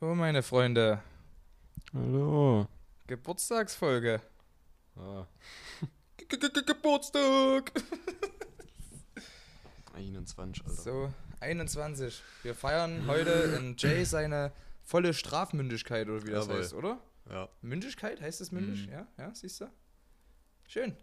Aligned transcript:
So, 0.00 0.14
meine 0.14 0.42
Freunde, 0.42 1.02
Hallo. 1.92 2.66
Geburtstagsfolge. 3.06 4.20
Ah, 4.96 5.26
Ge- 6.16 6.38
ge- 6.38 6.50
ge- 6.50 6.64
Geburtstag! 6.64 7.70
21, 9.94 10.64
Alter. 10.64 10.82
So, 10.82 11.12
21. 11.40 12.22
Wir 12.42 12.54
feiern 12.54 13.06
heute 13.06 13.30
in 13.58 13.74
Jay 13.76 14.04
seine 14.04 14.52
volle 14.82 15.12
Strafmündigkeit, 15.12 16.08
oder 16.08 16.24
wie 16.26 16.30
das 16.30 16.46
Jawohl. 16.46 16.60
heißt, 16.62 16.72
oder? 16.74 16.98
Ja. 17.28 17.48
Mündigkeit, 17.60 18.20
heißt 18.22 18.40
das 18.40 18.52
mündig? 18.52 18.86
Mhm. 18.86 18.92
Ja, 18.92 19.06
ja, 19.18 19.34
siehst 19.34 19.60
du? 19.60 19.66
Schön. 20.66 20.96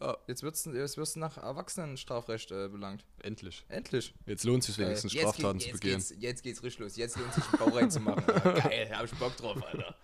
Ja. 0.00 0.16
Jetzt 0.26 0.42
wirst 0.42 0.66
du 0.66 0.72
jetzt 0.72 0.96
wirst 0.96 1.16
du 1.16 1.20
nach 1.20 1.36
Erwachsenenstrafrecht 1.36 2.50
äh, 2.50 2.68
belangt. 2.68 3.04
Endlich. 3.22 3.64
Endlich. 3.68 4.14
Jetzt 4.26 4.44
lohnt 4.44 4.60
es 4.62 4.66
sich 4.74 4.78
wenigstens, 4.78 5.14
Äh, 5.14 5.20
Straftaten 5.20 5.58
geht- 5.58 5.66
zu 5.68 5.72
begehen. 5.74 5.92
Geht's, 5.98 6.14
jetzt 6.18 6.42
geht's 6.42 6.62
richtig 6.62 6.80
los. 6.80 6.96
Jetzt 6.96 7.16
lohnt 7.16 7.32
sich, 7.32 7.44
einen 7.44 7.58
Bau 7.58 7.76
reinzumachen. 7.76 8.24
Alter. 8.28 8.52
Geil, 8.68 8.90
hab 8.96 9.04
ich 9.04 9.12
Bock 9.18 9.36
drauf, 9.36 9.62
Alter. 9.64 9.94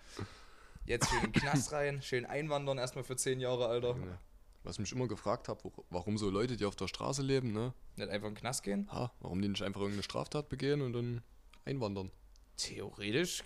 Jetzt 0.85 1.09
schön 1.09 1.19
in 1.25 1.31
den 1.31 1.41
Knast 1.41 1.71
rein, 1.73 2.01
schön 2.01 2.25
einwandern 2.25 2.77
erstmal 2.77 3.03
für 3.03 3.15
10 3.15 3.39
Jahre, 3.39 3.67
Alter. 3.67 3.89
Junge. 3.89 4.17
Was 4.63 4.75
ich 4.75 4.79
mich 4.79 4.91
immer 4.91 5.07
gefragt 5.07 5.47
habe, 5.47 5.71
warum 5.89 6.17
so 6.17 6.29
Leute, 6.29 6.55
die 6.55 6.65
auf 6.65 6.75
der 6.75 6.87
Straße 6.87 7.21
leben, 7.23 7.51
ne? 7.51 7.73
Nicht 7.95 8.09
einfach 8.09 8.27
in 8.27 8.35
den 8.35 8.39
Knast 8.39 8.63
gehen. 8.63 8.87
Ha, 8.91 9.11
warum 9.19 9.41
die 9.41 9.47
nicht 9.49 9.63
einfach 9.63 9.81
irgendeine 9.81 10.03
Straftat 10.03 10.49
begehen 10.49 10.81
und 10.81 10.93
dann 10.93 11.21
einwandern? 11.65 12.11
Theoretisch. 12.57 13.43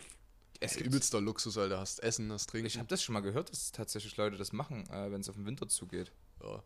Es 0.59 0.75
gibt, 0.75 0.87
übelster 0.87 1.21
Luxus, 1.21 1.57
Alter. 1.57 1.79
Hast 1.79 2.01
Essen, 2.03 2.31
hast 2.31 2.49
Trinken. 2.49 2.67
ich 2.67 2.77
habe 2.77 2.87
das 2.87 3.01
schon 3.03 3.13
mal 3.13 3.21
gehört, 3.21 3.49
dass 3.49 3.71
tatsächlich 3.71 4.15
Leute 4.17 4.37
das 4.37 4.51
machen, 4.53 4.89
äh, 4.89 5.11
wenn 5.11 5.21
es 5.21 5.29
auf 5.29 5.35
den 5.35 5.45
Winter 5.45 5.67
zugeht. 5.67 6.11
Ja. 6.43 6.63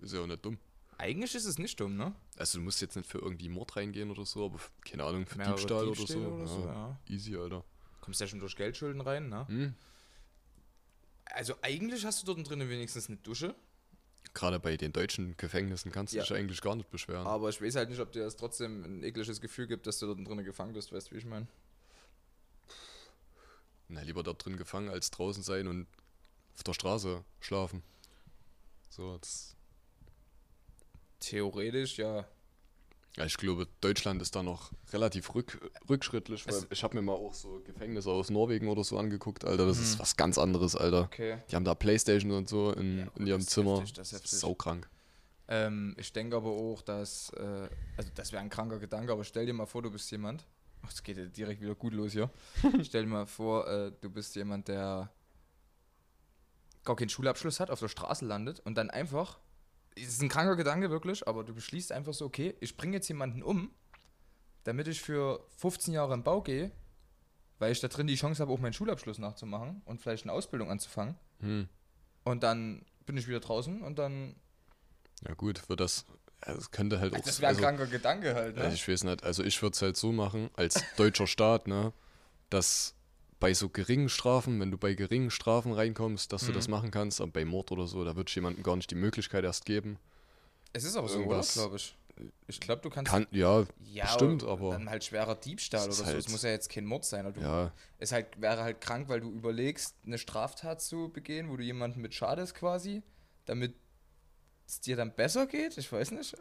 Ist 0.00 0.12
ja 0.14 0.20
auch 0.20 0.26
nicht 0.26 0.44
dumm. 0.44 0.58
Eigentlich 0.98 1.34
ist 1.34 1.44
es 1.46 1.58
nicht 1.58 1.78
dumm, 1.80 1.96
ne? 1.96 2.14
Also 2.36 2.58
du 2.58 2.64
musst 2.64 2.80
jetzt 2.80 2.96
nicht 2.96 3.08
für 3.08 3.18
irgendwie 3.18 3.48
Mord 3.48 3.76
reingehen 3.76 4.10
oder 4.10 4.24
so, 4.24 4.44
aber 4.46 4.58
keine 4.84 5.04
Ahnung, 5.04 5.26
für 5.26 5.38
Mehrere 5.38 5.56
Diebstahl 5.56 5.88
oder 5.88 6.06
so. 6.06 6.18
oder 6.18 6.46
so, 6.46 6.60
ja. 6.66 6.98
Easy, 7.08 7.36
Alter. 7.36 7.64
Kommst 8.00 8.20
ja 8.20 8.26
schon 8.26 8.40
durch 8.40 8.56
Geldschulden 8.56 9.00
rein, 9.00 9.28
ne? 9.28 9.46
Hm. 9.48 9.74
Also 11.24 11.54
eigentlich 11.62 12.04
hast 12.04 12.22
du 12.22 12.26
dort 12.34 12.48
drinnen 12.48 12.68
wenigstens 12.68 13.08
eine 13.08 13.16
Dusche, 13.18 13.54
Gerade 14.34 14.58
bei 14.60 14.76
den 14.78 14.92
deutschen 14.92 15.36
Gefängnissen 15.36 15.92
kannst 15.92 16.14
du 16.14 16.16
Ja. 16.18 16.22
dich 16.22 16.32
eigentlich 16.32 16.60
gar 16.62 16.74
nicht 16.76 16.88
beschweren. 16.90 17.26
aber 17.26 17.48
ich 17.50 17.60
weiß 17.60 17.74
halt 17.76 17.90
nicht, 17.90 18.00
ob 18.00 18.12
dir 18.12 18.22
das 18.24 18.36
trotzdem 18.36 18.82
ein 18.84 19.02
ekliges 19.02 19.40
Gefühl 19.40 19.66
gibt, 19.66 19.86
dass 19.86 19.98
du 19.98 20.06
dort 20.06 20.26
drinnen 20.26 20.44
gefangen 20.44 20.72
bist, 20.72 20.90
weißt 20.92 21.08
du, 21.10 21.14
wie 21.14 21.18
ich 21.18 21.24
meine? 21.26 21.46
Na, 23.88 24.00
lieber 24.02 24.22
dort 24.22 24.44
drin 24.44 24.56
gefangen, 24.56 24.88
als 24.88 25.10
draußen 25.10 25.42
sein 25.42 25.66
und 25.66 25.86
auf 26.56 26.62
der 26.62 26.72
Straße 26.72 27.24
schlafen. 27.40 27.82
So, 28.94 29.18
Theoretisch, 31.18 31.96
ja. 31.96 32.26
ja, 33.16 33.24
ich 33.24 33.38
glaube, 33.38 33.66
Deutschland 33.80 34.20
ist 34.20 34.36
da 34.36 34.42
noch 34.42 34.70
relativ 34.92 35.34
rück, 35.34 35.70
rückschrittlich, 35.88 36.46
weil 36.46 36.54
Es- 36.56 36.66
ich 36.68 36.82
habe 36.82 36.96
mir 36.96 37.02
mal 37.02 37.14
auch 37.14 37.32
so 37.32 37.62
Gefängnisse 37.64 38.10
aus 38.10 38.28
Norwegen 38.28 38.68
oder 38.68 38.84
so 38.84 38.98
angeguckt, 38.98 39.46
Alter, 39.46 39.64
das 39.66 39.78
Mhm. 39.78 39.82
ist 39.84 39.98
was 39.98 40.16
ganz 40.18 40.36
anderes, 40.36 40.76
Alter. 40.76 41.04
Okay. 41.04 41.38
Die 41.50 41.56
haben 41.56 41.64
da 41.64 41.74
Playstation 41.74 42.32
und 42.32 42.50
so 42.50 42.70
in, 42.72 42.98
Ja, 42.98 43.06
in 43.16 43.26
ihrem 43.26 43.40
Zimmer. 43.40 43.76
heftig, 43.78 43.94
das 43.94 44.12
ist 44.12 44.28
saukrank. 44.40 44.90
Ähm, 45.48 45.94
ich 45.96 46.12
denke 46.12 46.36
aber 46.36 46.50
auch, 46.50 46.82
dass, 46.82 47.30
äh, 47.30 47.70
also 47.96 48.10
das 48.14 48.30
wäre 48.32 48.42
ein 48.42 48.50
kranker 48.50 48.78
Gedanke, 48.78 49.10
aber 49.10 49.24
stell 49.24 49.46
dir 49.46 49.54
mal 49.54 49.64
vor, 49.64 49.80
du 49.80 49.90
bist 49.90 50.10
jemand. 50.10 50.44
Es 50.86 51.02
geht 51.02 51.16
ja 51.16 51.24
direkt 51.24 51.62
wieder 51.62 51.76
gut 51.76 51.94
los 51.94 52.12
hier. 52.12 52.28
stell 52.82 53.04
dir 53.04 53.08
mal 53.08 53.26
vor, 53.26 53.66
äh, 53.68 53.90
du 54.02 54.10
bist 54.10 54.34
jemand, 54.36 54.68
der 54.68 55.10
gar 56.84 56.96
keinen 56.96 57.08
Schulabschluss 57.08 57.60
hat, 57.60 57.70
auf 57.70 57.80
der 57.80 57.88
Straße 57.88 58.24
landet 58.24 58.60
und 58.60 58.74
dann 58.76 58.90
einfach, 58.90 59.38
es 59.96 60.08
ist 60.08 60.22
ein 60.22 60.28
kranker 60.28 60.56
Gedanke 60.56 60.90
wirklich, 60.90 61.26
aber 61.28 61.44
du 61.44 61.54
beschließt 61.54 61.92
einfach 61.92 62.14
so, 62.14 62.24
okay, 62.24 62.54
ich 62.60 62.76
bringe 62.76 62.96
jetzt 62.96 63.08
jemanden 63.08 63.42
um, 63.42 63.70
damit 64.64 64.88
ich 64.88 65.00
für 65.00 65.44
15 65.58 65.94
Jahre 65.94 66.14
im 66.14 66.22
Bau 66.22 66.42
gehe, 66.42 66.72
weil 67.58 67.72
ich 67.72 67.80
da 67.80 67.88
drin 67.88 68.06
die 68.06 68.16
Chance 68.16 68.42
habe, 68.42 68.52
auch 68.52 68.58
meinen 68.58 68.72
Schulabschluss 68.72 69.18
nachzumachen 69.18 69.82
und 69.84 70.00
vielleicht 70.00 70.24
eine 70.24 70.32
Ausbildung 70.32 70.70
anzufangen. 70.70 71.16
Hm. 71.40 71.68
Und 72.24 72.42
dann 72.42 72.84
bin 73.06 73.16
ich 73.16 73.28
wieder 73.28 73.40
draußen 73.40 73.82
und 73.82 73.98
dann. 73.98 74.36
Ja 75.26 75.34
gut, 75.34 75.58
für 75.58 75.76
das, 75.76 76.04
ja, 76.46 76.54
das 76.54 76.70
könnte 76.72 76.98
halt 76.98 77.14
auch... 77.14 77.20
Das 77.20 77.40
wäre 77.40 77.50
ein 77.50 77.56
also- 77.56 77.62
kranker 77.62 77.86
Gedanke 77.86 78.34
halt, 78.34 78.56
ne? 78.56 78.62
Also 78.62 78.74
ich 78.74 78.88
weiß 78.88 79.04
nicht, 79.04 79.22
also 79.22 79.44
ich 79.44 79.60
würde 79.62 79.74
es 79.74 79.82
halt 79.82 79.96
so 79.96 80.10
machen, 80.10 80.50
als 80.54 80.82
deutscher 80.96 81.28
Staat, 81.28 81.68
ne, 81.68 81.92
dass 82.50 82.94
bei 83.42 83.52
so 83.54 83.68
geringen 83.68 84.08
Strafen, 84.08 84.58
wenn 84.60 84.70
du 84.70 84.78
bei 84.78 84.94
geringen 84.94 85.30
Strafen 85.30 85.72
reinkommst, 85.72 86.32
dass 86.32 86.42
du 86.46 86.50
Mhm. 86.52 86.54
das 86.54 86.68
machen 86.68 86.90
kannst, 86.90 87.20
aber 87.20 87.30
bei 87.32 87.44
Mord 87.44 87.70
oder 87.72 87.86
so, 87.86 88.04
da 88.04 88.14
ich 88.18 88.34
jemandem 88.34 88.62
gar 88.62 88.76
nicht 88.76 88.90
die 88.90 88.94
Möglichkeit 88.94 89.44
erst 89.44 89.64
geben. 89.66 89.98
Es 90.72 90.84
ist 90.84 90.96
aber 90.96 91.08
so? 91.08 91.18
Irgendwas- 91.18 91.52
glaube 91.54 91.76
ich. 91.76 91.94
Ich 92.46 92.60
glaube, 92.60 92.82
du 92.82 92.90
kannst. 92.90 93.10
Kann, 93.10 93.26
ja, 93.30 93.64
ja, 93.84 94.06
stimmt, 94.06 94.44
aber- 94.44 94.70
Dann 94.70 94.88
halt 94.88 95.02
schwerer 95.02 95.34
Diebstahl 95.34 95.80
Es 95.80 95.86
oder 95.86 95.94
so. 95.94 96.02
Es 96.04 96.08
halt- 96.08 96.30
muss 96.30 96.42
ja 96.42 96.50
jetzt 96.50 96.68
kein 96.70 96.84
Mord 96.86 97.04
sein. 97.04 97.26
Oder 97.26 97.32
du, 97.34 97.40
ja, 97.40 97.72
Es 97.98 98.12
halt, 98.12 98.40
wäre 98.40 98.62
halt 98.62 98.80
krank, 98.80 99.08
weil 99.08 99.20
du 99.20 99.30
überlegst, 99.30 99.96
eine 100.06 100.18
Straftat 100.18 100.80
zu 100.80 101.08
begehen, 101.08 101.48
wo 101.50 101.56
du 101.56 101.64
jemanden 101.64 102.00
mit 102.00 102.14
schadest 102.14 102.54
quasi, 102.54 103.02
damit 103.46 103.74
es 104.68 104.80
dir 104.80 104.94
dann 104.96 105.14
besser 105.14 105.46
geht. 105.46 105.76
Ich 105.78 105.90
weiß 105.90 106.12
nicht, 106.12 106.36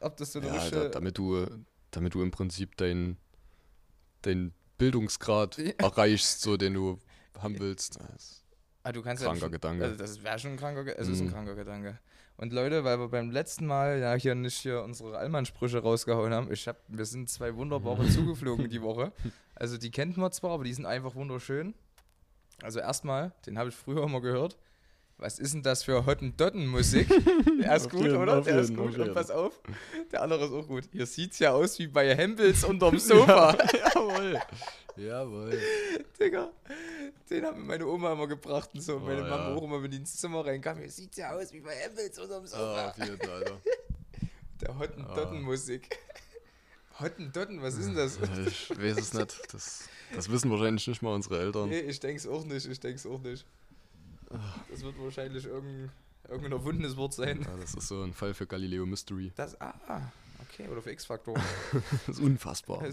ob 0.00 0.16
das 0.18 0.32
so 0.32 0.38
eine 0.40 0.48
ja 0.48 0.70
da, 0.70 0.88
damit 0.90 1.18
du, 1.18 1.46
damit 1.90 2.14
du 2.14 2.22
im 2.22 2.30
Prinzip 2.30 2.76
deinen 2.76 3.16
dein 4.22 4.52
Bildungsgrad 4.78 5.58
erreichst, 5.78 6.40
so 6.40 6.56
den 6.56 6.74
du 6.74 6.98
haben 7.38 7.58
willst. 7.58 7.98
Das- 8.00 8.42
Ah, 8.84 8.92
du 8.92 9.02
kannst 9.02 9.22
Kranker 9.22 9.36
ja 9.36 9.40
schon, 9.42 9.52
Gedanke. 9.52 9.84
Also 9.84 9.96
das 9.96 10.22
wäre 10.22 10.38
schon 10.38 10.52
ein 10.52 10.56
kranker 10.56 10.98
Es 10.98 11.08
ist 11.08 11.20
ein 11.20 11.26
Mhm. 11.26 11.32
kranker 11.32 11.54
Gedanke. 11.56 11.98
Und 12.38 12.52
Leute, 12.54 12.84
weil 12.84 12.98
wir 12.98 13.08
beim 13.08 13.30
letzten 13.30 13.66
Mal 13.66 13.98
ja 13.98 14.14
hier 14.14 14.34
nicht 14.34 14.56
hier 14.56 14.82
unsere 14.82 15.18
Allmann-Sprüche 15.18 15.80
rausgehauen 15.80 16.32
haben, 16.32 16.50
ich 16.52 16.66
hab, 16.68 16.76
wir 16.88 17.04
sind 17.04 17.28
zwei 17.28 17.54
wunderbare 17.56 18.08
zugeflogen 18.08 18.70
die 18.70 18.80
Woche. 18.80 19.12
Also 19.56 19.76
die 19.76 19.90
kennt 19.90 20.16
man 20.16 20.32
zwar, 20.32 20.52
aber 20.52 20.64
die 20.64 20.72
sind 20.72 20.86
einfach 20.86 21.14
wunderschön. 21.16 21.74
Also 22.62 22.78
erstmal, 22.78 23.32
den 23.44 23.58
habe 23.58 23.68
ich 23.68 23.74
früher 23.74 24.04
immer 24.04 24.20
gehört. 24.22 24.56
Was 25.20 25.40
ist 25.40 25.52
denn 25.52 25.62
das 25.64 25.82
für 25.82 26.06
Hottendotten-Musik? 26.06 27.08
Der 27.60 27.74
ist 27.76 27.86
Auf 27.86 27.90
gut, 27.92 28.02
jeden, 28.02 28.16
oder? 28.16 28.38
auf 28.38 28.44
Der 28.44 28.60
ist 28.60 28.70
jeden, 28.70 28.80
gut. 28.86 28.98
auf 29.00 29.06
Und 29.08 29.14
pass 29.14 29.30
auf, 29.32 29.60
der 30.12 30.22
andere 30.22 30.44
ist 30.44 30.52
auch 30.52 30.66
gut. 30.66 30.84
Hier 30.92 31.06
sieht's 31.06 31.40
ja 31.40 31.50
aus 31.52 31.76
wie 31.80 31.88
bei 31.88 32.14
Hempels 32.14 32.62
unterm 32.62 32.96
Sofa. 33.00 33.56
Jawohl. 33.94 34.40
Jawohl. 34.96 35.60
Digga, 36.20 36.50
den 37.28 37.42
mir 37.42 37.52
meine 37.52 37.86
Oma 37.86 38.12
immer 38.12 38.28
gebracht 38.28 38.70
und 38.74 38.80
so. 38.80 38.96
Oh, 38.96 39.00
meine 39.00 39.22
Mama 39.22 39.48
ja. 39.50 39.54
auch 39.56 39.62
immer, 39.64 39.82
wenn 39.82 39.90
die 39.90 39.96
ins 39.96 40.16
Zimmer 40.16 40.46
reinkam, 40.46 40.78
hier 40.78 40.90
sieht 40.90 41.16
ja 41.16 41.32
aus 41.32 41.52
wie 41.52 41.60
bei 41.60 41.74
Hempels 41.74 42.16
unterm 42.20 42.44
Ah, 42.44 42.46
Sofa. 42.46 42.88
auf 42.90 42.98
jeden, 42.98 43.28
Alter. 43.28 43.60
Der 44.60 44.78
Hottendotten-Musik. 44.78 45.98
Hottendotten, 47.00 47.60
was 47.62 47.74
ist 47.74 47.86
denn 47.88 47.94
das? 47.96 48.18
Ich 48.46 48.70
weiß 48.70 48.98
es 48.98 49.14
nicht. 49.14 49.38
Das, 49.52 49.88
das 50.14 50.30
wissen 50.30 50.50
wahrscheinlich 50.50 50.86
nicht 50.86 51.02
mal 51.02 51.14
unsere 51.14 51.40
Eltern. 51.40 51.68
Nee, 51.68 51.80
ich 51.80 51.98
denk's 52.00 52.26
auch 52.26 52.44
nicht, 52.44 52.66
ich 52.66 52.78
denk's 52.80 53.04
auch 53.06 53.20
nicht. 53.20 53.44
Das 54.70 54.82
wird 54.82 54.98
wahrscheinlich 54.98 55.44
irgendein, 55.46 55.90
irgendein 56.28 56.52
erfundenes 56.52 56.96
Wort 56.96 57.14
sein. 57.14 57.42
Ja, 57.42 57.56
das 57.56 57.74
ist 57.74 57.88
so 57.88 58.02
ein 58.02 58.12
Fall 58.12 58.34
für 58.34 58.46
Galileo 58.46 58.84
Mystery. 58.86 59.32
Das, 59.36 59.58
ah, 59.60 60.12
okay, 60.42 60.68
oder 60.68 60.82
für 60.82 60.90
X-Faktor. 60.92 61.34
Das 62.06 62.18
ist 62.18 62.20
unfassbar. 62.20 62.84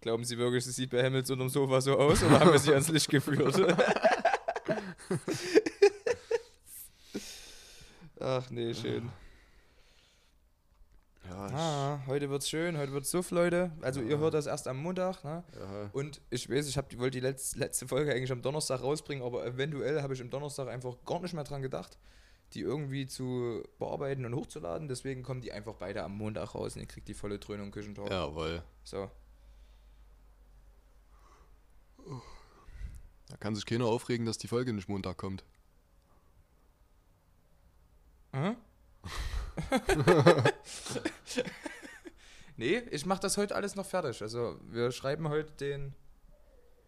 Glauben 0.00 0.24
Sie 0.24 0.38
wirklich, 0.38 0.64
es 0.66 0.76
sieht 0.76 0.90
bei 0.90 1.02
Hemmels 1.02 1.28
unterm 1.30 1.48
Sofa 1.48 1.80
so 1.80 1.98
aus 1.98 2.22
oder 2.22 2.38
haben 2.38 2.52
wir 2.52 2.58
sie 2.58 2.70
ans 2.72 2.88
Licht 2.88 3.10
geführt? 3.10 3.60
Ach 8.20 8.48
nee, 8.50 8.74
schön. 8.74 9.10
Ah, 11.54 12.00
heute 12.06 12.28
wird's 12.30 12.48
schön, 12.48 12.76
heute 12.76 12.92
wird's 12.92 13.10
Suff, 13.10 13.30
Leute. 13.30 13.70
Also 13.80 14.00
ihr 14.00 14.12
Ja. 14.12 14.18
hört 14.18 14.34
das 14.34 14.46
erst 14.46 14.68
am 14.68 14.78
Montag, 14.78 15.24
ne? 15.24 15.44
ja, 15.58 15.90
Und 15.92 16.20
ich 16.30 16.48
weiß, 16.50 16.68
ich 16.68 16.76
hab, 16.76 16.88
die- 16.88 16.98
wollte 16.98 17.18
die 17.18 17.20
letz, 17.26 17.54
letzte 17.56 17.86
Folge 17.88 18.12
eigentlich 18.12 18.32
am 18.32 18.42
Donnerstag 18.42 18.82
rausbringen, 18.82 19.24
aber 19.24 19.44
eventuell 19.46 20.02
habe 20.02 20.14
ich 20.14 20.20
am 20.20 20.30
Donnerstag 20.30 20.68
einfach 20.68 20.96
gar 21.04 21.20
nicht 21.20 21.34
mehr 21.34 21.44
dran 21.44 21.62
gedacht, 21.62 21.98
die 22.54 22.60
irgendwie 22.60 23.06
zu 23.06 23.62
bearbeiten 23.78 24.24
und 24.24 24.34
hochzuladen. 24.34 24.88
Deswegen 24.88 25.22
kommen 25.22 25.40
die 25.40 25.52
einfach 25.52 25.74
beide 25.74 26.02
am 26.02 26.16
Montag 26.16 26.54
raus 26.54 26.74
und 26.76 26.82
ihr 26.82 26.88
kriegt 26.88 27.08
die 27.08 27.14
volle 27.14 27.38
Dröhnung 27.38 27.70
Küchentalk. 27.70 28.10
jawohl. 28.10 28.62
So. 28.84 29.10
Da 33.28 33.36
kann 33.36 33.54
sich 33.54 33.66
keiner 33.66 33.84
aufregen, 33.86 34.24
dass 34.24 34.38
die 34.38 34.48
Folge 34.48 34.72
nicht 34.72 34.88
Montag 34.88 35.16
kommt. 35.18 35.44
Aha. 38.32 38.54
nee, 42.56 42.78
ich 42.90 43.06
mache 43.06 43.20
das 43.20 43.36
heute 43.36 43.54
alles 43.54 43.74
noch 43.74 43.86
fertig. 43.86 44.22
Also 44.22 44.58
wir 44.70 44.90
schreiben 44.92 45.28
heute 45.28 45.52
den 45.52 45.94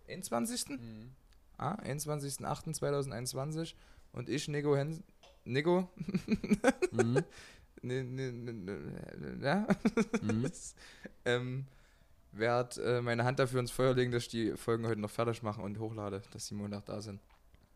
21. 0.09 0.79
Ah, 1.59 1.75
21.08.2021 1.83 3.75
und 4.13 4.29
ich, 4.29 4.49
Nico 4.49 4.77
Hens... 4.77 5.03
Nico? 5.45 5.89
Mhm. 6.93 7.25
Ne, 7.83 8.05
ne, 8.05 8.33
ne, 8.33 8.53
ne, 8.53 9.39
ja? 9.41 9.67
Mhm. 10.21 10.51
ähm, 11.25 11.67
werd 12.33 12.77
äh, 12.79 13.01
meine 13.01 13.25
Hand 13.25 13.39
dafür 13.39 13.61
ins 13.61 13.71
Feuer 13.71 13.95
legen, 13.95 14.13
dass 14.13 14.25
ich 14.25 14.29
die 14.29 14.57
Folgen 14.57 14.87
heute 14.87 15.01
noch 15.01 15.11
fertig 15.11 15.43
mache 15.43 15.63
und 15.63 15.79
hochlade, 15.79 16.23
dass 16.33 16.49
die 16.49 16.55
Montag 16.55 16.85
da 16.87 17.01
sind. 17.01 17.21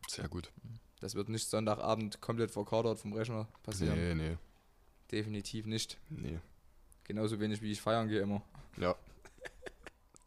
Sehr 0.08 0.28
gut. 0.28 0.50
Das 1.00 1.14
wird 1.14 1.28
nicht 1.28 1.48
Sonntagabend 1.48 2.20
komplett 2.20 2.50
verkadert 2.50 2.98
vom 2.98 3.12
Rechner 3.12 3.48
passieren. 3.62 3.96
Nee, 3.96 4.14
nee, 4.14 4.36
Definitiv 5.14 5.66
nicht. 5.66 5.96
nee. 6.08 6.40
Genauso 7.04 7.38
wenig 7.38 7.60
wie 7.62 7.70
ich 7.70 7.80
feiern 7.80 8.08
gehe 8.08 8.20
immer. 8.20 8.42
Ja. 8.78 8.96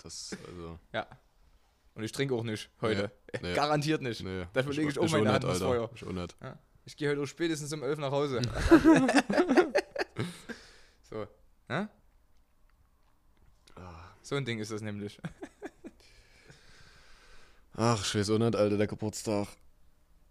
Das, 0.02 0.38
also, 0.48 0.80
Ja. 0.94 1.06
Und 1.96 2.04
ich 2.04 2.12
trinke 2.12 2.36
auch 2.36 2.44
nicht 2.44 2.70
heute. 2.80 3.12
nee. 3.42 3.54
Garantiert 3.56 4.02
nicht. 4.02 4.24
nee. 4.24 4.46
Da 4.54 4.64
verlege 4.64 4.90
ich 4.90 4.98
auch 5.00 5.10
meine 5.10 5.24
nicht, 5.24 5.34
Hand 5.34 5.44
ins. 5.44 5.58
Feuer. 5.58 5.84
Auch 5.84 6.12
nicht. 6.12 6.38
Ich 6.86 6.96
gehe 6.96 7.10
heute 7.10 7.22
auch 7.22 7.26
spätestens 7.26 7.74
um 7.74 7.84
11 7.84 8.00
nach 8.00 8.12
Hause. 8.12 8.42
so. 11.10 11.28
Ah. 11.68 11.88
So 14.22 14.36
ein 14.36 14.46
Ding 14.46 14.60
ist 14.60 14.72
das 14.72 14.82
nämlich. 14.82 15.20
Ach, 17.76 18.06
ich 18.06 18.16
weiß 18.16 18.30
auch 18.30 18.38
nicht, 18.38 18.56
Alter, 18.56 18.78
der 18.78 18.88
Geburtstag 18.88 19.48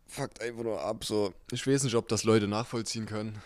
fuckt 0.07 0.41
einfach 0.41 0.63
nur 0.63 0.81
ab. 0.81 1.05
So. 1.05 1.35
Ich 1.51 1.67
weiß 1.67 1.83
nicht, 1.83 1.95
ob 1.97 2.09
das 2.09 2.25
Leute 2.25 2.47
nachvollziehen 2.49 3.05
können, 3.07 3.43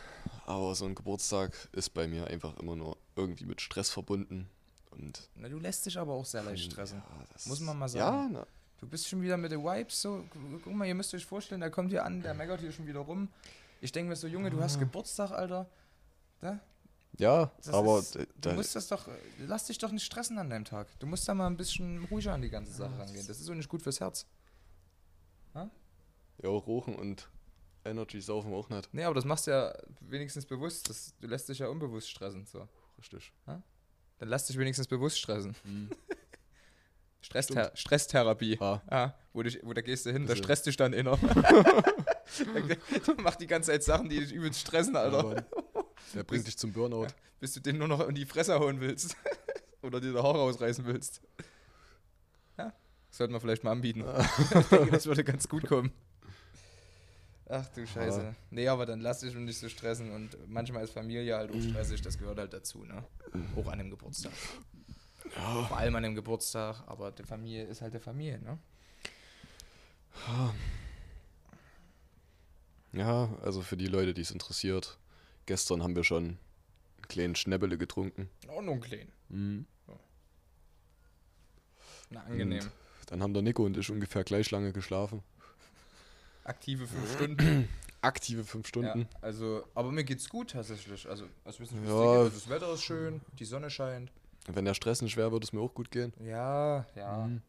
aber 0.51 0.75
so 0.75 0.85
ein 0.85 0.95
Geburtstag 0.95 1.53
ist 1.73 1.91
bei 1.91 2.07
mir 2.09 2.27
einfach 2.27 2.57
immer 2.59 2.77
nur 2.77 2.97
irgendwie 3.17 3.45
mit 3.47 3.61
Stress 3.61 3.91
verbunden. 3.91 4.49
Und 4.91 5.29
Na, 5.37 5.49
du 5.49 5.59
lässt 5.59 5.87
dich 5.87 5.99
aber 5.99 6.13
auch 6.15 6.25
sehr 6.27 6.43
leicht 6.43 6.71
stressen. 6.73 6.99
Ja, 6.99 7.25
das- 7.33 7.47
Muss 7.47 7.61
man 7.61 7.79
mal 7.79 7.87
Ja, 7.91 8.11
sagen. 8.11 8.31
na, 8.33 8.47
Du 8.81 8.87
bist 8.89 9.07
schon 9.09 9.21
wieder 9.21 9.37
mit 9.37 9.53
den 9.53 9.63
Vibes 9.63 10.01
so. 10.01 10.25
Guck 10.65 10.73
mal, 10.73 10.87
ihr 10.89 10.95
müsst 10.95 11.13
euch 11.13 11.27
vorstellen, 11.27 11.61
der 11.61 11.71
kommt 11.71 11.91
hier 11.91 12.03
an, 12.03 12.23
der 12.23 12.33
meckert 12.33 12.61
hier 12.61 12.73
schon 12.73 12.87
wieder 12.87 13.01
rum. 13.01 13.29
Ich 13.83 13.93
denke 13.93 14.09
mir 14.09 14.17
so, 14.17 14.27
Junge, 14.27 14.49
du 14.49 14.59
hast 14.63 14.79
Geburtstag, 14.79 15.33
Alter. 15.33 15.67
Da? 16.41 16.59
ja 17.19 17.51
Das 17.59 17.75
aber 17.75 17.99
ist, 17.99 18.15
du 18.15 18.25
da, 18.41 18.55
musst 18.55 18.75
das 18.75 18.89
doch, 18.89 19.07
lass 19.39 19.67
dich 19.67 19.77
doch 19.77 19.91
nicht 19.93 20.05
stressen 20.05 20.39
an 20.39 20.49
deinem 20.49 20.65
Tag. 20.65 20.87
Du 20.99 21.07
musst 21.07 21.29
da 21.29 21.35
mal 21.35 21.47
ein 21.47 21.59
bisschen 21.59 22.03
ruhiger 22.07 22.33
an 22.33 22.41
die 22.41 22.49
ganze 22.49 22.73
Sache 22.73 22.99
rangehen. 22.99 23.27
Das 23.27 23.39
ist 23.39 23.45
so 23.45 23.53
nicht 23.53 23.69
gut 23.69 23.83
fürs 23.83 24.01
Herz. 24.01 24.25
ja, 25.55 26.49
Rochen 26.49 26.95
und 26.97 27.29
Energy 27.85 28.21
saufen 28.21 28.53
auch 28.53 28.69
nicht. 28.69 28.93
Nee, 28.93 29.05
aber 29.05 29.15
das 29.15 29.25
machst 29.25 29.47
du 29.47 29.53
ja 29.53 29.75
wenigstens 30.01 30.47
bewusst. 30.47 30.89
Das, 30.89 31.15
du 31.21 31.27
lässt 31.27 31.49
dich 31.49 31.59
ja 31.61 31.69
unbewusst 31.69 32.11
stressen. 32.11 32.47
So. 32.47 32.69
Richtig. 32.99 33.33
Dann 33.47 34.29
lass 34.29 34.47
dich 34.47 34.59
wenigstens 34.59 34.87
bewusst 34.87 35.19
stressen. 35.19 35.57
Mhm. 35.65 35.91
Stressther 37.23 37.71
Stresstherapie. 37.75 38.59
Ah. 38.61 38.81
Ah, 38.89 39.13
wo, 39.33 39.43
dich, 39.43 39.61
wo 39.63 39.73
da 39.75 39.83
gehst 39.83 40.07
du 40.07 40.13
hin, 40.13 40.27
da 40.27 40.35
stresst 40.35 40.67
dich 40.67 40.77
dann 40.77 40.93
inner. 40.93 41.17
der 42.67 43.15
macht 43.19 43.41
die 43.41 43.47
ganze 43.47 43.71
Zeit 43.71 43.83
Sachen, 43.83 44.09
die 44.09 44.21
dich 44.21 44.33
übelst 44.33 44.61
stressen, 44.61 44.97
Alter. 44.97 45.37
Ja. 45.37 45.85
Der 46.15 46.25
bringt 46.25 46.47
dich 46.47 46.57
zum 46.57 46.73
Burnout. 46.73 47.09
bis 47.39 47.53
du 47.53 47.61
den 47.61 47.79
nur 47.79 47.89
noch 47.89 48.07
in 48.09 48.15
die 48.15 48.25
Fresse 48.25 48.59
hauen 48.59 48.81
willst. 48.81 49.17
Oder 49.83 50.01
dir 50.01 50.13
die 50.13 50.19
Haare 50.19 50.41
ausreißen 50.41 50.85
willst. 50.87 51.23
Ja, 52.59 52.73
das 53.09 53.19
sollten 53.19 53.33
wir 53.33 53.41
vielleicht 53.41 53.65
mal 53.65 53.73
anbieten. 53.73 54.05
ich 54.61 54.67
denke, 54.67 54.91
das 54.91 55.07
würde 55.07 55.25
ganz 55.25 55.49
gut 55.49 55.67
kommen. 55.67 55.93
Ach 57.53 57.69
du 57.71 57.85
Scheiße. 57.85 58.23
Ja. 58.23 58.35
Nee, 58.51 58.69
aber 58.69 58.87
dann 58.87 59.01
lass 59.01 59.21
dich 59.21 59.35
nicht 59.35 59.59
so 59.59 59.69
stressen 59.69 60.13
und 60.13 60.37
manchmal 60.49 60.85
ist 60.85 60.93
Familie 60.93 61.37
halt 61.37 61.51
auch 61.51 61.61
stressig, 61.61 62.01
das 62.01 62.17
gehört 62.17 62.39
halt 62.39 62.53
dazu, 62.53 62.85
ne? 62.85 63.05
Auch 63.57 63.67
an 63.67 63.79
dem 63.79 63.91
Geburtstag. 63.91 64.33
Vor 65.69 65.77
allem 65.77 65.97
an 65.97 66.05
dem 66.05 66.15
Geburtstag, 66.15 66.85
aber 66.87 67.11
die 67.11 67.25
Familie 67.25 67.65
ist 67.65 67.83
halt 67.83 67.93
der 67.93 68.01
Familie, 68.01 68.39
ne? 68.41 68.59
Ja, 72.93 73.37
also 73.43 73.63
für 73.63 73.77
die 73.77 73.87
Leute, 73.87 74.15
die 74.15 74.23
es 74.23 74.31
interessiert. 74.31 74.99
Gestern 75.47 75.83
haben 75.83 75.97
wir 75.97 76.05
schon 76.05 76.25
einen 76.25 76.39
kleinen 77.09 77.35
Schnäppele 77.35 77.79
getrunken. 77.79 78.31
Auch 78.49 78.63
nur 78.63 78.75
ein 78.75 78.81
klein. 78.81 79.11
Mhm. 79.29 79.67
Na, 82.11 82.23
angenehm. 82.25 82.63
Und 82.63 83.11
dann 83.11 83.23
haben 83.23 83.35
der 83.35 83.43
Nico 83.43 83.65
und 83.65 83.77
ich 83.77 83.91
ungefähr 83.91 84.23
gleich 84.25 84.51
lange 84.53 84.73
geschlafen. 84.73 85.23
Aktive 86.51 86.87
fünf 86.89 87.13
Stunden. 87.15 87.69
Aktive 88.03 88.45
fünf 88.45 88.67
Stunden. 88.67 89.01
Ja, 89.03 89.19
also, 89.21 89.63
aber 89.75 89.93
mir 89.93 90.03
geht's 90.03 90.29
gut 90.29 90.51
tatsächlich. 90.51 91.09
Also, 91.09 91.27
als 91.45 91.61
wissen, 91.61 91.81
wie 91.81 91.87
es 91.87 91.91
Ja. 91.93 92.01
Also, 92.01 92.29
das 92.31 92.49
Wetter 92.49 92.73
ist 92.73 92.83
schön, 92.83 93.21
die 93.39 93.45
Sonne 93.45 93.71
scheint. 93.71 94.11
Wenn 94.49 94.65
der 94.65 94.75
Stress 94.75 95.01
nicht 95.01 95.17
wäre, 95.17 95.31
würde 95.31 95.45
es 95.45 95.53
mir 95.53 95.61
auch 95.61 95.73
gut 95.73 95.93
gehen. 95.93 96.13
Ja, 96.19 96.87
ja. 96.97 97.27
Mhm. 97.27 97.43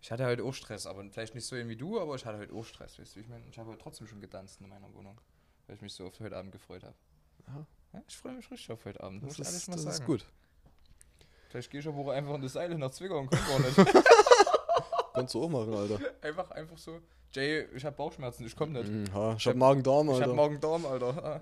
Ich 0.00 0.12
hatte 0.12 0.24
heute 0.26 0.44
auch 0.44 0.54
Stress, 0.54 0.86
aber 0.86 1.04
vielleicht 1.10 1.34
nicht 1.34 1.44
so 1.44 1.56
wie 1.56 1.76
du, 1.76 2.00
aber 2.00 2.14
ich 2.14 2.24
hatte 2.24 2.38
heute 2.38 2.54
auch 2.54 2.64
Stress. 2.64 2.98
Weißt 3.00 3.16
du, 3.16 3.20
ich 3.20 3.28
meine, 3.28 3.44
ich 3.50 3.58
habe 3.58 3.70
heute 3.70 3.82
trotzdem 3.82 4.06
schon 4.06 4.20
getanzt 4.20 4.60
in 4.60 4.68
meiner 4.68 4.92
Wohnung, 4.94 5.20
weil 5.66 5.76
ich 5.76 5.82
mich 5.82 5.92
so 5.92 6.06
auf 6.06 6.18
heute 6.20 6.36
Abend 6.36 6.52
gefreut 6.52 6.84
habe. 6.84 6.94
Ja. 7.48 7.66
Ich 8.06 8.16
freue 8.16 8.34
mich 8.34 8.48
richtig 8.50 8.70
auf 8.70 8.84
heute 8.84 9.02
Abend, 9.02 9.22
muss 9.24 9.36
Das, 9.38 9.50
ich 9.50 9.56
ist, 9.56 9.68
mal 9.68 9.74
das 9.74 9.82
sagen. 9.82 9.94
ist 9.96 10.06
gut. 10.06 10.24
Vielleicht 11.48 11.70
gehe 11.70 11.80
ich 11.80 11.86
Woche 11.86 12.12
einfach 12.12 12.34
in 12.34 12.42
das 12.42 12.52
Seil 12.52 12.72
nach 12.78 12.92
Zwickau 12.92 13.18
und 13.18 13.28
komm 13.28 13.40
gar 13.40 13.58
nicht. 13.58 13.76
Kannst 15.14 15.34
du 15.34 15.42
auch 15.44 15.48
machen, 15.48 15.74
Alter. 15.74 15.98
einfach, 16.22 16.50
einfach 16.52 16.78
so. 16.78 17.00
Jay, 17.32 17.66
ich 17.74 17.84
habe 17.84 17.96
Bauchschmerzen, 17.96 18.44
ich 18.46 18.56
komme 18.56 18.72
nicht. 18.80 18.90
Mhm, 18.90 19.12
ha, 19.14 19.34
ich 19.36 19.46
hab- 19.46 19.52
hab 19.52 19.56
Magen-Darm, 19.56 20.08
Ich 20.10 20.14
Alter. 20.16 20.34
morgen 20.34 20.60
Darm, 20.60 20.86
Alter. 20.86 21.24
Ah. 21.24 21.40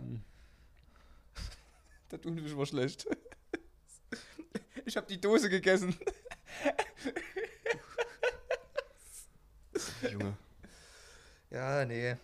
Der 2.10 2.20
tut 2.20 2.34
mich 2.34 2.56
war 2.56 2.66
schlecht. 2.66 3.06
Ich 4.86 4.96
habe 4.96 5.06
die 5.06 5.20
Dose 5.20 5.50
gegessen. 5.50 5.94
Junge. 10.10 10.34
Ja, 11.50 11.84
nee. 11.84 12.16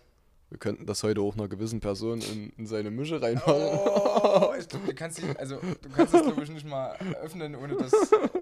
Wir 0.49 0.57
könnten 0.59 0.85
das 0.85 1.03
heute 1.03 1.21
auch 1.21 1.35
einer 1.35 1.47
gewissen 1.47 1.79
Person 1.79 2.21
in, 2.21 2.49
in 2.57 2.65
seine 2.65 2.89
Mische 2.91 3.21
reinmachen. 3.21 3.53
Oh, 3.53 4.53
ich 4.57 4.67
glaub, 4.67 4.85
du 4.85 4.95
kannst 4.95 5.17
dich, 5.19 5.37
also 5.39 5.57
du 5.59 5.89
kannst 5.89 6.13
es 6.13 6.21
glaube 6.23 6.43
ich 6.43 6.49
nicht 6.49 6.65
mal 6.65 6.95
öffnen, 7.21 7.55
ohne 7.55 7.75
das. 7.75 7.91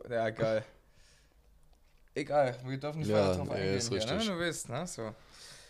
Ja, 0.09 0.29
geil. 0.29 0.63
Egal, 2.15 2.57
wir 2.63 2.77
dürfen 2.77 2.99
nicht 2.99 3.07
Ja, 3.09 3.29
weiter 3.29 3.37
drauf 3.39 3.49
eingehen. 3.51 3.75
ist 3.75 3.89
hier, 3.89 4.05
ne? 4.05 4.11
richtig. 4.13 4.27
Du 4.29 4.39
weißt, 4.39 4.69
ne? 4.69 4.87
So. 4.87 5.15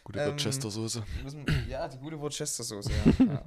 Gute 0.03 0.19
Ähm, 0.19 0.31
Worcester-Soße. 0.33 1.03
Ja, 1.69 1.87
die 1.87 1.97
gute 1.97 2.19
Worcestersoße, 2.19 2.91
ja. 2.91 3.25
ja. 3.33 3.45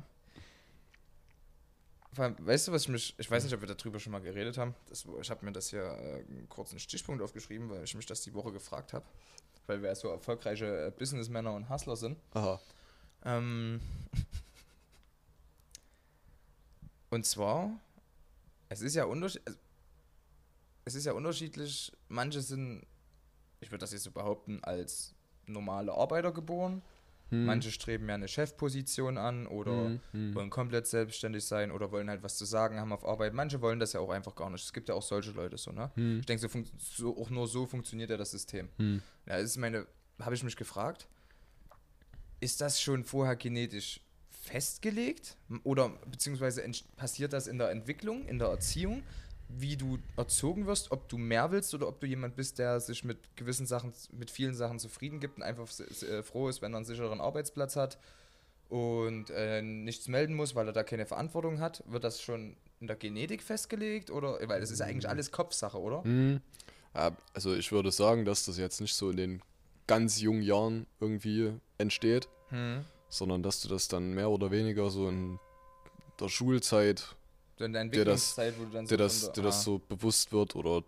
Vor 2.15 2.25
allem, 2.25 2.37
weißt 2.47 2.69
du, 2.69 2.73
was 2.73 2.83
ich 2.83 2.89
mich, 2.89 3.15
ich 3.19 3.31
weiß 3.31 3.45
nicht, 3.45 3.53
ob 3.53 3.61
wir 3.61 3.69
darüber 3.75 4.01
schon 4.01 4.13
mal 4.13 4.23
geredet 4.23 4.57
haben. 4.57 4.75
Das, 4.89 5.05
ich 5.21 5.31
habe 5.31 5.45
mir 5.45 5.53
das 5.53 5.69
hier 5.69 5.83
äh, 5.83 6.25
einen 6.31 6.49
kurzen 6.49 6.79
Stichpunkt 6.79 7.23
aufgeschrieben, 7.23 7.69
weil 7.69 7.85
ich 7.85 7.95
mich 7.95 8.07
das 8.07 8.23
die 8.23 8.33
Woche 8.33 8.53
gefragt 8.53 8.95
habe. 8.95 9.05
Weil 9.67 9.83
wir 9.83 9.91
ja 9.91 9.95
so 9.95 10.09
erfolgreiche 10.09 10.87
äh, 10.87 10.91
Businessmänner 10.91 11.53
und 11.53 11.69
Hustler 11.69 11.97
sind. 11.97 12.17
Aha. 12.33 12.59
Ähm, 13.27 13.83
und 17.11 17.27
zwar, 17.27 17.71
es 18.71 18.81
ist 18.81 18.95
ja 18.95 19.05
unterschiedlich, 19.05 19.55
es 20.87 20.95
ist 20.95 21.05
ja 21.05 21.13
unterschiedlich, 21.13 21.93
manche 22.09 22.41
sind, 22.41 22.87
ich 23.61 23.71
würde 23.71 23.81
das 23.83 23.93
jetzt 23.93 24.05
so 24.05 24.13
behaupten, 24.13 24.61
als 24.63 25.15
normale 25.47 25.93
Arbeiter 25.93 26.33
geboren, 26.33 26.83
Hm. 27.31 27.45
manche 27.45 27.73
streben 27.73 28.09
ja 28.09 28.15
eine 28.15 28.29
Chefposition 28.29 29.19
an 29.19 29.49
oder 29.49 29.87
Hm, 29.87 30.01
hm. 30.13 30.35
wollen 30.37 30.49
komplett 30.49 30.87
selbstständig 30.87 31.45
sein 31.45 31.73
oder 31.73 31.91
wollen 31.91 32.09
halt 32.09 32.23
was 32.23 32.37
zu 32.39 32.45
sagen 32.45 32.79
haben 32.79 32.93
auf 32.93 33.05
Arbeit. 33.05 33.35
Manche 33.35 33.61
wollen 33.61 33.81
das 33.81 33.95
ja 33.95 34.01
auch 34.01 34.11
einfach 34.11 34.37
gar 34.37 34.49
nicht. 34.49 34.63
Es 34.63 34.73
gibt 34.73 34.89
ja 34.89 34.95
auch 34.95 35.03
solche 35.03 35.33
Leute 35.33 35.59
so, 35.59 35.73
ne? 35.73 35.91
Hm. 35.97 36.21
Ich 36.21 36.27
denke, 36.27 36.49
so, 36.49 36.63
so 36.79 37.21
auch 37.21 37.29
nur 37.31 37.49
so 37.49 37.67
funktioniert 37.67 38.11
ja 38.11 38.17
das 38.17 38.31
System. 38.31 38.69
Hm. 38.77 39.03
Ja, 39.27 39.39
das 39.39 39.43
ist 39.43 39.57
meine, 39.57 39.89
habe 40.21 40.37
ich 40.37 40.45
mich 40.45 40.55
gefragt, 40.55 41.09
ist 42.39 42.61
das 42.61 42.81
schon 42.81 43.03
vorher 43.03 43.35
genetisch 43.35 44.01
festgelegt? 44.31 45.37
Oder 45.65 45.89
beziehungsweise 46.09 46.63
passiert 46.95 47.33
das 47.33 47.49
in 47.49 47.59
der 47.59 47.71
Entwicklung, 47.71 48.25
in 48.29 48.39
der 48.39 48.49
Erziehung, 48.49 49.03
wie 49.49 49.77
du 49.77 49.99
erzogen 50.17 50.67
wirst, 50.67 50.91
ob 50.91 51.09
du 51.09 51.19
mehr 51.19 51.51
willst 51.53 51.73
oder 51.75 51.89
ob 51.89 52.01
du 52.01 52.07
jemand 52.07 52.37
bist, 52.37 52.59
der 52.59 52.81
sich 52.81 53.05
mit 53.05 53.37
gewissen 53.37 53.67
Sachen, 53.67 53.93
mit 54.13 54.31
vielen 54.31 54.55
Sachen 54.55 54.79
zufrieden 54.79 55.21
gibt 55.21 55.37
und 55.37 55.43
einfach 55.43 55.69
äh, 55.79 56.23
froh 56.23 56.49
ist, 56.49 56.63
wenn 56.63 56.75
er 56.75 56.79
einen 56.79 56.87
sicheren 56.87 57.21
Arbeitsplatz 57.21 57.77
hat 57.77 57.99
und 58.69 59.31
äh, 59.31 59.63
nichts 59.63 60.09
melden 60.09 60.35
muss, 60.35 60.55
weil 60.55 60.67
er 60.67 60.73
da 60.73 60.83
keine 60.83 61.07
Verantwortung 61.07 61.61
hat? 61.61 61.85
Wird 61.87 62.05
das 62.05 62.21
schon 62.21 62.57
in 62.81 62.89
der 62.89 62.97
Genetik 62.97 63.43
festgelegt? 63.43 64.11
Oder, 64.11 64.39
weil 64.49 64.61
das 64.61 64.71
ist 64.71 64.81
ja 64.81 64.87
eigentlich 64.87 65.09
alles 65.09 65.31
Kopfsache, 65.31 65.79
oder? 65.81 66.03
Hm. 66.03 66.41
Ja, 66.95 67.17
also 67.35 67.55
ich 67.55 67.71
würde 67.73 67.93
sagen, 67.93 68.25
dass 68.25 68.47
das 68.47 68.59
jetzt 68.59 68.81
nicht 68.81 68.95
so 68.95 69.11
in 69.11 69.17
den 69.17 69.43
ganz 69.87 70.21
jungen 70.21 70.43
Jahren 70.43 70.87
irgendwie 71.01 71.53
entsteht, 71.79 72.29
Hm. 72.49 72.85
sondern 73.09 73.43
dass 73.43 73.61
du 73.61 73.69
das 73.69 73.89
dann 73.89 74.15
mehr 74.15 74.31
oder 74.31 74.51
weniger 74.51 74.91
so 74.91 75.09
in 75.09 75.39
der 76.21 76.29
Schulzeit, 76.29 77.16
So 77.59 77.65
in 77.65 77.73
der 77.73 77.85
Dir 77.87 78.05
das- 78.05 78.37
Entwicklungszeit, 78.39 78.59
wo 78.59 78.65
du 78.65 78.71
dann 78.71 78.85
dir 78.85 78.89
so 78.91 78.97
das, 78.97 79.19
von 79.25 79.29
dir 79.29 79.35
der- 79.35 79.45
das 79.45 79.65
so 79.65 79.79
bewusst 79.79 80.33
wird 80.33 80.57
oder 80.57 80.83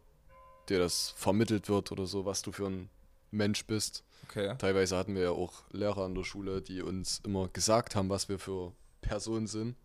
dir 0.69 0.79
das 0.79 1.11
vermittelt 1.17 1.69
wird 1.69 1.93
oder 1.93 2.07
so, 2.07 2.25
was 2.27 2.43
du 2.43 2.53
für 2.53 2.67
ein 2.67 2.91
Mensch 3.31 3.65
bist. 3.65 4.05
Okay. 4.29 4.55
Teilweise 4.59 4.97
hatten 4.97 5.15
wir 5.15 5.23
ja 5.23 5.31
auch 5.31 5.65
Lehrer 5.73 6.05
an 6.05 6.15
der 6.15 6.25
Schule, 6.25 6.61
die 6.61 6.83
uns 6.83 7.21
immer 7.25 7.49
gesagt 7.49 7.95
haben, 7.97 8.11
was 8.11 8.29
wir 8.29 8.39
für 8.39 8.73
Personen 9.01 9.47
sind 9.47 9.77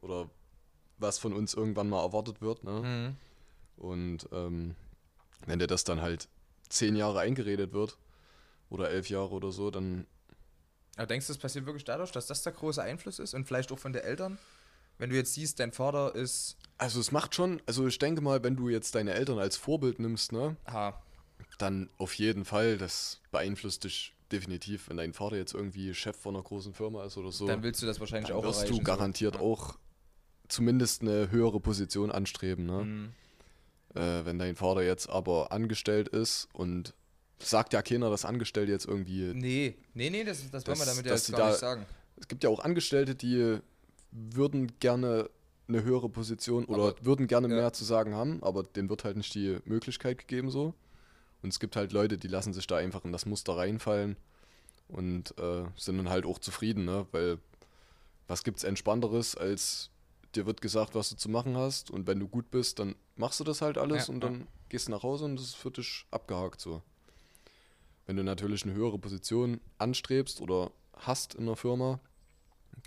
oder 0.00 0.30
was 0.98 1.18
von 1.18 1.32
uns 1.34 1.52
irgendwann 1.54 1.88
mal 1.90 2.02
erwartet 2.02 2.40
wird. 2.40 2.64
Ne? 2.64 3.16
Mhm. 3.78 3.82
Und 3.82 4.28
ähm, 4.32 4.76
wenn 5.46 5.58
dir 5.58 5.66
das 5.66 5.84
dann 5.84 6.00
halt 6.00 6.28
zehn 6.68 6.96
Jahre 6.96 7.20
eingeredet 7.20 7.72
wird 7.72 7.98
oder 8.70 8.90
elf 8.90 9.10
Jahre 9.10 9.30
oder 9.30 9.52
so, 9.52 9.70
dann 9.70 10.06
Aber 10.96 11.06
denkst 11.06 11.26
du, 11.26 11.32
das 11.34 11.40
passiert 11.40 11.66
wirklich 11.66 11.84
dadurch, 11.84 12.12
dass 12.12 12.26
das 12.26 12.42
der 12.42 12.52
große 12.52 12.82
Einfluss 12.82 13.18
ist 13.18 13.34
und 13.34 13.46
vielleicht 13.46 13.72
auch 13.72 13.78
von 13.78 13.92
den 13.92 14.02
Eltern? 14.02 14.38
Wenn 15.00 15.10
du 15.10 15.16
jetzt 15.16 15.34
siehst, 15.34 15.58
dein 15.60 15.72
Vater 15.72 16.14
ist. 16.14 16.56
Also 16.78 17.00
es 17.00 17.10
macht 17.12 17.34
schon, 17.34 17.60
also 17.66 17.86
ich 17.86 17.98
denke 17.98 18.20
mal, 18.22 18.42
wenn 18.42 18.56
du 18.56 18.68
jetzt 18.68 18.94
deine 18.94 19.12
Eltern 19.14 19.38
als 19.38 19.56
Vorbild 19.56 19.98
nimmst, 19.98 20.32
ne, 20.32 20.56
Ha, 20.66 21.02
dann 21.58 21.90
auf 21.98 22.14
jeden 22.14 22.44
Fall, 22.44 22.78
das 22.78 23.20
beeinflusst 23.30 23.84
dich 23.84 24.14
definitiv, 24.32 24.88
wenn 24.88 24.96
dein 24.96 25.12
Vater 25.12 25.36
jetzt 25.36 25.52
irgendwie 25.54 25.92
Chef 25.94 26.16
von 26.16 26.34
einer 26.36 26.44
großen 26.44 26.72
Firma 26.72 27.04
ist 27.04 27.16
oder 27.16 27.32
so, 27.32 27.46
dann 27.46 27.62
willst 27.62 27.82
du 27.82 27.86
das 27.86 27.98
wahrscheinlich 28.00 28.28
dann 28.28 28.38
auch 28.38 28.44
wirst 28.44 28.60
erreichen. 28.60 28.78
du 28.78 28.82
garantiert 28.84 29.34
so. 29.34 29.40
auch 29.40 29.78
zumindest 30.48 31.02
eine 31.02 31.30
höhere 31.30 31.60
Position 31.60 32.10
anstreben, 32.10 32.66
ne? 32.66 32.84
Mhm. 32.84 33.12
Äh, 33.94 34.24
wenn 34.24 34.38
dein 34.38 34.54
Vater 34.54 34.82
jetzt 34.82 35.08
aber 35.10 35.50
angestellt 35.52 36.08
ist 36.08 36.48
und 36.52 36.94
sagt 37.40 37.72
ja 37.72 37.82
keiner, 37.82 38.08
dass 38.08 38.24
Angestellte 38.24 38.70
jetzt 38.70 38.86
irgendwie. 38.86 39.32
Nee, 39.34 39.76
nee, 39.94 40.10
nee, 40.10 40.22
das, 40.24 40.48
das 40.50 40.66
wollen 40.66 40.78
wir 40.78 40.86
damit 40.86 41.06
ja 41.06 41.12
jetzt 41.12 41.30
gar 41.32 41.40
da- 41.40 41.48
nicht 41.48 41.58
sagen. 41.58 41.86
Es 42.16 42.28
gibt 42.28 42.44
ja 42.44 42.50
auch 42.50 42.60
Angestellte, 42.60 43.14
die 43.14 43.58
würden 44.12 44.72
gerne 44.80 45.30
eine 45.68 45.84
höhere 45.84 46.08
Position 46.08 46.64
oder 46.64 46.88
Aber- 46.88 47.04
würden 47.04 47.26
gerne 47.26 47.48
ja. 47.48 47.54
mehr 47.54 47.72
zu 47.72 47.84
sagen 47.84 48.14
haben, 48.14 48.42
aber 48.42 48.62
denen 48.64 48.88
wird 48.88 49.04
halt 49.04 49.16
nicht 49.16 49.34
die 49.34 49.58
Möglichkeit 49.64 50.18
gegeben 50.18 50.50
so. 50.50 50.74
Und 51.42 51.50
es 51.50 51.60
gibt 51.60 51.76
halt 51.76 51.92
Leute, 51.92 52.18
die 52.18 52.28
lassen 52.28 52.52
sich 52.52 52.66
da 52.66 52.76
einfach 52.76 53.04
in 53.04 53.12
das 53.12 53.24
Muster 53.24 53.56
reinfallen 53.56 54.16
und 54.88 55.36
äh, 55.38 55.64
sind 55.76 55.96
dann 55.98 56.10
halt 56.10 56.26
auch 56.26 56.38
zufrieden, 56.38 56.84
ne? 56.84 57.06
Weil 57.12 57.38
was 58.28 58.42
gibt's 58.44 58.64
entspannteres, 58.64 59.36
als 59.36 59.90
dir 60.34 60.44
wird 60.46 60.60
gesagt, 60.60 60.94
was 60.94 61.10
du 61.10 61.16
zu 61.16 61.28
machen 61.28 61.56
hast 61.56 61.90
und 61.90 62.06
wenn 62.06 62.20
du 62.20 62.28
gut 62.28 62.50
bist, 62.50 62.78
dann 62.78 62.94
machst 63.16 63.40
du 63.40 63.44
das 63.44 63.62
halt 63.62 63.78
alles 63.78 64.08
Ja, 64.08 64.14
und 64.14 64.22
ja. 64.22 64.30
dann 64.30 64.46
gehst 64.68 64.88
du 64.88 64.92
nach 64.92 65.02
Hause 65.02 65.24
und 65.24 65.36
das 65.36 65.46
ist 65.46 65.56
für 65.56 65.70
dich 65.70 66.04
abgehakt 66.10 66.60
so. 66.60 66.82
Wenn 68.06 68.16
du 68.16 68.24
natürlich 68.24 68.64
eine 68.64 68.74
höhere 68.74 68.98
Position 68.98 69.60
anstrebst 69.78 70.40
oder 70.40 70.70
hast 70.96 71.34
in 71.34 71.42
einer 71.42 71.56
Firma, 71.56 72.00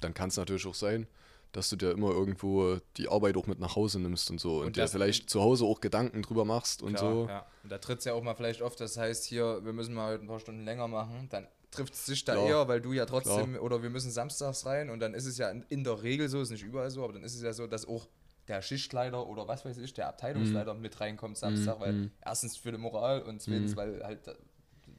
dann 0.02 0.14
kann 0.14 0.30
es 0.30 0.38
natürlich 0.38 0.66
auch 0.68 0.76
sein, 0.76 1.08
dass 1.54 1.70
du 1.70 1.76
dir 1.76 1.92
immer 1.92 2.10
irgendwo 2.10 2.78
die 2.98 3.08
Arbeit 3.08 3.38
auch 3.38 3.46
mit 3.46 3.60
nach 3.60 3.76
Hause 3.76 4.00
nimmst 4.00 4.30
und 4.32 4.40
so 4.40 4.60
und, 4.60 4.68
Und 4.68 4.76
dir 4.76 4.88
vielleicht 4.88 5.30
zu 5.30 5.42
Hause 5.42 5.66
auch 5.66 5.82
Gedanken 5.82 6.24
drüber 6.24 6.46
machst 6.46 6.82
und 6.82 6.96
Klar, 6.96 7.12
so. 7.12 7.28
Ja. 7.28 7.46
Und 7.62 7.72
da 7.72 7.78
tritt 7.78 8.00
es 8.00 8.06
ja 8.06 8.14
auch 8.14 8.24
mal 8.24 8.36
vielleicht 8.36 8.62
oft, 8.62 8.80
das 8.80 8.98
heißt 8.98 9.26
hier, 9.26 9.64
wir 9.64 9.74
müssen 9.74 9.94
mal 9.94 10.20
ein 10.20 10.28
paar 10.28 10.40
Stunden 10.40 10.66
länger 10.66 10.88
machen, 10.88 11.28
dann 11.30 11.48
trifft 11.70 11.94
es 11.94 12.06
dich 12.06 12.26
da 12.26 12.34
Klar. 12.34 12.48
eher, 12.48 12.68
weil 12.68 12.82
du 12.82 12.94
ja 12.94 13.06
trotzdem, 13.06 13.56
oder 13.56 13.84
wir 13.84 13.90
müssen 13.90 14.12
samstags 14.12 14.66
rein 14.66 14.90
und 14.90 15.00
dann 15.00 15.14
ist 15.14 15.26
es 15.26 15.38
ja 15.38 15.50
in, 15.50 15.84
der 15.84 16.02
Regel 16.02 16.28
so, 16.28 16.42
ist 16.42 16.50
nicht 16.50 16.64
überall 16.64 16.90
so, 16.90 17.04
aber 17.04 17.14
dann 17.14 17.24
ist 17.24 17.36
es 17.36 17.42
ja 17.42 17.54
so, 17.54 17.68
dass 17.68 17.88
auch 17.88 18.08
der 18.48 18.62
Schichtleiter 18.62 19.26
oder 19.26 19.48
was 19.48 19.64
weiß 19.64 19.78
ich, 19.78 19.94
der 19.94 20.08
Abteilungsleiter 20.10 20.74
mit 20.74 21.00
reinkommt 21.00 21.38
Samstag, 21.38 21.80
weil 21.80 21.94
mhm. 21.94 22.12
erstens 22.22 22.58
für 22.58 22.72
die 22.72 22.78
Moral 22.78 23.22
und 23.22 23.42
zweitens, 23.42 23.76
weil 23.76 24.04
halt, 24.04 24.20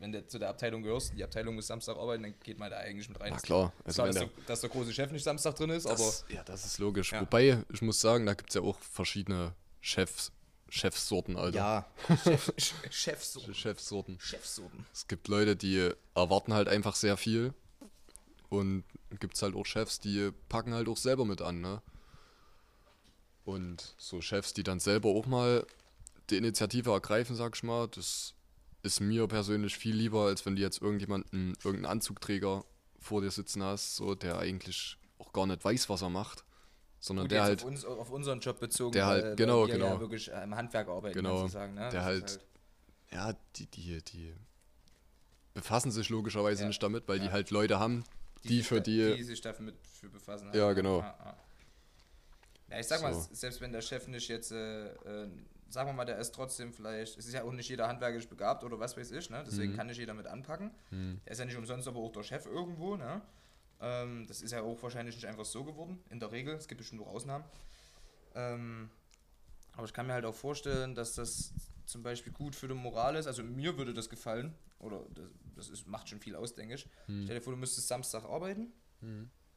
wenn 0.04 0.12
du 0.12 0.26
zu 0.26 0.38
der 0.38 0.50
Abteilung 0.50 0.82
gehörst, 0.82 1.14
die 1.16 1.24
Abteilung 1.24 1.54
muss 1.54 1.66
Samstag 1.66 1.96
arbeiten, 1.96 2.22
dann 2.24 2.34
geht 2.42 2.58
man 2.58 2.70
da 2.70 2.76
eigentlich 2.76 3.08
mit 3.08 3.18
rein. 3.20 3.32
Na 3.32 3.38
klar, 3.38 3.72
also 3.84 4.02
Klar, 4.02 4.08
dass, 4.08 4.16
der, 4.16 4.30
dass 4.46 4.60
der 4.60 4.70
große 4.70 4.92
Chef 4.92 5.10
nicht 5.10 5.24
Samstag 5.24 5.54
drin 5.56 5.70
ist, 5.70 5.86
aber 5.86 5.96
das, 5.96 6.24
ja, 6.28 6.44
das 6.44 6.66
ist 6.66 6.78
logisch. 6.78 7.12
Ja. 7.12 7.22
Wobei, 7.22 7.64
ich 7.72 7.80
muss 7.80 8.00
sagen, 8.00 8.26
da 8.26 8.34
gibt 8.34 8.50
es 8.50 8.54
ja 8.54 8.60
auch 8.60 8.78
verschiedene 8.80 9.54
Chefs, 9.80 10.30
Chefsorten, 10.68 11.36
Alter. 11.38 11.56
ja, 11.56 11.86
Chef, 12.22 12.52
Chefsorten. 12.90 13.54
Chefsorten. 13.54 14.20
Chefsorten. 14.20 14.86
Es 14.92 15.08
gibt 15.08 15.28
Leute, 15.28 15.56
die 15.56 15.90
erwarten 16.14 16.52
halt 16.52 16.68
einfach 16.68 16.96
sehr 16.96 17.16
viel. 17.16 17.54
Und 18.50 18.84
gibt 19.20 19.36
es 19.36 19.42
halt 19.42 19.56
auch 19.56 19.64
Chefs, 19.64 20.00
die 20.00 20.30
packen 20.50 20.74
halt 20.74 20.86
auch 20.88 20.98
selber 20.98 21.24
mit 21.24 21.40
an, 21.40 21.62
ne? 21.62 21.80
Und 23.44 23.94
so 23.96 24.20
Chefs, 24.20 24.52
die 24.52 24.62
dann 24.62 24.80
selber 24.80 25.08
auch 25.08 25.26
mal 25.26 25.66
die 26.28 26.36
Initiative 26.36 26.90
ergreifen, 26.90 27.36
sag 27.36 27.56
ich 27.56 27.62
mal, 27.62 27.88
das 27.88 28.33
ist 28.84 29.00
mir 29.00 29.26
persönlich 29.26 29.76
viel 29.76 29.96
lieber, 29.96 30.26
als 30.26 30.44
wenn 30.46 30.54
du 30.56 30.62
jetzt 30.62 30.80
irgendjemanden, 30.80 31.54
irgendeinen 31.64 31.86
Anzugträger 31.86 32.64
vor 33.00 33.20
dir 33.22 33.30
sitzen 33.30 33.62
hast, 33.62 33.96
so 33.96 34.14
der 34.14 34.38
eigentlich 34.38 34.96
auch 35.18 35.32
gar 35.32 35.46
nicht 35.46 35.64
weiß, 35.64 35.88
was 35.88 36.02
er 36.02 36.10
macht. 36.10 36.44
Sondern 37.00 37.24
Gut, 37.24 37.32
der 37.32 37.42
halt, 37.42 37.60
auf, 37.62 37.66
uns, 37.68 37.84
auf 37.84 38.10
unseren 38.10 38.40
Job 38.40 38.60
bezogen, 38.60 38.92
Der 38.92 39.06
halt- 39.06 39.24
weil, 39.24 39.36
genau, 39.36 39.66
wir 39.66 39.74
ja 39.76 39.84
genau. 39.88 40.00
wirklich 40.00 40.30
äh, 40.32 40.42
im 40.42 40.54
Handwerk 40.54 40.88
arbeiten, 40.88 41.14
Genau, 41.14 41.46
sagen, 41.48 41.74
ne? 41.74 41.88
der 41.90 42.00
ist 42.00 42.04
halt- 42.06 42.40
ja, 43.10 43.32
die, 43.56 43.66
die, 43.66 44.02
die 44.02 44.34
befassen 45.52 45.90
sich 45.90 46.08
logischerweise 46.08 46.62
Ja, 46.62 46.68
nicht 46.68 46.82
damit, 46.82 47.06
weil 47.06 47.18
die 47.20 47.26
ja. 47.26 47.32
halt 47.32 47.50
Leute 47.50 47.78
haben, 47.78 48.04
die, 48.44 48.58
sich 48.58 48.66
für 48.68 48.80
die, 48.80 49.16
die 49.16 49.22
sich 49.22 49.40
dafür 49.40 49.66
mit 49.66 49.74
für 49.86 50.08
befassen 50.08 50.50
Ja, 50.54 50.72
genau. 50.72 51.00
Ja, 51.00 51.14
ja. 51.24 51.36
ja, 52.70 52.78
ich 52.80 52.86
sag 52.86 53.02
mal, 53.02 53.12
So. 53.14 53.28
selbst 53.32 53.60
wenn 53.60 53.72
der 53.72 53.82
Chef 53.82 54.08
nicht 54.08 54.28
jetzt, 54.28 54.50
äh, 54.52 54.86
äh, 54.88 55.28
sagen 55.74 55.88
wir 55.88 55.92
mal, 55.92 56.04
der 56.04 56.18
ist 56.18 56.34
trotzdem 56.34 56.72
vielleicht, 56.72 57.18
es 57.18 57.26
ist 57.26 57.34
ja 57.34 57.42
auch 57.42 57.52
nicht 57.52 57.68
jeder 57.68 57.88
handwerklich 57.88 58.28
begabt 58.28 58.64
oder 58.64 58.78
was 58.78 58.96
weiß 58.96 59.10
ich, 59.10 59.28
ne? 59.28 59.42
deswegen 59.46 59.72
Mhm. 59.72 59.76
kann 59.76 59.86
nicht 59.88 59.98
jeder 59.98 60.14
mit 60.14 60.26
anpacken. 60.26 60.70
Der 61.26 61.32
ist 61.32 61.38
ja 61.38 61.44
nicht 61.44 61.56
umsonst 61.56 61.86
aber 61.88 61.98
auch 62.00 62.12
der 62.12 62.22
Chef 62.22 62.46
irgendwo, 62.46 62.96
ne? 62.96 63.20
Ähm, 63.80 64.24
das 64.28 64.40
ist 64.40 64.52
ja 64.52 64.62
auch 64.62 64.82
wahrscheinlich 64.82 65.16
nicht 65.16 65.26
einfach 65.26 65.44
so 65.44 65.64
geworden, 65.64 66.02
in 66.10 66.20
der 66.20 66.30
Regel, 66.32 66.54
es 66.54 66.68
gibt 66.68 66.78
bestimmt 66.78 67.02
auch 67.02 67.08
Ausnahmen. 67.08 67.44
Ähm, 68.34 68.88
aber 69.76 69.84
ich 69.84 69.92
kann 69.92 70.06
mir 70.06 70.12
halt 70.14 70.24
auch 70.24 70.34
vorstellen, 70.34 70.94
dass 70.94 71.14
das 71.16 71.52
zum 71.84 72.02
Beispiel 72.02 72.32
gut 72.32 72.54
für 72.54 72.68
die 72.68 72.74
Moral 72.74 73.16
ist. 73.16 73.26
Also 73.26 73.42
mir 73.42 73.76
würde 73.76 73.92
das 73.92 74.08
gefallen. 74.08 74.54
Oder 74.78 75.00
das, 75.14 75.24
das 75.56 75.68
ist, 75.70 75.86
macht 75.88 76.08
schon 76.08 76.20
viel 76.20 76.36
aus, 76.36 76.54
denke 76.54 76.74
ich. 76.74 76.88
Stell 77.24 77.36
dir 77.36 77.40
vor, 77.42 77.52
du 77.52 77.58
müsstest 77.58 77.88
Samstag 77.88 78.24
arbeiten. 78.24 78.72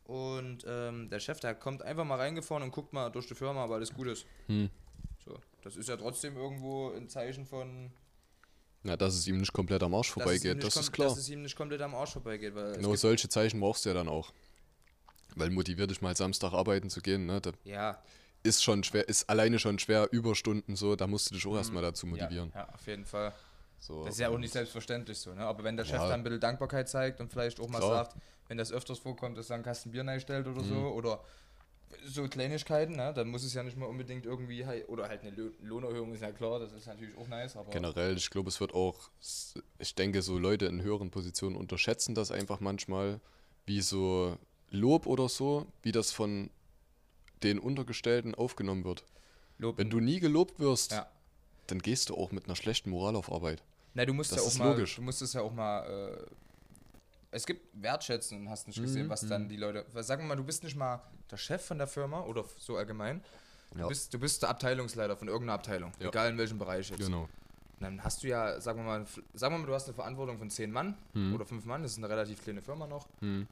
Und 0.03 0.63
ähm, 0.67 1.09
der 1.09 1.19
Chef, 1.19 1.39
der 1.39 1.53
kommt 1.55 1.83
einfach 1.83 2.03
mal 2.05 2.15
reingefahren 2.15 2.63
und 2.63 2.71
guckt 2.71 2.93
mal 2.93 3.09
durch 3.09 3.27
die 3.27 3.36
Firma, 3.36 3.65
ob 3.65 3.71
alles 3.71 3.93
gut 3.93 4.07
ist. 4.07 4.25
Hm. 4.47 4.69
Das 5.67 5.75
ist 5.75 5.89
ja 5.89 5.97
trotzdem 5.97 6.38
irgendwo 6.38 6.93
ein 6.93 7.09
Zeichen 7.09 7.45
von, 7.45 7.91
na, 8.83 8.95
dass 8.95 9.15
es 9.15 9.27
ihm 9.27 9.38
nicht 9.38 9.51
komplett 9.51 9.83
am 9.83 9.93
Arsch 9.95 10.12
vorbeigeht, 10.12 10.63
das 10.63 10.77
ist 10.77 10.93
klar. 10.93 11.09
Dass 11.09 11.17
es 11.17 11.27
ihm 11.27 11.41
nicht 11.41 11.57
komplett 11.57 11.81
am 11.81 11.93
Arsch 11.93 12.13
vorbeigeht. 12.13 12.55
Weil 12.55 12.71
Genau 12.71 12.95
solche 12.95 13.27
Zeichen 13.27 13.59
brauchst 13.59 13.83
du 13.83 13.89
ja 13.89 13.95
dann 13.95 14.07
auch. 14.07 14.31
Weil 15.36 15.50
motiviert 15.50 15.91
dich 15.91 16.01
mal 16.01 16.15
Samstag 16.15 16.53
arbeiten 16.53 16.89
zu 16.89 17.01
gehen, 17.01 17.25
ne? 17.25 17.41
Da 17.41 17.51
ja, 17.65 18.01
ist 18.43 18.63
schon 18.63 18.81
schwer, 18.86 19.09
ist 19.09 19.29
alleine 19.29 19.59
schon 19.59 19.77
schwer, 19.77 20.07
Überstunden 20.13 20.77
so, 20.77 20.95
da 20.95 21.05
musst 21.05 21.29
du 21.31 21.36
dich 21.36 21.45
auch 21.45 21.57
erstmal 21.57 21.83
dazu 21.83 22.07
Mhm. 22.07 22.15
ja, 22.15 22.24
motivieren. 22.24 22.51
ja, 22.55 22.69
auf 22.74 22.88
jeden 22.88 23.03
Fall. 23.03 23.33
So, 23.77 24.05
Das 24.05 24.13
ist 24.13 24.21
ja 24.21 24.29
auch 24.29 24.38
nicht 24.38 24.53
selbstverständlich 24.53 25.17
so, 25.19 25.33
ne? 25.33 25.41
Aber 25.41 25.65
wenn 25.65 25.75
der 25.75 25.83
Chef 25.83 25.95
Ja. 25.95 26.07
dann 26.07 26.21
ein 26.21 26.24
bisschen 26.24 26.39
Dankbarkeit 26.39 26.88
zeigt 26.88 27.19
und 27.19 27.29
vielleicht 27.29 27.59
auch 27.59 27.67
mal 27.67 27.79
Klar. 27.79 28.05
sagt, 28.05 28.15
wenn 28.47 28.57
das 28.57 28.71
öfters 28.71 29.00
vorkommt, 29.00 29.38
dass 29.38 29.50
er 29.50 29.55
einen 29.55 29.65
Kasten 29.65 29.91
Bier 29.91 30.17
stellt 30.21 30.47
oder 30.47 30.62
Mhm. 30.62 30.67
so, 30.69 30.88
oder 30.93 31.21
so 32.06 32.27
Kleinigkeiten, 32.27 32.96
ne? 32.96 33.13
Dann 33.13 33.27
muss 33.29 33.44
es 33.44 33.53
ja 33.53 33.63
nicht 33.63 33.77
mal 33.77 33.86
unbedingt 33.86 34.25
irgendwie, 34.25 34.63
oder 34.88 35.08
halt 35.08 35.22
eine 35.22 35.32
Lo- 35.32 35.51
Lohnerhöhung 35.62 36.13
ist 36.13 36.22
ja 36.22 36.32
klar, 36.32 36.60
das 36.60 36.74
ist 36.74 36.88
natürlich 36.88 37.17
auch 37.17 37.27
nice, 37.27 37.56
aber 37.56 37.72
Generell, 37.72 38.17
ich 38.17 38.29
glaube, 38.29 38.50
es 38.50 38.60
wird 38.60 38.74
auch, 38.74 39.10
ich 39.79 39.96
denke, 39.96 40.22
so 40.22 40.38
Leute 40.38 40.65
in 40.65 40.82
höheren 40.82 41.12
Positionen 41.12 41.56
unterschätzen 41.56 42.15
das 42.15 42.32
einfach 42.32 42.60
manchmal, 42.60 43.20
wie 43.65 43.82
so 43.82 44.38
Lob 44.70 45.06
oder 45.06 45.29
so, 45.29 45.65
wie 45.82 45.91
das 45.91 46.12
von 46.12 46.50
den 47.44 47.60
Untergestellten 47.60 48.36
aufgenommen 48.36 48.84
wird. 48.84 49.03
Lob, 49.58 49.77
Wenn 49.77 49.89
du 49.89 50.00
nie 50.00 50.20
gelobt 50.20 50.60
wirst, 50.60 50.91
ja. 50.91 51.08
dann 51.67 51.79
gehst 51.79 52.10
du 52.10 52.15
auch 52.15 52.32
mit 52.32 52.46
einer 52.46 52.56
schlechten 52.56 52.89
Moral 52.89 53.15
auf 53.15 53.32
Arbeit. 53.32 53.63
Na, 53.94 54.06
du 54.06 54.13
musst 54.13 54.32
Das 54.32 54.38
ja 54.39 54.44
auch 54.44 54.48
ist 54.48 54.58
mal, 54.60 54.72
logisch. 54.72 54.96
du 54.96 55.01
musst 55.01 55.22
es 55.22 55.34
ja 55.34 55.41
auch 55.41 55.53
mal, 55.53 55.86
äh, 55.86 56.25
es 57.31 57.46
gibt 57.46 57.67
Wertschätzen 57.81 58.39
und 58.39 58.50
hast 58.50 58.67
nicht 58.67 58.81
gesehen, 58.81 59.07
Mhm, 59.07 59.10
was 59.10 59.27
dann 59.27 59.50
die 59.50 59.57
Leute, 59.57 59.86
sagen 60.03 60.24
wir 60.24 60.27
mal, 60.29 60.36
du 60.36 60.43
bist 60.43 60.63
nicht 60.63 60.75
mal 60.75 61.01
der 61.29 61.38
Chef 61.38 61.65
von 61.65 61.77
der 61.77 61.88
Firma 61.88 62.22
oder 62.22 62.46
so 62.57 62.77
allgemein, 62.77 63.22
du, 63.74 63.79
Ja. 63.79 63.88
bist, 63.88 64.13
du 64.13 64.19
bist 64.19 64.41
der 64.41 64.50
Abteilungsleiter 64.50 65.17
von 65.17 65.27
irgendeiner 65.27 65.53
Abteilung, 65.55 65.91
Ja. 66.00 66.07
egal 66.07 66.29
in 66.31 66.38
welchem 66.38 66.57
Bereich 66.57 66.89
jetzt. 66.89 67.00
Genau. 67.00 67.24
Und 67.24 67.29
dann 67.81 68.03
hast 68.03 68.24
du 68.24 68.27
ja, 68.27 68.60
sagen 68.60 68.79
wir 68.79 68.86
mal, 68.86 69.05
sagen 69.34 69.53
wir 69.55 69.60
mal, 69.60 69.67
du 69.67 69.74
hast 69.74 69.86
eine 69.86 69.93
Verantwortung 69.93 70.38
von 70.39 70.50
zehn 70.50 70.72
Mann 70.72 70.98
Mhm. 71.13 71.34
oder 71.36 71.46
fünf 71.46 71.65
Mann, 71.65 71.84
das 71.84 71.91
ist 71.91 71.98
eine 71.98 72.10
relativ 72.10 72.41
kleine 72.41 72.62
Firma 72.62 72.88
noch, 72.88 73.07
Hm. 73.19 73.48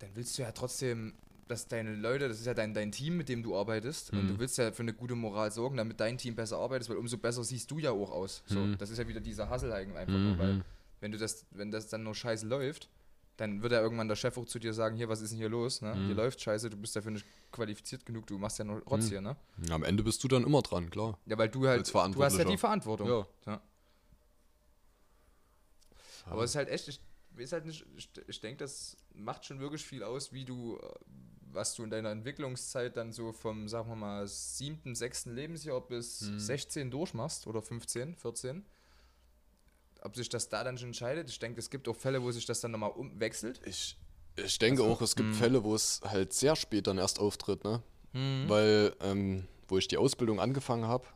dann 0.00 0.10
willst 0.14 0.36
du 0.38 0.42
ja 0.42 0.52
trotzdem, 0.52 1.14
dass 1.46 1.66
deine 1.66 1.94
Leute, 1.94 2.28
das 2.28 2.40
ist 2.40 2.46
ja 2.46 2.52
dein, 2.54 2.74
dein 2.74 2.92
Team, 2.92 3.16
mit 3.16 3.28
dem 3.28 3.42
du 3.42 3.56
arbeitest, 3.56 4.10
und 4.12 4.24
Mhm. 4.24 4.28
du 4.28 4.38
willst 4.38 4.58
ja 4.58 4.70
für 4.72 4.82
eine 4.82 4.92
gute 4.92 5.14
Moral 5.14 5.50
sorgen, 5.50 5.76
damit 5.76 5.98
dein 6.00 6.18
Team 6.18 6.34
besser 6.34 6.58
arbeitet, 6.58 6.88
weil 6.90 6.96
umso 6.98 7.16
besser 7.16 7.42
siehst 7.44 7.70
du 7.70 7.78
ja 7.78 7.90
auch 7.90 8.10
aus. 8.10 8.42
So, 8.46 8.60
Mhm. 8.60 8.78
Das 8.78 8.90
ist 8.90 8.98
ja 8.98 9.08
wieder 9.08 9.20
dieser 9.20 9.48
Hassel 9.48 9.72
einfach 9.72 10.08
nur, 10.18 10.36
weil 10.38 10.54
Mhm. 10.54 10.64
Wenn 11.00 11.12
du 11.12 11.18
das, 11.18 11.46
wenn 11.50 11.70
das 11.70 11.88
dann 11.88 12.02
nur 12.02 12.14
scheiße 12.14 12.46
läuft, 12.46 12.88
dann 13.36 13.62
wird 13.62 13.72
ja 13.72 13.80
irgendwann 13.80 14.08
der 14.08 14.16
Chef 14.16 14.36
auch 14.36 14.46
zu 14.46 14.58
dir 14.58 14.74
sagen, 14.74 14.96
hier, 14.96 15.08
was 15.08 15.20
ist 15.20 15.30
denn 15.30 15.38
hier 15.38 15.48
los? 15.48 15.80
Ne? 15.80 15.92
Hier 15.94 16.02
Mhm. 16.14 16.16
läuft 16.16 16.40
scheiße, 16.40 16.70
du 16.70 16.76
bist 16.76 16.96
dafür 16.96 17.12
nicht 17.12 17.24
qualifiziert 17.52 18.04
genug, 18.04 18.26
du 18.26 18.36
machst 18.36 18.58
ja 18.58 18.64
nur 18.64 18.80
Rotz 18.82 19.04
Mhm. 19.04 19.08
hier, 19.10 19.20
ne? 19.20 19.36
Am 19.70 19.84
Ende 19.84 20.02
bist 20.02 20.22
du 20.24 20.28
dann 20.28 20.42
immer 20.44 20.60
dran, 20.62 20.90
klar. 20.90 21.18
Ja, 21.26 21.38
weil 21.38 21.48
du 21.48 21.66
halt, 21.68 21.88
du 21.92 22.22
hast 22.24 22.36
ja 22.38 22.44
die 22.44 22.56
Verantwortung. 22.56 23.08
Ja. 23.08 23.26
Ja. 23.46 23.62
Aber 26.26 26.44
es 26.44 26.50
ist 26.50 26.56
halt 26.56 26.68
echt, 26.68 26.88
ich 26.88 27.00
weiß 27.36 27.52
halt 27.52 27.64
nicht, 27.66 27.84
ich, 27.96 28.10
ich 28.26 28.40
denke, 28.40 28.58
das 28.58 28.96
macht 29.14 29.44
schon 29.44 29.60
wirklich 29.60 29.84
viel 29.86 30.02
aus, 30.02 30.32
wie 30.32 30.44
du, 30.44 30.76
äh, 30.78 30.88
was 31.52 31.74
du 31.74 31.84
in 31.84 31.90
deiner 31.90 32.10
Entwicklungszeit 32.10 32.96
dann 32.96 33.12
so 33.12 33.32
vom, 33.32 33.68
sagen 33.68 33.88
wir 33.88 33.96
mal, 33.96 34.26
siebten, 34.26 34.94
sechsten 34.94 35.34
Lebensjahr 35.34 35.80
bis 35.80 36.22
Mhm. 36.22 36.38
16 36.40 36.90
durchmachst 36.90 37.46
oder 37.46 37.62
15, 37.62 38.16
14. 38.16 38.66
Ob 40.02 40.16
sich 40.16 40.28
das 40.28 40.48
da 40.48 40.62
dann 40.64 40.78
schon 40.78 40.88
entscheidet. 40.88 41.28
Ich 41.28 41.38
denke, 41.38 41.58
es 41.58 41.70
gibt 41.70 41.88
auch 41.88 41.96
Fälle, 41.96 42.22
wo 42.22 42.30
sich 42.30 42.46
das 42.46 42.60
dann 42.60 42.70
nochmal 42.70 42.90
umwechselt. 42.90 43.60
Ich, 43.64 43.96
ich 44.36 44.58
denke 44.58 44.82
Also, 44.82 44.94
auch, 44.94 45.02
es 45.02 45.16
gibt 45.16 45.30
hm. 45.30 45.34
Fälle, 45.34 45.64
wo 45.64 45.74
es 45.74 46.00
halt 46.04 46.32
sehr 46.32 46.56
spät 46.56 46.86
dann 46.86 46.98
erst 46.98 47.18
auftritt, 47.18 47.64
ne? 47.64 47.82
Mhm. 48.12 48.48
Weil, 48.48 48.94
ähm, 49.00 49.48
wo 49.66 49.76
ich 49.78 49.88
die 49.88 49.96
Ausbildung 49.96 50.40
angefangen 50.40 50.86
habe, 50.86 51.06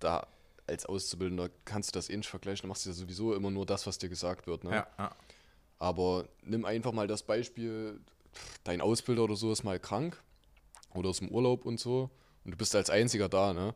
da 0.00 0.26
als 0.66 0.86
Auszubildender 0.86 1.50
kannst 1.64 1.90
du 1.90 1.98
das 1.98 2.08
eh 2.08 2.16
nicht 2.16 2.28
vergleichen, 2.28 2.62
du 2.62 2.68
machst 2.68 2.86
ja 2.86 2.92
sowieso 2.92 3.34
immer 3.34 3.50
nur 3.50 3.66
das, 3.66 3.86
was 3.86 3.98
dir 3.98 4.08
gesagt 4.08 4.46
wird, 4.46 4.64
ne? 4.64 4.70
Ja, 4.70 4.86
ja. 4.98 5.16
Aber 5.78 6.28
nimm 6.42 6.64
einfach 6.64 6.92
mal 6.92 7.06
das 7.06 7.22
Beispiel, 7.24 8.00
dein 8.64 8.80
Ausbilder 8.80 9.24
oder 9.24 9.36
so 9.36 9.52
ist 9.52 9.64
mal 9.64 9.78
krank 9.78 10.22
oder 10.94 11.10
ist 11.10 11.20
im 11.20 11.28
Urlaub 11.30 11.66
und 11.66 11.78
so 11.78 12.10
und 12.44 12.52
du 12.52 12.56
bist 12.56 12.74
als 12.74 12.90
einziger 12.90 13.28
da, 13.28 13.52
ne? 13.52 13.74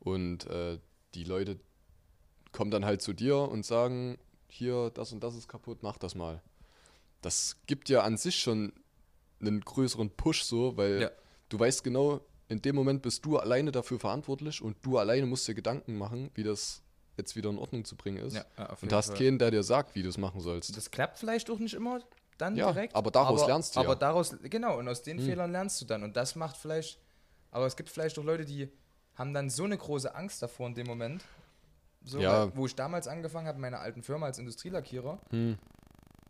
Und 0.00 0.46
äh, 0.46 0.78
die 1.14 1.24
Leute 1.24 1.58
kommen 2.52 2.70
dann 2.70 2.84
halt 2.84 3.02
zu 3.02 3.12
dir 3.12 3.36
und 3.38 3.64
sagen, 3.64 4.18
hier, 4.48 4.90
das 4.90 5.12
und 5.12 5.22
das 5.22 5.34
ist 5.34 5.48
kaputt, 5.48 5.78
mach 5.82 5.98
das 5.98 6.14
mal. 6.14 6.42
Das 7.22 7.56
gibt 7.66 7.88
ja 7.88 8.02
an 8.02 8.16
sich 8.16 8.38
schon 8.38 8.72
einen 9.40 9.60
größeren 9.60 10.10
Push 10.10 10.44
so, 10.44 10.76
weil 10.76 11.02
Ja. 11.02 11.10
du 11.48 11.58
weißt 11.58 11.84
genau, 11.84 12.20
in 12.48 12.62
dem 12.62 12.74
Moment 12.76 13.02
bist 13.02 13.24
du 13.24 13.36
alleine 13.38 13.72
dafür 13.72 13.98
verantwortlich 13.98 14.62
und 14.62 14.76
du 14.82 14.98
alleine 14.98 15.26
musst 15.26 15.46
dir 15.46 15.54
Gedanken 15.54 15.98
machen, 15.98 16.30
wie 16.34 16.42
das 16.42 16.82
jetzt 17.16 17.36
wieder 17.36 17.50
in 17.50 17.58
Ordnung 17.58 17.84
zu 17.84 17.96
bringen 17.96 18.18
ist. 18.24 18.34
Ja, 18.36 18.44
ja, 18.56 18.76
und 18.80 18.92
hast 18.92 19.08
Fall. 19.08 19.18
keinen, 19.18 19.38
der 19.38 19.50
dir 19.50 19.62
sagt, 19.62 19.94
wie 19.94 20.02
du 20.02 20.08
es 20.08 20.16
machen 20.16 20.40
sollst. 20.40 20.74
Das 20.76 20.90
klappt 20.90 21.18
vielleicht 21.18 21.50
auch 21.50 21.58
nicht 21.58 21.74
immer 21.74 22.00
dann 22.38 22.56
Ja, 22.56 22.72
direkt. 22.72 22.94
aber 22.94 23.10
daraus 23.10 23.40
aber, 23.40 23.48
lernst 23.48 23.74
du 23.76 23.80
ja. 23.80 23.86
Aber 23.86 23.96
daraus, 23.96 24.36
genau, 24.44 24.78
und 24.78 24.88
aus 24.88 25.02
den 25.02 25.18
Hm. 25.18 25.24
Fehlern 25.24 25.50
lernst 25.52 25.80
du 25.80 25.84
dann. 25.84 26.04
Und 26.04 26.16
das 26.16 26.36
macht 26.36 26.56
vielleicht, 26.56 27.00
aber 27.50 27.66
es 27.66 27.76
gibt 27.76 27.90
vielleicht 27.90 28.18
auch 28.18 28.24
Leute, 28.24 28.44
die 28.44 28.70
haben 29.16 29.34
dann 29.34 29.50
so 29.50 29.64
eine 29.64 29.76
große 29.76 30.14
Angst 30.14 30.40
davor 30.42 30.68
in 30.68 30.74
dem 30.74 30.86
Moment. 30.86 31.22
So, 32.08 32.20
Ja. 32.20 32.50
wo 32.56 32.64
ich 32.66 32.74
damals 32.74 33.06
angefangen 33.06 33.46
habe, 33.46 33.56
in 33.56 33.60
meiner 33.62 33.80
alten 33.80 34.02
Firma 34.02 34.26
als 34.26 34.38
Industrielackierer, 34.38 35.18
Hm. 35.30 35.58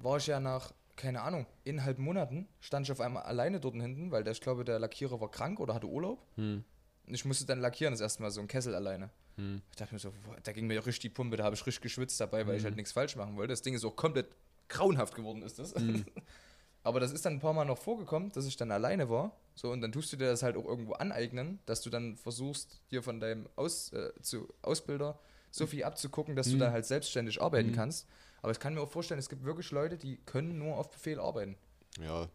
war 0.01 0.17
ich 0.17 0.27
ja 0.27 0.41
nach, 0.41 0.73
keine 0.97 1.23
Ahnung, 1.23 1.47
innerhalb 1.65 1.99
Monaten, 1.99 2.49
stand 2.61 2.87
ich 2.87 2.93
auf 2.93 3.01
einmal 3.01 3.23
alleine 3.23 3.61
dort 3.61 3.75
hinten, 3.77 4.11
weil 4.11 4.25
der, 4.25 4.33
ich 4.33 4.41
glaube, 4.41 4.65
der 4.65 4.79
Lackierer 4.81 5.21
war 5.21 5.31
krank 5.31 5.61
oder 5.61 5.75
hatte 5.75 5.87
Urlaub. 5.87 6.25
Hm. 6.35 6.65
Und 7.07 7.15
ich 7.15 7.25
musste 7.25 7.47
dann 7.47 7.61
lackieren, 7.61 7.93
das 7.95 8.01
erste 8.01 8.23
Mal 8.23 8.31
so 8.31 8.41
ein 8.41 8.49
Kessel 8.49 8.75
alleine. 8.75 9.11
Hm. 9.37 9.63
Ich 9.71 9.77
dachte 9.77 9.95
mir 9.95 10.01
so, 10.01 10.11
boah, 10.27 10.37
da 10.43 10.53
ging 10.53 10.67
mir 10.67 10.85
richtig 10.85 11.01
die 11.01 11.09
Pumpe, 11.11 11.37
da 11.37 11.45
habe 11.45 11.55
ich 11.55 11.65
richtig 11.65 11.83
geschwitzt 11.83 12.21
dabei, 12.21 12.45
weil 12.47 12.57
ich 12.57 12.63
Mhm. 12.63 12.67
halt 12.67 12.77
nichts 12.77 12.93
falsch 12.93 13.15
machen 13.15 13.37
wollte. 13.37 13.53
Das 13.53 13.63
Ding 13.63 13.75
ist 13.75 13.85
auch 13.85 13.95
komplett 13.95 14.27
grauenhaft 14.69 15.15
geworden, 15.15 15.43
ist 15.43 15.61
das. 15.61 15.75
Mhm. 15.77 16.05
Aber 16.83 16.99
das 17.01 17.13
ist 17.13 17.25
dann 17.25 17.35
ein 17.35 17.41
paar 17.41 17.53
Mal 17.53 17.65
noch 17.65 17.79
vorgekommen, 17.79 18.33
dass 18.33 18.47
ich 18.47 18.57
dann 18.57 18.71
alleine 18.73 19.09
war. 19.11 19.33
So, 19.55 19.71
und 19.73 19.81
dann 19.81 19.93
tust 19.93 20.13
du 20.13 20.17
dir 20.17 20.27
das 20.27 20.43
halt 20.43 20.57
auch 20.57 20.65
irgendwo 20.65 20.95
aneignen, 20.95 21.59
dass 21.67 21.83
du 21.83 21.91
dann 21.91 22.17
versuchst, 22.17 22.81
dir 22.91 23.03
von 23.03 23.21
deinem 23.21 23.49
Aus, 23.57 23.93
äh, 23.93 24.11
zu 24.23 24.49
Ausbilder 24.63 25.19
so 25.51 25.67
viel 25.67 25.85
abzugucken, 25.85 26.37
dass 26.37 26.49
du 26.49 26.55
Mhm. 26.57 26.61
dann 26.61 26.73
halt 26.73 26.87
selbstständig 26.87 27.41
arbeiten 27.41 27.71
Mhm. 27.71 27.75
kannst. 27.75 28.07
Aber 28.43 28.53
ich 28.53 28.61
kann 28.61 28.75
mir 28.75 28.81
auch 28.81 28.91
vorstellen, 28.91 29.19
es 29.19 29.29
gibt 29.29 29.45
wirklich 29.45 29.71
Leute, 29.71 29.97
die 29.99 30.17
können 30.27 30.59
nur 30.59 30.77
auf 30.77 30.91
Befehl 30.91 31.19
arbeiten. 31.19 31.57
Ja, 32.01 32.29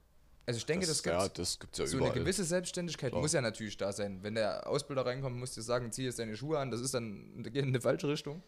Also 0.45 0.57
ich 0.57 0.65
denke, 0.65 0.85
das, 0.85 1.01
gibt 1.03 1.15
ja, 1.15 1.29
das 1.29 1.57
gibt's 1.57 1.77
ja 1.79 1.85
so 1.87 1.95
überall. 1.97 2.11
eine 2.11 2.19
gewisse 2.19 2.43
Selbstständigkeit 2.43 3.11
Klar. 3.11 3.21
muss 3.21 3.31
ja 3.31 3.39
natürlich 3.41 3.77
da 3.77 3.93
sein. 3.93 4.19
Wenn 4.23 4.35
der 4.35 4.67
Ausbilder 4.67 5.05
reinkommt, 5.05 5.37
muss 5.37 5.53
dir 5.53 5.61
sagen, 5.61 5.89
zieh 5.93 6.03
jetzt 6.03 6.19
deine 6.19 6.35
Schuhe 6.35 6.59
an, 6.59 6.69
das 6.69 6.81
ist 6.81 6.93
dann, 6.93 7.41
das 7.43 7.53
geht 7.53 7.63
in 7.63 7.69
eine 7.69 7.79
falsche 7.79 8.09
Richtung. 8.09 8.43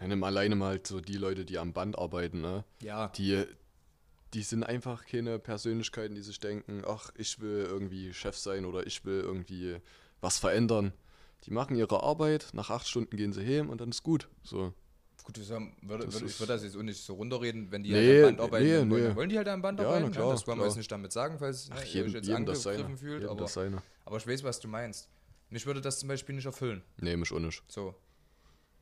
Ja, 0.00 0.06
nimm 0.06 0.22
alleine 0.22 0.54
mal 0.56 0.70
halt 0.72 0.86
so 0.86 1.00
die 1.00 1.16
Leute, 1.16 1.46
die 1.46 1.56
am 1.56 1.72
Band 1.72 1.98
arbeiten, 1.98 2.42
ne? 2.42 2.64
Ja. 2.82 3.08
Die, 3.16 3.44
die 4.34 4.42
sind 4.42 4.64
einfach 4.64 5.06
keine 5.06 5.38
Persönlichkeiten, 5.38 6.14
die 6.14 6.22
sich 6.22 6.40
denken, 6.40 6.82
ach, 6.86 7.10
ich 7.16 7.40
will 7.40 7.64
irgendwie 7.68 8.12
Chef 8.12 8.36
sein 8.36 8.66
oder 8.66 8.86
ich 8.86 9.04
will 9.06 9.20
irgendwie 9.20 9.78
was 10.20 10.38
verändern. 10.38 10.92
Die 11.44 11.50
machen 11.52 11.76
ihre 11.76 12.02
Arbeit, 12.02 12.48
nach 12.52 12.70
acht 12.70 12.86
Stunden 12.86 13.16
gehen 13.16 13.32
sie 13.32 13.44
heim 13.44 13.70
und 13.70 13.80
dann 13.80 13.90
ist 13.90 14.02
gut. 14.02 14.28
So. 14.42 14.74
Gut, 15.24 15.38
haben- 15.50 15.76
würde, 15.82 16.06
Das 16.06 16.20
ich 16.22 16.40
würde 16.40 16.52
das 16.54 16.62
jetzt 16.64 16.76
auch 16.76 16.82
nicht 16.82 17.02
so 17.02 17.14
runterreden, 17.14 17.70
wenn 17.70 17.82
die 17.82 17.92
Nee, 17.92 18.22
halt 18.22 18.24
am 18.24 18.36
Band 18.36 18.40
arbeiten 18.40 18.64
nee, 18.66 18.72
wollen, 18.78 18.88
nee. 18.88 19.00
dann 19.08 19.16
wollen 19.16 19.28
die 19.28 19.36
halt 19.36 19.48
am 19.48 19.62
Band 19.62 19.80
Ja, 19.80 19.86
arbeiten. 19.86 20.04
ne? 20.06 20.10
klar, 20.10 20.32
das 20.32 20.46
wollen 20.46 20.58
wir 20.58 20.66
jetzt 20.66 20.76
nicht 20.76 20.90
damit 20.90 21.12
sagen, 21.12 21.38
falls 21.38 21.68
ne, 21.68 21.74
Ach, 21.76 21.80
ihr 21.80 21.84
euch 21.84 21.94
jedem, 21.94 22.12
jetzt 22.14 22.48
das 22.48 22.62
seine. 22.62 22.76
angegriffen 22.78 22.98
fühlt. 22.98 23.24
Aber, 23.26 23.46
aber 24.06 24.16
ich 24.16 24.26
weiß, 24.26 24.42
was 24.44 24.60
du 24.60 24.68
meinst. 24.68 25.08
Mich 25.50 25.66
würde 25.66 25.80
das 25.80 25.98
zum 26.00 26.08
Beispiel 26.08 26.34
nicht 26.34 26.46
erfüllen. 26.46 26.82
Nee, 26.98 27.16
mich 27.16 27.32
auch 27.32 27.38
nicht. 27.38 27.62
So. 27.68 27.94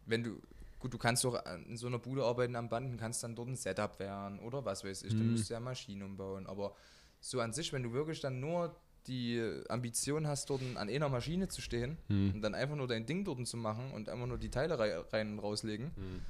Wenn 0.07 0.23
du, 0.23 0.41
gut, 0.79 0.93
du 0.95 0.99
kannst 0.99 1.25
doch 1.25 1.39
in 1.67 1.77
so 1.77 1.87
einer 1.87 1.99
Bude 1.99 2.25
arbeiten 2.25 2.57
am 2.57 2.69
Band 2.69 2.91
und 2.91 2.97
kannst 2.99 3.23
dann 3.23 3.35
dort 3.35 3.49
ein 3.49 3.57
Setup 3.57 3.99
werden 3.99 4.39
oder 4.41 4.65
was 4.65 4.85
weiß 4.85 5.03
ich. 5.05 5.13
Dann 5.15 5.27
Mhm. 5.27 5.31
musst 5.33 5.49
du 5.51 5.55
ja 5.55 5.61
Maschinen 5.61 6.03
umbauen. 6.03 6.47
Aber 6.47 6.75
so 7.21 7.41
an 7.41 7.53
sich, 7.53 7.73
wenn 7.73 7.83
du 7.83 7.93
wirklich 7.93 8.21
dann 8.21 8.39
nur 8.41 8.75
die 9.09 9.43
Ambition 9.69 10.27
hast, 10.27 10.51
dort 10.51 10.63
an 10.77 10.89
einer 10.89 11.09
Maschine 11.09 11.49
zu 11.49 11.61
stehen 11.63 11.97
Hm. 12.09 12.35
und 12.35 12.43
dann 12.43 12.55
einfach 12.55 12.77
nur 12.77 12.87
dein 12.87 13.07
Ding 13.07 13.25
dort 13.25 13.45
zu 13.47 13.57
machen 13.57 13.91
und 13.93 14.09
einfach 14.09 14.27
nur 14.27 14.39
die 14.39 14.51
Teile 14.51 14.79
rei- 14.79 14.99
rein 15.13 15.33
und 15.33 15.39
rauslegen, 15.41 15.91
Hm. 15.97 16.23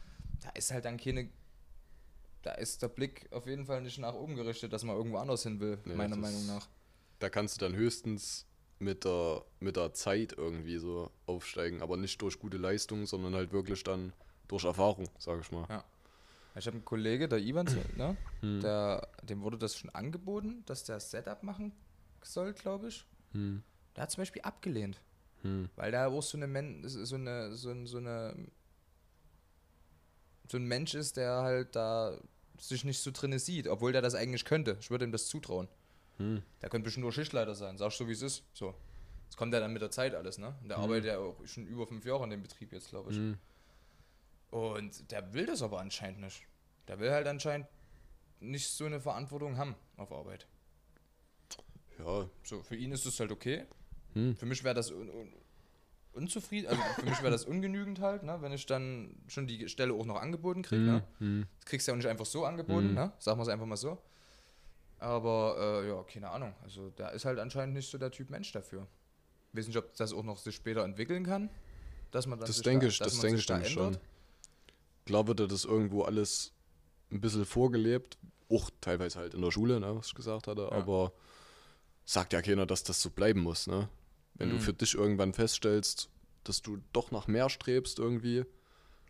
da 0.43 0.51
ist 0.51 0.71
halt 0.73 0.85
dann 0.85 0.97
keine. 0.97 1.29
Da 2.43 2.53
ist 2.53 2.83
der 2.83 2.89
Blick 2.89 3.27
auf 3.33 3.47
jeden 3.47 3.67
Fall 3.67 3.83
nicht 3.83 3.99
nach 3.99 4.15
oben 4.15 4.37
gerichtet, 4.37 4.73
dass 4.73 4.85
man 4.85 4.97
irgendwo 4.97 5.19
anders 5.19 5.43
hin 5.43 5.59
will, 5.61 5.79
Nee, 5.85 5.95
meiner 5.95 6.17
Meinung 6.17 6.47
nach. 6.47 6.69
Da 7.19 7.29
kannst 7.29 7.61
du 7.61 7.67
dann 7.67 7.75
höchstens 7.75 8.47
mit 8.79 9.05
der, 9.05 9.43
mit 9.59 9.75
der 9.77 9.93
Zeit 9.93 10.35
irgendwie 10.37 10.79
so 10.79 11.11
aufsteigen, 11.27 11.83
aber 11.83 11.97
nicht 11.97 12.23
durch 12.23 12.39
gute 12.39 12.57
Leistung, 12.57 13.07
sondern 13.07 13.35
halt 13.35 13.53
wirklich 13.53 13.83
dann 13.83 14.13
durch 14.47 14.65
Erfahrung, 14.65 15.09
sage 15.19 15.41
ich 15.41 15.51
mal. 15.51 15.67
Ja. 15.69 15.85
Ich 16.55 16.67
habe 16.67 16.77
einen 16.77 16.85
Kollege, 16.85 17.29
der 17.29 17.39
Ivan, 17.41 17.67
ne? 17.97 18.17
Hm. 18.41 18.61
der, 18.61 19.09
dem 19.25 19.43
wurde 19.43 19.59
das 19.59 19.77
schon 19.77 19.91
angeboten, 19.91 20.63
dass 20.67 20.85
der 20.85 21.01
Setup 21.01 21.43
machen 21.43 21.73
soll, 22.25 22.53
glaube 22.53 22.89
ich. 22.89 23.05
Hm. 23.33 23.63
Der 23.97 24.03
hat 24.03 24.11
zum 24.11 24.21
Beispiel 24.23 24.43
abgelehnt, 24.43 25.01
Hm. 25.43 25.69
weil 25.77 25.93
da 25.93 26.07
auch 26.09 26.23
so 26.23 26.37
eine, 26.37 26.47
Men 26.47 26.87
so 26.89 27.15
eine, 27.17 27.55
so, 27.55 27.71
ein- 27.71 27.87
so 27.87 27.99
eine, 27.99 28.35
so 30.49 30.57
ein 30.57 30.65
Mensch 30.67 30.95
ist, 30.95 31.17
der 31.17 31.43
halt 31.43 31.77
da 31.77 32.19
sich 32.59 32.85
nicht 32.85 33.01
so 33.01 33.11
drinne 33.13 33.39
sieht, 33.39 33.69
obwohl 33.69 33.93
der 33.93 34.03
das 34.03 34.15
eigentlich 34.15 34.45
könnte. 34.45 34.77
Ich 34.81 34.91
würde 34.91 35.05
ihm 35.05 35.13
das 35.13 35.27
zutrauen. 35.29 35.69
Hm. 36.17 36.43
Der 36.63 36.69
könnte 36.71 36.85
bestimmt 36.85 37.03
nur 37.03 37.13
Schichtleiter 37.13 37.55
sein, 37.55 37.79
sagst 37.79 38.01
du, 38.01 38.09
wie 38.09 38.13
es 38.13 38.23
ist. 38.23 38.43
So. 38.53 38.75
Das 39.29 39.37
kommt 39.37 39.53
ja 39.55 39.61
dann 39.61 39.73
mit 39.73 39.83
der 39.83 39.91
Zeit 39.91 40.15
alles, 40.15 40.39
ne? 40.39 40.57
Und 40.63 40.69
Der 40.69 40.79
Mhm. 40.79 40.85
arbeitet 40.85 41.05
ja 41.05 41.19
auch 41.19 41.37
schon 41.47 41.67
über 41.67 41.87
fünf 41.87 42.05
Jahre 42.05 42.25
in 42.25 42.31
dem 42.31 42.43
Betrieb 42.43 42.73
jetzt, 42.73 42.89
glaube 42.89 43.11
ich. 43.13 43.17
Hm. 43.19 43.39
Und 44.51 45.11
der 45.11 45.33
will 45.35 45.47
das 45.47 45.61
aber 45.63 45.81
anscheinend 45.81 46.21
nicht. 46.21 46.43
Der 46.89 46.99
will 46.99 47.11
halt 47.11 47.27
anscheinend 47.27 47.69
nicht 48.41 48.69
so 48.69 48.87
eine 48.87 49.01
Verantwortung 49.01 49.59
haben 49.59 49.75
auf 49.97 50.11
Arbeit. 50.11 50.47
Ja. 51.99 52.29
So, 52.43 52.63
für 52.63 52.77
ihn 52.77 52.93
ist 52.93 53.07
es 53.07 53.19
halt 53.21 53.31
okay. 53.33 53.67
Hm. 54.15 54.37
Für 54.37 54.47
mich 54.47 54.63
wäre 54.65 54.75
das 54.75 54.91
un 54.91 55.09
un 55.11 55.33
unzufrieden, 56.15 56.67
also 56.69 56.83
für 56.97 57.05
mich 57.05 57.19
wäre 57.23 57.31
das 57.31 57.45
ungenügend 57.45 58.01
halt, 58.01 58.25
ne? 58.25 58.39
wenn 58.41 58.51
ich 58.53 58.67
dann 58.67 59.15
schon 59.29 59.47
die 59.47 59.69
Stelle 59.69 59.95
auch 59.95 60.05
noch 60.05 60.17
angeboten 60.21 60.63
kriege. 60.63 60.81
Hm. 60.83 60.87
Ne? 60.87 61.03
Hm. 61.19 61.47
Das 61.59 61.67
kriegst 61.67 61.87
du 61.87 61.91
ja 61.91 61.95
auch 61.95 61.97
nicht 61.99 62.09
einfach 62.09 62.27
so 62.27 62.45
angeboten, 62.45 62.89
Mhm. 62.89 62.95
ne? 62.95 63.13
sagen 63.21 63.39
wir 63.39 63.43
es 63.43 63.49
einfach 63.49 63.67
mal 63.67 63.77
so. 63.77 63.99
Aber 64.99 65.57
äh, 65.85 65.89
ja, 65.89 66.03
keine 66.03 66.29
Ahnung. 66.31 66.55
Also 66.65 66.91
der 66.91 67.13
ist 67.13 67.25
halt 67.25 67.39
anscheinend 67.39 67.75
nicht 67.77 67.89
so 67.89 67.99
der 67.99 68.11
Typ 68.11 68.31
Mensch 68.31 68.51
dafür. 68.51 68.87
Ich 69.53 69.59
weiß 69.59 69.69
nicht, 69.69 69.77
ob 69.77 69.95
das 69.97 70.13
auch 70.13 70.25
noch 70.25 70.39
sich 70.39 70.57
später 70.57 70.83
entwickeln 70.85 71.25
kann. 71.25 71.51
Dass 72.11 72.27
man 72.27 72.39
dann 72.41 72.49
Das 72.49 72.61
denke 72.63 72.87
da, 72.87 72.91
ich, 72.91 72.99
das 72.99 73.21
denke 73.21 73.39
ich 73.39 73.47
da 73.47 73.55
nämlich 73.55 73.73
schon. 73.73 73.85
ändert. 73.87 74.03
Klar 75.07 75.27
wird 75.29 75.41
das 75.53 75.65
irgendwo 75.65 76.03
alles 76.03 76.53
ein 77.13 77.21
bisschen 77.21 77.45
vorgelebt, 77.47 78.19
auch 78.51 78.71
teilweise 78.81 79.19
halt 79.21 79.35
in 79.35 79.43
der 79.43 79.51
Schule, 79.53 79.79
ne, 79.79 79.95
was 79.97 80.09
ich 80.09 80.15
gesagt 80.15 80.47
hatte, 80.49 80.63
Ja. 80.63 80.73
aber 80.73 81.13
sagt 82.09 82.33
ja 82.33 82.41
keiner, 82.41 82.65
dass 82.65 82.83
das 82.85 83.03
so 83.03 83.11
bleiben 83.11 83.41
muss, 83.41 83.67
ne? 83.67 83.89
Wenn 84.35 84.49
Mhm. 84.49 84.53
du 84.53 84.59
für 84.61 84.73
dich 84.73 84.95
irgendwann 84.95 85.35
feststellst, 85.35 86.09
dass 86.45 86.63
du 86.63 86.79
doch 86.95 87.11
nach 87.11 87.27
mehr 87.27 87.51
strebst 87.51 87.99
irgendwie, 87.99 88.47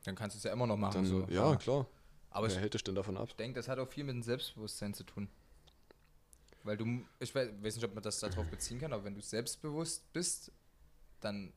Dann 0.05 0.17
kannst 0.17 0.35
du 0.35 0.39
es 0.39 0.45
ja 0.45 0.53
immer 0.53 0.67
noch 0.67 0.77
machen. 0.77 0.95
dann, 0.95 1.05
so. 1.07 1.27
ja, 1.33 1.55
klar. 1.57 1.87
Aber 2.31 2.49
Wer 2.49 2.57
ich 2.57 2.61
hält 2.61 2.75
dich 2.75 2.83
denn 2.83 2.95
davon 2.97 3.17
ab? 3.17 3.27
Ich 3.29 3.37
denke, 3.37 3.59
das 3.61 3.69
hat 3.69 3.79
auch 3.79 3.89
viel 3.89 4.03
mit 4.05 4.15
dem 4.15 4.23
Selbstbewusstsein 4.23 4.95
zu 4.95 5.05
tun. 5.05 5.29
Weil 6.65 6.77
du, 6.77 7.05
ich 7.21 7.33
weiß, 7.35 7.51
weiß 7.63 7.77
nicht, 7.77 7.85
ob 7.85 7.95
man 7.95 8.03
das 8.03 8.19
darauf 8.19 8.49
beziehen 8.49 8.81
kann, 8.81 8.93
aber 8.93 9.05
wenn 9.05 9.15
du 9.15 9.21
selbstbewusst 9.23 10.13
bist, 10.13 10.51
dann, 11.21 11.53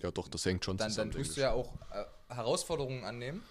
Ja, 0.00 0.10
doch, 0.12 0.28
das 0.28 0.44
hängt 0.46 0.64
schon 0.64 0.76
dann, 0.76 0.90
zusammen. 0.90 1.10
dann 1.10 1.20
tust 1.22 1.36
du 1.36 1.40
ja 1.40 1.52
auch 1.52 1.72
äh, 1.90 2.04
Herausforderungen 2.34 3.04
annehmen 3.04 3.42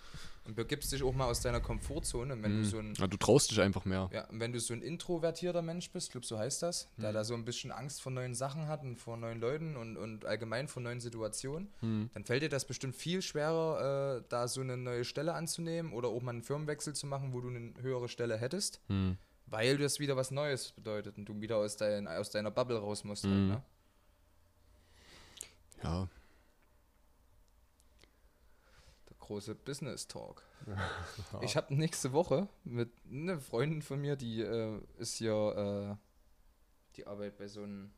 und 0.46 0.56
begibst 0.56 0.92
dich 0.92 1.04
auch 1.04 1.14
mal 1.14 1.26
aus 1.28 1.42
deiner 1.42 1.62
Komfortzone. 1.62 2.34
Und 2.34 2.44
wenn 2.44 2.60
ich. 2.62 2.66
du 2.66 2.72
so 2.72 2.80
ein, 2.80 2.94
ja, 2.96 3.08
du 3.08 3.18
traust 3.18 3.50
dich 3.52 3.62
einfach 3.62 3.86
mehr. 3.86 4.10
ja, 4.14 4.26
und 4.30 4.40
wenn 4.40 4.52
du 4.52 4.60
so 4.60 4.74
ein 4.74 4.82
introvertierter 4.82 5.62
Mensch 5.62 5.90
bist, 5.92 6.08
ich 6.08 6.12
glaube, 6.12 6.26
so 6.28 6.38
heißt 6.38 6.62
das, 6.64 6.90
der 6.98 7.10
Hm. 7.10 7.14
da 7.14 7.24
so 7.24 7.34
ein 7.34 7.46
bisschen 7.46 7.72
Angst 7.72 8.02
vor 8.02 8.12
neuen 8.12 8.36
Sachen 8.36 8.68
hat 8.68 8.82
und 8.84 8.98
vor 8.98 9.16
neuen 9.18 9.40
Leuten 9.40 9.76
und, 9.78 9.96
und 9.98 10.26
allgemein 10.26 10.68
vor 10.68 10.82
neuen 10.84 11.00
Situationen, 11.00 11.70
Hm. 11.80 12.10
dann 12.14 12.26
fällt 12.26 12.44
dir 12.44 12.50
das 12.50 12.66
bestimmt 12.66 12.96
viel 12.96 13.22
schwerer, 13.22 14.18
äh, 14.20 14.24
da 14.30 14.48
so 14.48 14.62
eine 14.62 14.76
neue 14.78 15.06
Stelle 15.06 15.34
anzunehmen 15.34 15.94
oder 15.94 16.10
auch 16.10 16.22
mal 16.22 16.32
einen 16.32 16.44
Firmenwechsel 16.44 16.94
zu 16.94 17.08
machen, 17.08 17.34
wo 17.34 17.42
du 17.42 17.50
eine 17.50 17.74
höhere 17.82 18.10
Stelle 18.10 18.38
hättest. 18.38 18.82
Hm. 18.88 19.18
Weil 19.46 19.78
das 19.78 20.00
wieder 20.00 20.16
was 20.16 20.32
Neues 20.32 20.72
bedeutet 20.72 21.18
und 21.18 21.26
du 21.26 21.40
wieder 21.40 21.58
aus, 21.58 21.78
dein, 21.78 22.08
aus 22.08 22.32
deiner 22.32 22.50
Bubble 22.50 22.78
raus 22.80 23.04
musst. 23.04 23.26
Mhm. 23.26 23.30
Halt, 23.32 23.42
ne? 23.48 23.64
Ja, 25.84 26.08
Der 29.10 29.13
große 29.24 29.56
Business 29.56 30.08
Talk. 30.08 30.44
Ich 31.42 31.56
habe 31.58 31.74
nächste 31.74 32.14
Woche 32.14 32.48
mit 32.64 32.90
einer 33.10 33.40
Freundin 33.40 33.82
von 33.82 34.00
mir, 34.00 34.16
die 34.16 34.42
äh, 34.42 34.80
ist 34.98 35.16
hier, 35.16 35.98
äh, 36.00 36.96
die 36.96 37.06
arbeitet 37.08 37.38
bei 37.38 37.48
so 37.48 37.64
einem, 37.64 37.92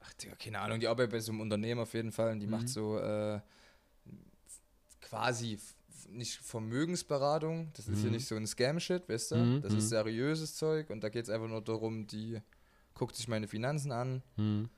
ach 0.00 0.12
Digga, 0.14 0.34
keine 0.36 0.60
Ahnung, 0.60 0.80
die 0.80 0.86
arbeitet 0.88 1.10
bei 1.12 1.20
so 1.20 1.32
einem 1.32 1.40
Unternehmen 1.40 1.80
auf 1.80 1.94
jeden 1.94 2.12
Fall 2.12 2.32
und 2.32 2.40
die 2.40 2.46
Mhm. 2.46 2.52
macht 2.52 2.68
so 2.68 2.98
äh, 2.98 3.40
quasi 5.00 5.58
nicht 6.08 6.38
Vermögensberatung, 6.38 7.72
das 7.74 7.88
ist 7.88 8.00
hier 8.00 8.10
Mhm. 8.10 8.16
nicht 8.16 8.26
so 8.26 8.34
ein 8.36 8.46
Scam-Shit, 8.46 9.08
weißt 9.08 9.32
du? 9.32 9.36
Mhm, 9.36 9.62
Das 9.62 9.72
mhm. 9.72 9.78
ist 9.78 9.88
seriöses 9.88 10.56
Zeug 10.56 10.90
und 10.90 11.02
da 11.02 11.08
geht 11.08 11.24
es 11.24 11.30
einfach 11.30 11.48
nur 11.48 11.62
darum, 11.62 12.06
die 12.06 12.40
guckt 12.94 13.16
sich 13.16 13.28
meine 13.28 13.48
Finanzen 13.48 13.92
an, 13.92 14.22
hm. 14.36 14.68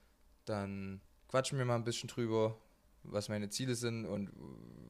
dann 0.44 1.00
quatschen 1.28 1.58
wir 1.58 1.64
mal 1.64 1.74
ein 1.74 1.84
bisschen 1.84 2.08
drüber, 2.08 2.56
was 3.04 3.28
meine 3.28 3.48
Ziele 3.50 3.74
sind 3.74 4.06
und 4.06 4.30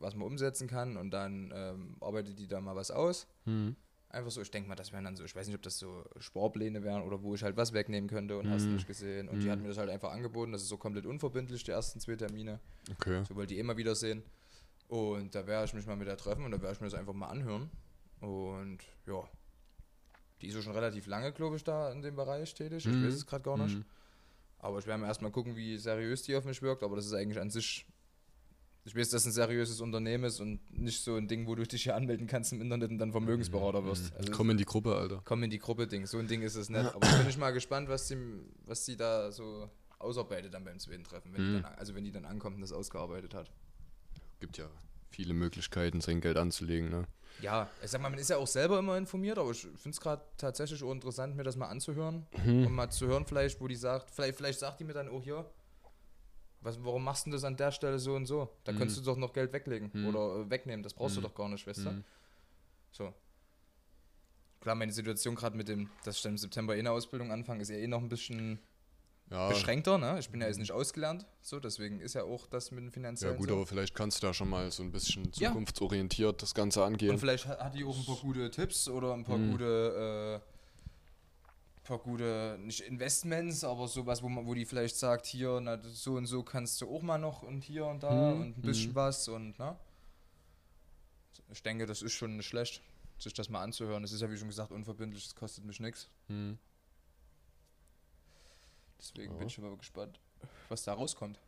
was 0.00 0.14
man 0.14 0.26
umsetzen 0.26 0.68
kann 0.68 0.96
und 0.96 1.10
dann 1.10 1.52
ähm, 1.54 1.96
arbeitet 2.00 2.38
die 2.38 2.46
da 2.48 2.60
mal 2.60 2.76
was 2.76 2.90
aus. 2.90 3.26
Hm. 3.44 3.76
Einfach 4.08 4.30
so, 4.30 4.40
ich 4.42 4.50
denke 4.50 4.68
mal, 4.68 4.76
das 4.76 4.92
wären 4.92 5.04
dann 5.04 5.16
so, 5.16 5.24
ich 5.24 5.34
weiß 5.34 5.46
nicht, 5.48 5.56
ob 5.56 5.62
das 5.62 5.78
so 5.78 6.04
Sportpläne 6.18 6.84
wären 6.84 7.02
oder 7.02 7.22
wo 7.22 7.34
ich 7.34 7.42
halt 7.42 7.56
was 7.56 7.72
wegnehmen 7.72 8.08
könnte 8.08 8.38
und 8.38 8.48
hast 8.48 8.62
du 8.64 8.68
Mhm. 8.68 8.74
nicht 8.74 8.86
gesehen. 8.86 9.28
Und 9.28 9.40
die 9.42 9.46
Mhm. 9.48 9.50
hat 9.52 9.58
mir 9.60 9.68
das 9.68 9.78
halt 9.78 9.90
einfach 9.90 10.12
angeboten, 10.12 10.52
das 10.52 10.62
ist 10.62 10.68
so 10.68 10.76
komplett 10.76 11.04
unverbindlich, 11.06 11.64
die 11.64 11.72
ersten 11.72 11.98
zwei 11.98 12.14
Termine. 12.14 12.60
Okay. 12.92 13.24
So 13.28 13.34
wollte 13.34 13.54
die 13.54 13.58
immer 13.60 13.76
wieder 13.76 13.94
sehen. 13.96 14.22
Und 14.86 15.34
da 15.34 15.46
werde 15.48 15.64
ich 15.64 15.74
mich 15.74 15.86
mal 15.86 15.96
mit 15.96 16.06
der 16.06 16.16
treffen 16.16 16.44
und 16.44 16.52
da 16.52 16.60
werde 16.60 16.74
ich 16.74 16.80
mir 16.80 16.86
das 16.86 16.94
einfach 16.98 17.12
mal 17.14 17.26
anhören. 17.26 17.70
Und 18.20 18.78
ja, 19.06 19.28
die 20.40 20.46
ist 20.48 20.54
ja 20.54 20.62
schon 20.62 20.74
relativ 20.74 21.06
lange, 21.06 21.32
glaube 21.32 21.56
ich, 21.56 21.64
da 21.64 21.90
in 21.90 22.02
dem 22.02 22.14
Bereich 22.14 22.54
tätig. 22.54 22.86
Ich 22.86 22.94
Mhm. 22.94 23.06
weiß 23.06 23.14
es 23.14 23.26
gerade 23.26 23.42
gar 23.42 23.56
nicht. 23.58 23.78
Mhm. 23.78 23.84
Aber 24.58 24.78
ich 24.78 24.86
werde 24.86 25.00
mir 25.00 25.08
erstmal 25.08 25.30
gucken, 25.32 25.56
wie 25.56 25.76
seriös 25.76 26.22
die 26.22 26.36
auf 26.36 26.44
mich 26.44 26.62
wirkt. 26.62 26.82
Aber 26.84 26.94
das 26.96 27.06
ist 27.06 27.14
eigentlich 27.14 27.40
an 27.40 27.50
sich. 27.50 27.84
Ich 28.86 28.94
weiß, 28.94 29.08
dass 29.10 29.22
es 29.22 29.26
ein 29.28 29.32
seriöses 29.32 29.80
Unternehmen 29.80 30.24
ist 30.24 30.40
und 30.40 30.60
nicht 30.78 31.02
so 31.02 31.16
ein 31.16 31.26
Ding, 31.26 31.46
wo 31.46 31.54
du 31.54 31.62
dich 31.66 31.82
hier 31.84 31.96
anmelden 31.96 32.26
kannst 32.26 32.52
im 32.52 32.60
Internet 32.60 32.90
und 32.90 32.98
dann 32.98 33.12
Vermögensberater 33.12 33.82
wirst. 33.84 34.14
Also 34.14 34.30
Komm 34.32 34.50
in 34.50 34.58
die 34.58 34.66
Gruppe, 34.66 34.94
Alter. 34.94 35.22
komm 35.24 35.42
in 35.42 35.50
die 35.50 35.58
Gruppe 35.58 35.86
Ding. 35.86 36.04
So 36.06 36.18
ein 36.18 36.26
Ding 36.28 36.42
ist 36.42 36.54
es 36.54 36.68
nicht. 36.68 36.94
Aber 36.94 37.06
ich 37.06 37.16
bin 37.16 37.28
ich 37.28 37.38
mal 37.38 37.52
gespannt, 37.52 37.88
was 37.88 38.08
die, 38.08 38.16
was 38.66 38.84
die 38.84 38.96
da 38.96 39.32
so 39.32 39.70
ausarbeitet 39.98 40.52
dann 40.52 40.64
beim 40.64 40.78
Schweden-Treffen. 40.78 41.32
Wenn 41.32 41.40
die 41.42 41.50
Mhm. 41.58 41.62
dann, 41.62 41.74
also 41.76 41.94
wenn 41.94 42.04
die 42.04 42.12
dann 42.12 42.26
ankommt 42.26 42.56
und 42.56 42.60
das 42.60 42.72
ausgearbeitet 42.72 43.32
hat. 43.32 43.50
Gibt 44.40 44.58
ja 44.58 44.66
viele 45.08 45.32
Möglichkeiten, 45.32 46.02
sein 46.02 46.20
Geld 46.20 46.36
anzulegen, 46.36 46.90
ne? 46.90 47.06
Ja, 47.40 47.68
ich 47.82 47.90
sag 47.90 48.00
mal, 48.02 48.10
man 48.10 48.18
ist 48.18 48.28
ja 48.30 48.36
auch 48.36 48.46
selber 48.46 48.78
immer 48.78 48.96
informiert, 48.98 49.38
aber 49.38 49.50
ich 49.50 49.62
finde 49.62 49.90
es 49.90 50.00
gerade 50.00 50.22
tatsächlich 50.36 50.82
auch 50.84 50.92
interessant, 50.92 51.34
mir 51.36 51.42
das 51.42 51.56
mal 51.56 51.66
anzuhören. 51.68 52.26
Mhm. 52.44 52.66
Und 52.66 52.72
mal 52.74 52.90
zu 52.90 53.06
hören, 53.06 53.24
vielleicht, 53.24 53.60
wo 53.60 53.66
die 53.66 53.74
sagt, 53.76 54.10
vielleicht, 54.10 54.36
vielleicht 54.36 54.58
sagt 54.60 54.78
die 54.80 54.84
mir 54.84 54.92
dann 54.92 55.08
auch 55.08 55.22
hier, 55.22 55.44
was, 56.64 56.82
warum 56.84 57.04
machst 57.04 57.26
du 57.26 57.30
das 57.30 57.44
an 57.44 57.56
der 57.56 57.70
Stelle 57.70 57.98
so 57.98 58.14
und 58.14 58.26
so? 58.26 58.48
Da 58.64 58.72
Mhm. 58.72 58.76
könntest 58.78 58.98
du 59.00 59.02
doch 59.04 59.16
noch 59.16 59.32
Geld 59.32 59.52
weglegen 59.52 59.90
Mhm. 59.92 60.06
oder 60.06 60.36
äh, 60.40 60.50
wegnehmen, 60.50 60.82
das 60.82 60.94
brauchst 60.94 61.16
Mhm. 61.16 61.22
du 61.22 61.28
doch 61.28 61.34
gar 61.34 61.48
nicht, 61.48 61.66
du? 61.84 61.90
Mhm. 61.90 62.04
So. 62.90 63.14
Klar, 64.60 64.74
meine 64.74 64.92
Situation 64.92 65.34
gerade 65.34 65.56
mit 65.56 65.68
dem, 65.68 65.90
dass 66.04 66.16
ich 66.16 66.22
dann 66.22 66.32
im 66.32 66.38
September 66.38 66.74
eh 66.74 66.78
eine 66.78 66.90
Ausbildung 66.90 67.30
anfange, 67.30 67.60
ist 67.62 67.68
ja 67.68 67.76
eh 67.76 67.86
noch 67.86 68.00
ein 68.00 68.08
bisschen 68.08 68.60
Ja, 69.30 69.48
beschränkter, 69.48 69.98
ne? 69.98 70.18
Ich 70.18 70.30
bin 70.30 70.40
ja 70.40 70.46
jetzt 70.46 70.58
nicht 70.58 70.72
ausgelernt, 70.72 71.26
so, 71.40 71.58
deswegen 71.60 72.00
ist 72.00 72.14
ja 72.14 72.24
auch 72.24 72.46
das 72.46 72.70
mit 72.70 72.78
dem 72.80 72.86
ja 72.86 72.92
finanziellen 72.92 73.36
gut, 73.36 73.48
so. 73.48 73.54
aber 73.56 73.66
vielleicht 73.66 73.94
kannst 73.94 74.22
du 74.22 74.26
da 74.26 74.34
schon 74.34 74.48
mal 74.48 74.70
so 74.70 74.82
ein 74.82 74.90
bisschen 74.90 75.32
Ja. 75.34 75.48
zukunftsorientiert 75.50 76.40
das 76.42 76.54
Ganze 76.54 76.84
angehen. 76.84 77.10
Und 77.10 77.18
vielleicht 77.18 77.46
hat, 77.46 77.58
hat 77.60 77.74
die 77.74 77.84
auch 77.84 77.96
ein 77.98 78.04
paar 78.04 78.16
gute 78.16 78.50
Tipps 78.50 78.88
oder 78.88 79.12
ein 79.14 79.24
paar 79.24 79.38
Mhm. 79.38 79.50
gute, 79.52 80.42
äh, 80.42 80.53
paar 81.84 81.98
gute, 81.98 82.56
nicht 82.60 82.80
Investments, 82.80 83.62
aber 83.64 83.86
sowas, 83.88 84.22
wo, 84.22 84.28
man, 84.28 84.46
wo 84.46 84.54
die 84.54 84.64
vielleicht 84.64 84.96
sagt, 84.96 85.26
hier, 85.26 85.60
na, 85.60 85.78
so 85.82 86.14
und 86.14 86.26
so 86.26 86.42
kannst 86.42 86.80
du 86.80 86.88
auch 86.94 87.02
mal 87.02 87.18
noch 87.18 87.42
und 87.42 87.62
hier 87.62 87.86
und 87.86 88.02
da 88.02 88.32
Mhm. 88.32 88.40
und 88.40 88.58
ein 88.58 88.62
bisschen 88.62 88.90
Mhm. 88.90 88.94
was 88.96 89.28
und, 89.28 89.58
ne? 89.58 89.76
Ich 91.50 91.62
denke, 91.62 91.86
das 91.86 92.02
ist 92.02 92.12
schon 92.14 92.36
nicht 92.36 92.46
schlecht, 92.48 92.82
sich 93.18 93.32
das 93.34 93.48
mal 93.48 93.62
anzuhören. 93.62 94.02
Das 94.02 94.12
ist 94.12 94.20
ja, 94.22 94.30
wie 94.30 94.36
schon 94.36 94.48
gesagt, 94.48 94.72
unverbindlich, 94.72 95.24
das 95.24 95.34
kostet 95.34 95.64
mich 95.64 95.78
nichts. 95.78 96.08
Hm. 96.28 96.58
Deswegen 98.98 99.32
Ja. 99.32 99.38
bin 99.38 99.48
ich 99.48 99.58
aber 99.58 99.76
gespannt, 99.76 100.18
was 100.68 100.82
da 100.84 100.94
rauskommt. 100.94 101.38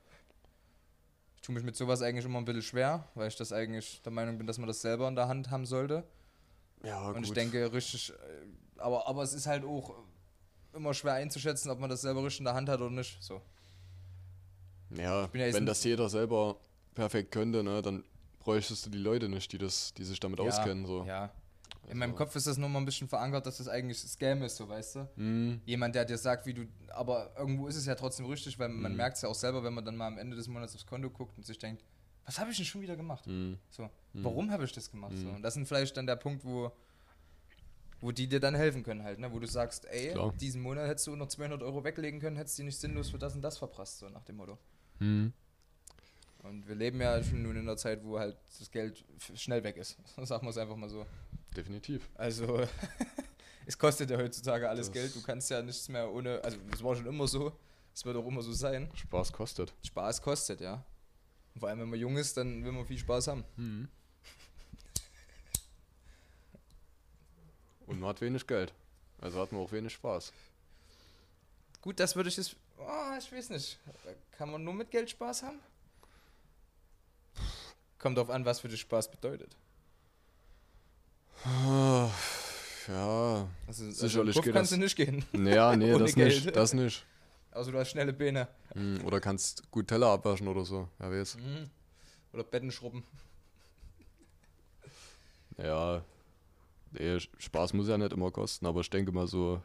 Ich 1.37 1.42
tue 1.42 1.55
mich 1.55 1.64
mit 1.64 1.77
sowas 1.77 2.03
eigentlich 2.03 2.25
immer 2.25 2.38
ein 2.38 2.44
bisschen 2.44 2.62
schwer, 2.62 3.09
weil 3.14 3.29
ich 3.29 3.37
das 3.37 3.53
eigentlich 3.53 4.03
der 4.03 4.12
Meinung 4.12 4.37
bin, 4.38 4.46
dass 4.46 4.59
man 4.59 4.66
das 4.66 4.81
selber 4.83 5.09
in 5.09 5.14
der 5.16 5.29
Hand 5.29 5.51
haben 5.51 5.64
sollte. 5.64 6.05
Ja, 6.83 7.11
Und 7.11 7.22
ich 7.22 7.29
gut. 7.31 7.37
denke 7.37 7.72
richtig, 7.72 8.11
äh, 8.11 8.14
aber, 8.79 9.07
aber 9.09 9.22
es 9.22 9.33
ist 9.33 9.46
halt 9.46 9.64
auch 9.64 9.94
immer 10.76 10.94
schwer 10.94 11.14
einzuschätzen, 11.14 11.70
ob 11.70 11.80
man 11.80 11.90
das 11.90 12.02
selber 12.02 12.22
richtig 12.22 12.40
in 12.40 12.44
der 12.44 12.54
Hand 12.54 12.68
hat 12.68 12.80
oder 12.80 12.90
nicht. 12.90 13.16
So. 13.22 13.40
Ja, 14.90 15.22
ja 15.22 15.52
wenn 15.52 15.66
das 15.66 15.82
jeder 15.84 16.08
selber 16.08 16.56
perfekt 16.94 17.32
könnte, 17.32 17.62
ne, 17.62 17.82
dann 17.82 18.04
bräuchtest 18.38 18.86
du 18.86 18.90
die 18.90 18.98
Leute 18.98 19.28
nicht, 19.28 19.50
die, 19.52 19.58
das, 19.58 19.92
die 19.94 20.04
sich 20.04 20.20
damit 20.20 20.38
auskennen. 20.40 20.86
So. 20.86 21.04
Ja. 21.04 21.24
In 21.84 21.90
Also- 21.90 21.98
meinem 21.98 22.14
Kopf 22.16 22.34
ist 22.36 22.46
das 22.46 22.56
nur 22.56 22.68
mal 22.68 22.78
ein 22.80 22.84
bisschen 22.84 23.08
verankert, 23.08 23.46
dass 23.46 23.58
das 23.58 23.68
eigentlich 23.68 23.98
Scam 23.98 24.42
ist, 24.42 24.56
so 24.56 24.68
weißt 24.68 24.96
du. 24.96 25.08
Hm, 25.16 25.60
Jemand, 25.66 25.94
der 25.94 26.04
dir 26.04 26.18
sagt, 26.18 26.46
wie 26.46 26.54
du. 26.54 26.66
Aber 26.88 27.32
irgendwo 27.38 27.66
ist 27.68 27.76
es 27.76 27.86
ja 27.86 27.94
trotzdem 27.94 28.26
richtig, 28.26 28.58
weil 28.58 28.68
man 28.68 28.92
Mhm. 28.92 28.96
merkt 28.96 29.16
es 29.16 29.22
ja 29.22 29.28
auch 29.28 29.34
selber, 29.34 29.62
wenn 29.62 29.74
man 29.74 29.84
dann 29.84 29.96
mal 29.96 30.06
am 30.08 30.18
Ende 30.18 30.36
des 30.36 30.48
Monats 30.48 30.74
aufs 30.74 30.86
Konto 30.86 31.10
guckt 31.10 31.36
und 31.36 31.44
sich 31.44 31.58
denkt, 31.58 31.84
was 32.24 32.38
habe 32.40 32.50
ich 32.50 32.56
denn 32.56 32.66
schon 32.66 32.80
wieder 32.80 32.96
gemacht? 32.96 33.24
hm, 33.26 33.56
So, 33.70 33.84
Mhm. 33.84 34.24
warum 34.24 34.50
habe 34.50 34.64
ich 34.64 34.72
das 34.72 34.90
gemacht? 34.90 35.16
So, 35.16 35.26
Mhm. 35.28 35.36
und 35.36 35.42
das 35.42 35.54
sind 35.54 35.66
vielleicht 35.66 35.96
dann 35.96 36.06
der 36.06 36.16
Punkt, 36.16 36.44
wo, 36.44 36.72
wo 38.00 38.12
die 38.12 38.28
dir 38.28 38.40
dann 38.40 38.54
helfen 38.54 38.82
können 38.82 39.02
halt, 39.02 39.18
ne? 39.18 39.32
Wo 39.32 39.38
du 39.38 39.46
sagst, 39.46 39.87
ey, 39.87 40.12
Klar. 40.12 40.32
diesen 40.40 40.61
Monat 40.62 40.88
hättest 40.88 41.06
du 41.06 41.16
noch 41.16 41.28
200 41.28 41.62
Euro 41.62 41.82
weglegen 41.85 42.20
können, 42.20 42.37
hättest 42.37 42.59
du 42.59 42.62
die 42.62 42.66
nicht 42.66 42.78
sinnlos 42.78 43.11
für 43.11 43.18
das 43.18 43.35
und 43.35 43.42
das 43.42 43.59
verprasst, 43.59 43.98
so 43.98 44.09
nach 44.09 44.24
dem 44.24 44.37
Motto. 44.37 44.59
hm. 44.98 45.32
Und 46.42 46.68
wir 46.68 46.76
leben 46.76 47.00
ja 47.00 47.20
schon 47.24 47.42
nun 47.42 47.56
in 47.56 47.62
einer 47.62 47.76
Zeit, 47.76 48.04
wo 48.04 48.20
halt 48.20 48.37
das 48.61 48.70
Geld 48.70 49.04
schnell 49.35 49.64
weg 49.64 49.76
ist. 49.78 49.96
Sagen 50.22 50.46
wir 50.46 50.50
es 50.50 50.59
einfach 50.59 50.76
mal 50.76 50.88
so. 50.88 51.04
Definitiv. 51.56 52.09
Also, 52.14 52.61
es 53.66 53.76
kostet 53.76 54.11
ja 54.11 54.16
heutzutage 54.18 54.68
alles 54.68 54.87
Das- 54.87 54.92
Geld. 54.92 55.16
Du 55.16 55.22
kannst 55.22 55.50
ja 55.50 55.61
nichts 55.62 55.88
mehr 55.88 56.09
ohne, 56.12 56.40
also 56.44 56.56
das 56.70 56.85
war 56.85 56.94
schon 56.94 57.06
immer 57.06 57.26
so, 57.26 57.52
es 57.92 58.04
wird 58.04 58.16
auch 58.16 58.26
immer 58.26 58.42
so 58.42 58.52
sein. 58.52 58.88
Spaß 58.94 59.32
kostet. 59.32 59.74
Spaß 59.85 60.22
kostet, 60.22 60.61
ja. 60.61 60.85
Und 61.54 61.61
vor 61.61 61.68
allem, 61.70 61.80
wenn 61.80 61.88
man 61.90 61.98
jung 61.98 62.16
ist, 62.16 62.37
dann 62.37 62.62
will 62.64 62.70
man 62.72 62.85
viel 62.87 62.98
Spaß 62.98 63.26
haben. 63.28 63.42
Hm. 63.56 63.88
Und 67.96 68.00
man 68.02 68.11
hat 68.11 68.20
wenig 68.20 68.46
Geld. 68.46 68.74
Also 69.22 69.40
hat 69.40 69.52
man 69.52 69.62
auch 69.62 69.72
wenig 69.72 69.94
Spaß. 69.94 70.30
Gut, 71.80 71.98
das 71.98 72.14
würde 72.14 72.28
ich 72.28 72.37
jetzt. 72.37 72.54
Oh, 72.78 73.16
ich 73.18 73.32
weiß 73.32 73.48
nicht. 73.50 73.78
Kann 74.32 74.50
man 74.50 74.62
nur 74.62 74.74
mit 74.74 74.90
Geld 74.90 75.09
Spaß 75.09 75.44
haben? 75.44 75.61
Kommt 77.98 78.18
drauf 78.18 78.28
an, 78.28 78.44
was 78.44 78.61
für 78.61 78.68
dich 78.68 78.80
Spaß 78.80 79.11
bedeutet. 79.11 79.56
Ja, 82.88 83.48
Also, 83.66 83.90
Sicherlich 83.90 84.37
also 84.37 84.42
geht 84.42 84.52
kannst 84.54 84.70
das. 84.70 84.78
du 84.78 84.85
nicht 84.85 84.94
gehen. 84.94 85.24
naja, 85.32 85.74
nee, 85.74 85.98
das 85.98 86.14
Geld. 86.14 86.44
nicht. 86.44 86.54
Das 86.54 86.72
nicht. 86.72 87.04
Also 87.50 87.72
du 87.72 87.78
hast 87.80 87.90
schnelle 87.90 88.12
Beine. 88.12 88.46
Hm, 88.74 89.04
Oder 89.04 89.18
kannst 89.20 89.68
gut 89.72 89.88
Teller 89.88 90.06
abwaschen 90.09 90.46
oder 90.46 90.64
so. 90.64 90.88
Wer 90.98 91.11
weiß. 91.11 91.37
Mhm. 91.38 91.68
Oder 92.32 92.44
Betten 92.44 92.70
schrubben. 92.70 93.02
Ja, 95.59 96.04
nee, 96.98 97.18
Spaß 97.38 97.72
muss 97.74 97.88
ja 97.88 97.98
nicht 97.98 98.12
immer 98.12 98.30
kosten, 98.30 98.66
aber 98.66 98.80
ich 98.80 98.90
denke 98.90 99.12
mal 99.12 99.26
so. 99.26 99.61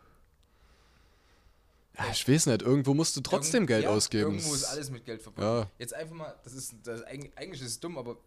Ja, 1.98 2.06
ich 2.12 2.28
weiß 2.28 2.46
nicht, 2.48 2.62
irgendwo 2.62 2.94
musst 2.94 3.15
du 3.17 3.22
trotzdem 3.22 3.63
Irgend- 3.63 3.67
Geld 3.67 3.84
ja, 3.84 3.89
ausgeben. 3.89 4.32
Irgendwo 4.32 4.54
ist 4.54 4.63
Das- 4.63 4.72
alles 4.72 4.89
mit 4.91 5.06
Geld 5.06 5.22
verbunden. 5.22 5.50
Ja. 5.50 5.70
Jetzt 5.78 5.94
einfach 5.94 6.15
mal, 6.15 6.36
das 6.44 6.54
ist, 6.54 6.76
das 6.84 7.04
eigentlich, 7.04 7.62
ist 7.62 7.67
es 7.67 7.80
dumm, 7.80 7.98
aber 7.98 8.17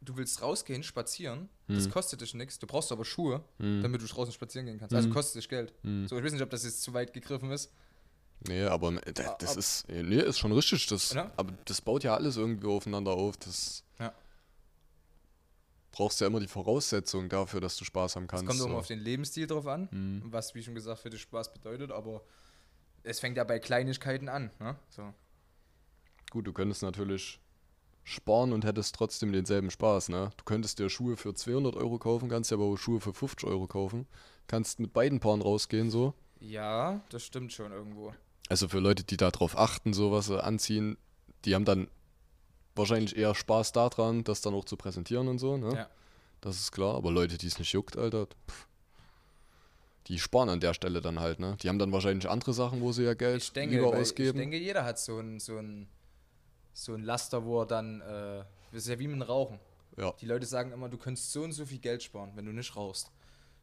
du 0.00 0.16
willst 0.16 0.40
rausgehen, 0.40 0.82
spazieren, 0.82 1.50
das 1.68 1.84
Hm. 1.84 1.92
kostet 1.92 2.22
dich 2.22 2.32
nichts. 2.34 2.58
Du 2.58 2.66
brauchst 2.66 2.90
aber 2.90 3.04
Schuhe, 3.04 3.44
Hm. 3.58 3.82
damit 3.82 4.00
du 4.00 4.06
draußen 4.06 4.32
spazieren 4.32 4.66
gehen 4.66 4.78
kannst. 4.78 4.94
Also 4.94 5.08
Hm. 5.08 5.14
kostet 5.14 5.42
dich 5.42 5.48
Geld. 5.50 5.74
Hm. 5.82 6.08
So, 6.08 6.16
ich 6.18 6.24
weiß 6.24 6.32
nicht, 6.32 6.42
ob 6.42 6.50
das 6.50 6.64
jetzt 6.64 6.82
zu 6.82 6.94
weit 6.94 7.12
gegriffen 7.12 7.50
ist. 7.50 7.70
Nee, 8.48 8.62
aber 8.64 8.92
da- 8.92 9.36
das 9.38 9.50
Ab- 9.52 9.56
ist, 9.58 9.86
nee, 9.90 10.18
ist 10.22 10.38
schon 10.38 10.52
richtig. 10.52 10.86
Das, 10.86 11.12
Ja. 11.12 11.30
Aber 11.36 11.52
das 11.66 11.82
baut 11.82 12.02
ja 12.04 12.14
alles 12.14 12.38
irgendwie 12.38 12.66
aufeinander 12.68 13.10
auf. 13.12 13.36
Das 13.36 13.84
Ja. 13.98 14.14
Brauchst 16.00 16.20
ja 16.22 16.26
immer 16.26 16.40
die 16.40 16.48
Voraussetzung 16.48 17.28
dafür, 17.28 17.60
dass 17.60 17.76
du 17.76 17.84
Spaß 17.84 18.16
haben 18.16 18.24
Es 18.24 18.28
kannst. 18.30 18.46
kommt 18.46 18.58
auch 18.60 18.64
so. 18.64 18.68
immer 18.70 18.78
auf 18.78 18.86
den 18.86 19.00
Lebensstil 19.00 19.46
drauf 19.46 19.66
an, 19.66 19.88
Hm. 19.90 20.22
was, 20.32 20.54
wie 20.54 20.62
schon 20.62 20.74
gesagt, 20.74 21.00
für 21.00 21.10
dich 21.10 21.20
Spaß 21.20 21.52
bedeutet, 21.52 21.92
aber 21.92 22.22
es 23.02 23.20
fängt 23.20 23.36
ja 23.36 23.44
bei 23.44 23.58
Kleinigkeiten 23.58 24.28
an. 24.30 24.50
Ne? 24.60 24.76
So. 24.88 25.12
Gut, 26.30 26.46
du 26.46 26.52
könntest 26.54 26.82
natürlich 26.82 27.38
sparen 28.02 28.52
und 28.54 28.64
hättest 28.64 28.94
trotzdem 28.94 29.30
denselben 29.32 29.70
Spaß, 29.70 30.08
ne? 30.08 30.30
Du 30.38 30.44
könntest 30.44 30.78
dir 30.78 30.88
Schuhe 30.88 31.16
für 31.18 31.34
200 31.34 31.76
Euro 31.76 31.98
kaufen, 31.98 32.28
kannst 32.30 32.50
dir 32.50 32.54
aber 32.54 32.64
auch 32.64 32.76
Schuhe 32.76 33.00
für 33.00 33.12
50 33.12 33.46
Euro 33.48 33.66
kaufen. 33.66 34.06
Kannst 34.46 34.80
mit 34.80 34.92
beiden 34.94 35.20
Paaren 35.20 35.42
rausgehen, 35.42 35.90
so. 35.90 36.14
Ja, 36.40 37.02
das 37.10 37.24
stimmt 37.24 37.52
schon 37.52 37.72
irgendwo. 37.72 38.14
Also 38.48 38.68
für 38.68 38.78
Leute, 38.80 39.04
die 39.04 39.16
darauf 39.18 39.56
achten, 39.56 39.92
so 39.92 40.10
was 40.12 40.26
sie 40.26 40.42
anziehen, 40.42 40.96
die 41.44 41.54
haben 41.54 41.66
dann 41.66 41.88
wahrscheinlich 42.76 43.16
eher 43.16 43.34
Spaß 43.34 43.72
daran, 43.72 44.24
das 44.24 44.40
dann 44.40 44.54
auch 44.54 44.64
zu 44.64 44.76
präsentieren 44.76 45.28
und 45.28 45.38
so, 45.38 45.56
ne? 45.56 45.74
Ja. 45.74 45.88
Das 46.40 46.56
ist 46.56 46.72
klar. 46.72 46.94
Aber 46.94 47.10
Leute, 47.10 47.36
die 47.36 47.46
es 47.46 47.58
nicht 47.58 47.72
juckt, 47.72 47.96
Alter, 47.96 48.26
pff, 48.26 48.66
die 50.06 50.18
sparen 50.18 50.48
an 50.48 50.60
der 50.60 50.74
Stelle 50.74 51.00
dann 51.00 51.20
halt, 51.20 51.38
ne? 51.38 51.56
Die 51.62 51.68
haben 51.68 51.78
dann 51.78 51.92
wahrscheinlich 51.92 52.28
andere 52.28 52.52
Sachen, 52.52 52.80
wo 52.80 52.92
sie 52.92 53.04
ja 53.04 53.14
Geld 53.14 53.42
Ich 53.42 53.52
denke, 53.52 53.76
lieber 53.76 53.88
ausgeben. 53.96 54.30
ich 54.38 54.42
denke, 54.42 54.56
jeder 54.58 54.84
hat 54.84 54.98
so 54.98 55.18
ein, 55.18 55.38
so 55.40 55.58
ein, 55.58 55.88
so 56.72 56.94
ein 56.94 57.02
Laster, 57.04 57.44
wo 57.44 57.60
er 57.62 57.66
dann, 57.66 58.00
äh, 58.00 58.44
das 58.72 58.82
ist 58.84 58.88
ja 58.88 58.98
wie 58.98 59.06
mit 59.08 59.16
dem 59.16 59.22
Rauchen. 59.22 59.60
ja. 59.96 60.12
Die 60.20 60.26
Leute 60.26 60.46
sagen 60.46 60.72
immer, 60.72 60.88
du 60.88 60.96
könntest 60.96 61.30
so 61.32 61.42
und 61.42 61.52
so 61.52 61.66
viel 61.66 61.78
Geld 61.78 62.02
sparen, 62.02 62.32
wenn 62.34 62.46
du 62.46 62.52
nicht 62.52 62.74
rauchst. 62.76 63.10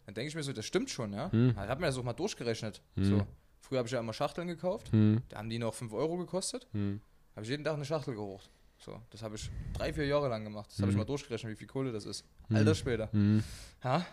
Dann 0.06 0.14
denke 0.14 0.30
ich 0.30 0.36
mir 0.36 0.44
so, 0.44 0.54
das 0.54 0.66
stimmt 0.66 0.90
schon, 0.90 1.12
ja. 1.14 1.32
Hm. 1.32 1.50
Ich 1.50 1.56
habe 1.58 1.82
mir 1.82 1.88
das 1.88 1.98
auch 1.98 2.04
mal 2.04 2.14
durchgerechnet. 2.14 2.82
Hm. 2.96 3.04
So. 3.06 3.28
Früher 3.60 3.80
habe 3.80 3.88
ich 3.88 3.92
ja 3.94 4.00
immer 4.00 4.14
Schachteln 4.14 4.48
gekauft, 4.48 4.92
Hm, 4.94 5.22
da 5.28 5.40
haben 5.40 5.50
die 5.50 5.60
noch 5.60 5.74
5 5.74 5.92
Euro 5.92 6.16
gekostet. 6.18 6.68
hm, 6.72 7.02
Habe 7.36 7.44
ich 7.44 7.50
jeden 7.50 7.66
Tag 7.66 7.74
eine 7.74 7.84
Schachtel 7.84 8.14
gehocht. 8.16 8.50
So, 8.80 9.02
das 9.10 9.22
habe 9.24 9.36
ich 9.36 9.50
drei, 9.74 9.92
vier 9.92 10.06
Jahre 10.06 10.30
lang 10.30 10.44
gemacht. 10.44 10.70
Das 10.72 10.80
habe 10.80 10.90
ich 10.90 10.96
Mhm. 10.96 11.00
mal 11.00 11.06
durchgerechnet, 11.06 11.52
wie 11.52 11.56
viel 11.56 11.68
Kohle 11.68 11.92
das 11.92 12.06
ist. 12.06 12.24
Mhm. 12.50 12.56
Alter 12.58 12.76
später. 12.76 13.12
hm. 13.12 13.44
Ha? 13.84 14.06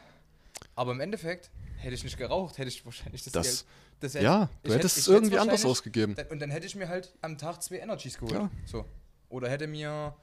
Aber 0.74 0.92
im 0.92 1.00
Endeffekt, 1.00 1.50
hätte 1.79 1.94
ich 1.94 2.03
nicht 2.05 2.16
geraucht, 2.16 2.59
hätte 2.59 2.68
ich 2.68 2.85
wahrscheinlich 2.85 3.22
das, 3.24 3.33
Das- 3.33 3.46
Geld. 3.46 3.64
Das 4.00 4.14
hätte- 4.14 4.24
Ja, 4.24 4.46
du 4.62 4.68
hätte- 4.70 4.79
hättest 4.79 4.98
es 4.98 5.09
irgendwie 5.09 5.38
anders 5.38 5.64
ausgegeben. 5.64 6.16
Und 6.31 6.40
dann 6.40 6.50
hätte 6.50 6.66
ich 6.66 6.74
mir 6.74 6.88
halt 6.88 7.14
am 7.20 7.38
Tag 7.38 7.62
zwei 7.62 7.77
Energies 7.79 8.14
geholt. 8.18 8.33
Ja. 8.35 8.50
So. 8.66 8.85
Oder 9.29 9.48
hätte 9.48 9.66
mir, 9.66 10.14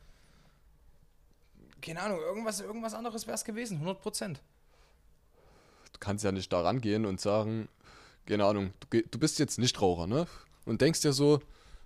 keine 1.82 2.02
Ahnung, 2.02 2.20
irgendwas, 2.20 2.60
irgendwas 2.60 2.94
anderes 2.94 3.26
wäre 3.28 3.36
es 3.36 3.44
gewesen, 3.44 3.80
100 3.80 4.02
Prozent. 4.02 4.42
Du 5.94 6.00
kannst 6.00 6.24
ja 6.24 6.32
nicht 6.32 6.52
da 6.52 6.62
rangehen 6.62 7.06
und 7.06 7.20
sagen, 7.22 7.68
keine 8.26 8.46
Ahnung, 8.46 8.74
du, 8.90 9.02
du 9.02 9.20
bist 9.20 9.40
jetzt 9.40 9.58
Nichtraucher, 9.60 10.08
ne? 10.08 10.28
Und 10.66 10.82
denkst 10.82 11.02
dir 11.02 11.14
so, 11.14 11.40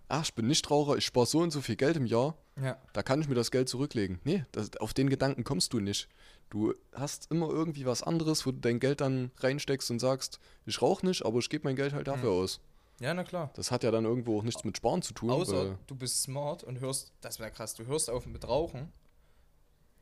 ach, 0.09 0.23
ich 0.23 0.33
bin 0.33 0.47
Nichtraucher, 0.47 0.97
ich 0.97 1.05
spare 1.05 1.25
so 1.25 1.39
und 1.39 1.51
so 1.51 1.61
viel 1.61 1.75
Geld 1.75 1.97
im 1.97 2.05
Jahr, 2.05 2.35
Ja. 2.61 2.77
da 2.93 3.03
kann 3.03 3.19
ich 3.21 3.27
mir 3.27 3.35
das 3.35 3.51
Geld 3.51 3.67
zurücklegen. 3.67 4.19
Nee, 4.23 4.43
das, 4.53 4.77
auf 4.77 4.93
den 4.93 5.09
Gedanken 5.09 5.43
kommst 5.43 5.73
du 5.73 5.79
nicht. 5.81 6.07
Du 6.49 6.73
hast 6.93 7.29
immer 7.31 7.49
irgendwie 7.49 7.85
was 7.85 8.01
anderes, 8.03 8.45
wo 8.45 8.51
du 8.51 8.59
dein 8.59 8.79
Geld 8.79 9.01
dann 9.01 9.31
reinsteckst 9.39 9.91
und 9.91 9.99
sagst, 9.99 10.39
ich 10.65 10.81
rauche 10.81 11.05
nicht, 11.05 11.25
aber 11.25 11.39
ich 11.39 11.49
gebe 11.49 11.65
mein 11.67 11.75
Geld 11.75 11.91
halt 11.93 12.07
dafür 12.07 12.31
Mhm. 12.31 12.39
aus. 12.43 12.61
Ja, 13.01 13.13
na 13.13 13.25
klar. 13.25 13.51
Das 13.55 13.71
hat 13.71 13.83
ja 13.83 13.91
dann 13.91 14.05
irgendwo 14.05 14.39
auch 14.39 14.43
nichts 14.43 14.63
mit 14.63 14.77
Sparen 14.77 15.01
zu 15.01 15.13
tun. 15.13 15.29
Außer 15.31 15.77
du 15.85 15.95
bist 15.95 16.21
smart 16.23 16.63
und 16.63 16.79
hörst, 16.79 17.11
das 17.19 17.39
wäre 17.39 17.51
krass, 17.51 17.73
du 17.73 17.85
hörst 17.87 18.09
auf 18.09 18.25
mit 18.25 18.47
Rauchen 18.47 18.89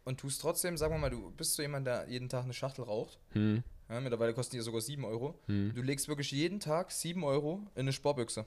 und 0.03 0.19
tust 0.19 0.41
trotzdem, 0.41 0.77
sagen 0.77 0.93
wir 0.93 0.99
mal, 0.99 1.09
du 1.09 1.31
bist 1.31 1.55
so 1.55 1.63
jemand, 1.63 1.87
der 1.87 2.07
jeden 2.07 2.29
Tag 2.29 2.43
eine 2.43 2.53
Schachtel 2.53 2.83
raucht. 2.85 3.17
hm, 3.31 3.63
Ja, 3.89 3.99
mittlerweile 3.99 4.33
kosten 4.35 4.51
die 4.51 4.57
ja 4.57 4.63
sogar 4.63 4.81
7 4.81 5.05
Euro. 5.05 5.39
hm. 5.47 5.71
Du 5.73 5.81
legst 5.81 6.07
wirklich 6.07 6.29
jeden 6.31 6.59
Tag 6.59 6.91
7 6.91 7.23
Euro 7.23 7.61
in 7.73 7.81
eine 7.81 7.93
Sparbüchse. 7.93 8.45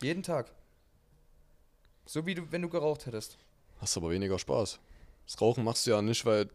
Jeden 0.00 0.24
Tag. 0.24 0.50
So 2.06 2.26
wie 2.26 2.34
du, 2.34 2.42
wenn 2.50 2.62
du 2.62 2.68
geraucht 2.68 3.06
hättest. 3.06 3.38
Hast 3.80 3.96
aber 3.96 4.10
weniger 4.10 4.38
Spaß. 4.38 4.78
Das 5.26 5.40
Rauchen 5.40 5.64
machst 5.64 5.86
du 5.86 5.92
ja 5.92 6.02
nicht, 6.02 6.24
weil 6.26 6.48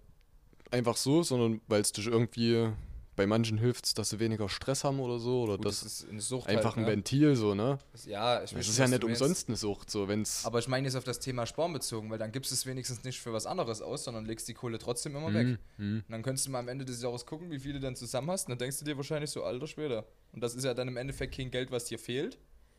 einfach 0.71 0.97
so, 0.97 1.23
sondern 1.23 1.61
weil 1.67 1.81
es 1.81 1.91
dich 1.91 2.07
irgendwie 2.07 2.69
bei 3.15 3.25
manchen 3.25 3.57
hilft, 3.57 3.97
dass 3.97 4.11
sie 4.11 4.19
weniger 4.19 4.47
Stress 4.47 4.83
haben 4.83 4.99
oder 4.99 5.17
so. 5.17 5.41
Oder 5.41 5.57
Gut, 5.57 5.65
das 5.65 5.81
ist 5.81 6.07
eine 6.07 6.21
Sucht 6.21 6.47
einfach 6.47 6.75
halt, 6.75 6.77
ein 6.77 6.81
ne? 6.83 6.87
Ventil 6.91 7.35
so, 7.35 7.55
ne? 7.55 7.79
Das- 7.91 8.05
Ja, 8.05 8.43
ich 8.43 8.51
Das 8.51 8.67
ist 8.67 8.77
ja 8.77 8.87
nicht 8.87 9.03
umsonst 9.03 9.47
eine 9.47 9.57
Sucht, 9.57 9.89
so 9.89 10.07
wenn's. 10.07 10.45
Aber 10.45 10.59
ich 10.59 10.67
meine 10.67 10.85
jetzt 10.87 10.95
auf 10.95 11.03
das 11.03 11.19
Thema 11.19 11.47
Sparen 11.47 11.73
bezogen, 11.73 12.11
weil 12.11 12.19
dann 12.19 12.31
gibst 12.31 12.51
du 12.51 12.55
es 12.55 12.65
wenigstens 12.67 13.03
nicht 13.03 13.19
für 13.19 13.33
was 13.33 13.47
anderes 13.47 13.81
aus, 13.81 14.03
sondern 14.03 14.25
legst 14.25 14.47
die 14.47 14.53
Kohle 14.53 14.77
trotzdem 14.77 15.15
immer 15.15 15.33
weg. 15.33 15.47
Hm, 15.47 15.57
hm. 15.77 16.03
Und 16.07 16.11
dann 16.11 16.21
könntest 16.21 16.45
du 16.45 16.51
mal 16.51 16.59
am 16.59 16.67
Ende 16.67 16.85
des 16.85 17.01
Jahres 17.01 17.25
gucken, 17.25 17.49
wie 17.49 17.59
viel 17.59 17.73
du 17.73 17.79
dann 17.79 17.95
zusammen 17.95 18.29
hast. 18.29 18.45
Und 18.47 18.51
dann 18.51 18.59
denkst 18.59 18.77
du 18.79 18.85
dir 18.85 18.95
wahrscheinlich 18.97 19.31
so, 19.31 19.43
alter 19.43 19.65
Schwede. 19.67 20.05
Und 20.33 20.41
das 20.41 20.53
ist 20.53 20.63
ja 20.63 20.75
dann 20.75 20.87
im 20.87 20.97
Endeffekt 20.97 21.35
kein 21.35 21.49
Geld, 21.49 21.71
was 21.71 21.85
dir 21.85 21.97
fehlt, 21.97 22.37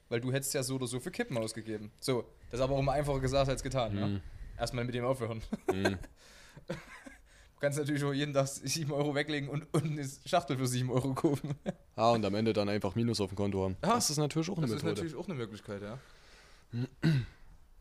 weil 0.09 0.21
du 0.21 0.31
hättest 0.31 0.55
ja 0.55 0.63
so 0.63 0.77
oder 0.77 0.87
so 0.87 1.01
für 1.01 1.11
Kippen 1.11 1.37
ausgegeben. 1.37 1.91
So, 1.99 2.25
das 2.51 2.61
ist 2.61 2.65
aber 2.65 2.75
auch 2.75 2.81
immer 2.81 2.93
einfacher 2.93 3.21
gesagt 3.21 3.49
als 3.49 3.63
getan. 3.63 3.95
Ne? 3.95 4.03
Hm, 4.05 4.21
Erstmal 4.59 4.85
mit 4.85 4.95
dem 4.95 5.05
aufhören. 5.05 5.43
hm. 5.71 5.99
Du 6.69 7.63
kannst 7.63 7.77
natürlich 7.81 8.05
auch 8.05 8.13
jeden 8.13 8.33
Tag 8.33 8.47
7 8.47 8.93
Euro 8.93 9.17
weglegen 9.17 9.49
und, 9.49 9.67
und 9.75 9.83
eine 9.85 10.09
Schachtel 10.27 10.57
für 10.57 10.69
7 10.69 10.93
Euro 10.93 11.13
kaufen. 11.13 11.57
Ah, 11.97 12.13
und 12.13 12.25
am 12.25 12.37
Ende 12.37 12.53
dann 12.53 12.69
einfach 12.69 12.95
Minus 12.95 13.21
auf 13.21 13.31
dem 13.31 13.37
Konto 13.37 13.65
haben. 13.65 13.77
Ja, 13.83 13.95
das 13.97 14.11
ist 14.11 14.17
natürlich 14.19 14.49
auch 14.49 14.59
eine 14.59 14.69
Das 14.69 14.77
ist 14.77 14.83
Methode. 14.85 15.01
natürlich 15.01 15.17
auch 15.17 15.25
eine 15.29 15.35
Möglichkeit, 15.37 15.83
ja. 15.83 15.99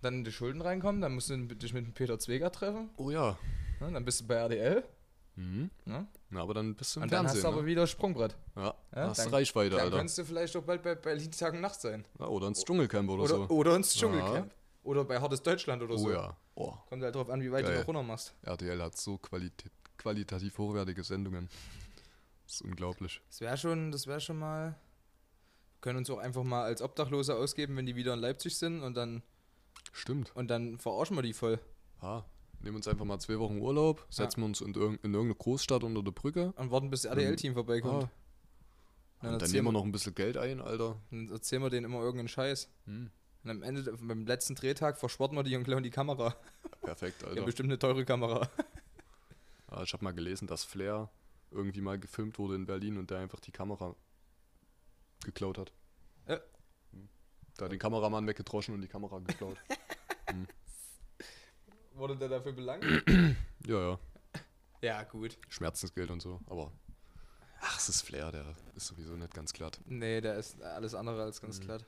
dann 0.02 0.14
in 0.16 0.24
die 0.24 0.32
Schulden 0.32 0.62
reinkommen, 0.62 1.00
dann 1.02 1.14
musst 1.14 1.30
du 1.30 1.38
dich 1.38 1.74
mit 1.74 1.86
dem 1.86 1.94
Peter 1.94 2.18
Zweger 2.18 2.52
treffen. 2.52 2.90
Oh 2.98 3.12
ja. 3.12 3.38
Ne? 3.80 3.92
Dann 3.92 4.04
bist 4.04 4.22
du 4.22 4.26
bei 4.28 4.34
RDL. 4.36 4.84
Mhm. 5.36 5.70
Ne? 5.86 6.08
Na, 6.32 6.42
aber 6.42 6.56
dann 6.56 6.74
bist 6.74 6.96
du 6.96 7.00
im 7.00 7.04
Und 7.04 7.12
dann 7.12 7.26
hast 7.26 7.34
Fernsehen. 7.34 7.44
du 7.44 7.48
aber 7.56 7.62
ne? 7.62 7.68
wieder 7.68 7.86
Sprungbrett. 7.86 8.36
Ja, 8.56 8.64
Ja, 8.64 8.74
da 8.92 9.08
hast 9.10 9.20
du 9.20 9.24
dann- 9.26 9.34
Reichweite, 9.36 9.70
Dann 9.76 9.80
Alter. 9.82 9.98
könntest 9.98 10.18
du 10.18 10.26
vielleicht 10.26 10.56
auch 10.56 10.64
bald 10.64 10.82
bei 10.82 10.96
Berlin 10.96 11.32
Tag 11.32 11.54
und 11.54 11.62
Nacht 11.62 11.80
sein. 11.82 12.04
Ja, 12.20 12.26
oder 12.26 12.48
ins 12.48 12.64
Dschungelcamp 12.66 13.08
oder, 13.12 13.22
Oder, 13.24 13.36
so. 13.36 13.48
oder 13.50 13.76
ins 13.76 13.94
Dschungelcamp. 13.96 14.52
Oder 14.88 15.04
bei 15.04 15.20
Hartes 15.20 15.44
Deutschland 15.44 15.84
oder 15.84 15.96
oh 15.96 15.98
so. 15.98 16.12
ja. 16.12 16.38
Oh, 16.56 16.74
Kommt 16.88 17.04
halt 17.04 17.14
drauf 17.14 17.30
an, 17.30 17.42
wie 17.42 17.52
weit 17.52 17.66
Geil. 17.66 17.74
du 17.74 17.80
noch 17.82 17.88
runter 17.88 18.04
machst. 18.04 18.34
RTL 18.42 18.82
hat 18.82 18.96
so 18.98 19.18
qualita 19.18 19.68
qualitativ 19.98 20.58
hochwertige 20.58 21.04
Sendungen. 21.04 21.50
Das 22.46 22.54
ist 22.56 22.62
unglaublich. 22.62 23.22
Das 23.28 23.42
wäre 23.42 23.58
schon, 23.58 23.92
das 23.92 24.08
wäre 24.08 24.22
schon 24.22 24.40
mal. 24.40 24.70
Wir 25.74 25.82
können 25.82 25.98
uns 25.98 26.10
auch 26.10 26.20
einfach 26.20 26.44
mal 26.44 26.64
als 26.64 26.82
Obdachlose 26.82 27.36
ausgeben, 27.36 27.76
wenn 27.76 27.86
die 27.86 27.98
wieder 27.98 28.14
in 28.14 28.20
Leipzig 28.22 28.58
sind 28.58 28.82
und 28.82 28.96
dann 28.96 29.24
Stimmt. 29.92 30.34
und 30.36 30.48
dann 30.48 30.80
verarschen 30.80 31.18
wir 31.18 31.22
die 31.22 31.34
voll. 31.34 31.60
Ah, 32.00 32.24
nehmen 32.62 32.78
uns 32.78 32.88
einfach 32.88 33.04
mal 33.06 33.20
zwei 33.20 33.38
Wochen 33.40 33.58
Urlaub, 33.60 34.06
setzen 34.10 34.40
wir 34.42 34.46
uns 34.46 34.62
in, 34.62 34.74
irg 34.74 35.00
in 35.04 35.14
irgendeine 35.14 35.36
Großstadt 35.36 35.84
unter 35.84 36.02
der 36.02 36.12
Brücke. 36.12 36.54
Und 36.56 36.72
warten, 36.72 36.90
bis 36.90 37.02
das 37.02 37.12
RDL-Team 37.12 37.56
vorbeikommt. 37.56 38.06
Ah, 38.06 38.10
Dann, 38.10 38.10
und 38.10 38.12
dann 39.22 39.34
erzählen 39.34 39.52
nehmen 39.52 39.66
wir 39.66 39.70
wir 39.70 39.80
noch 39.80 39.84
ein 39.86 39.92
bisschen 39.92 40.16
Geld 40.16 40.38
ein, 40.38 40.62
Alter. 40.62 40.96
dann 41.12 41.30
erzählen 41.30 41.62
wir 41.62 41.70
denen 41.70 41.86
immer 41.86 42.00
irgendeinen 42.00 42.30
Scheiß. 42.30 42.70
Hm. 42.86 43.12
Und 43.44 43.50
am 43.52 43.64
Ende, 43.64 43.84
beim 44.02 44.26
letzten 44.26 44.56
Drehtag, 44.56 44.98
verschworten 44.98 45.36
wir 45.38 45.44
die 45.44 45.56
und 45.56 45.64
klauen 45.64 45.84
die 45.84 45.90
Kamera. 45.90 46.36
Perfekt, 46.82 47.24
Alter. 47.24 47.44
bestimmt 47.44 47.70
eine 47.70 47.80
teure 47.80 48.06
Kamera. 48.06 48.50
Ah, 49.70 49.84
ich 49.84 49.92
habe 49.92 50.02
mal 50.06 50.14
gelesen, 50.14 50.48
dass 50.48 50.64
Flair 50.64 51.10
irgendwie 51.52 51.82
mal 51.82 52.00
gefilmt 52.00 52.40
wurde 52.40 52.56
in 52.56 52.66
Berlin 52.66 52.98
und 52.98 53.12
der 53.12 53.18
einfach 53.20 53.42
die 53.42 53.52
Kamera 53.52 53.94
geklaut 55.26 55.58
hat. 55.58 55.74
Ja. 56.26 56.40
Da 57.58 57.66
hat 57.66 57.74
den 57.74 57.78
Kameramann 57.80 58.26
weggedroschen 58.28 58.74
und 58.76 58.80
die 58.82 58.88
Kamera 58.88 59.20
geklaut. 59.20 59.58
Wurde 61.96 62.16
der 62.16 62.30
dafür 62.30 62.54
belangt? 62.54 62.86
ja, 63.68 63.90
ja. 63.90 64.00
ja, 64.82 65.04
gut. 65.04 65.38
Schmerzensgeld 65.50 66.12
und 66.12 66.22
so, 66.22 66.40
aber. 66.48 66.72
Ach, 67.60 67.78
es 67.78 67.90
ist 67.90 68.04
Flair, 68.04 68.32
der 68.32 68.56
ist 68.76 68.88
sowieso 68.88 69.18
nicht 69.18 69.34
ganz 69.34 69.52
glatt. 69.52 69.80
Nee, 69.86 70.22
der 70.22 70.36
ist 70.36 70.62
alles 70.62 70.94
andere 70.94 71.24
als 71.24 71.42
ganz 71.42 71.60
Mhm. 71.60 71.64
glatt. 71.64 71.86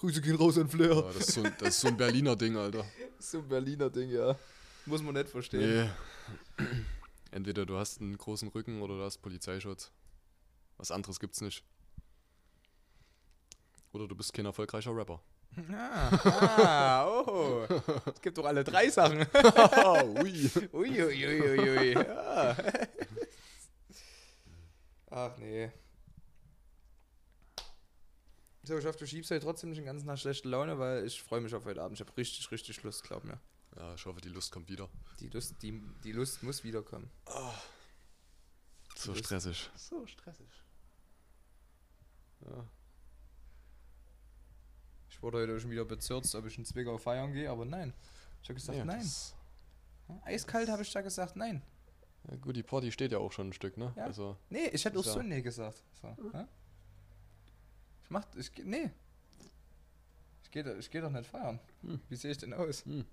Grüße 0.00 0.20
gehen 0.22 0.36
raus 0.36 0.56
an 0.56 0.68
Flair. 0.68 0.94
Ja, 0.94 1.02
das, 1.02 1.16
ist 1.16 1.32
so, 1.32 1.42
ein- 1.42 1.54
das 1.58 1.68
ist 1.68 1.80
so 1.82 1.88
ein 1.88 1.96
Berliner 1.96 2.34
Ding, 2.34 2.56
Alter. 2.56 2.84
So 3.18 3.38
ein 3.38 3.48
Berliner 3.48 3.90
Ding, 3.90 4.10
ja. 4.10 4.34
Muss 4.86 5.02
man 5.02 5.12
nicht 5.14 5.28
verstehen. 5.28 5.90
Nee. 6.58 6.66
Entweder 7.30 7.66
du 7.66 7.76
hast 7.76 8.00
einen 8.00 8.16
großen 8.16 8.48
Rücken 8.48 8.80
oder 8.80 8.96
du 8.96 9.04
hast 9.04 9.18
Polizeischutz. 9.18 9.90
Was 10.78 10.90
anderes 10.90 11.20
gibt's 11.20 11.42
nicht. 11.42 11.62
Oder 13.92 14.08
du 14.08 14.14
bist 14.14 14.32
kein 14.32 14.46
erfolgreicher 14.46 14.96
Rapper. 14.96 15.20
Ah, 15.70 16.10
ah, 16.24 17.06
oh. 17.06 17.66
Es 18.14 18.22
gibt 18.22 18.38
doch 18.38 18.46
alle 18.46 18.64
drei 18.64 18.88
Sachen. 18.88 19.18
Ui. 20.22 20.50
Uiuiuiui. 20.72 21.92
Ja. 21.92 22.56
Ach 25.10 25.36
nee. 25.38 25.70
So, 28.62 28.76
ich 28.78 28.84
hoffe, 28.84 28.98
du 28.98 29.06
schiebst 29.06 29.30
heute 29.30 29.44
trotzdem 29.44 29.70
nicht 29.70 29.78
den 29.78 29.86
ganzen 29.86 30.06
Tag 30.06 30.18
schlechte 30.18 30.48
Laune, 30.48 30.78
weil 30.78 31.06
ich 31.06 31.22
freue 31.22 31.40
mich 31.40 31.54
auf 31.54 31.64
heute 31.64 31.82
Abend. 31.82 31.98
Ich 31.98 32.06
habe 32.06 32.14
richtig, 32.16 32.50
richtig 32.50 32.82
Lust, 32.82 33.02
glaub 33.04 33.24
mir. 33.24 33.40
Ja, 33.76 33.94
ich 33.94 34.04
hoffe, 34.04 34.20
die 34.20 34.28
Lust 34.28 34.52
kommt 34.52 34.68
wieder. 34.68 34.88
Die 35.20 35.28
Lust, 35.28 35.54
die, 35.62 35.80
die 36.04 36.12
Lust 36.12 36.42
muss 36.42 36.62
wiederkommen. 36.62 37.10
So 38.96 39.12
Lust- 39.12 39.24
stressig. 39.24 39.70
So 39.76 40.06
stressig. 40.06 40.46
Ja. 42.40 42.66
Ich 45.08 45.22
wurde 45.22 45.38
heute 45.38 45.58
schon 45.60 45.70
wieder 45.70 45.84
bezirzt, 45.84 46.34
ob 46.34 46.46
ich 46.46 46.58
in 46.58 46.64
Zwickau 46.64 46.98
feiern 46.98 47.32
gehe, 47.32 47.50
aber 47.50 47.64
nein. 47.64 47.94
Ich 48.42 48.48
habe 48.48 48.54
gesagt, 48.54 48.76
Ja, 48.78 48.84
nein. 48.84 49.08
Eiskalt 50.24 50.68
habe 50.68 50.82
ich 50.82 50.92
da 50.92 51.00
gesagt, 51.02 51.36
nein. 51.36 51.62
Ja, 52.28 52.36
gut, 52.36 52.56
die 52.56 52.62
Party 52.62 52.92
steht 52.92 53.12
ja 53.12 53.18
auch 53.18 53.32
schon 53.32 53.48
ein 53.48 53.52
Stück, 53.52 53.76
ne? 53.78 53.92
Ja. 53.96 54.04
Also, 54.04 54.36
Nee, 54.50 54.68
ich 54.68 54.84
hätte 54.84 54.98
auch 54.98 55.04
Ist 55.04 55.12
so 55.12 55.18
ja- 55.20 55.24
nee 55.24 55.40
gesagt. 55.40 55.82
So, 55.92 56.08
ja? 56.32 56.48
Ich 58.10 58.12
mach, 58.12 58.24
ich 58.34 58.50
nee. 58.64 58.90
Ich 60.42 60.50
gehe 60.50 60.76
ich 60.80 60.90
geh 60.90 61.00
doch 61.00 61.10
nicht 61.10 61.26
feiern. 61.30 61.60
Hm. 61.82 62.00
Wie 62.08 62.16
sehe 62.16 62.32
ich 62.32 62.38
denn 62.38 62.52
aus? 62.52 62.84
Hm. 62.84 63.04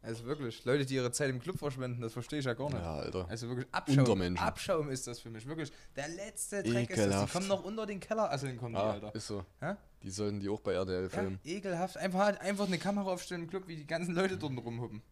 Also 0.00 0.24
wirklich, 0.24 0.64
Leute, 0.64 0.86
die 0.86 0.94
ihre 0.94 1.12
Zeit 1.12 1.28
im 1.28 1.38
Club 1.38 1.58
verschwenden, 1.58 2.00
das 2.00 2.14
verstehe 2.14 2.38
ich 2.38 2.46
ja 2.46 2.54
gar 2.54 2.70
nicht. 2.70 2.80
ja, 2.80 2.94
Alter. 2.94 3.28
Also 3.28 3.46
wirklich 3.48 3.66
Abschaum. 3.72 4.36
Abschaum 4.38 4.88
ist 4.88 5.06
das 5.06 5.20
für 5.20 5.28
mich. 5.28 5.46
Wirklich, 5.46 5.70
der 5.94 6.08
letzte 6.08 6.62
Dreck 6.62 6.88
ist 6.88 6.96
das. 6.96 6.96
Die 6.96 7.02
Ekelhaft. 7.10 7.32
kommen 7.34 7.46
noch 7.48 7.62
unter 7.62 7.84
den 7.84 8.00
Kellerasseln, 8.00 8.56
kommen 8.56 8.74
die, 8.74 8.80
Ah, 8.80 8.92
Alter. 8.92 9.14
ist 9.14 9.26
so. 9.26 9.44
Ja? 9.60 9.76
Die 10.02 10.10
sollten 10.10 10.40
die 10.40 10.48
auch 10.48 10.60
bei 10.60 10.72
Ja, 10.72 10.86
filmen. 11.10 11.38
ekelhaft. 11.44 11.98
Einfach 11.98 12.20
halt 12.20 12.40
einfach 12.40 12.66
eine 12.66 12.78
Kamera 12.78 13.10
aufstellen 13.12 13.42
im 13.42 13.50
Club, 13.50 13.68
wie 13.68 13.76
die 13.76 13.86
ganzen 13.86 14.14
Leute 14.14 14.38
dort 14.38 14.56
rumhuppen. 14.56 15.02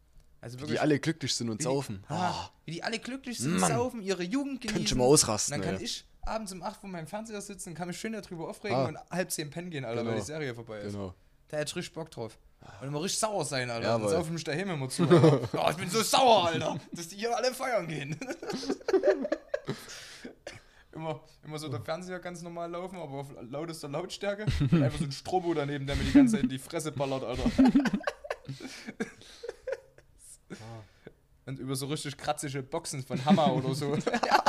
Also 0.40 0.56
Wie 0.56 0.62
wirklich. 0.62 0.76
die 0.78 0.80
alle 0.80 0.98
glücklich 0.98 1.34
sind 1.34 1.50
und 1.50 1.58
wie 1.60 1.64
saufen. 1.64 2.02
Die, 2.08 2.12
ah, 2.14 2.50
wie 2.64 2.70
die 2.72 2.82
alle 2.82 2.98
glücklich 2.98 3.38
sind, 3.38 3.58
Mann. 3.60 3.70
saufen, 3.72 4.00
ihre 4.00 4.22
Jugend 4.22 4.62
genießen. 4.62 4.72
Könnte 4.76 4.88
schon 4.88 4.98
mal 4.98 5.04
ausrasten, 5.04 5.52
dann 5.52 5.60
kann 5.60 5.76
ey. 5.76 5.84
ich 5.84 6.06
abends 6.30 6.52
um 6.52 6.62
8 6.62 6.80
vor 6.80 6.90
meinem 6.90 7.06
Fernseher 7.06 7.40
sitzen, 7.40 7.74
kann 7.74 7.88
mich 7.88 7.98
schön 7.98 8.12
darüber 8.12 8.48
aufregen 8.48 8.76
Ah. 8.76 8.84
und 8.86 8.98
halb 9.10 9.30
10 9.30 9.50
pennen 9.50 9.70
gehen, 9.70 9.84
Alter, 9.84 9.98
weil 9.98 10.04
Genau. 10.06 10.16
die 10.18 10.24
Serie 10.26 10.54
vorbei 10.54 10.78
ist. 10.80 10.92
Genau. 10.92 11.14
Da 11.48 11.56
hätte 11.58 11.70
ich 11.70 11.76
richtig 11.76 11.94
Bock 11.94 12.10
drauf. 12.10 12.38
Und 12.80 12.88
immer 12.88 13.02
richtig 13.02 13.18
sauer 13.18 13.44
sein, 13.44 13.70
Alter. 13.70 13.88
Jawohl. 13.88 14.02
Dann 14.02 14.10
saufe 14.10 14.26
ich 14.26 14.32
mich 14.32 14.44
daheim 14.44 14.70
immer 14.70 14.88
zu. 14.88 15.04
Oh, 15.52 15.68
ich 15.70 15.76
bin 15.76 15.90
so 15.90 16.02
sauer, 16.02 16.46
Alter, 16.48 16.78
dass 16.92 17.08
die 17.08 17.16
hier 17.16 17.34
alle 17.36 17.52
feiern 17.52 17.88
gehen. 17.88 18.16
immer, 20.92 21.20
immer 21.42 21.58
so 21.58 21.68
der 21.68 21.80
Fernseher 21.80 22.18
ganz 22.20 22.42
normal 22.42 22.70
laufen, 22.70 22.96
aber 22.98 23.20
auf 23.20 23.26
lautester 23.48 23.88
Lautstärke. 23.88 24.46
Und 24.70 24.82
einfach 24.82 24.98
so 24.98 25.04
ein 25.04 25.12
Strobo 25.12 25.54
daneben, 25.54 25.86
der 25.86 25.96
mir 25.96 26.04
die 26.04 26.12
ganze 26.12 26.34
Zeit 26.36 26.44
in 26.44 26.50
die 26.50 26.58
Fresse 26.58 26.92
ballert, 26.92 27.24
Alter. 27.24 27.44
Und 31.46 31.58
über 31.58 31.74
so 31.74 31.86
richtig 31.86 32.16
kratzige 32.16 32.62
Boxen 32.62 33.02
von 33.02 33.24
Hammer 33.24 33.52
oder 33.54 33.74
so. 33.74 33.96
Ja, 33.96 34.44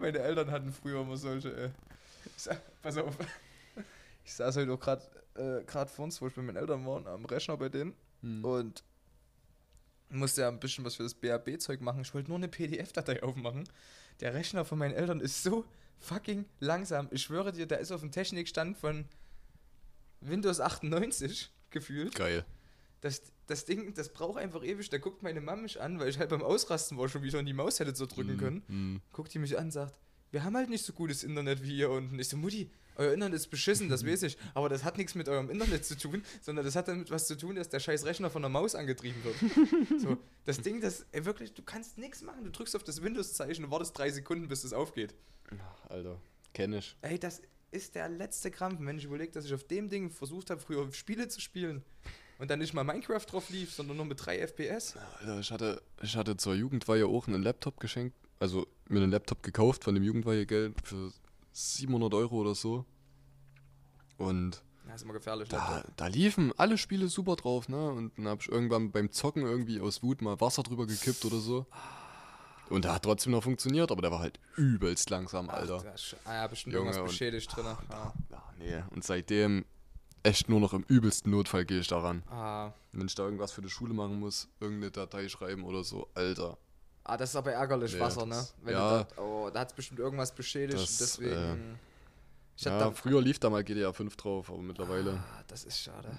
Meine 0.00 0.18
Eltern 0.18 0.50
hatten 0.50 0.72
früher 0.72 1.00
immer 1.00 1.16
solche. 1.16 1.50
Äh, 1.50 1.70
ich 2.36 2.42
sag, 2.42 2.60
pass 2.82 2.96
auf. 2.96 3.16
Ich 4.22 4.34
saß 4.34 4.58
heute 4.58 4.72
auch 4.72 4.78
gerade 4.78 5.02
äh, 5.34 5.64
grad 5.64 5.90
vor 5.90 6.04
uns, 6.04 6.20
wo 6.20 6.28
ich 6.28 6.34
bei 6.34 6.42
meinen 6.42 6.56
Eltern 6.56 6.86
war, 6.86 7.04
am 7.06 7.24
Rechner 7.24 7.56
bei 7.56 7.68
denen. 7.68 7.94
Hm. 8.20 8.44
Und 8.44 8.84
musste 10.10 10.42
ja 10.42 10.48
ein 10.48 10.60
bisschen 10.60 10.84
was 10.84 10.96
für 10.96 11.02
das 11.02 11.14
BAB-Zeug 11.14 11.80
machen. 11.80 12.02
Ich 12.02 12.12
wollte 12.14 12.28
nur 12.28 12.38
eine 12.38 12.48
PDF-Datei 12.48 13.22
aufmachen. 13.22 13.68
Der 14.20 14.34
Rechner 14.34 14.64
von 14.64 14.78
meinen 14.78 14.94
Eltern 14.94 15.20
ist 15.20 15.42
so 15.42 15.64
fucking 15.98 16.44
langsam. 16.58 17.08
Ich 17.10 17.22
schwöre 17.22 17.52
dir, 17.52 17.66
der 17.66 17.80
ist 17.80 17.92
auf 17.92 18.00
dem 18.00 18.10
Technikstand 18.10 18.76
von 18.76 19.06
Windows 20.20 20.60
98 20.60 21.50
gefühlt. 21.70 22.14
Geil. 22.14 22.44
Das, 23.00 23.22
das 23.46 23.64
Ding, 23.64 23.94
das 23.94 24.12
braucht 24.12 24.38
einfach 24.38 24.62
ewig. 24.62 24.90
Da 24.90 24.98
guckt 24.98 25.22
meine 25.22 25.40
Mama 25.40 25.62
mich 25.62 25.80
an, 25.80 25.98
weil 25.98 26.08
ich 26.08 26.18
halt 26.18 26.30
beim 26.30 26.42
Ausrasten 26.42 26.98
war, 26.98 27.08
schon 27.08 27.22
wieder 27.22 27.38
in 27.38 27.46
die 27.46 27.54
Maus 27.54 27.80
hätte 27.80 27.94
so 27.94 28.06
drücken 28.06 28.36
können 28.36 28.62
Hm. 28.66 29.00
guckt 29.12 29.32
die 29.32 29.38
mich 29.38 29.56
an 29.58 29.64
und 29.66 29.70
sagt, 29.70 29.94
wir 30.30 30.44
haben 30.44 30.56
halt 30.56 30.68
nicht 30.68 30.84
so 30.84 30.92
gutes 30.92 31.24
Internet 31.24 31.62
wie 31.62 31.76
ihr 31.76 31.90
unten. 31.90 32.18
Ich 32.18 32.28
so, 32.28 32.36
Mutti, 32.36 32.70
euer 32.96 33.14
Internet 33.14 33.36
ist 33.36 33.48
beschissen, 33.48 33.88
das 33.88 34.04
weiß 34.06 34.22
ich. 34.24 34.36
Aber 34.54 34.68
das 34.68 34.84
hat 34.84 34.98
nichts 34.98 35.14
mit 35.14 35.28
eurem 35.28 35.48
Internet 35.50 35.84
zu 35.84 35.96
tun, 35.96 36.22
sondern 36.42 36.64
das 36.64 36.76
hat 36.76 36.88
damit 36.88 37.10
was 37.10 37.26
zu 37.26 37.36
tun, 37.36 37.56
dass 37.56 37.68
der 37.70 37.80
scheiß 37.80 38.04
Rechner 38.04 38.30
von 38.30 38.42
der 38.42 38.50
Maus 38.50 38.74
angetrieben 38.74 39.24
wird. 39.24 39.36
so, 40.00 40.18
das 40.44 40.60
Ding, 40.60 40.80
das, 40.80 41.06
ey, 41.12 41.24
wirklich, 41.24 41.54
du 41.54 41.62
kannst 41.62 41.96
nichts 41.98 42.22
machen. 42.22 42.44
Du 42.44 42.50
drückst 42.50 42.76
auf 42.76 42.84
das 42.84 43.02
Windows-Zeichen 43.02 43.64
und 43.64 43.70
wartest 43.70 43.96
drei 43.96 44.10
Sekunden, 44.10 44.46
bis 44.46 44.62
es 44.64 44.72
aufgeht. 44.72 45.14
Alter, 45.88 46.20
kenn 46.52 46.74
ich. 46.74 46.94
Ey, 47.00 47.18
das 47.18 47.40
ist 47.72 47.94
der 47.94 48.08
letzte 48.08 48.50
Krampf, 48.50 48.78
wenn 48.80 48.98
ich 48.98 49.04
überlege, 49.04 49.32
dass 49.32 49.46
ich 49.46 49.54
auf 49.54 49.64
dem 49.64 49.88
Ding 49.88 50.10
versucht 50.10 50.50
habe, 50.50 50.60
früher 50.60 50.92
Spiele 50.92 51.28
zu 51.28 51.40
spielen 51.40 51.82
und 52.40 52.50
dann 52.50 52.58
nicht 52.58 52.74
mal 52.74 52.84
Minecraft 52.84 53.24
drauf 53.30 53.50
lief, 53.50 53.72
sondern 53.72 53.96
nur 53.98 54.06
mit 54.06 54.24
3 54.24 54.38
FPS. 54.38 54.96
Alter, 55.20 55.38
ich 55.40 55.50
hatte, 55.52 55.82
ich 56.02 56.16
hatte 56.16 56.36
zur 56.36 56.54
Jugendweihe 56.54 57.06
auch 57.06 57.28
einen 57.28 57.42
Laptop 57.42 57.78
geschenkt, 57.80 58.16
also 58.38 58.66
mir 58.88 59.00
einen 59.02 59.10
Laptop 59.12 59.42
gekauft 59.42 59.84
von 59.84 59.94
dem 59.94 60.02
Jugendweihegeld 60.02 60.74
für 60.82 61.12
700 61.52 62.14
Euro 62.14 62.36
oder 62.36 62.54
so. 62.54 62.84
Und 64.16 64.62
Ja, 64.88 64.94
ist 64.94 65.02
immer 65.02 65.12
gefährlich. 65.14 65.48
da, 65.48 65.84
da 65.96 66.06
liefen 66.06 66.52
alle 66.56 66.78
Spiele 66.78 67.08
super 67.08 67.36
drauf, 67.36 67.68
ne? 67.68 67.90
Und 67.90 68.16
dann 68.18 68.28
habe 68.28 68.40
ich 68.42 68.48
irgendwann 68.48 68.90
beim 68.90 69.10
Zocken 69.12 69.42
irgendwie 69.42 69.80
aus 69.80 70.02
Wut 70.02 70.22
mal 70.22 70.40
Wasser 70.40 70.62
drüber 70.62 70.86
gekippt 70.86 71.24
oder 71.24 71.38
so. 71.38 71.66
Und 72.68 72.84
der 72.84 72.94
hat 72.94 73.02
trotzdem 73.02 73.32
noch 73.32 73.42
funktioniert, 73.42 73.90
aber 73.90 74.00
der 74.02 74.12
war 74.12 74.20
halt 74.20 74.38
übelst 74.56 75.10
langsam, 75.10 75.50
Alter. 75.50 75.82
Ach, 75.84 76.14
ah, 76.24 76.34
ja, 76.34 76.46
bestimmt 76.46 76.72
Junge, 76.74 76.86
irgendwas 76.86 77.02
und- 77.02 77.08
beschädigt 77.08 77.54
drin. 77.56 77.66
Ah. 77.66 78.12
Ja, 78.30 78.42
nee. 78.58 78.82
Und 78.90 79.02
seitdem 79.02 79.64
echt 80.22 80.48
nur 80.48 80.60
noch 80.60 80.72
im 80.72 80.82
übelsten 80.88 81.30
Notfall 81.30 81.64
gehe 81.64 81.80
ich 81.80 81.88
daran. 81.88 82.22
Ah. 82.28 82.72
Wenn 82.92 83.06
ich 83.06 83.14
da 83.14 83.24
irgendwas 83.24 83.52
für 83.52 83.62
die 83.62 83.68
Schule 83.70 83.94
machen 83.94 84.18
muss, 84.18 84.48
irgendeine 84.60 84.90
Datei 84.90 85.28
schreiben 85.28 85.64
oder 85.64 85.84
so, 85.84 86.08
Alter. 86.14 86.58
ah, 87.04 87.16
das 87.16 87.30
ist 87.30 87.36
aber 87.36 87.52
ärgerlich, 87.52 87.94
Nee, 87.94 88.00
Wasser, 88.00 88.26
ne? 88.26 88.34
das- 88.34 88.54
Wenn 88.62 88.74
ja. 88.74 89.02
du 89.04 89.14
da, 89.16 89.22
oh, 89.22 89.50
da 89.50 89.60
hat 89.60 89.68
es 89.70 89.74
bestimmt 89.74 90.00
irgendwas 90.00 90.34
beschädigt. 90.34 90.78
Das, 90.82 90.98
deswegen. 90.98 91.78
ich 92.56 92.66
hab 92.66 92.72
Ja, 92.74 92.78
da, 92.78 92.90
früher 92.92 93.20
lief 93.22 93.38
da 93.38 93.48
mal 93.50 93.64
GTA 93.64 93.92
5 93.92 94.16
drauf, 94.16 94.50
aber 94.50 94.62
mittlerweile. 94.62 95.12
ah, 95.14 95.44
das 95.46 95.64
ist 95.64 95.78
schade. 95.80 96.10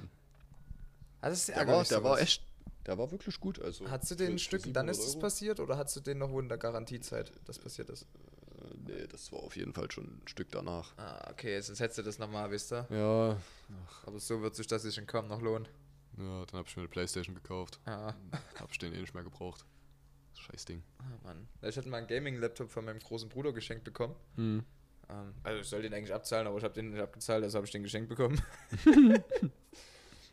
Ah, 1.21 1.29
das 1.29 1.39
ist 1.39 1.47
der 1.49 1.55
war, 1.57 1.61
ärgerlich. 1.61 1.89
der 1.89 2.03
war 2.03 2.09
sowas. 2.15 2.21
echt, 2.21 2.43
der 2.87 2.97
war 2.97 3.11
wirklich 3.11 3.39
gut. 3.39 3.61
Also 3.61 3.89
Hast 3.91 4.09
du 4.09 4.15
den 4.15 4.39
Stück, 4.39 4.63
dann 4.73 4.87
ist 4.87 4.97
700 4.97 5.15
es 5.15 5.19
passiert 5.21 5.59
oder 5.59 5.77
hast 5.77 5.95
du 5.95 5.99
den 5.99 6.17
noch 6.17 6.35
in 6.39 6.49
der 6.49 6.57
Garantiezeit, 6.57 7.31
das 7.45 7.59
passiert 7.59 7.89
ist? 7.91 8.07
Nee, 8.87 9.07
das 9.07 9.31
war 9.31 9.39
auf 9.39 9.55
jeden 9.55 9.73
Fall 9.73 9.89
schon 9.91 10.05
ein 10.05 10.27
Stück 10.27 10.49
danach. 10.51 10.93
Ah, 10.97 11.29
okay, 11.31 11.59
sonst 11.61 11.79
hättest 11.79 11.99
du 11.99 12.03
das 12.03 12.19
nochmal, 12.19 12.49
wisst 12.51 12.71
ihr? 12.73 12.85
Ja, 12.89 13.37
Aber 14.05 14.19
so 14.19 14.41
wird 14.41 14.55
sich 14.55 14.67
das 14.67 14.83
sich 14.83 14.97
in 14.97 15.07
kaum 15.07 15.27
noch 15.27 15.41
lohnen. 15.41 15.67
ja 16.17 16.45
dann 16.45 16.59
habe 16.59 16.67
ich 16.67 16.75
mir 16.75 16.81
eine 16.83 16.89
Playstation 16.89 17.35
gekauft. 17.35 17.79
Ah, 17.85 18.13
Hab 18.59 18.71
ich 18.71 18.77
den 18.77 18.93
eh 18.93 19.01
nicht 19.01 19.13
mehr 19.13 19.23
gebraucht. 19.23 19.65
Scheiß 20.35 20.65
Ding. 20.65 20.83
ah, 20.99 21.03
Mann. 21.23 21.47
Ich 21.61 21.77
hatte 21.77 21.89
mal 21.89 21.97
einen 21.97 22.07
Gaming-Laptop 22.07 22.69
von 22.71 22.85
meinem 22.85 22.99
großen 22.99 23.29
Bruder 23.29 23.53
geschenkt 23.53 23.83
bekommen. 23.83 24.15
Hm. 24.35 24.63
Ähm, 25.09 25.33
also 25.43 25.61
ich 25.61 25.67
soll 25.67 25.81
den 25.83 25.93
eigentlich 25.93 26.13
abzahlen, 26.13 26.47
aber 26.47 26.57
ich 26.57 26.63
habe 26.63 26.73
den 26.73 26.89
nicht 26.89 27.01
abgezahlt, 27.01 27.43
also 27.43 27.57
habe 27.57 27.65
ich 27.65 27.71
den 27.71 27.83
geschenkt 27.83 28.09
bekommen. 28.09 28.41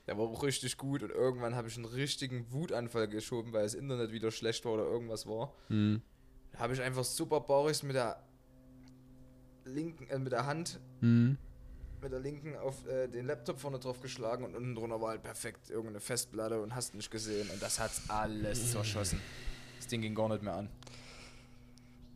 Der 0.07 0.17
war 0.17 0.25
auch 0.25 0.43
richtig 0.43 0.79
gut 0.79 1.03
und 1.03 1.11
irgendwann 1.11 1.55
habe 1.55 1.69
ich 1.69 1.77
einen 1.77 1.85
richtigen 1.85 2.51
Wutanfall 2.51 3.09
geschoben, 3.09 3.53
weil 3.53 3.65
das 3.65 3.75
Internet 3.75 4.11
wieder 4.11 4.31
schlecht 4.31 4.65
war 4.65 4.73
oder 4.73 4.85
irgendwas 4.85 5.27
war. 5.27 5.53
Hm. 5.69 6.01
Habe 6.57 6.75
ich 6.75 6.81
einfach 6.83 7.05
super 7.05 7.41
baurig 7.41 7.83
mit 7.83 7.95
der 7.95 8.23
linken, 9.65 10.09
äh, 10.09 10.19
mit 10.19 10.33
der 10.33 10.47
Hand, 10.47 10.81
Hm. 11.01 11.37
mit 12.03 12.13
der 12.13 12.21
linken 12.21 12.57
auf 12.57 12.87
äh, 12.87 13.07
den 13.09 13.27
Laptop 13.27 13.59
vorne 13.59 13.79
drauf 13.79 14.01
geschlagen 14.01 14.45
und 14.45 14.55
unten 14.57 14.75
drunter 14.75 15.01
war 15.01 15.11
halt 15.11 15.23
perfekt 15.23 15.71
irgendeine 15.71 16.01
Festplatte 16.01 16.61
und 16.61 16.75
hast 16.75 16.95
nicht 16.95 17.11
gesehen 17.11 17.49
und 17.51 17.63
das 17.63 17.79
hat's 17.79 18.09
alles 18.09 18.73
zerschossen. 18.73 19.21
Das 19.77 19.87
Ding 19.87 20.01
ging 20.01 20.15
gar 20.15 20.29
nicht 20.29 20.43
mehr 20.43 20.55
an. 20.55 20.69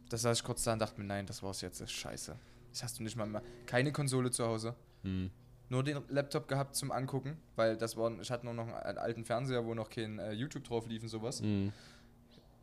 Das 0.08 0.22
saß 0.22 0.38
ich 0.38 0.44
kurz 0.44 0.64
da 0.64 0.72
und 0.72 0.78
dachte 0.80 1.00
mir, 1.00 1.06
nein, 1.06 1.26
das 1.26 1.42
war's 1.42 1.60
jetzt, 1.60 1.80
das 1.80 1.88
ist 1.90 1.96
scheiße. 1.96 2.36
Das 2.70 2.82
hast 2.82 2.98
du 2.98 3.02
nicht 3.02 3.16
mal 3.16 3.26
mehr. 3.26 3.42
Keine 3.66 3.92
Konsole 3.92 4.30
zu 4.30 4.44
Hause. 4.46 4.74
Hm. 5.02 5.30
Nur 5.68 5.82
den 5.84 6.02
Laptop 6.08 6.48
gehabt 6.48 6.74
zum 6.76 6.90
Angucken, 6.92 7.38
weil 7.56 7.76
das 7.78 7.96
war, 7.96 8.12
ich 8.20 8.30
hatte 8.30 8.44
nur 8.44 8.54
noch 8.54 8.68
einen 8.68 8.98
alten 8.98 9.24
Fernseher, 9.24 9.64
wo 9.64 9.74
noch 9.74 9.88
kein 9.88 10.18
äh, 10.18 10.32
YouTube 10.32 10.64
drauf 10.64 10.86
lief 10.86 11.02
und 11.02 11.08
sowas. 11.08 11.40
Hm. 11.40 11.72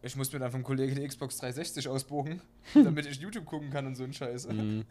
Ich 0.02 0.16
musste 0.16 0.36
mir 0.38 0.40
dann 0.42 0.52
vom 0.52 0.64
Kollegen 0.64 0.96
die 0.96 1.06
Xbox 1.08 1.38
360 1.38 1.88
ausbogen, 1.90 2.42
damit 2.74 3.06
ich 3.06 3.18
YouTube 3.20 3.46
gucken 3.46 3.70
kann 3.70 3.86
und 3.86 3.96
so 3.96 4.04
ein 4.04 4.14
Scheiß. 4.14 4.48
Hm. 4.48 4.86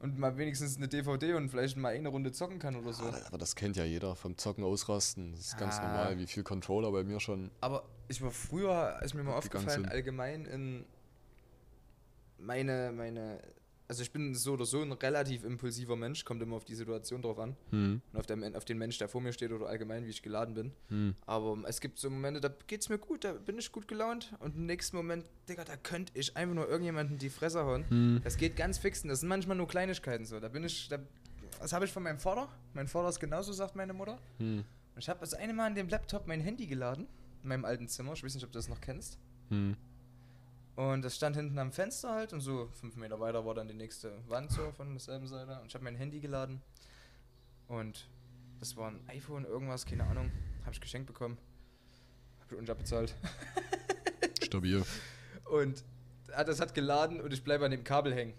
Und 0.00 0.18
mal 0.18 0.36
wenigstens 0.38 0.76
eine 0.76 0.86
DVD 0.86 1.34
und 1.34 1.48
vielleicht 1.48 1.76
mal 1.76 1.88
eine 1.88 2.08
Runde 2.08 2.30
zocken 2.30 2.58
kann 2.60 2.76
oder 2.76 2.92
so. 2.92 3.04
Ah, 3.04 3.20
Aber 3.26 3.38
das 3.38 3.56
kennt 3.56 3.76
ja 3.76 3.84
jeder, 3.84 4.14
vom 4.14 4.36
Zocken 4.38 4.62
ausrasten. 4.62 5.32
Das 5.32 5.40
ist 5.40 5.58
ganz 5.58 5.78
Ah. 5.78 5.82
normal, 5.88 6.18
wie 6.18 6.26
viel 6.26 6.44
Controller 6.44 6.92
bei 6.92 7.02
mir 7.02 7.18
schon. 7.18 7.50
Aber 7.60 7.84
ich 8.06 8.22
war 8.22 8.30
früher, 8.30 9.00
ist 9.02 9.14
mir 9.14 9.24
mal 9.24 9.34
aufgefallen, 9.34 9.86
allgemein 9.86 10.44
in 10.46 10.84
meine, 12.38 12.92
meine, 12.94 13.40
also 13.88 14.02
ich 14.02 14.12
bin 14.12 14.34
so 14.34 14.52
oder 14.52 14.66
so 14.66 14.82
ein 14.82 14.92
relativ 14.92 15.44
impulsiver 15.44 15.96
Mensch, 15.96 16.24
kommt 16.24 16.42
immer 16.42 16.56
auf 16.56 16.64
die 16.64 16.74
Situation 16.74 17.22
drauf 17.22 17.38
an 17.38 17.56
Hm. 17.70 18.02
und 18.12 18.18
auf, 18.18 18.26
der, 18.26 18.36
auf 18.56 18.64
den 18.66 18.76
Mensch, 18.78 18.98
der 18.98 19.08
vor 19.08 19.20
mir 19.22 19.32
steht 19.32 19.50
oder 19.50 19.66
allgemein, 19.66 20.04
wie 20.04 20.10
ich 20.10 20.22
geladen 20.22 20.54
bin. 20.54 20.72
Hm. 20.88 21.14
Aber 21.26 21.56
es 21.66 21.80
gibt 21.80 21.98
so 21.98 22.10
Momente, 22.10 22.40
da 22.40 22.50
geht's 22.66 22.88
mir 22.90 22.98
gut, 22.98 23.24
da 23.24 23.32
bin 23.32 23.58
ich 23.58 23.72
gut 23.72 23.88
gelaunt 23.88 24.34
und 24.40 24.56
im 24.56 24.66
nächsten 24.66 24.96
Moment, 24.96 25.24
Digga, 25.48 25.64
da 25.64 25.76
könnte 25.76 26.12
ich 26.14 26.36
einfach 26.36 26.54
nur 26.54 26.68
irgendjemanden 26.68 27.18
die 27.18 27.30
Fresse 27.30 27.64
hauen. 27.64 27.88
Hm. 27.88 28.20
Das 28.22 28.36
geht 28.36 28.56
ganz 28.56 28.76
fix 28.78 29.02
und 29.02 29.08
das 29.08 29.20
sind 29.20 29.28
manchmal 29.30 29.56
nur 29.56 29.66
Kleinigkeiten 29.68 30.26
so. 30.26 30.38
Da 30.38 30.48
bin 30.48 30.64
ich, 30.64 30.88
da, 30.88 30.98
das 31.58 31.72
habe 31.72 31.86
ich 31.86 31.90
von 31.92 32.02
meinem 32.02 32.18
Vater. 32.18 32.48
Mein 32.74 32.88
Vater 32.88 33.08
ist 33.08 33.20
genauso, 33.20 33.52
sagt 33.52 33.74
meine 33.74 33.94
Mutter. 33.94 34.18
Hm. 34.38 34.58
Und 34.94 34.98
ich 35.02 35.08
habe 35.08 35.20
das 35.20 35.32
eine 35.32 35.54
Mal 35.54 35.66
an 35.66 35.74
dem 35.74 35.88
Laptop 35.88 36.26
mein 36.26 36.40
Handy 36.40 36.66
geladen, 36.66 37.06
in 37.42 37.48
meinem 37.48 37.64
alten 37.64 37.88
Zimmer. 37.88 38.12
Ich 38.12 38.22
weiß 38.22 38.34
nicht, 38.34 38.44
ob 38.44 38.52
du 38.52 38.58
das 38.58 38.68
noch 38.68 38.80
kennst. 38.82 39.18
Und 40.78 41.02
das 41.02 41.16
stand 41.16 41.34
hinten 41.34 41.58
am 41.58 41.72
Fenster 41.72 42.12
halt 42.12 42.32
und 42.32 42.40
so 42.40 42.68
fünf 42.80 42.94
Meter 42.94 43.18
weiter 43.18 43.44
war 43.44 43.52
dann 43.52 43.66
die 43.66 43.74
nächste 43.74 44.12
Wand 44.28 44.52
so 44.52 44.70
von 44.70 44.92
derselben 44.92 45.26
Seite. 45.26 45.58
Und 45.60 45.66
ich 45.66 45.74
habe 45.74 45.82
mein 45.82 45.96
Handy 45.96 46.20
geladen 46.20 46.62
und 47.66 48.06
das 48.60 48.76
war 48.76 48.92
ein 48.92 49.00
iPhone, 49.08 49.44
irgendwas, 49.44 49.86
keine 49.86 50.04
Ahnung. 50.04 50.30
Habe 50.60 50.72
ich 50.72 50.80
geschenkt 50.80 51.08
bekommen. 51.08 51.36
Habe 52.38 52.54
ich 52.54 52.58
unter 52.60 52.76
bezahlt. 52.76 53.12
Stabil. 54.44 54.84
Und 55.50 55.82
das 56.28 56.60
hat 56.60 56.76
geladen 56.76 57.20
und 57.22 57.32
ich 57.32 57.42
bleibe 57.42 57.64
an 57.64 57.72
dem 57.72 57.82
Kabel 57.82 58.14
hängen. 58.14 58.34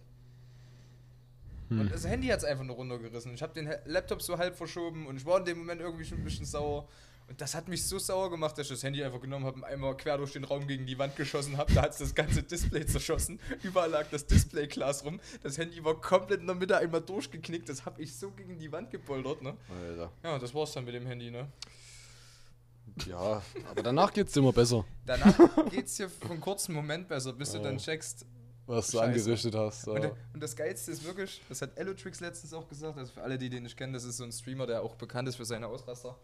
Hm. 1.68 1.82
Und 1.82 1.92
das 1.92 2.08
Handy 2.08 2.28
hat 2.28 2.40
es 2.40 2.46
einfach 2.46 2.64
nur 2.64 2.78
runtergerissen. 2.78 3.34
Ich 3.34 3.42
habe 3.42 3.54
den 3.54 3.70
Laptop 3.84 4.22
so 4.22 4.38
halb 4.38 4.56
verschoben 4.56 5.08
und 5.08 5.18
ich 5.18 5.26
war 5.26 5.40
in 5.40 5.46
dem 5.46 5.58
Moment 5.58 5.82
irgendwie 5.82 6.06
schon 6.06 6.20
ein 6.20 6.24
bisschen 6.24 6.46
sauer. 6.46 6.88
Und 7.30 7.40
das 7.40 7.54
hat 7.54 7.68
mich 7.68 7.86
so 7.86 8.00
sauer 8.00 8.32
gemacht, 8.32 8.58
dass 8.58 8.66
ich 8.66 8.72
das 8.74 8.82
Handy 8.84 9.04
einfach 9.04 9.22
genommen 9.22 9.46
habe 9.46 9.58
und 9.58 9.64
einmal 9.64 9.96
quer 9.96 10.18
durch 10.18 10.34
den 10.34 10.44
Raum 10.44 10.66
gegen 10.68 10.88
die 10.88 10.98
Wand 10.98 11.16
geschossen 11.16 11.58
habe. 11.58 11.72
Da 11.74 11.84
hat 11.84 11.92
es 11.92 12.00
das 12.00 12.16
ganze 12.16 12.42
Display 12.42 12.86
zerschossen. 12.88 13.40
Überall 13.62 13.92
lag 13.92 14.08
das 14.10 14.26
Displayglas 14.26 15.06
rum. 15.06 15.20
Das 15.44 15.58
Handy 15.60 15.84
war 15.86 15.94
komplett 16.02 16.42
in 16.42 16.48
der 16.48 16.56
Mitte 16.56 16.76
einmal 16.78 17.02
durchgeknickt. 17.02 17.70
Das 17.70 17.86
habe 17.86 18.02
ich 18.02 18.16
so 18.18 18.32
gegen 18.32 18.58
die 18.58 18.72
Wand 18.72 18.90
gepoltert, 18.90 19.44
ne? 19.44 19.56
Alter. 19.70 20.12
Ja, 20.24 20.40
das 20.40 20.54
war's 20.56 20.74
dann 20.74 20.86
mit 20.86 20.96
dem 20.96 21.06
Handy, 21.06 21.30
ne? 21.30 21.48
Ja, 23.06 23.42
aber 23.70 23.84
danach 23.84 24.12
geht's 24.12 24.36
immer 24.36 24.52
besser, 24.52 24.84
Danach 25.06 25.38
geht's 25.70 25.96
dir 25.96 26.10
für 26.10 26.32
einen 26.32 26.42
kurzen 26.42 26.74
Moment 26.74 27.08
besser, 27.08 27.34
bis 27.34 27.52
du 27.52 27.60
Oh. 27.60 27.64
dann 27.64 27.78
checkst, 27.78 28.26
was 28.66 28.88
du 28.88 28.98
Scheiße. 28.98 29.04
angerichtet 29.04 29.56
hast. 29.56 29.88
Und, 29.88 30.04
Ja. 30.04 30.12
und 30.34 30.42
das 30.42 30.56
Geilste 30.56 30.92
ist 30.92 31.04
wirklich, 31.06 31.42
das 31.48 31.62
hat 31.62 31.78
Elotrix 31.78 32.20
letztens 32.20 32.54
auch 32.54 32.68
gesagt, 32.68 32.98
also 32.98 33.14
für 33.14 33.22
alle, 33.22 33.38
die 33.38 33.50
den 33.50 33.64
nicht 33.64 33.78
kennen, 33.78 33.94
das 33.94 34.04
ist 34.04 34.18
so 34.18 34.24
ein 34.24 34.32
Streamer, 34.32 34.66
der 34.66 34.82
auch 34.82 34.96
bekannt 34.96 35.30
ist 35.30 35.36
für 35.36 35.46
seine 35.46 35.68
Ausraster. 35.68 36.18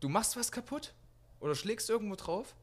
Du 0.00 0.08
machst 0.08 0.36
was 0.36 0.52
kaputt 0.52 0.94
oder 1.40 1.54
schlägst 1.54 1.90
irgendwo 1.90 2.14
drauf, 2.14 2.54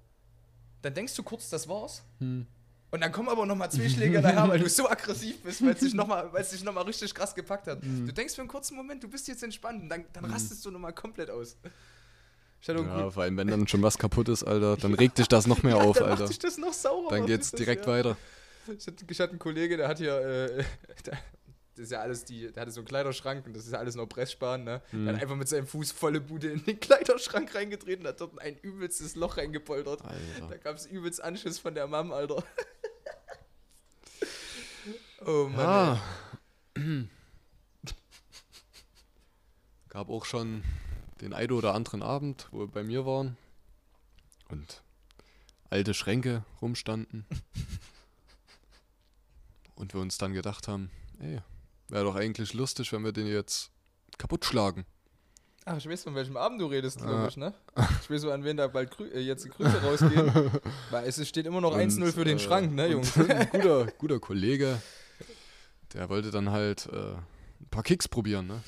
dann 0.81 0.93
denkst 0.93 1.15
du 1.15 1.23
kurz, 1.23 1.49
das 1.49 1.67
war's. 1.67 2.03
Hm. 2.19 2.45
Und 2.91 3.01
dann 3.01 3.11
kommen 3.11 3.27
aber 3.27 3.45
nochmal 3.45 3.69
zwei 3.69 3.89
Schläge 3.89 4.21
daher, 4.21 4.47
weil 4.47 4.59
du 4.59 4.69
so 4.69 4.89
aggressiv 4.89 5.41
bist, 5.41 5.61
weil 5.61 5.73
es 5.73 5.79
dich 5.79 5.93
nochmal 5.93 6.31
noch 6.31 6.73
mal 6.73 6.81
richtig 6.83 7.13
krass 7.13 7.35
gepackt 7.35 7.67
hat. 7.67 7.83
Mhm. 7.83 8.05
Du 8.05 8.13
denkst 8.13 8.35
für 8.35 8.41
einen 8.41 8.47
kurzen 8.47 8.75
Moment, 8.75 9.03
du 9.03 9.09
bist 9.09 9.27
jetzt 9.27 9.43
entspannt 9.43 9.81
und 9.81 9.89
dann, 9.89 10.05
dann 10.13 10.25
rastest 10.25 10.63
du 10.65 10.71
nochmal 10.71 10.93
komplett 10.93 11.29
aus. 11.29 11.57
Ja, 12.67 13.11
vor 13.11 13.23
allem, 13.23 13.37
wenn 13.37 13.47
dann 13.47 13.67
schon 13.67 13.83
was 13.83 13.97
kaputt 13.97 14.27
ist, 14.29 14.43
Alter, 14.43 14.77
dann 14.77 14.95
regt 14.95 15.17
dich 15.19 15.27
das 15.27 15.45
noch 15.45 15.61
mehr 15.61 15.77
auf, 15.81 15.97
dann 15.97 16.09
Alter. 16.09 16.21
macht 16.21 16.29
dich 16.29 16.39
das 16.39 16.57
noch 16.57 16.73
saurer. 16.73 17.09
Dann 17.09 17.25
geht's 17.25 17.51
dich 17.51 17.59
das, 17.59 17.65
direkt 17.65 17.85
ja. 17.85 17.91
weiter. 17.91 18.17
Ich 18.75 18.87
hatte, 18.87 19.05
ich 19.07 19.19
hatte 19.19 19.31
einen 19.31 19.39
Kollege, 19.39 19.77
der 19.77 19.87
hat 19.87 19.99
hier, 19.99 20.15
äh, 20.15 20.63
der, 21.05 21.17
das 21.75 21.85
ist 21.85 21.91
ja 21.91 21.99
alles 22.01 22.23
die, 22.23 22.51
der 22.51 22.61
hatte 22.61 22.71
so 22.71 22.79
einen 22.79 22.87
Kleiderschrank 22.87 23.45
und 23.45 23.53
das 23.55 23.65
ist 23.65 23.73
ja 23.73 23.79
alles 23.79 23.95
nur 23.95 24.07
Pressspan, 24.07 24.63
ne? 24.63 24.81
Der 24.93 25.13
hat 25.13 25.21
einfach 25.21 25.35
mit 25.35 25.49
seinem 25.49 25.67
Fuß 25.67 25.91
volle 25.91 26.21
Bude 26.21 26.49
in 26.49 26.63
den 26.63 26.79
Kleiderschrank 26.79 27.53
reingetreten, 27.53 28.07
hat 28.07 28.21
dort 28.21 28.39
ein 28.39 28.57
übelstes 28.59 29.15
Loch 29.15 29.35
reingepoltert. 29.37 30.01
Da 30.01 30.07
Alter. 30.45 30.57
gab 30.59 30.77
es 30.77 30.85
übelst 30.85 31.21
Anschiss 31.21 31.59
von 31.59 31.75
der 31.75 31.87
Mom, 31.87 32.13
Alter. 32.13 32.43
oh 35.25 35.49
Mann. 35.49 35.59
Ja. 35.59 36.01
Gab 39.89 40.09
auch 40.09 40.25
schon 40.25 40.63
den 41.21 41.33
einen 41.33 41.51
oder 41.53 41.73
anderen 41.73 42.03
Abend, 42.03 42.47
wo 42.51 42.59
wir 42.59 42.67
bei 42.67 42.83
mir 42.83 43.05
waren 43.05 43.37
und 44.49 44.83
alte 45.69 45.93
Schränke 45.93 46.43
rumstanden. 46.61 47.25
und 49.75 49.93
wir 49.93 50.01
uns 50.01 50.17
dann 50.17 50.33
gedacht 50.33 50.67
haben, 50.67 50.89
ey, 51.19 51.41
wäre 51.89 52.03
doch 52.03 52.15
eigentlich 52.15 52.53
lustig, 52.53 52.91
wenn 52.91 53.03
wir 53.03 53.11
den 53.11 53.27
jetzt 53.27 53.71
kaputt 54.17 54.45
schlagen. 54.45 54.85
Ach, 55.67 55.77
ich 55.77 55.89
weiß, 55.89 56.03
von 56.03 56.13
welchem 56.13 56.37
Abend 56.37 56.61
du 56.61 56.67
redest, 56.67 56.97
glaube 56.99 57.15
Ah. 57.23 57.27
ich, 57.27 57.37
ne? 57.37 57.51
Ich 58.01 58.09
weiß, 58.09 58.21
so, 58.21 58.31
an 58.31 58.43
wen 58.43 58.55
da 58.55 58.67
bald 58.67 58.91
Grü 58.91 59.07
äh, 59.09 59.19
jetzt 59.19 59.45
die 59.45 59.49
Grüße 59.49 59.81
rausgehen. 59.81 60.51
Weil 60.91 61.07
es 61.07 61.27
steht 61.27 61.47
immer 61.47 61.59
noch 61.59 61.73
Und, 61.73 61.79
1-0 61.79 62.11
für 62.11 62.23
den 62.23 62.37
äh, 62.37 62.39
Schrank, 62.39 62.71
ne, 62.73 62.87
Jungs? 62.87 63.17
Ein 63.17 63.49
guter, 63.49 63.85
guter 63.97 64.19
Kollege, 64.19 64.79
der 65.93 66.07
wollte 66.09 66.29
dann 66.29 66.51
halt 66.51 66.85
äh, 66.91 67.13
ein 67.13 67.69
paar 67.71 67.81
Kicks 67.81 68.07
probieren, 68.07 68.45
ne? 68.45 68.61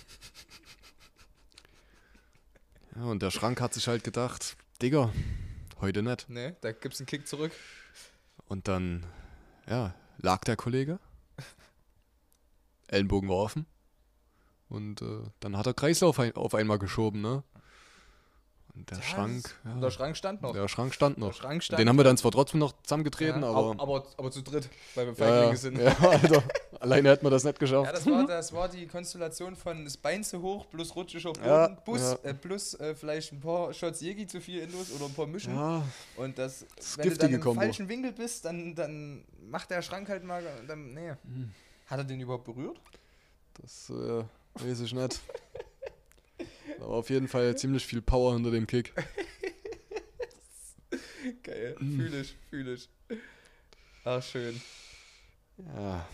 Ja, 2.95 3.03
und 3.03 3.21
der 3.21 3.29
Schrank 3.31 3.61
hat 3.61 3.73
sich 3.75 3.87
halt 3.87 4.03
gedacht, 4.03 4.57
Digga, 4.81 5.13
heute 5.81 6.01
nicht. 6.01 6.27
Ne, 6.29 6.55
da 6.61 6.71
gibt's 6.71 6.99
einen 6.99 7.05
Kick 7.05 7.27
zurück. 7.27 7.51
Und 8.47 8.67
dann, 8.67 9.05
ja, 9.69 9.93
lag 10.17 10.39
der 10.45 10.55
Kollege. 10.55 10.99
Ellenbogen 12.87 13.29
war 13.29 13.37
offen. 13.37 13.65
Und 14.69 15.01
äh, 15.01 15.05
dann 15.39 15.57
hat 15.57 15.65
er 15.65 15.73
Kreislauf 15.73 16.19
ein, 16.19 16.35
auf 16.35 16.53
einmal 16.53 16.77
geschoben, 16.79 17.21
ne? 17.21 17.43
Und 18.75 18.91
der 18.91 18.97
Ja, 18.97 19.03
Schrank, 19.03 19.55
ja, 19.65 19.71
Und 19.71 19.81
der 19.81 19.89
Schrank 19.91 20.15
stand 20.17 20.41
noch. 20.43 20.53
der 20.53 20.67
Schrank 20.67 20.93
stand 20.93 21.17
noch. 21.17 21.33
Schrank 21.33 21.63
stand 21.63 21.79
Den 21.79 21.89
haben 21.89 21.97
wir 21.97 22.03
dann 22.03 22.17
zwar 22.17 22.31
trotzdem 22.31 22.59
noch 22.59 22.73
zusammengetreten, 22.83 23.41
ja, 23.41 23.47
aber, 23.49 23.71
aber, 23.71 23.81
aber, 23.81 24.07
aber 24.17 24.29
zu 24.31 24.43
dritt, 24.43 24.69
weil 24.93 25.07
wir 25.07 25.15
Feiglinge 25.15 25.49
ja, 25.51 25.55
sind. 25.55 25.77
ja, 25.79 25.97
Alter, 25.97 26.43
alleine 26.79 27.09
hätten 27.09 27.25
wir 27.25 27.31
das 27.31 27.43
nicht 27.43 27.57
geschafft. 27.59 27.87
Ja, 27.87 27.91
das 27.93 28.05
war, 28.05 28.27
das 28.27 28.53
war 28.53 28.69
die 28.69 28.85
Konstellation 28.85 29.55
von 29.55 29.83
das 29.85 29.97
Bein 29.97 30.23
zu 30.23 30.41
hoch 30.43 30.69
plus 30.69 30.95
rutschiger 30.95 31.33
Boden 31.33 31.77
plus. 31.85 32.13
Äh, 32.23 32.33
plus 32.35 32.73
äh, 32.75 32.93
vielleicht 32.93 33.31
ein 33.33 33.39
paar 33.39 33.73
Shots 33.73 34.01
Jegi 34.01 34.27
zu 34.27 34.41
viel 34.41 34.61
Indos 34.61 34.91
oder 34.91 35.05
ein 35.05 35.13
paar 35.13 35.25
Mischen. 35.27 35.55
Ja, 35.55 35.81
Und 36.17 36.37
das, 36.37 36.65
Das 36.75 36.97
wenn 36.99 37.09
du 37.09 37.17
dann 37.17 37.33
im 37.33 37.41
Kombo. 37.41 37.61
falschen 37.61 37.87
Winkel 37.89 38.11
bist, 38.11 38.45
dann, 38.45 38.75
dann 38.75 39.23
macht 39.49 39.71
der 39.71 39.81
Schrank 39.81 40.07
halt 40.09 40.23
mal. 40.23 40.43
Dann, 40.67 40.93
nee. 40.93 41.13
Hm. 41.23 41.51
Hat 41.87 41.99
er 41.99 42.03
den 42.03 42.19
überhaupt 42.19 42.45
berührt? 42.45 42.79
das 43.61 43.89
äh, 43.89 44.23
weiß 44.55 44.81
ich 44.81 44.93
nicht. 44.93 45.19
War 46.79 46.89
auf 46.89 47.09
jeden 47.09 47.27
Fall 47.27 47.57
ziemlich 47.57 47.85
viel 47.85 48.01
Power 48.03 48.33
hinter 48.35 48.51
dem 48.51 48.67
Kick. 48.67 48.93
Geil, 51.43 51.75
fühle 51.79 52.21
ich, 52.21 52.35
fühle 52.49 52.73
ich. 52.73 52.89
Ach, 54.05 54.21
schön. 54.21 54.61
Ja, 55.75 56.07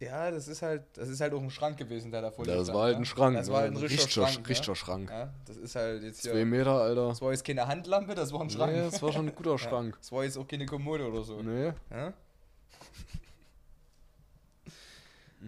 Ja, 0.00 0.30
das 0.30 0.48
ist 0.48 0.62
halt, 0.62 0.82
das 0.94 1.08
ist 1.08 1.20
halt 1.20 1.32
auch 1.32 1.40
ein 1.42 1.50
Schrank 1.50 1.76
gewesen, 1.78 2.10
der 2.10 2.22
da 2.22 2.30
vor 2.30 2.44
dir 2.44 2.54
das 2.54 2.64
stand, 2.64 2.76
war 2.76 2.84
halt 2.84 2.96
ne? 2.96 3.02
ein 3.02 3.04
Schrank. 3.06 3.36
Das 3.36 3.46
ne? 3.46 3.52
war 3.52 3.60
halt 3.62 3.72
ein 3.72 3.76
richtiger, 3.76 4.08
Schrank. 4.26 4.42
ne? 4.42 4.48
richtiger 4.48 4.74
Schrank. 4.74 5.10
Ja, 5.10 5.32
das 5.46 5.56
ist 5.56 5.74
halt 5.76 6.02
jetzt 6.02 6.22
Zwei 6.22 6.32
hier. 6.32 6.46
Meter, 6.46 6.72
Alter. 6.72 7.08
Das 7.08 7.22
war 7.22 7.30
jetzt 7.30 7.44
keine 7.44 7.66
Handlampe, 7.68 8.14
das 8.14 8.32
war 8.32 8.40
ein 8.40 8.50
Schrank. 8.50 8.72
Nee, 8.72 8.82
das 8.82 9.00
war 9.00 9.12
schon 9.12 9.28
ein 9.28 9.34
guter 9.34 9.50
Ja, 9.58 9.58
Schrank. 9.58 9.96
Das 9.98 10.10
war 10.12 10.24
jetzt 10.24 10.36
auch 10.36 10.46
keine 10.46 10.66
Kommode 10.66 11.06
oder 11.08 11.22
so. 11.22 11.40
Nee. 11.42 11.72
Ja? 11.90 12.12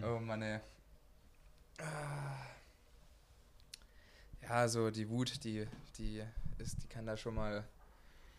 Oh 0.03 0.19
Mann, 0.19 0.41
ey. 0.41 0.59
Ja, 4.41 4.67
so 4.67 4.89
die 4.91 5.09
Wut, 5.09 5.43
die, 5.43 5.67
die, 5.97 6.23
ist, 6.57 6.81
die 6.83 6.87
kann 6.87 7.05
da 7.05 7.15
schon 7.17 7.35
mal 7.35 7.63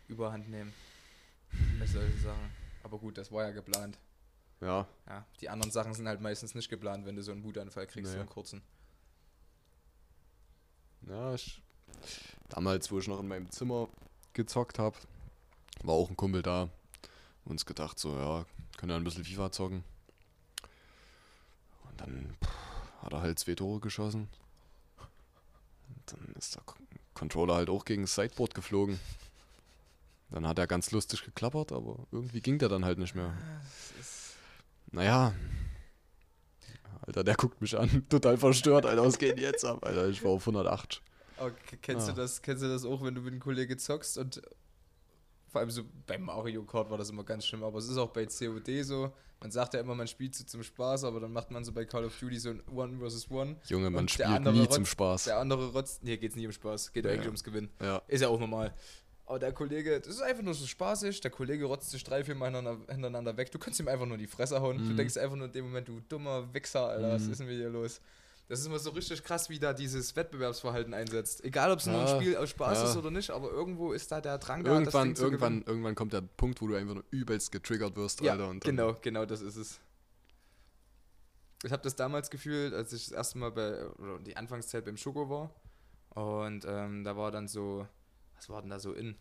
überhand 0.07 0.49
nehmen. 0.49 0.73
Bei 1.79 1.85
solchen 1.85 2.19
Sachen. 2.21 2.51
Aber 2.83 2.97
gut, 2.97 3.17
das 3.17 3.31
war 3.31 3.43
ja 3.43 3.51
geplant. 3.51 3.97
Ja, 4.61 4.87
Ja, 5.07 5.25
die 5.41 5.49
anderen 5.49 5.71
Sachen 5.71 5.93
sind 5.93 6.07
halt 6.07 6.21
meistens 6.21 6.55
nicht 6.55 6.69
geplant, 6.69 7.05
wenn 7.05 7.15
du 7.15 7.21
so 7.23 7.31
einen 7.31 7.43
Wutanfall 7.43 7.85
kriegst, 7.87 8.11
so 8.11 8.15
Nee. 8.17 8.21
einen 8.21 8.29
kurzen. 8.29 8.61
ja, 11.07 11.33
ich, 11.33 11.61
damals, 12.49 12.89
wo 12.91 12.99
ich 12.99 13.07
noch 13.07 13.19
in 13.19 13.27
meinem 13.27 13.51
Zimmer 13.51 13.89
gezockt 14.31 14.79
habe, 14.79 14.97
war 15.83 15.95
auch 15.95 16.09
ein 16.09 16.15
Kumpel 16.15 16.41
da. 16.41 16.69
Uns 17.45 17.65
gedacht, 17.65 17.99
so, 17.99 18.15
ja, 18.17 18.45
können 18.77 18.91
ja 18.91 18.95
ein 18.95 19.03
bisschen 19.03 19.25
FIFA 19.25 19.51
zocken. 19.51 19.83
Und 21.93 22.01
dann 22.01 22.35
pff, 22.43 23.03
hat 23.03 23.13
er 23.13 23.21
halt 23.21 23.39
zwei 23.39 23.55
Tore 23.55 23.79
geschossen. 23.79 24.27
Und 25.89 26.01
dann 26.11 26.33
ist 26.37 26.55
der 26.55 26.63
Controller 27.13 27.55
halt 27.55 27.69
auch 27.69 27.85
gegen 27.85 28.03
das 28.03 28.15
Sideboard 28.15 28.53
geflogen. 28.55 28.99
Dann 30.31 30.47
hat 30.47 30.57
er 30.57 30.65
ganz 30.65 30.89
lustig 30.91 31.23
geklappert, 31.23 31.71
aber 31.71 32.07
irgendwie 32.11 32.41
ging 32.41 32.57
der 32.57 32.67
dann 32.69 32.83
halt 32.83 32.97
nicht 32.97 33.13
mehr. 33.13 33.33
Ist 33.99 34.35
Naja. 34.91 35.33
Alter, 37.05 37.23
der 37.23 37.35
guckt 37.35 37.61
mich 37.61 37.77
an, 37.77 38.05
total 38.09 38.37
verstört, 38.37 38.85
Alter, 38.85 39.03
was 39.03 39.17
geht 39.19 39.39
jetzt 39.39 39.63
ab? 39.65 39.85
Alter, 39.85 40.07
ich 40.09 40.23
war 40.23 40.31
auf 40.31 40.41
108. 40.47 41.01
Okay, 41.37 41.77
kennst, 41.81 42.07
Ah. 42.07 42.11
du 42.13 42.21
das, 42.21 42.41
kennst 42.41 42.63
du 42.63 42.67
das 42.69 42.85
auch, 42.85 43.03
wenn 43.03 43.13
du 43.13 43.21
mit 43.21 43.33
einem 43.33 43.41
Kollegen 43.41 43.77
zockst 43.77 44.17
und 44.17 44.41
vor 45.53 45.61
allem 45.61 45.69
so 45.71 45.83
bei 46.07 46.17
Mario 46.17 46.63
Kart 46.63 46.89
war 46.89 46.97
das 46.97 47.09
immer 47.11 47.23
ganz 47.23 47.45
schlimm, 47.45 47.63
aber 47.63 47.77
es 47.77 47.87
ist 47.87 47.97
auch 47.97 48.09
bei 48.09 48.25
COD 48.25 48.83
so. 48.83 49.13
Man 49.39 49.51
sagt 49.51 49.73
ja 49.75 49.81
immer, 49.81 49.93
man 49.93 50.07
spielt 50.07 50.33
so 50.33 50.43
zum 50.45 50.63
Spaß, 50.63 51.03
aber 51.03 51.19
dann 51.19 51.31
macht 51.31 51.51
man 51.51 51.63
so 51.63 51.71
bei 51.71 51.85
Call 51.85 52.05
of 52.05 52.17
Duty 52.19 52.39
so 52.39 52.49
ein 52.49 52.63
One 52.73 52.97
versus 52.97 53.29
One. 53.29 53.57
Junge, 53.67 53.89
man 53.91 54.07
spielt 54.07 54.29
nie 54.41 54.61
rotzt- 54.61 54.73
zum 54.73 54.85
Spaß. 54.85 55.25
Der 55.25 55.37
andere 55.37 55.71
rotzt. 55.71 56.03
Nee, 56.03 56.17
geht's 56.17 56.35
nicht 56.35 56.45
um 56.47 56.51
Spaß. 56.51 56.91
Geht 56.91 57.05
ja 57.05 57.11
Ja. 57.11 57.15
eigentlich 57.15 57.27
ums 57.27 57.43
Gewinnen. 57.43 57.69
Ja. 57.79 58.01
Ist 58.07 58.21
ja 58.21 58.29
auch 58.29 58.39
normal. 58.39 58.73
Aber 59.25 59.37
der 59.39 59.53
Kollege, 59.53 59.99
das 60.01 60.15
ist 60.15 60.21
einfach 60.21 60.43
nur 60.43 60.53
so 60.55 60.65
spaßig. 60.65 61.21
Der 61.21 61.29
Kollege 61.31 61.65
rotzt 61.65 61.91
sich 61.91 62.03
drei, 62.03 62.23
vier 62.23 62.35
Mal 62.35 62.51
hintereinander, 62.87 63.37
weg. 63.37 63.51
Du 63.51 63.59
kannst 63.59 63.79
ihm 63.79 63.87
einfach 63.87 64.05
nur 64.07 64.17
die 64.17 64.27
Fresse 64.27 64.59
hauen. 64.59 64.77
Du 64.79 64.83
Mhm. 64.85 64.97
denkst 64.97 65.17
einfach 65.17 65.35
nur 65.35 65.45
in 65.47 65.51
dem 65.53 65.65
Moment, 65.65 65.87
du 65.87 65.99
dummer 66.09 66.51
Wichser, 66.53 66.87
Alter, 66.87 67.13
was 67.13 67.23
Mhm. 67.25 67.31
ist 67.31 67.37
denn 67.39 67.47
mit 67.47 67.57
dir 67.57 67.69
los? 67.69 68.01
Das 68.47 68.59
ist 68.59 68.65
immer 68.65 68.79
so 68.79 68.91
richtig 68.91 69.23
krass, 69.23 69.49
wie 69.49 69.57
da 69.57 69.73
dieses 69.73 70.15
Wettbewerbsverhalten 70.15 70.93
einsetzt. 70.93 71.43
Egal, 71.43 71.71
ob 71.71 71.79
es 71.79 71.85
nur 71.85 71.99
ein 71.99 72.07
Ja, 72.07 72.15
Spiel 72.15 72.37
aus 72.37 72.49
Spaß 72.49 72.77
ja. 72.77 72.89
ist 72.89 72.97
oder 72.97 73.09
nicht, 73.09 73.29
aber 73.29 73.49
irgendwo 73.49 73.93
ist 73.93 74.11
da 74.11 74.19
der 74.21 74.37
Drang 74.37 74.63
da, 74.63 74.71
Irgendwann, 74.71 75.15
zu 75.15 75.23
irgendwann, 75.23 75.63
irgendwann 75.63 75.95
kommt 75.95 76.13
der 76.13 76.21
Punkt, 76.21 76.61
wo 76.61 76.67
du 76.67 76.75
einfach 76.75 76.95
nur 76.95 77.05
übelst 77.09 77.51
getriggert 77.51 77.95
wirst, 77.95 78.21
Ja, 78.21 78.33
Alter. 78.33 78.49
Und 78.49 78.63
genau, 78.63 78.95
genau, 79.01 79.25
das 79.25 79.41
ist 79.41 79.55
es. 79.55 79.79
Ich 81.63 81.71
habe 81.71 81.81
das 81.81 81.95
damals 81.95 82.29
gefühlt, 82.29 82.73
als 82.73 82.91
ich 82.91 83.05
das 83.05 83.13
erste 83.13 83.37
Mal 83.37 83.51
bei, 83.51 83.87
oder 83.87 84.19
die 84.19 84.35
Anfangszeit 84.35 84.83
beim 84.83 84.97
Schoko 84.97 85.29
war. 85.29 85.49
Und 86.09 86.65
ähm, 86.67 87.03
da 87.05 87.15
war 87.15 87.31
dann 87.31 87.47
so, 87.47 87.87
was 88.35 88.49
war 88.49 88.61
denn 88.61 88.69
da 88.69 88.79
so 88.79 88.91
in? 88.93 89.15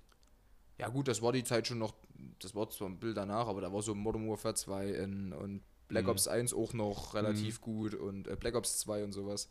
Ja 0.78 0.88
gut, 0.88 1.06
das 1.06 1.22
war 1.22 1.32
die 1.32 1.44
Zeit 1.44 1.68
schon 1.68 1.78
noch, 1.78 1.94
das 2.40 2.54
war 2.56 2.68
zwar 2.70 2.88
ein 2.88 2.98
Bild 2.98 3.16
danach, 3.16 3.46
aber 3.46 3.60
da 3.60 3.72
war 3.72 3.82
so 3.82 3.94
Modern 3.94 4.28
Warfare 4.28 4.54
2 4.54 4.88
in, 4.88 5.32
und 5.32 5.62
Black 5.92 6.04
Mhm. 6.04 6.10
Ops 6.10 6.26
1 6.26 6.54
auch 6.54 6.72
noch 6.72 7.14
relativ 7.14 7.60
gut 7.60 7.94
und 7.94 8.26
äh, 8.26 8.36
Black 8.36 8.54
Ops 8.54 8.78
2 8.80 9.04
und 9.04 9.12
sowas. 9.12 9.48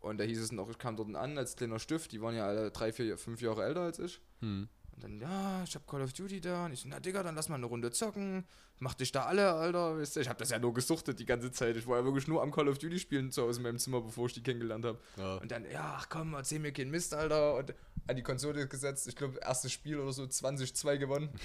Und 0.00 0.18
da 0.18 0.24
hieß 0.24 0.38
es 0.38 0.52
noch, 0.52 0.68
ich 0.68 0.78
kam 0.78 0.96
dort 0.96 1.14
an 1.16 1.38
als 1.38 1.56
kleiner 1.56 1.78
Stift, 1.78 2.12
die 2.12 2.20
waren 2.20 2.36
ja 2.36 2.46
alle 2.46 2.70
drei, 2.70 2.92
vier, 2.92 3.16
fünf 3.18 3.40
Jahre 3.40 3.64
älter 3.64 3.80
als 3.80 3.98
ich. 3.98 4.20
Hm. 4.40 4.68
Und 4.94 5.02
dann, 5.02 5.20
ja, 5.20 5.62
ich 5.64 5.74
hab 5.74 5.86
Call 5.86 6.02
of 6.02 6.12
Duty 6.12 6.40
da. 6.40 6.66
Und 6.66 6.72
ich 6.72 6.80
so, 6.80 6.88
na 6.88 7.00
Digga, 7.00 7.22
dann 7.22 7.34
lass 7.34 7.48
mal 7.48 7.56
eine 7.56 7.66
Runde 7.66 7.90
zocken. 7.90 8.44
Mach 8.78 8.94
dich 8.94 9.12
da 9.12 9.24
alle, 9.24 9.52
Alter. 9.52 9.98
Weißt 9.98 10.16
du, 10.16 10.20
ich 10.20 10.28
hab 10.28 10.38
das 10.38 10.50
ja 10.50 10.58
nur 10.58 10.72
gesuchtet 10.74 11.18
die 11.18 11.26
ganze 11.26 11.50
Zeit. 11.50 11.76
Ich 11.76 11.86
war 11.86 11.98
ja 11.98 12.04
wirklich 12.04 12.28
nur 12.28 12.42
am 12.42 12.50
Call 12.50 12.68
of 12.68 12.78
Duty 12.78 12.98
spielen 12.98 13.30
zu 13.30 13.42
Hause 13.42 13.58
in 13.60 13.64
meinem 13.64 13.78
Zimmer, 13.78 14.00
bevor 14.00 14.26
ich 14.26 14.34
die 14.34 14.42
kennengelernt 14.42 14.84
habe. 14.84 14.98
Ja. 15.16 15.36
Und 15.36 15.50
dann, 15.50 15.64
ja, 15.70 15.96
ach 15.98 16.08
komm, 16.08 16.34
erzähl 16.34 16.60
mir 16.60 16.72
keinen 16.72 16.90
Mist, 16.90 17.12
Alter. 17.12 17.56
Und 17.56 17.74
an 18.06 18.16
die 18.16 18.22
Konsole 18.22 18.68
gesetzt. 18.68 19.06
Ich 19.08 19.16
glaube, 19.16 19.38
erstes 19.38 19.72
Spiel 19.72 19.98
oder 19.98 20.12
so, 20.12 20.22
20-2 20.22 20.96
gewonnen. 20.98 21.28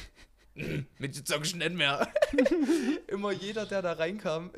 Mit 0.98 1.18
ich 1.18 1.56
nicht 1.56 1.74
mehr. 1.74 2.12
Immer 3.08 3.32
jeder, 3.32 3.66
der 3.66 3.82
da 3.82 3.94
reinkam, 3.94 4.52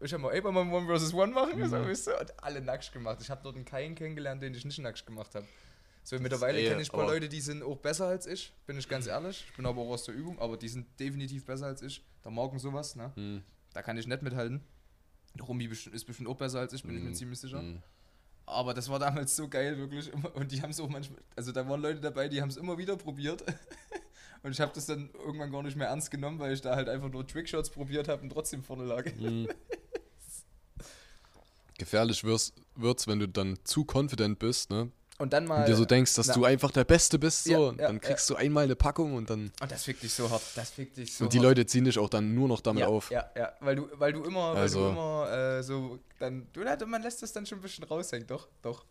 ich 0.00 0.12
hab 0.12 0.20
mal, 0.20 0.32
ey, 0.32 0.42
wollen 0.44 0.54
wir 0.54 0.64
mal 0.64 0.74
One 0.76 0.98
vs. 0.98 1.12
One 1.12 1.32
machen? 1.32 1.68
So, 1.68 1.76
weißt 1.76 2.06
du? 2.08 2.18
Und 2.18 2.44
alle 2.44 2.60
nackt 2.60 2.92
gemacht. 2.92 3.18
Ich 3.20 3.28
habe 3.28 3.40
dort 3.42 3.64
keinen 3.66 3.94
kennengelernt, 3.94 4.42
den 4.42 4.54
ich 4.54 4.64
nicht 4.64 4.78
nackt 4.78 5.04
gemacht 5.04 5.34
habe. 5.34 5.46
So, 6.04 6.18
mittlerweile 6.18 6.58
ey, 6.58 6.68
kenne 6.68 6.82
ich 6.82 6.92
ein 6.92 6.96
paar 6.96 7.06
Leute, 7.06 7.28
die 7.28 7.40
sind 7.40 7.62
auch 7.62 7.76
besser 7.76 8.06
als 8.06 8.26
ich, 8.26 8.52
bin 8.66 8.78
ich 8.78 8.88
ganz 8.88 9.06
ehrlich. 9.06 9.44
Ich 9.50 9.56
bin 9.56 9.66
aber 9.66 9.80
auch 9.82 9.90
aus 9.90 10.04
der 10.04 10.14
Übung, 10.14 10.38
aber 10.38 10.56
die 10.56 10.68
sind 10.68 10.86
definitiv 10.98 11.44
besser 11.44 11.66
als 11.66 11.82
ich. 11.82 12.04
Der 12.24 12.30
Morgen 12.30 12.58
sowas, 12.58 12.96
ne? 12.96 13.12
Hm. 13.16 13.42
Da 13.74 13.82
kann 13.82 13.98
ich 13.98 14.06
nicht 14.06 14.22
mithalten. 14.22 14.60
Der 15.34 15.44
Rumi 15.44 15.66
ist 15.66 16.04
bestimmt 16.06 16.28
auch 16.28 16.36
besser 16.36 16.60
als 16.60 16.72
ich, 16.72 16.82
bin 16.82 16.96
ich 16.96 17.02
mir 17.02 17.08
Hm. 17.08 17.14
ziemlich 17.14 17.38
sicher. 17.38 17.58
Hm. 17.60 17.82
Aber 18.46 18.74
das 18.74 18.88
war 18.88 18.98
damals 18.98 19.36
so 19.36 19.48
geil, 19.48 19.76
wirklich. 19.78 20.12
Und 20.34 20.50
die 20.50 20.60
haben 20.62 20.70
es 20.70 20.80
auch 20.80 20.88
manchmal, 20.88 21.20
also 21.36 21.52
da 21.52 21.68
waren 21.68 21.80
Leute 21.80 22.00
dabei, 22.00 22.28
die 22.28 22.40
haben 22.40 22.48
es 22.48 22.56
immer 22.56 22.78
wieder 22.78 22.96
probiert. 22.96 23.44
Und 24.42 24.52
ich 24.52 24.60
habe 24.60 24.72
das 24.74 24.86
dann 24.86 25.10
irgendwann 25.24 25.50
gar 25.52 25.62
nicht 25.62 25.76
mehr 25.76 25.88
ernst 25.88 26.10
genommen, 26.10 26.38
weil 26.38 26.52
ich 26.52 26.60
da 26.62 26.74
halt 26.74 26.88
einfach 26.88 27.10
nur 27.10 27.26
Trickshots 27.26 27.68
probiert 27.70 28.08
habe 28.08 28.22
und 28.22 28.30
trotzdem 28.30 28.62
vorne 28.62 28.84
lag. 28.84 29.04
Hm. 29.04 29.48
Gefährlich 31.78 32.24
wirst, 32.24 32.54
wird's, 32.76 33.06
wenn 33.06 33.18
du 33.18 33.28
dann 33.28 33.58
zu 33.64 33.86
confident 33.90 34.38
bist, 34.38 34.70
ne? 34.70 34.90
Und 35.18 35.34
dann 35.34 35.46
mal. 35.46 35.60
Und 35.60 35.68
dir 35.68 35.76
so 35.76 35.84
denkst, 35.84 36.14
dass 36.14 36.28
na- 36.28 36.34
du 36.34 36.44
einfach 36.46 36.70
der 36.70 36.84
Beste 36.84 37.18
bist, 37.18 37.44
so. 37.44 37.50
Ja, 37.52 37.58
und 37.58 37.78
ja, 37.80 37.86
dann 37.88 38.00
kriegst 38.00 38.28
du 38.30 38.36
einmal 38.36 38.64
eine 38.64 38.76
Packung 38.76 39.14
und 39.14 39.28
dann. 39.28 39.52
und 39.60 39.70
das 39.70 39.84
fickt 39.84 40.02
dich 40.02 40.12
so 40.14 40.30
hart. 40.30 40.42
Das 40.54 40.70
fickt 40.70 40.96
dich 40.96 41.14
so 41.14 41.24
und 41.24 41.32
die 41.34 41.38
hart. 41.38 41.44
Leute 41.48 41.66
ziehen 41.66 41.84
dich 41.84 41.98
auch 41.98 42.08
dann 42.08 42.34
nur 42.34 42.48
noch 42.48 42.60
damit 42.62 42.80
ja, 42.82 42.86
auf. 42.88 43.10
Ja, 43.10 43.30
ja, 43.36 43.52
weil 43.60 43.76
du, 43.76 43.88
weil 43.98 44.12
du 44.14 44.24
immer, 44.24 44.48
weil 44.54 44.54
du 44.54 44.60
Also- 44.60 44.88
immer 44.88 45.30
äh, 45.30 45.62
so, 45.62 45.98
dann, 46.18 46.46
du, 46.54 46.62
na, 46.64 46.76
man 46.86 47.02
lässt 47.02 47.22
das 47.22 47.32
dann 47.34 47.44
schon 47.44 47.58
ein 47.58 47.62
bisschen 47.62 47.84
raushängen, 47.84 48.26
doch, 48.26 48.48
doch. 48.62 48.84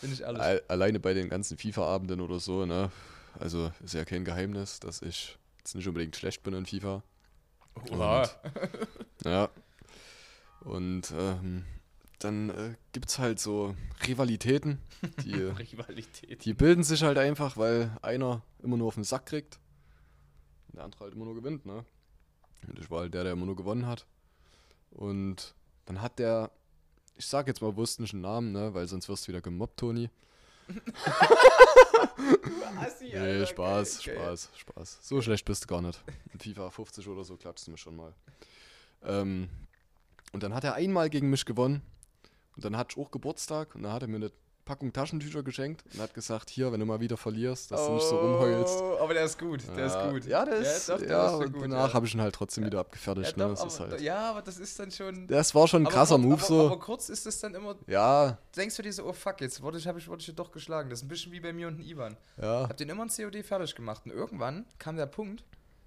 Bin 0.00 0.12
ich 0.12 0.20
ehrlich. 0.22 0.40
Al- 0.40 0.62
Alleine 0.68 1.00
bei 1.00 1.14
den 1.14 1.28
ganzen 1.28 1.56
FIFA-Abenden 1.58 2.20
oder 2.20 2.38
so, 2.40 2.64
ne? 2.64 2.90
Also 3.38 3.72
ist 3.84 3.94
ja 3.94 4.04
kein 4.04 4.24
Geheimnis, 4.24 4.80
dass 4.80 5.02
ich 5.02 5.38
jetzt 5.58 5.74
nicht 5.74 5.88
unbedingt 5.88 6.16
schlecht 6.16 6.42
bin 6.42 6.54
in 6.54 6.66
FIFA. 6.66 7.02
Oha. 7.90 8.28
Ja. 9.24 9.50
Und 10.64 11.12
ähm, 11.16 11.64
dann 12.18 12.50
äh, 12.50 12.74
gibt's 12.92 13.18
halt 13.20 13.38
so 13.38 13.76
Rivalitäten, 14.06 14.80
die, 15.24 15.34
Rivalität. 15.34 16.44
die 16.44 16.54
bilden 16.54 16.82
sich 16.82 17.02
halt 17.02 17.18
einfach, 17.18 17.56
weil 17.56 17.96
einer 18.02 18.42
immer 18.62 18.76
nur 18.76 18.88
auf 18.88 18.94
den 18.94 19.04
Sack 19.04 19.26
kriegt 19.26 19.60
und 20.68 20.76
der 20.76 20.84
andere 20.84 21.04
halt 21.04 21.14
immer 21.14 21.24
nur 21.24 21.34
gewinnt, 21.34 21.66
ne? 21.66 21.84
Und 22.68 22.78
ich 22.78 22.90
war 22.90 23.00
halt 23.00 23.14
der, 23.14 23.24
der 23.24 23.32
immer 23.32 23.46
nur 23.46 23.56
gewonnen 23.56 23.86
hat. 23.86 24.06
Und 24.90 25.54
dann 25.84 26.00
hat 26.00 26.18
der, 26.18 26.50
ich 27.16 27.26
sag 27.26 27.48
jetzt 27.48 27.60
mal 27.60 27.72
bewusst 27.72 27.98
nicht 28.00 28.12
einen 28.12 28.22
Namen, 28.22 28.52
ne? 28.52 28.72
Weil 28.74 28.86
sonst 28.86 29.08
wirst 29.08 29.26
du 29.26 29.28
wieder 29.28 29.40
gemobbt, 29.40 29.80
Toni. 29.80 30.10
Assi, 32.80 33.04
Nee, 33.12 33.16
Alter, 33.18 33.46
Spaß, 33.46 34.02
geil, 34.04 34.14
geil. 34.16 34.24
Spaß, 34.24 34.50
Spaß. 34.56 34.98
So 35.02 35.20
schlecht 35.22 35.44
bist 35.44 35.64
du 35.64 35.66
gar 35.68 35.82
nicht. 35.82 36.00
In 36.32 36.40
FIFA 36.40 36.70
50 36.70 37.08
oder 37.08 37.24
so 37.24 37.36
klatschst 37.36 37.66
du 37.66 37.70
mich 37.72 37.80
schon 37.80 37.96
mal. 37.96 38.12
Ähm, 39.04 39.48
Und 40.32 40.42
dann 40.42 40.54
hat 40.54 40.64
er 40.64 40.74
einmal 40.74 41.10
gegen 41.10 41.30
mich 41.30 41.44
gewonnen. 41.44 41.82
Und 42.56 42.64
dann 42.64 42.76
hatte 42.76 42.94
ich 42.96 43.02
auch 43.04 43.10
Geburtstag 43.10 43.74
und 43.74 43.82
dann 43.82 43.92
hat 43.92 44.02
er 44.02 44.08
mir 44.08 44.16
eine 44.16 44.30
Packung 44.64 44.92
Taschentücher 44.92 45.42
geschenkt 45.42 45.84
und 45.92 46.00
hat 46.00 46.14
gesagt, 46.14 46.48
hier, 46.50 46.70
wenn 46.72 46.78
du 46.80 46.86
mal 46.86 47.00
wieder 47.00 47.16
verlierst, 47.16 47.70
dass 47.72 47.86
du 47.86 47.94
nicht 47.94 48.06
so 48.06 48.16
rumheulst. 48.16 48.80
Oh, 48.80 48.98
aber 49.00 49.12
der 49.14 49.24
ist 49.24 49.38
gut, 49.38 49.60
der 49.76 49.86
ja, 49.86 49.86
ist 49.86 50.10
gut. 50.12 50.24
Ja, 50.26 50.44
der 50.44 50.54
ist, 50.56 50.88
ja, 50.88 50.94
doch, 50.94 51.00
der 51.02 51.10
ja 51.10 51.26
ist 51.42 51.52
gut, 51.52 51.62
danach 51.62 51.88
ja. 51.88 51.94
habe 51.94 52.06
ich 52.06 52.14
ihn 52.14 52.20
halt 52.20 52.34
trotzdem 52.34 52.64
wieder 52.64 52.78
abgefertigt. 52.80 53.36
ja, 53.36 53.48
ne? 53.48 53.54
doch, 53.54 53.64
das 53.64 53.80
aber, 53.80 53.90
halt, 53.90 54.00
ja, 54.00 54.30
aber 54.30 54.42
das 54.42 54.58
ist 54.58 54.78
dann 54.78 54.90
schon. 54.90 55.26
das 55.26 55.54
war 55.54 55.66
schon 55.66 55.82
ein 55.82 55.86
aber 55.86 55.94
krasser 55.94 56.14
kurz, 56.14 56.24
Move 56.24 56.34
aber, 56.34 56.46
so. 56.46 56.66
Aber 56.66 56.78
kurz 56.78 57.08
ist 57.08 57.26
es 57.26 57.40
dann 57.40 57.54
immer, 57.54 57.74
ja, 57.86 58.38
denkst 58.56 58.76
du 58.76 58.82
dir 58.82 58.92
so, 58.92 59.04
oh 59.04 59.12
fuck, 59.12 59.40
jetzt 59.40 59.60
wurde 59.62 59.78
ich, 59.78 59.86
ich, 59.86 60.08
wurde 60.08 60.22
ich 60.22 60.34
doch 60.34 60.52
geschlagen. 60.52 60.90
Das 60.90 61.00
ist 61.00 61.04
ein 61.04 61.08
bisschen 61.08 61.32
wie 61.32 61.40
bei 61.40 61.52
mir 61.52 61.66
und 61.68 61.78
dem 61.78 61.86
Ivan. 61.86 62.16
ja. 62.40 62.68
Hab 62.68 62.76
den 62.76 62.88
immer 62.88 63.04
ein 63.04 63.08
COD 63.08 63.44
fertig 63.44 63.74
gemacht. 63.74 64.02
Und 64.04 64.12
irgendwann 64.12 64.66
kam 64.78 64.96
der 64.96 65.06
Punkt, 65.06 65.44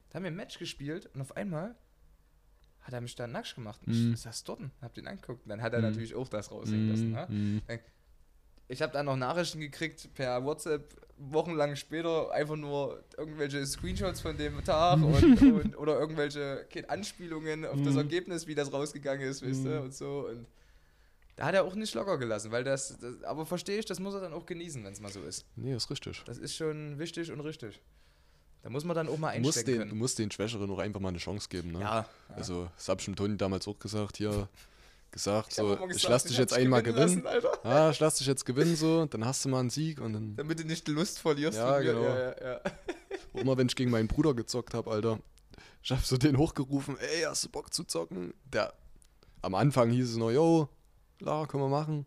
da 0.09 0.15
haben 0.17 0.23
wir 0.23 0.31
ein 0.31 0.35
Match 0.35 0.59
gespielt 0.59 1.09
und 1.13 1.21
auf 1.21 1.35
einmal 1.37 1.75
hat 2.81 2.93
er 2.93 3.01
mich 3.01 3.15
da 3.15 3.25
nackt 3.25 3.55
gemacht. 3.55 3.81
Und 3.87 3.93
Mhm. 3.93 4.13
ich 4.13 4.21
saß 4.21 4.43
dort 4.43 4.59
und 4.59 4.71
hab 4.81 4.93
den 4.93 5.07
angeguckt. 5.07 5.43
Und 5.43 5.49
dann 5.49 5.61
hat 5.61 5.73
er 5.73 5.81
natürlich 5.81 6.13
auch 6.13 6.27
das 6.27 6.51
raushängen 6.51 6.89
lassen. 6.89 7.11
Ne? 7.11 7.61
Ich 8.67 8.81
habe 8.81 8.93
dann 8.93 9.05
noch 9.05 9.15
Nachrichten 9.15 9.59
gekriegt 9.59 10.09
per 10.15 10.43
WhatsApp 10.43 10.83
wochenlang 11.17 11.75
später, 11.77 12.31
einfach 12.31 12.55
nur 12.57 13.01
irgendwelche 13.17 13.65
Screenshots 13.65 14.19
von 14.19 14.35
dem 14.37 14.61
Tag 14.65 15.01
und, 15.01 15.41
und, 15.41 15.77
oder 15.77 15.97
irgendwelche 15.99 16.65
Anspielungen 16.89 17.65
auf 17.65 17.81
das 17.83 17.93
Mhm. 17.93 17.99
Ergebnis, 17.99 18.47
wie 18.47 18.55
das 18.55 18.73
rausgegangen 18.73 19.25
ist, 19.27 19.45
weißt 19.45 19.63
du, 19.65 19.69
Mhm. 19.69 19.81
und 19.83 19.93
so. 19.93 20.27
Und 20.29 20.45
da 21.37 21.45
hat 21.45 21.53
er 21.55 21.63
auch 21.63 21.75
nicht 21.75 21.93
locker 21.93 22.17
gelassen, 22.17 22.51
weil 22.51 22.63
das, 22.65 22.97
das 22.99 23.23
aber 23.23 23.45
verstehe 23.45 23.79
ich, 23.79 23.85
das 23.85 23.99
muss 23.99 24.13
er 24.13 24.21
dann 24.21 24.33
auch 24.33 24.45
genießen, 24.45 24.83
wenn 24.83 24.91
es 24.91 24.99
mal 24.99 25.11
so 25.11 25.21
ist. 25.21 25.45
Nee, 25.55 25.73
ist 25.75 25.89
richtig. 25.89 26.21
Das 26.25 26.37
ist 26.37 26.55
schon 26.55 26.97
wichtig 26.99 27.31
und 27.31 27.39
richtig. 27.41 27.79
Da 28.63 28.69
muss 28.69 28.83
man 28.83 28.95
dann 28.95 29.07
auch 29.07 29.17
mal 29.17 29.35
Du 29.35 29.41
musst, 29.41 29.59
einstecken 29.59 29.65
den, 29.79 29.81
du 29.83 29.87
können. 29.89 29.99
musst 29.99 30.19
den 30.19 30.31
Schwächeren 30.31 30.69
auch 30.71 30.79
einfach 30.79 30.99
mal 30.99 31.09
eine 31.09 31.17
Chance 31.19 31.47
geben. 31.49 31.71
Ne? 31.71 31.79
Ja, 31.81 32.09
Also, 32.35 32.67
das 32.75 32.89
hab 32.89 32.99
ich 32.99 33.05
dem 33.05 33.15
Toni 33.15 33.37
damals 33.37 33.67
auch 33.67 33.77
gesagt, 33.79 34.17
hier, 34.17 34.49
gesagt, 35.15 35.47
Ich 35.49 35.55
so, 35.55 35.73
immer 35.73 35.83
ich 35.85 35.93
gesagt, 35.93 36.09
lass 36.11 36.23
dich 36.23 36.33
ich 36.33 36.37
jetzt 36.37 36.53
einmal 36.53 36.83
gewinnen 36.83 37.23
gewinnen. 37.23 37.41
lassen. 37.41 37.57
Ja, 37.63 37.89
ich 37.89 37.99
lass 37.99 38.17
dich 38.17 38.27
jetzt 38.27 38.45
gewinnen, 38.45 38.75
so, 38.75 39.05
dann 39.05 39.25
hast 39.25 39.43
du 39.45 39.49
mal 39.49 39.61
einen 39.61 39.69
Sieg 39.69 40.01
und 40.01 40.13
dann, 40.13 40.35
Damit 40.35 40.59
du 40.59 40.65
nicht 40.65 40.85
die 40.87 40.91
Lust 40.91 41.19
verlierst. 41.19 41.57
Ja, 41.57 41.79
genau. 41.79 42.03
Ja, 42.03 42.19
ja, 42.19 42.35
ja. 42.41 42.61
immer 43.33 43.57
wenn 43.57 43.67
ich 43.67 43.75
gegen 43.75 43.91
meinen 43.91 44.07
Bruder 44.09 44.33
gezockt 44.33 44.73
habe, 44.73 44.91
Alter, 44.91 45.19
ich 45.81 45.91
hab 45.91 46.03
so 46.03 46.17
den 46.17 46.37
hochgerufen, 46.37 46.97
ey, 46.99 47.23
hast 47.23 47.45
du 47.45 47.49
Bock 47.49 47.73
zu 47.73 47.85
zocken? 47.85 48.33
Der, 48.51 48.73
am 49.41 49.55
Anfang 49.55 49.89
hieß 49.89 50.11
es 50.11 50.17
noch, 50.17 50.31
yo, 50.31 50.67
klar, 51.17 51.47
können 51.47 51.63
wir 51.63 51.69
machen. 51.69 52.05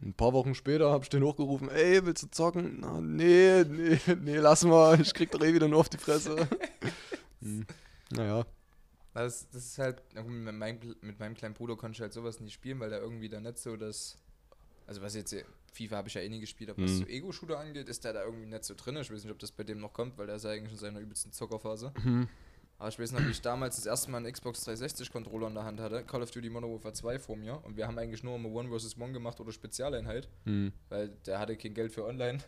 Ein 0.00 0.14
paar 0.14 0.32
Wochen 0.32 0.54
später 0.54 0.90
hab 0.90 1.02
ich 1.02 1.10
den 1.10 1.22
hochgerufen, 1.22 1.68
ey, 1.68 2.04
willst 2.06 2.22
du 2.22 2.30
zocken? 2.30 2.78
Na, 2.80 3.00
nee, 3.00 3.64
nee, 3.64 3.98
nee, 4.20 4.36
lass 4.38 4.64
mal, 4.64 4.98
ich 4.98 5.12
krieg 5.12 5.30
doch 5.30 5.42
eh 5.42 5.52
wieder 5.52 5.68
nur 5.68 5.80
auf 5.80 5.90
die 5.90 5.98
Fresse. 5.98 6.48
hm. 7.42 7.66
Naja, 8.10 8.46
Das, 9.14 9.48
das 9.50 9.66
ist 9.66 9.78
halt, 9.78 10.02
mit 10.26 10.54
meinem, 10.54 10.78
mit 11.02 11.18
meinem 11.18 11.34
kleinen 11.34 11.54
Bruder 11.54 11.76
konnte 11.76 11.96
ich 11.96 12.00
halt 12.00 12.12
sowas 12.12 12.40
nicht 12.40 12.54
spielen, 12.54 12.80
weil 12.80 12.90
der 12.90 13.00
irgendwie 13.00 13.28
da 13.28 13.40
nicht 13.40 13.58
so 13.58 13.76
das. 13.76 14.16
Also, 14.86 15.02
was 15.02 15.14
jetzt, 15.14 15.34
FIFA 15.72 15.96
habe 15.96 16.08
ich 16.08 16.14
ja 16.14 16.20
eh 16.22 16.28
nie 16.28 16.40
gespielt, 16.40 16.70
aber 16.70 16.82
was 16.82 16.90
Mhm. 16.92 16.98
so 16.98 17.06
Ego-Shooter 17.06 17.58
angeht, 17.58 17.88
ist 17.88 18.04
der 18.04 18.12
da 18.12 18.24
irgendwie 18.24 18.46
nicht 18.46 18.64
so 18.64 18.74
drin. 18.74 18.96
Ich 18.96 19.10
weiß 19.10 19.22
nicht, 19.24 19.32
ob 19.32 19.38
das 19.38 19.52
bei 19.52 19.64
dem 19.64 19.80
noch 19.80 19.92
kommt, 19.92 20.18
weil 20.18 20.26
der 20.26 20.36
ist 20.36 20.44
ja 20.44 20.50
eigentlich 20.50 20.72
in 20.72 20.78
seiner 20.78 21.00
übelsten 21.00 21.32
Zockerphase. 21.32 21.92
Mhm. 22.02 22.28
Aber 22.78 22.88
ich 22.88 22.98
weiß 22.98 23.12
noch, 23.12 23.20
wie 23.24 23.30
ich 23.30 23.40
damals 23.40 23.76
das 23.76 23.86
erste 23.86 24.10
Mal 24.10 24.18
einen 24.18 24.32
Xbox 24.32 24.66
360-Controller 24.66 25.46
in 25.46 25.54
der 25.54 25.64
Hand 25.64 25.78
hatte, 25.78 26.02
Call 26.04 26.20
of 26.22 26.30
Duty 26.32 26.50
Modern 26.50 26.72
Warfare 26.72 26.92
2 26.92 27.18
vor 27.20 27.36
mir 27.36 27.64
und 27.64 27.76
wir 27.76 27.86
haben 27.86 27.96
eigentlich 27.96 28.24
nur 28.24 28.34
immer 28.34 28.48
One 28.48 28.76
vs. 28.76 28.98
One 28.98 29.12
gemacht 29.12 29.38
oder 29.40 29.52
Spezialeinheit, 29.52 30.28
hm. 30.44 30.72
weil 30.88 31.10
der 31.26 31.38
hatte 31.38 31.56
kein 31.56 31.74
Geld 31.74 31.92
für 31.92 32.04
online. 32.04 32.38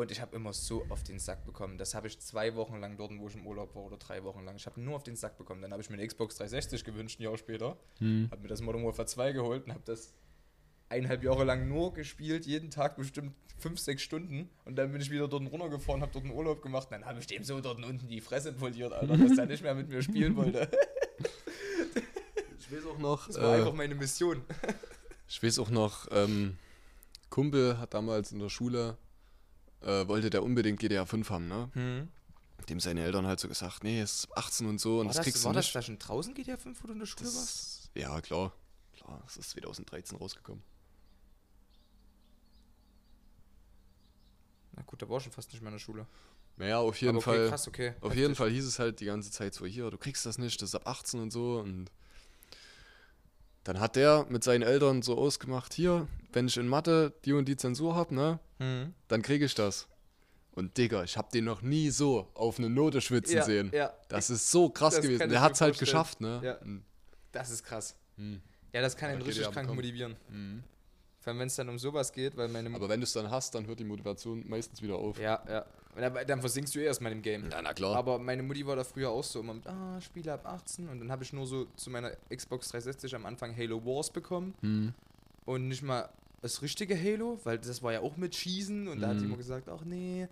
Und 0.00 0.10
ich 0.10 0.22
habe 0.22 0.34
immer 0.34 0.54
so 0.54 0.86
auf 0.88 1.02
den 1.02 1.18
Sack 1.18 1.44
bekommen. 1.44 1.76
Das 1.76 1.94
habe 1.94 2.06
ich 2.06 2.18
zwei 2.20 2.54
Wochen 2.54 2.80
lang 2.80 2.96
dort, 2.96 3.12
wo 3.18 3.28
ich 3.28 3.34
im 3.34 3.46
Urlaub 3.46 3.74
war, 3.74 3.84
oder 3.84 3.98
drei 3.98 4.24
Wochen 4.24 4.44
lang. 4.46 4.56
Ich 4.56 4.64
habe 4.64 4.80
nur 4.80 4.96
auf 4.96 5.02
den 5.02 5.14
Sack 5.14 5.36
bekommen. 5.36 5.60
Dann 5.60 5.72
habe 5.72 5.82
ich 5.82 5.90
mir 5.90 5.96
eine 5.96 6.06
Xbox 6.06 6.36
360 6.36 6.84
gewünscht, 6.84 7.20
ein 7.20 7.24
Jahr 7.24 7.36
später. 7.36 7.76
Hm. 7.98 8.28
Habe 8.30 8.40
mir 8.40 8.48
das 8.48 8.62
Modern 8.62 8.82
Warfare 8.82 9.04
2 9.06 9.32
geholt 9.32 9.66
und 9.66 9.72
habe 9.72 9.82
das 9.84 10.14
eineinhalb 10.88 11.22
Jahre 11.22 11.44
lang 11.44 11.68
nur 11.68 11.92
gespielt, 11.92 12.46
jeden 12.46 12.70
Tag 12.70 12.96
bestimmt 12.96 13.34
fünf, 13.58 13.78
sechs 13.78 14.02
Stunden. 14.02 14.48
Und 14.64 14.76
dann 14.76 14.90
bin 14.90 15.02
ich 15.02 15.10
wieder 15.10 15.28
dort 15.28 15.42
runtergefahren, 15.52 16.00
habe 16.00 16.12
dort 16.12 16.24
einen 16.24 16.32
Urlaub 16.32 16.62
gemacht. 16.62 16.88
Und 16.90 16.92
dann 16.92 17.04
habe 17.04 17.20
ich 17.20 17.26
dem 17.26 17.44
so 17.44 17.60
dort 17.60 17.84
unten 17.84 18.08
die 18.08 18.22
Fresse 18.22 18.54
poliert, 18.54 18.94
Alter, 18.94 19.18
dass 19.18 19.36
er 19.36 19.44
nicht 19.44 19.62
mehr 19.62 19.74
mit 19.74 19.90
mir 19.90 20.00
spielen 20.00 20.34
wollte. 20.34 20.70
Ich 22.58 22.72
weiß 22.72 22.86
auch 22.86 22.98
noch, 22.98 23.26
Das 23.26 23.36
war 23.36 23.54
äh, 23.54 23.58
einfach 23.58 23.74
meine 23.74 23.94
Mission. 23.94 24.42
Ich 25.28 25.42
weiß 25.42 25.58
auch 25.58 25.70
noch, 25.70 26.08
ähm, 26.10 26.56
Kumpel 27.28 27.78
hat 27.78 27.92
damals 27.92 28.32
in 28.32 28.38
der 28.38 28.48
Schule, 28.48 28.96
äh, 29.82 30.06
wollte 30.08 30.30
der 30.30 30.42
unbedingt 30.42 30.80
GTA 30.80 31.06
5 31.06 31.30
haben, 31.30 31.48
ne? 31.48 31.70
Hm. 31.74 32.08
Dem 32.68 32.80
seine 32.80 33.02
Eltern 33.02 33.26
halt 33.26 33.40
so 33.40 33.48
gesagt, 33.48 33.84
nee, 33.84 34.00
es 34.00 34.24
ist 34.24 34.36
18 34.36 34.66
und 34.66 34.80
so 34.80 35.00
und 35.00 35.06
War, 35.06 35.08
das, 35.08 35.16
das, 35.16 35.24
kriegst 35.24 35.44
war 35.44 35.52
du 35.52 35.58
das 35.58 35.66
nicht. 35.66 35.74
da 35.74 35.82
schon 35.82 35.98
draußen 35.98 36.34
GTA 36.34 36.56
5, 36.56 36.82
wo 36.82 36.86
du 36.88 36.92
in 36.92 36.98
der 36.98 37.06
Schule 37.06 37.26
warst? 37.26 37.36
Das, 37.38 37.90
ja, 37.94 38.20
klar. 38.20 38.52
Klar, 38.92 39.22
es 39.26 39.36
ist 39.36 39.50
2013 39.50 40.18
rausgekommen. 40.18 40.62
Na 44.72 44.82
gut, 44.82 45.00
da 45.00 45.08
war 45.08 45.20
schon 45.20 45.32
fast 45.32 45.50
nicht 45.52 45.62
mehr 45.62 45.70
in 45.70 45.74
der 45.74 45.80
Schule. 45.80 46.06
Naja, 46.56 46.78
auf 46.78 47.00
jeden 47.00 47.16
okay, 47.16 47.24
Fall. 47.24 47.48
krass, 47.48 47.66
okay. 47.68 47.94
Auf 48.02 48.14
jeden 48.14 48.34
Fall 48.34 48.50
hieß 48.50 48.66
es 48.66 48.78
halt 48.78 49.00
die 49.00 49.06
ganze 49.06 49.30
Zeit 49.30 49.54
so, 49.54 49.64
hier, 49.64 49.90
du 49.90 49.96
kriegst 49.96 50.26
das 50.26 50.36
nicht, 50.36 50.60
das 50.60 50.70
ist 50.70 50.74
ab 50.74 50.86
18 50.86 51.20
und 51.20 51.30
so. 51.30 51.58
Und 51.60 51.90
dann 53.64 53.80
hat 53.80 53.96
der 53.96 54.26
mit 54.28 54.42
seinen 54.44 54.62
Eltern 54.62 55.02
so 55.02 55.16
ausgemacht, 55.18 55.74
hier, 55.74 56.06
wenn 56.32 56.46
ich 56.48 56.56
in 56.56 56.66
Mathe 56.68 57.12
die 57.24 57.32
und 57.32 57.46
die 57.46 57.56
Zensur 57.56 57.94
hab, 57.96 58.10
ne, 58.10 58.38
Hm. 58.58 58.94
dann 59.08 59.22
kriege 59.22 59.44
ich 59.44 59.54
das. 59.54 59.86
Und 60.52 60.76
Digga, 60.76 61.04
ich 61.04 61.16
hab 61.16 61.30
den 61.30 61.44
noch 61.44 61.62
nie 61.62 61.90
so 61.90 62.28
auf 62.34 62.58
eine 62.58 62.68
Note 62.68 63.00
schwitzen 63.00 63.36
Ja, 63.36 63.44
sehen. 63.44 63.70
ja. 63.72 63.92
Das 64.08 64.30
ist 64.30 64.50
so 64.50 64.68
krass 64.68 64.94
Das 64.96 65.02
gewesen. 65.02 65.20
Der 65.20 65.28
mir 65.28 65.40
hat's 65.40 65.60
halt 65.60 65.76
vorstellen. 65.76 65.86
geschafft, 65.86 66.20
ne? 66.20 66.40
Ja. 66.42 66.54
Und- 66.56 66.84
Das 67.32 67.50
ist 67.50 67.62
krass. 67.62 67.94
Hm. 68.16 68.40
Ja, 68.72 68.80
das 68.82 68.96
kann 68.96 69.12
GTA 69.16 69.24
richtig 69.26 69.50
krank 69.52 69.72
motivieren. 69.74 70.16
Vor 71.20 71.32
allem, 71.32 71.40
wenn 71.40 71.48
es 71.48 71.56
dann 71.56 71.68
um 71.68 71.78
sowas 71.78 72.12
geht, 72.12 72.36
weil 72.36 72.48
meine 72.48 72.74
Aber 72.74 72.88
wenn 72.88 73.00
du 73.00 73.04
es 73.04 73.12
dann 73.12 73.30
hast, 73.30 73.54
dann 73.54 73.66
hört 73.66 73.78
die 73.78 73.84
Motivation 73.84 74.42
meistens 74.48 74.80
wieder 74.80 74.96
auf. 74.96 75.18
Ja, 75.18 75.42
ja. 75.48 75.66
Dann, 75.96 76.26
dann 76.26 76.40
versinkst 76.40 76.74
du 76.74 76.78
eh 76.78 76.84
erstmal 76.84 77.12
im 77.12 77.20
Game. 77.20 77.50
Ja, 77.50 77.60
na 77.60 77.74
klar. 77.74 77.94
Aber 77.96 78.18
meine 78.18 78.42
Mutti 78.42 78.66
war 78.66 78.76
da 78.76 78.84
früher 78.84 79.10
auch 79.10 79.24
so 79.24 79.40
immer 79.40 79.54
mit, 79.54 79.66
ah, 79.66 80.00
Spiele 80.00 80.32
ab 80.32 80.46
18. 80.46 80.88
Und 80.88 81.00
dann 81.00 81.10
habe 81.10 81.22
ich 81.24 81.32
nur 81.32 81.46
so 81.46 81.66
zu 81.76 81.90
meiner 81.90 82.12
Xbox 82.34 82.68
360 82.68 83.14
am 83.16 83.26
Anfang 83.26 83.54
Halo 83.56 83.84
Wars 83.84 84.10
bekommen. 84.10 84.54
Hm. 84.60 84.94
Und 85.44 85.68
nicht 85.68 85.82
mal 85.82 86.08
das 86.42 86.62
richtige 86.62 86.96
Halo, 86.98 87.38
weil 87.44 87.58
das 87.58 87.82
war 87.82 87.92
ja 87.92 88.00
auch 88.00 88.16
mit 88.16 88.34
Schießen. 88.34 88.88
Und 88.88 89.00
da 89.00 89.08
hat 89.08 89.16
die 89.16 89.20
Mhm. 89.20 89.26
immer 89.26 89.36
gesagt, 89.36 89.68
ach 89.68 89.84
nee. 89.84 90.26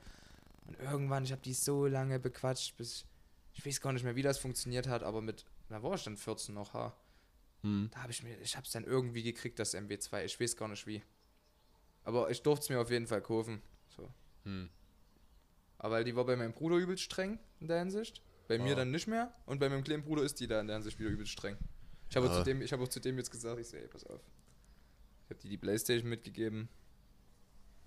Und 0.66 0.78
irgendwann, 0.80 1.24
ich 1.24 1.32
habe 1.32 1.42
die 1.42 1.52
so 1.54 1.86
lange 1.86 2.18
bequatscht, 2.18 2.76
bis 2.76 3.04
ich 3.52 3.66
weiß 3.66 3.80
gar 3.80 3.92
nicht 3.92 4.04
mehr, 4.04 4.14
wie 4.16 4.22
das 4.22 4.38
funktioniert 4.38 4.86
hat, 4.86 5.02
aber 5.02 5.20
mit, 5.20 5.44
da 5.68 5.82
war 5.82 5.94
ich 5.96 6.04
dann 6.04 6.16
14 6.16 6.54
noch, 6.54 6.72
ha. 6.74 6.94
Hm. 7.62 7.88
Da 7.92 8.02
habe 8.02 8.12
ich 8.12 8.22
mir, 8.22 8.38
ich 8.40 8.56
habe 8.56 8.64
es 8.66 8.72
dann 8.72 8.84
irgendwie 8.84 9.22
gekriegt, 9.22 9.58
das 9.58 9.74
MW2. 9.74 10.24
Ich 10.24 10.38
weiß 10.40 10.56
gar 10.56 10.68
nicht 10.68 10.86
wie. 10.86 11.02
Aber 12.04 12.30
ich 12.30 12.42
durfte 12.42 12.64
es 12.64 12.68
mir 12.70 12.80
auf 12.80 12.90
jeden 12.90 13.06
Fall 13.06 13.20
kaufen. 13.22 13.60
So. 13.96 14.08
Hm. 14.44 14.70
Aber 15.78 15.94
weil 15.96 16.04
die 16.04 16.14
war 16.16 16.24
bei 16.24 16.36
meinem 16.36 16.52
Bruder 16.54 16.76
übelst 16.76 17.02
streng 17.04 17.38
in 17.60 17.68
der 17.68 17.78
Hinsicht. 17.80 18.22
Bei 18.48 18.58
mir 18.58 18.72
Ah. 18.72 18.76
dann 18.76 18.90
nicht 18.90 19.06
mehr. 19.06 19.34
Und 19.46 19.58
bei 19.58 19.68
meinem 19.68 19.84
kleinen 19.84 20.02
Bruder 20.04 20.22
ist 20.22 20.40
die 20.40 20.46
da 20.46 20.60
in 20.60 20.66
der 20.66 20.76
Hinsicht 20.76 20.98
wieder 20.98 21.10
übelst 21.10 21.32
streng. 21.32 21.56
Ich 22.10 22.16
habe 22.16 22.30
Ah. 22.30 22.38
zu 22.38 22.44
dem, 22.44 22.62
ich 22.62 22.72
habe 22.72 22.82
auch 22.82 22.88
zu 22.88 23.00
dem 23.00 23.18
jetzt 23.18 23.30
gesagt, 23.30 23.60
ich 23.60 23.68
so, 23.68 23.76
ey, 23.76 23.86
pass 23.88 24.04
auf. 24.04 24.20
Ich 25.24 25.30
habe 25.30 25.40
die 25.42 25.48
die 25.50 25.58
Playstation 25.58 26.08
mitgegeben. 26.08 26.68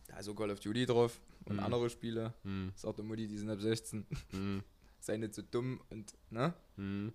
Da 0.07 0.19
ist 0.19 0.25
so 0.25 0.35
Call 0.35 0.51
of 0.51 0.59
Duty 0.59 0.85
drauf 0.85 1.19
und 1.45 1.55
Mhm. 1.55 1.63
andere 1.63 1.89
Spiele. 1.89 2.33
Hm. 2.43 2.71
Sagt 2.75 2.97
der 2.99 3.05
Mutti, 3.05 3.27
die 3.27 3.37
sind 3.37 3.49
ab 3.49 3.59
16. 3.61 4.05
Hm. 4.31 4.63
Sei 4.99 5.17
nicht 5.17 5.33
so 5.33 5.41
dumm 5.41 5.81
und, 5.89 6.13
ne? 6.29 6.53
Hm. 6.75 7.11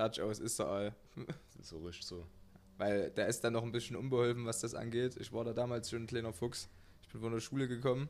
Fertig 0.00 0.22
aus, 0.22 0.38
ist 0.38 0.58
er 0.58 0.66
all. 0.68 0.94
Das 1.16 1.26
ist 1.60 1.68
so 1.68 1.78
richtig 1.84 2.06
so. 2.06 2.24
Weil 2.78 3.10
der 3.10 3.26
ist 3.28 3.42
dann 3.44 3.52
noch 3.52 3.62
ein 3.62 3.72
bisschen 3.72 3.96
unbeholfen, 3.96 4.46
was 4.46 4.60
das 4.60 4.74
angeht. 4.74 5.16
Ich 5.20 5.30
war 5.32 5.44
da 5.44 5.52
damals 5.52 5.90
schon 5.90 6.04
ein 6.04 6.06
kleiner 6.06 6.32
Fuchs. 6.32 6.70
Ich 7.02 7.08
bin 7.10 7.20
von 7.20 7.32
der 7.32 7.40
Schule 7.40 7.68
gekommen, 7.68 8.08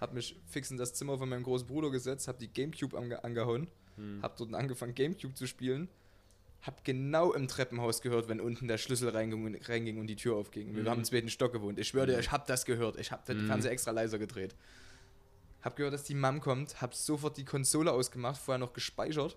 hab 0.00 0.12
mich 0.14 0.36
fix 0.46 0.70
in 0.70 0.76
das 0.76 0.94
Zimmer 0.94 1.18
von 1.18 1.28
meinem 1.28 1.42
großen 1.42 1.66
Bruder 1.66 1.90
gesetzt, 1.90 2.28
hab 2.28 2.38
die 2.38 2.46
Gamecube 2.52 2.96
ange 2.96 3.24
angehauen, 3.24 3.66
Hm. 3.96 4.20
hab 4.22 4.36
dort 4.36 4.54
angefangen 4.54 4.94
Gamecube 4.94 5.34
zu 5.34 5.46
spielen, 5.48 5.88
hab 6.62 6.84
genau 6.84 7.32
im 7.32 7.48
Treppenhaus 7.48 8.00
gehört, 8.02 8.28
wenn 8.28 8.40
unten 8.40 8.68
der 8.68 8.78
Schlüssel 8.78 9.08
reinging 9.08 9.44
und, 9.44 9.68
reinging 9.68 9.98
und 9.98 10.06
die 10.06 10.14
Tür 10.16 10.36
aufging. 10.36 10.74
Wir 10.76 10.84
Mhm. 10.84 10.88
haben 10.88 10.98
im 10.98 11.04
zweiten 11.04 11.28
Stock 11.28 11.52
gewohnt. 11.52 11.78
Ich 11.80 11.88
schwöre 11.88 12.06
dir, 12.06 12.12
Mhm. 12.14 12.20
ich 12.20 12.30
hab 12.30 12.46
das 12.46 12.64
gehört. 12.64 12.96
Ich 12.98 13.10
hab 13.10 13.24
den 13.26 13.42
Mhm. 13.42 13.46
Fernseher 13.48 13.72
extra 13.72 13.90
leiser 13.90 14.18
gedreht. 14.20 14.54
Hab 15.62 15.74
gehört, 15.76 15.92
dass 15.94 16.04
die 16.04 16.14
Mom 16.14 16.40
kommt, 16.40 16.80
hab 16.80 16.94
sofort 16.94 17.36
die 17.36 17.44
Konsole 17.44 17.90
ausgemacht, 17.92 18.40
vorher 18.40 18.58
noch 18.60 18.72
gespeichert. 18.72 19.36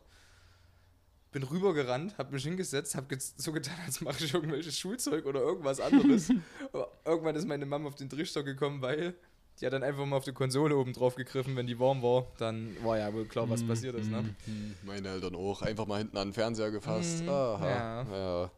Bin 1.36 1.44
rübergerannt, 1.44 2.18
hab 2.18 2.32
mich 2.32 2.44
hingesetzt, 2.46 2.96
hab 2.96 3.10
ge 3.10 3.18
so 3.20 3.52
getan, 3.52 3.76
als 3.86 4.00
mache 4.00 4.24
ich 4.24 4.34
irgendwelches 4.34 4.80
Schulzeug 4.80 5.26
oder 5.26 5.42
irgendwas 5.42 5.82
anderes. 5.82 6.30
Aber 6.72 6.90
irgendwann 7.04 7.36
ist 7.36 7.46
meine 7.46 7.66
Mom 7.66 7.86
auf 7.86 7.96
den 7.96 8.08
Trichter 8.08 8.42
gekommen, 8.42 8.82
weil 8.82 9.16
die 9.60 9.66
hat 9.66 9.74
dann 9.74 9.84
einfach 9.84 10.06
mal 10.06 10.16
auf 10.16 10.24
die 10.24 10.32
Konsole 10.32 10.78
oben 10.78 10.94
drauf 10.94 11.16
gegriffen, 11.16 11.58
wenn 11.58 11.68
die 11.68 11.78
warm 11.78 12.02
war. 12.02 12.26
Dann 12.38 12.78
war 12.86 12.98
ja 13.00 13.14
wohl 13.14 13.26
klar, 13.26 13.50
was 13.50 13.60
Hm, 13.60 13.68
passiert 13.68 13.96
ist, 13.96 14.10
ne? 14.10 14.20
hm, 14.20 14.36
hm. 14.46 14.76
Meine 14.86 15.10
Eltern 15.10 15.36
auch. 15.36 15.62
Einfach 15.62 15.86
mal 15.86 15.98
hinten 15.98 16.16
an 16.16 16.30
den 16.30 16.34
Fernseher 16.34 16.72
gefasst. 16.72 17.24
Mhm, 17.24 17.30
Aha. 17.30 17.70
ja. 17.70 18.04
ja. 18.44 18.52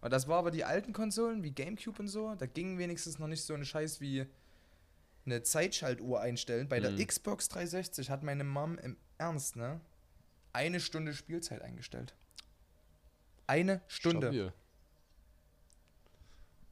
Und 0.00 0.12
das 0.12 0.26
war 0.26 0.38
aber 0.40 0.50
die 0.50 0.64
alten 0.64 0.92
Konsolen, 0.92 1.44
wie 1.44 1.52
Gamecube 1.52 2.00
und 2.00 2.08
so, 2.08 2.34
da 2.34 2.46
ging 2.46 2.78
wenigstens 2.78 3.20
noch 3.20 3.28
nicht 3.28 3.44
so 3.44 3.54
ein 3.54 3.64
Scheiß 3.64 4.00
wie 4.00 4.26
eine 5.24 5.44
Zeitschaltuhr 5.44 6.20
einstellen. 6.20 6.68
Bei 6.68 6.80
der 6.80 6.90
Mhm. 6.90 7.06
Xbox 7.06 7.48
360 7.48 8.10
hat 8.10 8.24
meine 8.24 8.42
Mom 8.42 8.76
im 8.78 8.96
Ernst, 9.18 9.54
ne, 9.54 9.80
eine 10.52 10.80
Stunde 10.80 11.14
Spielzeit 11.14 11.62
eingestellt. 11.62 12.14
Eine 13.46 13.82
Stunde. 13.88 14.26
Stabil. 14.28 14.52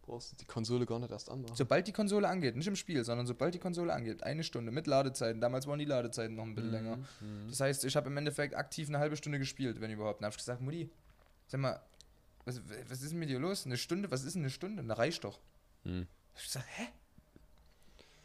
Brauchst 0.02 0.32
du 0.32 0.36
die 0.36 0.44
Konsole 0.46 0.84
gar 0.84 0.98
nicht 0.98 1.12
erst 1.12 1.30
anmachen. 1.30 1.54
Sobald 1.54 1.86
die 1.86 1.92
Konsole 1.92 2.26
angeht, 2.28 2.56
nicht 2.56 2.66
im 2.66 2.74
Spiel, 2.74 3.04
sondern 3.04 3.26
sobald 3.26 3.54
die 3.54 3.60
Konsole 3.60 3.92
angeht, 3.92 4.22
eine 4.24 4.42
Stunde 4.42 4.72
mit 4.72 4.86
Ladezeiten. 4.88 5.40
Damals 5.40 5.66
waren 5.68 5.78
die 5.78 5.84
Ladezeiten 5.84 6.34
noch 6.34 6.42
ein 6.44 6.54
bisschen 6.56 6.72
länger. 6.72 6.96
Mhm. 6.96 7.48
Das 7.48 7.60
heißt, 7.60 7.84
ich 7.84 7.94
habe 7.94 8.08
im 8.08 8.16
Endeffekt 8.16 8.56
aktiv 8.56 8.88
eine 8.88 8.98
halbe 8.98 9.16
Stunde 9.16 9.38
gespielt, 9.38 9.80
wenn 9.80 9.90
überhaupt. 9.92 10.20
Dann 10.20 10.26
habe 10.26 10.32
ich 10.32 10.38
gesagt, 10.38 10.60
Mutti, 10.60 10.90
sag 11.46 11.60
mal, 11.60 11.80
was, 12.44 12.60
was 12.88 13.00
ist 13.02 13.12
denn 13.12 13.20
mit 13.20 13.28
dir 13.28 13.38
los? 13.38 13.64
Eine 13.64 13.76
Stunde? 13.76 14.10
Was 14.10 14.24
ist 14.24 14.34
denn 14.34 14.42
eine 14.42 14.50
Stunde? 14.50 14.82
Da 14.82 14.94
reicht 14.94 15.22
doch. 15.22 15.38
Mhm. 15.84 16.08
Ich 16.36 16.44
gesagt, 16.44 16.66
hä? 16.76 16.88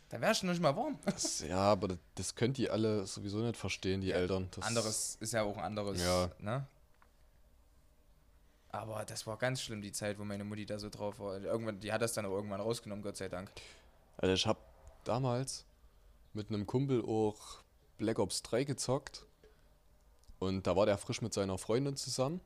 Da 0.09 0.19
wärst 0.21 0.41
du 0.41 0.47
noch 0.47 0.53
nicht 0.53 0.61
mal 0.63 0.75
warm. 0.75 0.97
Das, 1.05 1.41
ja, 1.41 1.57
aber 1.59 1.89
das, 1.89 1.97
das 2.15 2.33
könnt 2.35 2.57
die 2.57 2.69
alle 2.69 3.05
sowieso 3.05 3.39
nicht 3.39 3.57
verstehen, 3.57 4.01
die 4.01 4.11
Eltern. 4.13 4.47
Das, 4.51 4.65
anderes 4.65 5.17
ist 5.19 5.33
ja 5.33 5.43
auch 5.43 5.57
ein 5.57 5.63
anderes, 5.63 6.01
Ja. 6.01 6.31
ne? 6.39 6.65
Aber 8.69 9.05
das 9.05 9.25
war 9.25 9.37
ganz 9.37 9.61
schlimm, 9.61 9.81
die 9.81 9.91
Zeit, 9.91 10.19
wo 10.19 10.23
meine 10.23 10.43
Mutti 10.43 10.65
da 10.65 10.77
so 10.77 10.89
drauf 10.89 11.19
war. 11.19 11.41
Irgendwann, 11.41 11.79
die 11.79 11.91
hat 11.91 12.01
das 12.01 12.13
dann 12.13 12.25
auch 12.25 12.31
irgendwann 12.31 12.61
rausgenommen, 12.61 13.03
Gott 13.03 13.17
sei 13.17 13.29
Dank. 13.29 13.49
Also 14.17 14.33
ich 14.33 14.45
habe 14.45 14.59
damals 15.03 15.65
mit 16.33 16.49
einem 16.49 16.65
Kumpel 16.65 17.03
auch 17.03 17.63
Black 17.97 18.19
Ops 18.19 18.43
3 18.43 18.65
gezockt. 18.65 19.25
Und 20.39 20.67
da 20.67 20.75
war 20.75 20.85
der 20.85 20.97
frisch 20.97 21.21
mit 21.21 21.33
seiner 21.33 21.57
Freundin 21.57 21.95
zusammen. 21.95 22.41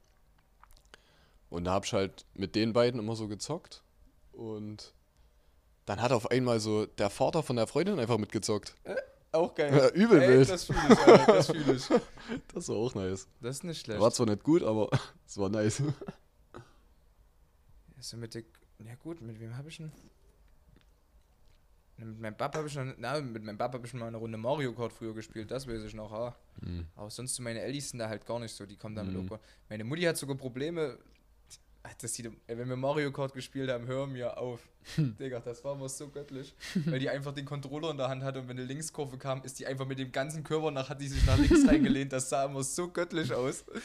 Und 1.50 1.66
da 1.66 1.74
hab 1.74 1.86
ich 1.86 1.94
halt 1.94 2.26
mit 2.34 2.56
den 2.56 2.72
beiden 2.72 3.00
immer 3.00 3.16
so 3.16 3.28
gezockt. 3.28 3.84
Und 4.32 4.94
dann 5.86 6.02
hat 6.02 6.12
auf 6.14 6.32
einmal 6.32 6.60
so 6.60 6.86
der 6.86 7.10
Vater 7.10 7.44
von 7.44 7.58
der 7.58 7.68
Freundin 7.68 8.00
einfach 8.00 8.18
mitgezockt. 8.18 8.76
Auch 9.34 9.56
geil. 9.56 9.74
Ja, 9.76 9.90
übel 9.92 10.20
wild. 10.22 10.50
Das 10.50 10.66
fühle 10.66 10.80
ich, 10.90 11.00
Alter, 11.00 11.34
das 11.34 11.48
fühle 11.48 11.74
ich. 11.74 11.90
Das 12.54 12.68
war 12.70 12.76
auch 12.76 12.94
nice. 12.96 13.28
Das 13.40 13.58
ist 13.58 13.64
nicht 13.64 13.80
schlecht. 13.86 14.00
War 14.00 14.12
zwar 14.12 14.26
nicht 14.28 14.44
gut, 14.44 14.62
aber 14.64 14.90
es 15.28 15.38
war 15.38 15.50
nice. 15.50 15.82
So 18.00 18.18
mit 18.18 18.34
der, 18.34 18.42
ja 18.84 18.96
gut, 18.96 19.22
mit 19.22 19.40
wem 19.40 19.56
habe 19.56 19.70
ich 19.70 19.78
denn? 19.78 19.92
Mit 21.98 22.20
meinem 22.20 22.36
Papa 22.36 22.58
habe 22.58 22.68
ich 22.68 22.74
schon, 22.74 22.96
na, 22.98 23.22
mit 23.22 23.44
meinem 23.44 23.60
Papa 23.60 23.76
habe 23.78 23.86
ich 23.86 23.94
mal 23.94 24.08
eine 24.08 24.18
Runde 24.18 24.40
Mario 24.40 24.74
Kart 24.74 24.92
früher 24.92 25.14
gespielt, 25.14 25.52
das 25.52 25.68
weiß 25.68 25.84
ich 25.84 25.94
noch, 25.94 26.12
ha. 26.12 26.36
Mhm. 26.62 26.88
Aber 26.96 27.12
sonst 27.12 27.36
so 27.36 27.44
meine 27.44 27.62
Ellis 27.62 27.92
sind 27.92 28.00
da 28.00 28.10
halt 28.10 28.26
gar 28.26 28.40
nicht 28.40 28.56
so, 28.56 28.66
die 28.66 28.76
kommen 28.76 28.96
damit 28.96 29.14
Mhm. 29.14 29.32
auch 29.32 29.40
Meine 29.70 29.84
Mutti 29.84 30.02
hat 30.02 30.18
sogar 30.18 30.36
Probleme, 30.36 30.98
das 32.00 32.14
sieht, 32.14 32.32
wenn 32.48 32.70
wir 32.70 32.76
Mario 32.76 33.12
Kart 33.12 33.34
gespielt 33.34 33.70
haben, 33.70 33.86
hör 33.88 34.08
mir 34.08 34.38
auf. 34.38 34.60
Digga, 34.98 35.40
das 35.40 35.64
war 35.64 35.76
immer 35.76 35.90
so 35.90 36.08
göttlich. 36.10 36.54
Weil 36.86 37.00
die 37.00 37.10
einfach 37.10 37.34
den 37.34 37.46
Controller 37.46 37.92
in 37.92 37.98
der 37.98 38.08
Hand 38.08 38.24
hatte 38.24 38.40
und 38.40 38.48
wenn 38.48 38.58
eine 38.58 38.66
Linkskurve 38.66 39.18
kam, 39.18 39.44
ist 39.44 39.60
die 39.60 39.68
einfach 39.68 39.86
mit 39.88 40.00
dem 40.00 40.12
ganzen 40.12 40.44
Körper 40.44 40.72
nach, 40.72 40.90
hat 40.90 41.02
die 41.02 41.08
sich 41.08 41.26
nach 41.26 41.38
links 41.38 41.64
reingelehnt. 41.68 42.14
Das 42.14 42.30
sah 42.30 42.46
immer 42.46 42.64
so 42.64 42.90
göttlich 42.90 43.34
aus. 43.34 43.64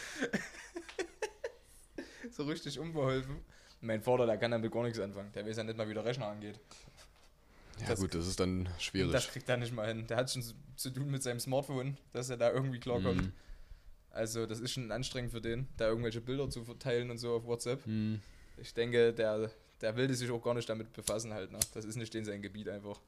so 2.30 2.44
richtig 2.44 2.78
unbeholfen. 2.78 3.36
Mein 3.80 4.01
Vater, 4.03 4.26
der 4.26 4.36
kann 4.38 4.51
damit 4.51 4.72
gar 4.72 4.82
nichts 4.84 4.99
anfangen. 4.99 5.30
Der 5.34 5.47
weiß 5.47 5.57
ja 5.57 5.64
nicht 5.64 5.76
mal, 5.76 5.88
wie 5.88 5.94
der 5.94 6.05
Rechner 6.05 6.26
angeht. 6.26 6.59
Ja 7.80 7.88
Das- 7.88 8.01
gut, 8.01 8.14
das 8.14 8.26
ist 8.26 8.40
dann 8.40 8.68
schwierig. 8.78 9.12
Das 9.12 9.28
kriegt 9.28 9.49
er 9.49 9.57
nicht 9.59 9.72
mal 9.74 9.86
hin. 9.88 10.07
Der 10.07 10.16
hat 10.16 10.30
schon 10.30 10.42
zu- 10.42 10.55
zu 10.76 10.90
tun 10.90 11.11
mit 11.11 11.22
seinem 11.22 11.40
Smartphone, 11.40 11.97
dass 12.12 12.30
er 12.30 12.36
da 12.36 12.51
irgendwie 12.51 12.80
klarkommt. 12.80 13.22
Mhm. 13.22 13.32
Also, 14.16 14.46
das 14.46 14.60
ist 14.60 14.72
schon 14.72 14.90
anstrengend 14.90 15.30
für 15.32 15.40
den, 15.40 15.68
da 15.76 15.88
irgendwelche 15.88 16.20
Bilder 16.20 16.48
zu 16.50 16.64
verteilen 16.64 17.10
und 17.10 17.18
so 17.18 17.34
auf 17.36 17.44
WhatsApp. 17.44 17.86
Mhm. 17.86 18.20
Ich 18.56 18.72
denke, 18.74 19.12
der, 19.12 19.50
der 19.80 19.96
will 19.96 20.12
sich 20.14 20.30
auch 20.30 20.42
gar 20.42 20.54
nicht 20.54 20.68
damit 20.68 20.92
befassen 20.92 21.32
halt. 21.34 21.52
Ne? 21.52 21.58
Das 21.74 21.84
ist 21.84 21.96
nicht 21.96 22.14
in 22.14 22.24
sein 22.24 22.42
Gebiet 22.42 22.68
einfach. 22.68 22.98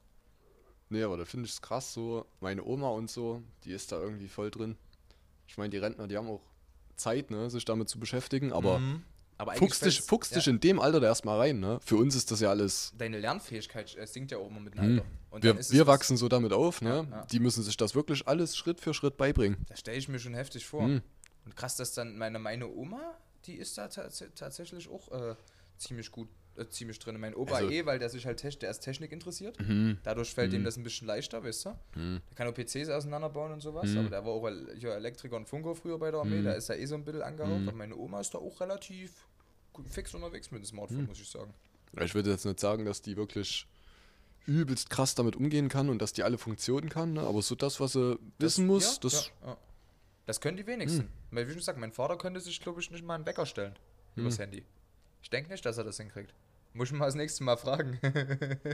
Nee, 0.89 1.03
aber 1.03 1.17
da 1.17 1.25
finde 1.25 1.45
ich 1.45 1.51
es 1.53 1.61
krass 1.61 1.93
so. 1.93 2.25
Meine 2.39 2.63
Oma 2.63 2.89
und 2.89 3.09
so, 3.09 3.43
die 3.63 3.71
ist 3.71 3.91
da 3.91 3.99
irgendwie 3.99 4.27
voll 4.27 4.49
drin. 4.51 4.77
Ich 5.47 5.57
meine, 5.57 5.69
die 5.69 5.77
Rentner, 5.77 6.07
die 6.07 6.17
haben 6.17 6.27
auch 6.29 6.41
Zeit, 6.95 7.31
ne, 7.31 7.49
sich 7.49 7.65
damit 7.65 7.89
zu 7.89 7.99
beschäftigen, 7.99 8.53
aber 8.53 8.79
Mhm. 8.79 9.03
Aber 9.39 9.51
eigentlich 9.53 9.69
fuchst 9.69 9.85
dich, 9.85 9.95
fällt's- 9.95 10.07
fuchst 10.07 10.35
dich 10.35 10.45
ja, 10.45 10.51
in 10.51 10.59
dem 10.59 10.79
Alter 10.79 10.99
da 10.99 11.07
erstmal 11.07 11.37
rein, 11.39 11.59
ne? 11.59 11.79
Für 11.81 11.95
uns 11.95 12.13
ist 12.13 12.29
das 12.29 12.41
ja 12.41 12.49
alles. 12.49 12.93
Deine 12.97 13.17
Lernfähigkeit 13.19 13.95
äh, 13.97 14.05
sinkt 14.05 14.31
ja 14.31 14.37
auch 14.37 14.47
immer 14.47 14.59
mit 14.59 14.75
dem 14.75 14.83
Mhm. 14.83 14.99
Alter. 14.99 15.05
Und 15.31 15.43
Wir, 15.43 15.57
wir 15.71 15.87
wachsen 15.87 16.17
so 16.17 16.27
damit 16.27 16.53
auf, 16.53 16.81
ne? 16.81 17.07
Ja, 17.09 17.17
ja. 17.17 17.25
Die 17.31 17.39
müssen 17.39 17.63
sich 17.63 17.77
das 17.77 17.95
wirklich 17.95 18.27
alles 18.27 18.55
Schritt 18.57 18.79
für 18.81 18.93
Schritt 18.93 19.17
beibringen. 19.17 19.57
Das 19.69 19.79
stelle 19.79 19.97
ich 19.97 20.07
mir 20.09 20.19
schon 20.19 20.33
heftig 20.35 20.65
vor. 20.65 20.83
Mhm. 20.87 21.01
Und 21.45 21.55
krass, 21.55 21.77
dass 21.77 21.93
dann 21.93 22.17
meine, 22.17 22.37
meine 22.37 22.67
Oma, 22.67 23.17
die 23.45 23.55
ist 23.55 23.77
da 23.77 23.87
tats 23.87 24.23
tatsächlich 24.35 24.89
auch 24.89 25.09
äh, 25.11 25.35
ziemlich 25.77 26.11
gut, 26.11 26.27
äh, 26.57 26.67
ziemlich 26.67 26.99
drin. 26.99 27.17
Mein 27.19 27.33
Opa 27.33 27.55
Also- 27.55 27.69
eh, 27.71 27.85
weil 27.85 27.97
der 27.97 28.09
sich 28.09 28.25
halt 28.25 28.39
Tech- 28.41 28.59
der 28.59 28.69
ist 28.71 28.81
Technik 28.81 29.13
interessiert. 29.13 29.57
Mhm. 29.61 29.99
Dadurch 30.03 30.33
fällt 30.33 30.51
ihm 30.51 30.65
das 30.65 30.75
ein 30.75 30.83
bisschen 30.83 31.07
leichter, 31.07 31.41
weißt 31.43 31.65
du? 31.67 31.69
Mhm. 31.95 32.19
Der 32.29 32.35
kann 32.35 32.47
auch 32.49 32.53
PCs 32.53 32.89
auseinanderbauen 32.89 33.53
und 33.53 33.61
sowas, 33.61 33.87
Mhm. 33.89 33.99
aber 33.99 34.09
der 34.09 34.25
war 34.25 34.31
auch 34.33 34.49
hier 34.77 34.91
Elektriker 34.95 35.37
und 35.37 35.47
Funker 35.47 35.73
früher 35.75 35.97
bei 35.97 36.11
der 36.11 36.19
Armee, 36.19 36.39
Mhm. 36.39 36.43
da 36.45 36.51
ist 36.53 36.67
er 36.69 36.77
eh 36.77 36.85
so 36.85 36.95
ein 36.95 37.05
bisschen 37.05 37.21
angehaucht. 37.21 37.61
Mhm. 37.61 37.67
Und 37.69 37.77
meine 37.77 37.95
Oma 37.95 38.19
ist 38.19 38.33
da 38.33 38.39
auch 38.39 38.59
relativ 38.59 39.13
fix 39.87 40.13
unterwegs 40.13 40.51
mit 40.51 40.61
dem 40.61 40.65
Smartphone, 40.65 41.01
Mhm. 41.01 41.07
muss 41.07 41.19
ich 41.19 41.29
sagen. 41.29 41.53
Ja, 41.95 42.03
Ich 42.03 42.13
würde 42.15 42.29
jetzt 42.31 42.45
nicht 42.45 42.59
sagen, 42.59 42.85
dass 42.85 43.01
die 43.01 43.15
wirklich 43.17 43.67
übelst 44.45 44.89
krass 44.89 45.15
damit 45.15 45.35
umgehen 45.35 45.69
kann 45.69 45.89
und 45.89 45.99
dass 46.01 46.13
die 46.13 46.23
alle 46.23 46.37
Funktionen 46.37 46.89
kann, 46.89 47.13
ne? 47.13 47.21
aber 47.21 47.41
so 47.41 47.55
das, 47.55 47.79
was 47.79 47.93
sie 47.93 48.17
wissen 48.39 48.65
muss, 48.67 48.95
ja, 48.95 48.99
das. 49.01 49.31
Ja, 49.41 49.47
ja. 49.49 49.57
Das 50.25 50.39
können 50.41 50.57
die 50.57 50.65
wenigsten. 50.67 51.07
Weil, 51.31 51.45
wie 51.47 51.51
schon 51.51 51.59
gesagt, 51.59 51.79
mein 51.79 51.91
Vater 51.91 52.17
könnte 52.17 52.39
sich, 52.39 52.59
glaube 52.61 52.79
ich, 52.81 52.89
nicht 52.91 53.03
mal 53.03 53.15
einen 53.15 53.25
Wecker 53.25 53.45
stellen 53.45 53.75
übers 54.15 54.37
Mhm. 54.37 54.41
Handy. 54.43 54.65
Ich 55.21 55.29
denke 55.29 55.51
nicht, 55.51 55.65
dass 55.65 55.77
er 55.77 55.83
das 55.83 55.97
hinkriegt. 55.97 56.33
Muss 56.73 56.89
ich 56.89 56.93
mal 56.97 57.05
das 57.07 57.15
nächste 57.15 57.43
Mal 57.43 57.57
fragen. 57.57 57.99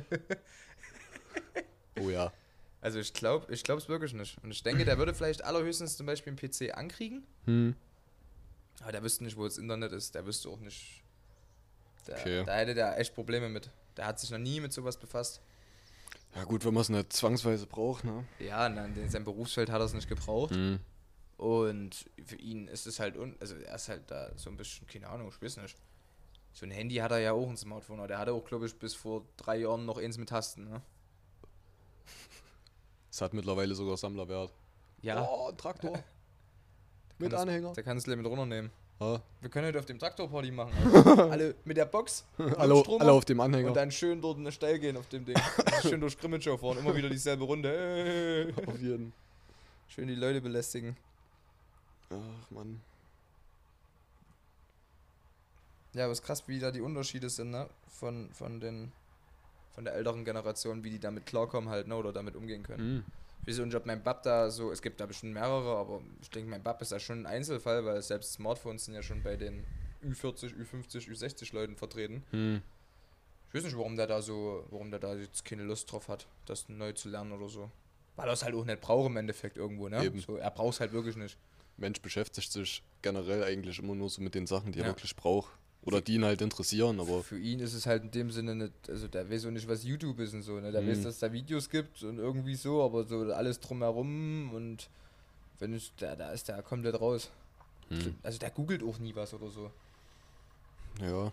Oh 1.99 2.09
ja. 2.09 2.33
also 2.81 2.99
ich 2.99 3.13
glaube 3.13 3.51
ich 3.53 3.63
es 3.67 3.87
wirklich 3.89 4.13
nicht. 4.13 4.37
Und 4.43 4.51
ich 4.51 4.61
denke, 4.63 4.83
der 4.83 4.97
würde 4.97 5.13
vielleicht 5.13 5.43
allerhöchstens 5.45 5.95
zum 5.95 6.05
Beispiel 6.05 6.31
einen 6.37 6.37
PC 6.51 6.73
ankriegen, 6.77 7.23
Hm. 7.45 7.75
Aber 8.81 8.91
der 8.91 9.03
wüsste 9.03 9.23
nicht, 9.23 9.37
wo 9.37 9.43
das 9.43 9.57
Internet 9.57 9.91
ist. 9.91 10.15
Der 10.15 10.25
wüsste 10.25 10.49
auch 10.49 10.59
nicht. 10.59 11.03
Der, 12.07 12.17
Okay. 12.19 12.43
Da 12.45 12.55
hätte 12.55 12.73
der 12.75 12.99
echt 12.99 13.13
Probleme 13.15 13.49
mit. 13.49 13.69
Der 13.97 14.05
hat 14.05 14.19
sich 14.19 14.29
noch 14.29 14.37
nie 14.37 14.59
mit 14.59 14.73
sowas 14.73 14.97
befasst. 14.97 15.41
Ja 16.35 16.43
gut, 16.43 16.65
wenn 16.65 16.73
man 16.73 16.81
es 16.81 16.89
nicht 16.89 17.13
zwangsweise 17.13 17.65
braucht, 17.65 18.03
ne? 18.03 18.25
Ja, 18.39 18.67
nein, 18.67 18.95
in 18.95 19.09
seinem 19.09 19.23
Berufsfeld 19.23 19.69
hat 19.69 19.79
er 19.81 19.85
es 19.85 19.93
nicht 19.93 20.09
gebraucht. 20.09 20.53
Hm. 20.53 20.79
Und 21.37 22.09
für 22.25 22.35
ihn 22.35 22.67
ist 22.67 22.87
es 22.87 22.99
halt, 22.99 23.17
un 23.17 23.35
also 23.39 23.55
er 23.55 23.75
ist 23.75 23.89
halt 23.89 24.03
da 24.11 24.31
so 24.37 24.49
ein 24.49 24.57
bisschen, 24.57 24.85
keine 24.87 25.07
Ahnung, 25.07 25.29
ich 25.29 25.41
weiß 25.41 25.57
nicht. 25.57 25.77
So 26.53 26.65
ein 26.65 26.71
Handy 26.71 26.95
hat 26.95 27.11
er 27.11 27.19
ja 27.19 27.33
auch, 27.33 27.49
ein 27.49 27.57
Smartphone. 27.57 27.99
aber 27.99 28.07
Der 28.07 28.17
hatte 28.17 28.33
auch, 28.33 28.45
glaube 28.45 28.65
ich, 28.65 28.77
bis 28.77 28.95
vor 28.95 29.25
drei 29.35 29.57
Jahren 29.57 29.85
noch 29.85 29.97
eins 29.97 30.17
mit 30.17 30.29
Tasten, 30.29 30.65
ne? 30.65 30.81
Es 33.11 33.21
hat 33.21 33.33
mittlerweile 33.33 33.75
sogar 33.75 33.97
Sammlerwert. 33.97 34.53
Ja. 35.01 35.25
Oh, 35.25 35.49
ein 35.49 35.57
Traktor. 35.57 36.03
Mit 37.17 37.31
das- 37.33 37.41
Anhänger. 37.41 37.73
Der 37.73 37.83
kann 37.83 37.97
es 37.97 38.07
mit 38.07 38.25
runternehmen. 38.25 38.71
Ah. 38.99 39.19
Wir 39.41 39.49
können 39.49 39.67
heute 39.67 39.79
auf 39.79 39.85
dem 39.85 39.99
Traktorparty 39.99 40.51
machen. 40.51 40.71
Also 40.95 41.29
alle 41.29 41.55
mit 41.65 41.75
der 41.75 41.85
Box. 41.85 42.23
Alle, 42.37 42.69
Notstromer 42.69 43.01
alle 43.01 43.11
auf 43.11 43.25
dem 43.25 43.39
Anhänger. 43.41 43.67
Und 43.67 43.73
dann 43.73 43.91
schön 43.91 44.21
dort 44.21 44.37
in 44.37 44.45
den 44.45 44.53
Steil 44.53 44.79
gehen 44.79 44.95
auf 44.95 45.07
dem 45.09 45.25
Ding. 45.25 45.35
schön 45.81 45.99
durch 45.99 46.17
Grimmitschau 46.17 46.55
fahren. 46.57 46.77
Immer 46.77 46.95
wieder 46.95 47.09
dieselbe 47.09 47.43
Runde. 47.43 48.53
Auf 48.65 48.79
jeden. 48.79 49.11
Schön 49.89 50.07
die 50.07 50.15
Leute 50.15 50.39
belästigen. 50.39 50.95
Ach 52.09 52.51
Mann. 52.51 52.81
Ja, 55.93 56.05
aber 56.05 56.13
es 56.13 56.19
ist 56.19 56.25
krass, 56.25 56.47
wie 56.47 56.59
da 56.59 56.71
die 56.71 56.81
Unterschiede 56.81 57.29
sind, 57.29 57.51
ne? 57.51 57.69
Von, 57.87 58.29
von 58.33 58.59
den 58.59 58.91
von 59.73 59.83
der 59.83 59.93
älteren 59.93 60.23
Generation, 60.23 60.83
wie 60.85 60.89
die 60.89 60.99
damit 60.99 61.25
klarkommen 61.25 61.69
halt, 61.69 61.87
ne? 61.87 61.95
Oder 61.97 62.13
damit 62.13 62.35
umgehen 62.35 62.63
können. 62.63 62.79
Hm. 62.79 63.03
Ich 63.45 63.57
weiß 63.57 63.65
nicht, 63.65 63.75
ob 63.75 63.85
mein 63.85 64.01
Bab 64.01 64.23
da 64.23 64.49
so, 64.49 64.71
es 64.71 64.81
gibt 64.81 64.99
da 64.99 65.05
bestimmt 65.05 65.33
mehrere, 65.33 65.77
aber 65.77 66.01
ich 66.21 66.29
denke, 66.29 66.49
mein 66.49 66.63
Bab 66.63 66.81
ist 66.81 66.91
da 66.91 66.99
schon 66.99 67.19
ein 67.21 67.25
Einzelfall, 67.25 67.85
weil 67.85 68.01
selbst 68.01 68.33
Smartphones 68.33 68.85
sind 68.85 68.95
ja 68.95 69.03
schon 69.03 69.21
bei 69.21 69.35
den 69.37 69.63
Ü40, 70.03 70.53
Ü50, 70.55 71.09
Ü60 71.09 71.53
Leuten 71.53 71.75
vertreten. 71.75 72.23
Hm. 72.31 72.61
Ich 73.49 73.53
weiß 73.55 73.63
nicht, 73.63 73.77
warum 73.77 73.95
der 73.95 74.07
da 74.07 74.21
so, 74.21 74.65
warum 74.69 74.89
der 74.89 74.99
da 74.99 75.15
jetzt 75.15 75.45
keine 75.45 75.63
Lust 75.63 75.91
drauf 75.91 76.07
hat, 76.07 76.27
das 76.45 76.67
neu 76.69 76.91
zu 76.93 77.09
lernen 77.09 77.31
oder 77.31 77.47
so. 77.47 77.71
Weil 78.15 78.27
er 78.27 78.33
es 78.33 78.43
halt 78.43 78.55
auch 78.55 78.65
nicht 78.65 78.81
braucht 78.81 79.09
im 79.09 79.17
Endeffekt 79.17 79.57
irgendwo, 79.57 79.89
ne? 79.89 80.03
Eben. 80.03 80.19
So, 80.19 80.37
er 80.37 80.51
braucht 80.51 80.75
es 80.75 80.79
halt 80.79 80.91
wirklich 80.93 81.15
nicht. 81.15 81.37
Mensch 81.77 82.01
beschäftigt 82.01 82.51
sich 82.51 82.83
generell 83.01 83.43
eigentlich 83.43 83.79
immer 83.79 83.95
nur 83.95 84.09
so 84.09 84.21
mit 84.21 84.33
den 84.35 84.47
Sachen, 84.47 84.71
die 84.71 84.79
Ja. 84.79 84.85
er 84.85 84.91
wirklich 84.91 85.15
braucht. 85.15 85.51
Oder 85.85 86.01
die 86.01 86.15
ihn 86.15 86.25
halt 86.25 86.41
interessieren, 86.41 86.99
aber 86.99 87.21
Für 87.23 87.37
ihn 87.37 87.59
ist 87.59 87.73
es 87.75 87.85
halt 87.85 88.03
in 88.03 88.11
dem 88.11 88.31
Sinne 88.31 88.55
nicht, 88.55 88.73
also 88.89 89.07
der 89.07 89.29
weiß 89.29 89.45
auch 89.45 89.51
nicht, 89.51 89.67
was 89.67 89.83
YouTube 89.83 90.19
ist 90.19 90.33
und 90.33 90.41
so, 90.41 90.59
ne? 90.59 90.71
Der 90.71 90.81
Mhm. 90.81 90.89
weiß, 90.89 91.03
dass 91.03 91.13
es 91.15 91.19
da 91.19 91.31
Videos 91.31 91.69
gibt 91.69 92.01
und 92.03 92.17
irgendwie 92.17 92.55
so, 92.55 92.83
aber 92.83 93.03
so 93.03 93.21
alles 93.33 93.59
drumherum 93.59 94.51
und 94.53 94.89
wenn 95.59 95.73
ich, 95.73 95.93
da, 95.97 96.15
da 96.15 96.31
ist 96.31 96.47
der 96.49 96.61
komplett 96.63 96.99
raus. 96.99 97.29
hm. 97.89 98.15
Also 98.23 98.39
der 98.39 98.49
googelt 98.49 98.81
auch 98.83 98.97
nie 98.97 99.15
was 99.15 99.33
oder 99.33 99.49
so. 99.49 99.71
ja. 101.01 101.31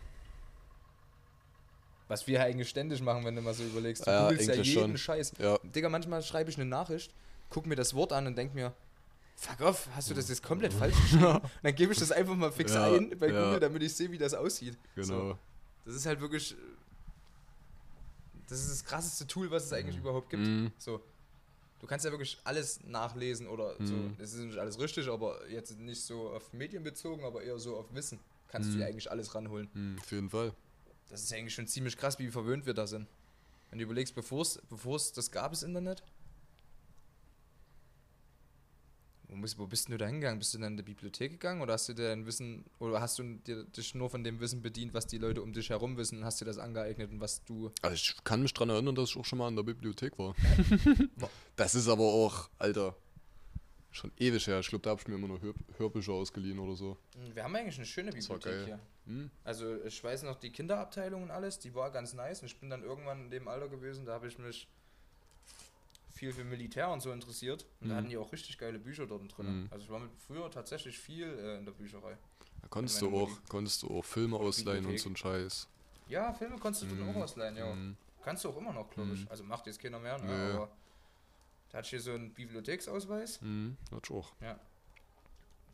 Was 2.08 2.26
wir 2.26 2.34
ja 2.40 2.44
eigentlich 2.44 2.68
ständig 2.68 3.00
machen, 3.00 3.24
wenn 3.24 3.34
du 3.34 3.40
mal 3.40 3.54
so 3.54 3.62
überlegst. 3.64 4.06
Du 4.06 4.10
Ja, 4.10 4.28
googelst 4.28 4.48
ja 4.48 4.54
jeden 4.56 4.64
schon. 4.64 4.98
Scheiß. 4.98 5.32
Ja. 5.38 5.58
Digga, 5.62 5.88
manchmal 5.88 6.22
schreibe 6.22 6.50
ich 6.50 6.56
eine 6.56 6.66
Nachricht, 6.66 7.10
guck 7.48 7.64
mir 7.66 7.76
das 7.76 7.94
Wort 7.94 8.12
an 8.12 8.26
und 8.26 8.36
denk 8.36 8.54
mir, 8.54 8.74
fuck 9.42 9.60
off, 9.60 9.88
hast 9.94 10.08
du 10.10 10.14
das 10.14 10.28
jetzt 10.28 10.42
komplett 10.42 10.72
falsch 10.72 10.94
geschrieben? 10.96 11.24
Und 11.36 11.42
dann 11.62 11.74
gebe 11.74 11.92
ich 11.92 11.98
das 11.98 12.12
einfach 12.12 12.34
mal 12.36 12.52
fix 12.52 12.72
Ja, 12.74 12.92
ein 12.92 13.10
bei 13.18 13.28
ja. 13.28 13.44
Google, 13.44 13.60
damit 13.60 13.82
ich 13.82 13.94
sehe, 13.94 14.10
wie 14.10 14.18
das 14.18 14.34
aussieht. 14.34 14.78
Genau. 14.94 15.06
So. 15.32 15.38
Das 15.84 15.94
ist 15.94 16.06
halt 16.06 16.20
wirklich. 16.20 16.54
Das 18.48 18.60
ist 18.60 18.70
das 18.70 18.84
krasseste 18.84 19.26
Tool, 19.26 19.50
was 19.50 19.64
es 19.64 19.72
eigentlich 19.72 19.96
überhaupt 19.96 20.30
gibt. 20.30 20.42
Mhm. 20.42 20.72
So. 20.78 21.00
Du 21.80 21.86
kannst 21.86 22.04
ja 22.04 22.10
wirklich 22.12 22.38
alles 22.44 22.80
nachlesen 22.84 23.48
oder 23.48 23.74
so. 23.84 23.92
Mhm. 23.94 24.14
Es 24.18 24.34
ist 24.34 24.40
nicht 24.44 24.58
alles 24.58 24.78
richtig, 24.78 25.08
aber 25.08 25.48
jetzt 25.48 25.76
nicht 25.78 26.00
so 26.02 26.30
auf 26.30 26.52
Medien 26.52 26.82
bezogen, 26.84 27.24
aber 27.24 27.42
eher 27.42 27.58
so 27.58 27.76
auf 27.76 27.92
Wissen. 27.94 28.20
kannst 28.48 28.68
Mhm. 28.68 28.72
du 28.74 28.78
dir 28.80 28.86
eigentlich 28.86 29.10
alles 29.10 29.34
ranholen. 29.34 29.68
Hm, 29.72 29.96
auf 29.98 30.12
jeden 30.12 30.28
Fall. 30.30 30.52
Das 31.08 31.22
ist 31.22 31.32
eigentlich 31.32 31.54
schon 31.54 31.66
ziemlich 31.66 31.96
krass, 31.96 32.18
wie 32.18 32.30
verwöhnt 32.30 32.66
wir 32.66 32.74
da 32.74 32.86
sind. 32.86 33.08
Wenn 33.70 33.78
du 33.78 33.84
überlegst, 33.84 34.14
bevor 34.14 34.42
es 34.42 35.12
das 35.12 35.30
gab, 35.30 35.52
das 35.52 35.62
Internet, 35.62 36.02
wo, 39.56 39.66
bist 39.66 39.88
denn 39.88 39.92
du 39.92 39.98
da 39.98 40.06
hingegangen? 40.06 40.38
Bist 40.38 40.54
du 40.54 40.58
dann 40.58 40.72
in 40.72 40.76
die 40.76 40.82
Bibliothek 40.82 41.32
gegangen 41.32 41.60
oder 41.60 41.74
hast 41.74 41.88
du 41.88 41.94
dir 41.94 42.08
dein 42.08 42.26
Wissen 42.26 42.64
oder 42.78 43.00
hast 43.00 43.18
du 43.18 43.22
dich 43.22 43.94
nur 43.94 44.10
von 44.10 44.24
dem 44.24 44.40
Wissen 44.40 44.62
bedient, 44.62 44.94
was 44.94 45.06
die 45.06 45.18
Leute 45.18 45.42
um 45.42 45.52
dich 45.52 45.70
herum 45.70 45.96
wissen 45.96 46.18
und 46.18 46.24
hast 46.24 46.40
dir 46.40 46.44
das 46.44 46.58
angeeignet 46.58 47.10
und 47.10 47.20
was 47.20 47.44
du. 47.44 47.70
Also 47.82 47.94
ich 47.94 48.16
kann 48.24 48.42
mich 48.42 48.52
dran 48.54 48.70
erinnern, 48.70 48.94
dass 48.94 49.10
ich 49.10 49.16
auch 49.16 49.24
schon 49.24 49.38
mal 49.38 49.48
in 49.48 49.56
der 49.56 49.62
Bibliothek 49.62 50.18
war. 50.18 50.34
das 51.56 51.74
ist 51.74 51.88
aber 51.88 52.04
auch, 52.04 52.48
Alter, 52.58 52.96
schon 53.90 54.10
ewig 54.18 54.46
her. 54.46 54.60
Ich 54.60 54.68
glaube, 54.68 54.82
da 54.82 54.90
habe 54.90 55.00
ich 55.00 55.08
mir 55.08 55.14
immer 55.14 55.28
nur 55.28 55.40
Hör 55.40 55.54
Hörbücher 55.76 56.12
ausgeliehen 56.12 56.58
oder 56.58 56.74
so. 56.74 56.96
Hm, 57.14 57.34
Wir 57.34 57.44
haben 57.44 57.54
eigentlich 57.54 57.76
eine 57.76 57.86
schöne 57.86 58.10
Bibliothek 58.10 58.64
hier. 58.64 58.80
Hm? 59.06 59.30
Also 59.44 59.82
ich 59.84 60.02
weiß 60.02 60.22
noch, 60.24 60.36
die 60.36 60.50
Kinderabteilung 60.50 61.22
und 61.22 61.30
alles, 61.30 61.58
die 61.58 61.74
war 61.74 61.90
ganz 61.90 62.14
nice. 62.14 62.40
Und 62.40 62.46
ich 62.46 62.58
bin 62.58 62.70
dann 62.70 62.82
irgendwann 62.82 63.24
in 63.24 63.30
dem 63.30 63.48
Alter 63.48 63.68
gewesen, 63.68 64.04
da 64.04 64.14
habe 64.14 64.28
ich 64.28 64.38
mich 64.38 64.68
viel 66.22 66.32
für 66.32 66.44
Militär 66.44 66.88
und 66.88 67.00
so 67.00 67.10
interessiert. 67.10 67.66
Und 67.80 67.88
da 67.88 67.94
Mhm. 67.94 67.98
hatten 67.98 68.08
die 68.10 68.16
auch 68.16 68.30
richtig 68.32 68.56
geile 68.56 68.78
Bücher 68.78 69.06
dort 69.08 69.36
drin. 69.36 69.62
Mhm. 69.62 69.68
Also 69.72 69.84
ich 69.84 69.90
war 69.90 69.98
mit 69.98 70.10
früher 70.24 70.48
tatsächlich 70.52 70.96
viel 70.96 71.26
äh, 71.26 71.58
in 71.58 71.64
der 71.64 71.72
Bücherei. 71.72 72.16
Da 72.60 72.68
konntest 72.68 73.02
du 73.02 73.08
auch, 73.08 73.28
Mutti. 73.28 73.40
konntest 73.48 73.82
du 73.82 73.88
auch 73.98 74.04
Filme 74.04 74.36
ausleihen 74.36 74.86
und 74.86 74.98
so 75.00 75.08
ein 75.08 75.16
Scheiß. 75.16 75.68
Ja, 76.06 76.32
Filme 76.32 76.58
konntest 76.58 76.84
du 76.84 76.94
Mhm. 76.94 77.08
auch 77.10 77.16
ausleihen, 77.24 77.56
ja. 77.56 77.72
Hm. 77.72 77.96
Kannst 78.22 78.44
du 78.44 78.50
auch 78.50 78.56
immer 78.56 78.72
noch, 78.72 78.88
glaube 78.90 79.14
ich. 79.14 79.22
Mhm. 79.22 79.28
Also 79.30 79.42
macht 79.42 79.66
jetzt 79.66 79.80
keiner 79.80 79.98
mehr, 79.98 80.16
ne? 80.18 80.26
Nee. 80.26 80.52
aber 80.54 80.70
da 81.70 81.78
hatte 81.78 81.86
ich 81.86 81.90
hier 81.90 82.00
so 82.00 82.12
einen 82.12 82.32
Bibliotheksausweis. 82.32 83.40
Hm, 83.40 83.76
hat 83.90 84.08
auch. 84.12 84.32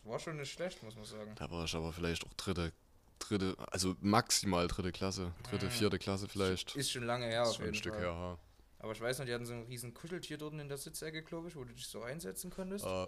War 0.05 0.19
schon 0.19 0.39
nicht 0.39 0.51
schlecht, 0.53 0.83
muss 0.83 0.97
man 0.97 1.05
sagen. 1.05 1.33
Da 1.35 1.51
war 1.51 1.65
ich 1.65 1.75
aber 1.75 1.93
vielleicht 1.93 2.25
auch 2.25 2.33
dritte, 2.35 2.73
dritte, 3.19 3.55
also 3.71 3.95
maximal 4.01 4.67
dritte 4.67 4.93
Klasse. 4.93 5.33
Dritte, 5.43 5.67
Mhm. 5.67 5.71
vierte 5.71 5.99
Klasse 5.99 6.27
vielleicht. 6.27 6.75
Ist 6.75 6.91
schon 6.91 7.05
lange 7.05 7.27
her, 7.27 7.43
ist 7.43 7.57
schon 7.57 7.67
ein 7.67 7.75
Stück 7.75 7.93
Fall. 7.93 8.03
her, 8.05 8.13
ja. 8.13 8.39
Aber 8.81 8.93
ich 8.93 9.01
weiß 9.01 9.19
noch, 9.19 9.27
die 9.27 9.35
hatten 9.35 9.47
so 9.47 9.55
ein 9.55 9.65
riesen 9.65 9.93
Kuscheltier 9.95 10.39
dort 10.39 10.55
in 10.55 10.69
der 10.69 10.79
Sitzecke, 10.79 11.23
glaube 11.23 11.49
ich, 11.49 11.57
wo 11.57 11.65
du 11.65 11.73
dich 11.75 11.87
so 11.87 12.01
reinsetzen 12.01 12.51
konntest. 12.51 12.85
Äh, 12.87 13.07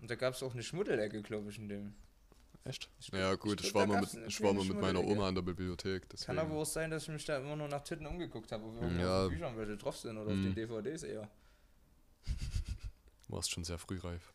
Und 0.00 0.10
da 0.10 0.14
gab 0.14 0.34
es 0.34 0.42
auch 0.42 0.54
eine 0.54 0.62
Schmuddelecke, 0.62 1.22
glaube 1.22 1.50
ich, 1.50 1.58
in 1.58 1.68
dem. 1.68 1.94
echt? 2.64 2.88
Ich 2.98 3.08
Ja 3.08 3.34
gut, 3.34 3.60
ich 3.60 3.68
ich, 3.68 3.74
war 3.74 3.86
mal 3.86 4.00
mit, 4.00 4.14
eine 4.14 4.26
ich 4.26 4.40
war 4.40 4.52
mal 4.54 4.60
kleine 4.64 4.74
mit 4.74 4.82
meiner. 4.82 5.00
Oma 5.04 5.28
in 5.28 5.34
der 5.34 5.42
Bibliothek. 5.42 6.02
Kann 6.02 6.08
Deswegen. 6.12 6.38
aber 6.38 6.54
auch 6.54 6.64
sein, 6.66 6.90
dass 6.90 7.02
ich 7.04 7.08
mich 7.10 7.24
da 7.26 7.38
immer 7.38 7.56
nur 7.56 7.68
nach 7.68 7.82
Titten 7.84 8.06
umgeguckt 8.06 8.50
habe, 8.52 8.64
ob 8.64 8.80
irgendwo 8.80 9.02
Ja. 9.02 9.24
auf 9.24 9.28
den 9.28 9.38
Büchern 9.38 9.56
welche 9.58 9.76
drauf 9.76 9.98
sind 9.98 10.16
oder 10.16 10.30
auf 10.30 10.36
Mhm. 10.36 10.42
den 10.44 10.54
DVDs 10.54 11.02
eher. 11.02 11.30
warst 13.28 13.50
schon 13.50 13.64
sehr 13.64 13.78
frühreif. 13.78 14.32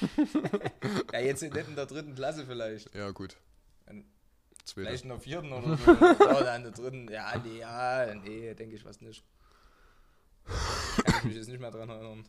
Ja, 1.12 1.20
jetzt 1.20 1.42
nicht 1.42 1.54
in 1.56 1.74
der 1.76 1.86
dritten 1.86 2.14
Klasse 2.14 2.46
vielleicht. 2.46 2.94
Ja 2.94 3.10
gut. 3.10 3.36
Ein- 3.86 4.04
Zweite. 4.68 4.86
Vielleicht 4.88 5.04
in 5.04 5.08
der 5.10 5.20
vierten 5.20 5.52
oder 5.52 5.76
so. 5.76 5.90
oder 5.92 6.56
in 6.56 6.62
der 6.62 6.72
dritten. 6.72 7.08
Ja, 7.10 7.36
nee, 7.38 7.58
ja, 7.58 8.14
nee, 8.14 8.54
denke 8.54 8.76
ich 8.76 8.84
was 8.84 9.00
nicht. 9.00 9.24
Kann 11.04 11.18
ich 11.18 11.24
mich 11.24 11.36
jetzt 11.36 11.48
nicht 11.48 11.60
mehr 11.60 11.70
dran 11.70 11.88
erinnern, 11.90 12.28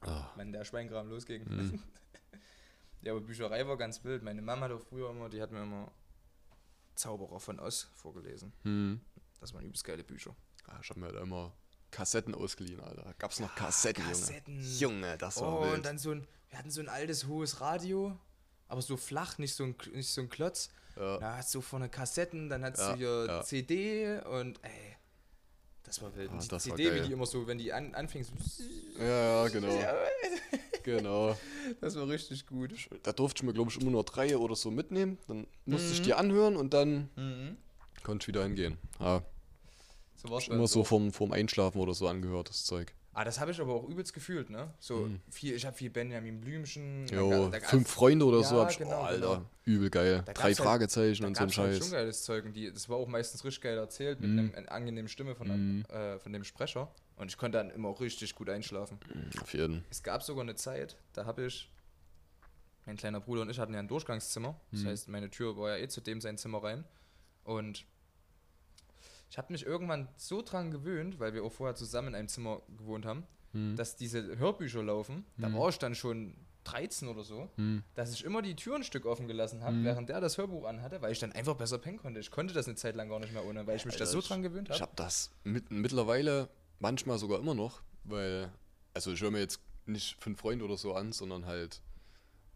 Ah, 0.00 0.30
wenn 0.36 0.52
der 0.52 0.64
Schweinkram 0.64 1.08
losging. 1.08 1.44
Mhm. 1.44 1.82
Ja, 3.02 3.12
aber 3.12 3.20
Bücherei 3.20 3.64
war 3.66 3.76
ganz 3.76 4.02
wild. 4.02 4.24
Meine 4.24 4.42
Mama 4.42 4.62
hat 4.62 4.72
auch 4.72 4.80
früher 4.80 5.08
immer, 5.10 5.28
die 5.28 5.40
hat 5.40 5.52
mir 5.52 5.62
immer 5.62 5.92
Zauberer 6.96 7.38
von 7.38 7.60
Oz 7.60 7.88
vorgelesen. 7.94 8.52
hm. 8.62 9.00
Das 9.38 9.54
waren 9.54 9.64
übelst 9.64 9.84
geile 9.84 10.02
Bücher. 10.02 10.34
Ah, 10.66 10.80
ich 10.82 10.90
hab 10.90 10.96
mir 10.96 11.06
halt 11.06 11.14
immer 11.14 11.52
Kassetten 11.92 12.34
ausgeliehen, 12.34 12.80
Alter. 12.80 13.02
Da 13.02 13.12
gab's 13.16 13.38
noch 13.38 13.54
Kassetten, 13.54 14.02
Kassetten. 14.04 14.56
Junge. 14.60 14.96
Junge, 15.06 15.18
das 15.18 15.40
war 15.40 15.60
Oh, 15.60 15.62
wild. 15.64 15.74
und 15.74 15.86
dann 15.86 15.96
so 15.96 16.10
ein, 16.10 16.26
wir 16.50 16.58
hatten 16.58 16.72
so 16.72 16.80
ein 16.80 16.88
altes, 16.88 17.28
hohes 17.28 17.60
Radio, 17.60 18.18
aber 18.68 18.82
so 18.82 18.96
flach, 18.96 19.38
nicht 19.38 19.54
so 19.54 19.64
ein, 19.64 19.74
nicht 19.92 20.10
so 20.10 20.20
ein 20.20 20.28
Klotz. 20.28 20.70
ja. 20.96 21.18
Da 21.18 21.36
hast 21.38 21.54
du 21.54 21.60
vorne 21.60 21.88
Kassetten, 21.88 22.48
dann 22.48 22.62
hast 22.64 22.78
Ja, 22.78 22.92
du 22.92 22.98
hier 22.98 23.26
ja. 23.26 23.42
CD 23.42 24.18
und 24.20 24.58
ey, 24.62 24.96
das 25.84 26.00
war 26.02 26.14
wild. 26.16 26.30
Ah, 26.32 26.38
die 26.38 26.48
das 26.48 26.68
war 26.68 26.76
CD, 26.76 26.94
wie 26.94 27.00
die 27.06 27.12
immer 27.12 27.26
so, 27.26 27.46
wenn 27.46 27.58
die 27.58 27.72
an, 27.72 27.94
anfing, 27.94 28.24
so, 28.24 28.32
ja, 28.98 29.42
ja, 29.44 29.48
genau. 29.48 29.78
Genau. 30.84 31.36
das 31.82 31.96
war 31.96 32.08
richtig 32.08 32.46
gut. 32.46 32.72
Da 33.02 33.12
durfte 33.12 33.40
ich 33.40 33.42
mir, 33.46 33.52
glaube 33.52 33.70
ich, 33.70 33.78
immer 33.78 33.90
nur 33.90 34.04
drei 34.04 34.34
oder 34.38 34.56
so 34.56 34.70
mitnehmen. 34.70 35.18
Dann 35.28 35.46
musste 35.66 35.92
ich 35.92 36.00
Mhm. 36.00 36.04
die 36.04 36.14
anhören 36.14 36.56
und 36.56 36.72
dann 36.72 37.10
Mhm. 37.16 37.56
konnte 38.02 38.24
ich 38.24 38.28
wieder 38.28 38.42
hingehen. 38.44 38.78
Ja, 38.98 39.22
So 40.16 40.30
war's 40.30 40.44
ich 40.44 40.48
immer 40.50 40.66
so 40.66 40.80
auch. 40.80 40.86
vorm, 40.86 41.12
vorm 41.12 41.32
Einschlafen 41.32 41.78
oder 41.80 41.92
so 41.92 42.08
angehört, 42.08 42.48
das 42.48 42.64
Zeug. 42.64 42.94
Ah, 43.20 43.24
das 43.24 43.40
habe 43.40 43.50
ich 43.50 43.60
aber 43.60 43.72
auch 43.74 43.88
übelst 43.88 44.14
gefühlt, 44.14 44.48
ne? 44.48 44.72
So 44.78 44.98
Mhm. 45.06 45.20
viel, 45.28 45.52
ich 45.56 45.66
habe 45.66 45.76
viel 45.76 45.90
Benjamin 45.90 46.40
Blümchen. 46.40 47.04
da 47.08 47.16
Jo, 47.16 47.48
da 47.48 47.58
ga- 47.58 47.66
fünf 47.66 47.88
Freunde 47.90 48.24
oder 48.24 48.44
so 48.44 48.54
Ja, 48.54 48.62
hab 48.62 48.70
ich. 48.70 48.78
genau, 48.78 49.00
oh, 49.00 49.02
Alter, 49.06 49.20
genau. 49.38 49.46
übel 49.64 49.90
geil. 49.90 50.22
Da 50.24 50.32
Drei 50.34 50.42
halt- 50.44 50.56
Fragezeichen 50.56 51.22
Da 51.22 51.26
und 51.28 51.34
so 51.36 51.40
ein 51.42 51.46
halt 51.48 51.52
Scheiß. 51.54 51.78
schon 51.78 51.90
geiles 51.90 52.22
Zeug 52.22 52.44
und 52.44 52.52
die, 52.52 52.72
das 52.72 52.88
war 52.88 52.96
auch 52.96 53.08
meistens 53.08 53.44
richtig 53.44 53.62
geil 53.62 53.76
erzählt 53.76 54.20
mit 54.20 54.30
Mhm. 54.30 54.52
einer 54.54 54.70
angenehmen 54.70 55.08
Stimme 55.08 55.34
von, 55.34 55.48
Mhm. 55.48 55.84
einem, 55.88 56.00
äh, 56.14 56.18
von 56.20 56.32
dem 56.32 56.44
Sprecher. 56.44 56.92
Und 57.16 57.28
ich 57.32 57.36
konnte 57.36 57.58
dann 57.58 57.70
immer 57.70 57.88
auch 57.88 58.00
richtig 58.00 58.36
gut 58.36 58.48
einschlafen. 58.48 59.00
Auf 59.42 59.52
jeden. 59.52 59.84
Es 59.90 60.04
gab 60.04 60.22
sogar 60.22 60.44
eine 60.44 60.54
Zeit, 60.54 60.96
da 61.12 61.24
habe 61.26 61.44
ich, 61.46 61.72
mein 62.86 62.96
kleiner 62.96 63.18
Bruder 63.20 63.42
und 63.42 63.50
ich 63.50 63.58
hatten 63.58 63.74
ja 63.74 63.80
ein 63.80 63.88
Durchgangszimmer. 63.88 64.54
Das 64.70 64.82
Mhm. 64.82 64.86
heißt, 64.86 65.08
meine 65.08 65.28
Tür 65.28 65.56
war 65.56 65.76
ja 65.76 65.82
eh 65.82 65.88
zu 65.88 66.00
dem 66.00 66.20
sein 66.20 66.38
Zimmer 66.38 66.62
rein. 66.62 66.84
Und 67.42 67.84
ich 69.30 69.38
habe 69.38 69.52
mich 69.52 69.64
irgendwann 69.66 70.08
so 70.16 70.42
dran 70.42 70.70
gewöhnt, 70.70 71.18
weil 71.18 71.34
wir 71.34 71.44
auch 71.44 71.52
vorher 71.52 71.74
zusammen 71.74 72.08
in 72.08 72.14
einem 72.14 72.28
Zimmer 72.28 72.62
gewohnt 72.76 73.04
haben, 73.06 73.24
Hm. 73.52 73.76
dass 73.76 73.96
diese 73.96 74.38
Hörbücher 74.38 74.82
laufen. 74.82 75.24
Da 75.38 75.48
Mhm. 75.48 75.54
war 75.58 75.68
ich 75.70 75.78
dann 75.78 75.94
schon 75.94 76.34
13 76.64 77.08
oder 77.08 77.24
so, 77.24 77.48
Hm. 77.56 77.82
dass 77.94 78.12
ich 78.12 78.24
immer 78.24 78.42
die 78.42 78.54
Tür 78.56 78.76
ein 78.76 78.84
Stück 78.84 79.06
offen 79.06 79.26
gelassen 79.26 79.62
habe, 79.62 79.76
Mhm. 79.76 79.84
während 79.84 80.08
der 80.10 80.20
das 80.20 80.36
Hörbuch 80.36 80.66
anhatte, 80.66 81.00
weil 81.00 81.12
ich 81.12 81.18
dann 81.18 81.32
einfach 81.32 81.54
besser 81.54 81.78
pennen 81.78 81.96
konnte. 81.98 82.20
Ich 82.20 82.30
konnte 82.30 82.52
das 82.52 82.66
eine 82.66 82.74
Zeit 82.76 82.94
lang 82.94 83.08
gar 83.08 83.20
nicht 83.20 83.32
mehr 83.32 83.44
ohne, 83.46 83.66
weil 83.66 83.76
ich 83.76 83.84
mich 83.86 83.94
da 83.96 84.00
Alter, 84.00 84.12
so 84.12 84.18
ich- 84.18 84.28
dran 84.28 84.42
gewöhnt 84.42 84.68
Ich 84.68 84.74
habe. 84.74 84.82
habe 84.82 84.92
das 84.96 85.30
mit, 85.44 85.70
mittlerweile 85.70 86.48
manchmal 86.78 87.18
sogar 87.18 87.38
immer 87.38 87.54
noch, 87.54 87.80
weil, 88.04 88.52
also 88.92 89.12
ich 89.12 89.20
höre 89.22 89.30
mir 89.30 89.40
jetzt 89.40 89.60
nicht 89.86 90.22
fünf 90.22 90.38
Freunde 90.40 90.64
oder 90.66 90.76
so 90.76 90.92
an, 90.94 91.12
sondern 91.12 91.46
halt, 91.46 91.80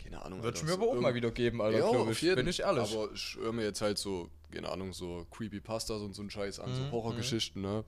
keine 0.02 0.24
Ahnung. 0.24 0.40
Ich 0.40 0.46
Alter, 0.46 0.64
mir 0.64 0.72
aber 0.72 0.86
auch 0.88 1.00
mal 1.00 1.14
wieder 1.14 1.30
geben, 1.30 1.60
Alter, 1.62 1.78
ja, 1.78 1.90
glaub 1.90 2.08
auf 2.08 2.22
ich. 2.22 2.34
Bin 2.34 2.46
ich 2.48 2.60
ehrlich. 2.60 2.92
Aber 2.94 3.10
ich 3.12 3.36
höre 3.36 3.52
mir 3.52 3.64
jetzt 3.64 3.80
halt 3.80 3.98
so, 3.98 4.28
keine 4.50 4.68
Ahnung, 4.70 4.92
so 4.92 5.26
Creepypastas 5.30 6.00
und 6.02 6.14
so 6.14 6.22
einen 6.22 6.30
Scheiß 6.30 6.58
an, 6.60 6.70
Mhm, 6.70 6.76
so 6.76 6.90
Horrorgeschichten, 6.90 7.62
ne? 7.62 7.84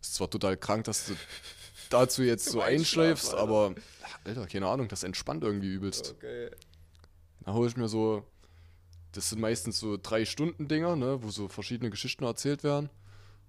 Ist 0.00 0.14
zwar 0.14 0.28
total 0.30 0.56
krank, 0.56 0.84
dass 0.84 1.06
du 1.06 1.14
dazu 1.90 2.22
jetzt 2.22 2.44
so 2.50 2.60
einschläfst, 2.60 3.30
Alter. 3.32 3.42
aber, 3.42 3.74
Alter, 4.24 4.46
keine 4.46 4.68
Ahnung, 4.68 4.88
das 4.88 5.02
entspannt 5.02 5.44
irgendwie 5.44 5.68
übelst. 5.72 6.14
Okay. 6.16 6.50
Da 7.44 7.52
hole 7.52 7.68
ich 7.68 7.76
mir 7.76 7.88
so, 7.88 8.24
das 9.12 9.30
sind 9.30 9.40
meistens 9.40 9.78
so 9.78 9.96
drei 10.00 10.24
Stunden 10.24 10.66
Dinger, 10.68 10.96
ne, 10.96 11.22
wo 11.22 11.30
so 11.30 11.48
verschiedene 11.48 11.90
Geschichten 11.90 12.24
erzählt 12.24 12.64
werden. 12.64 12.90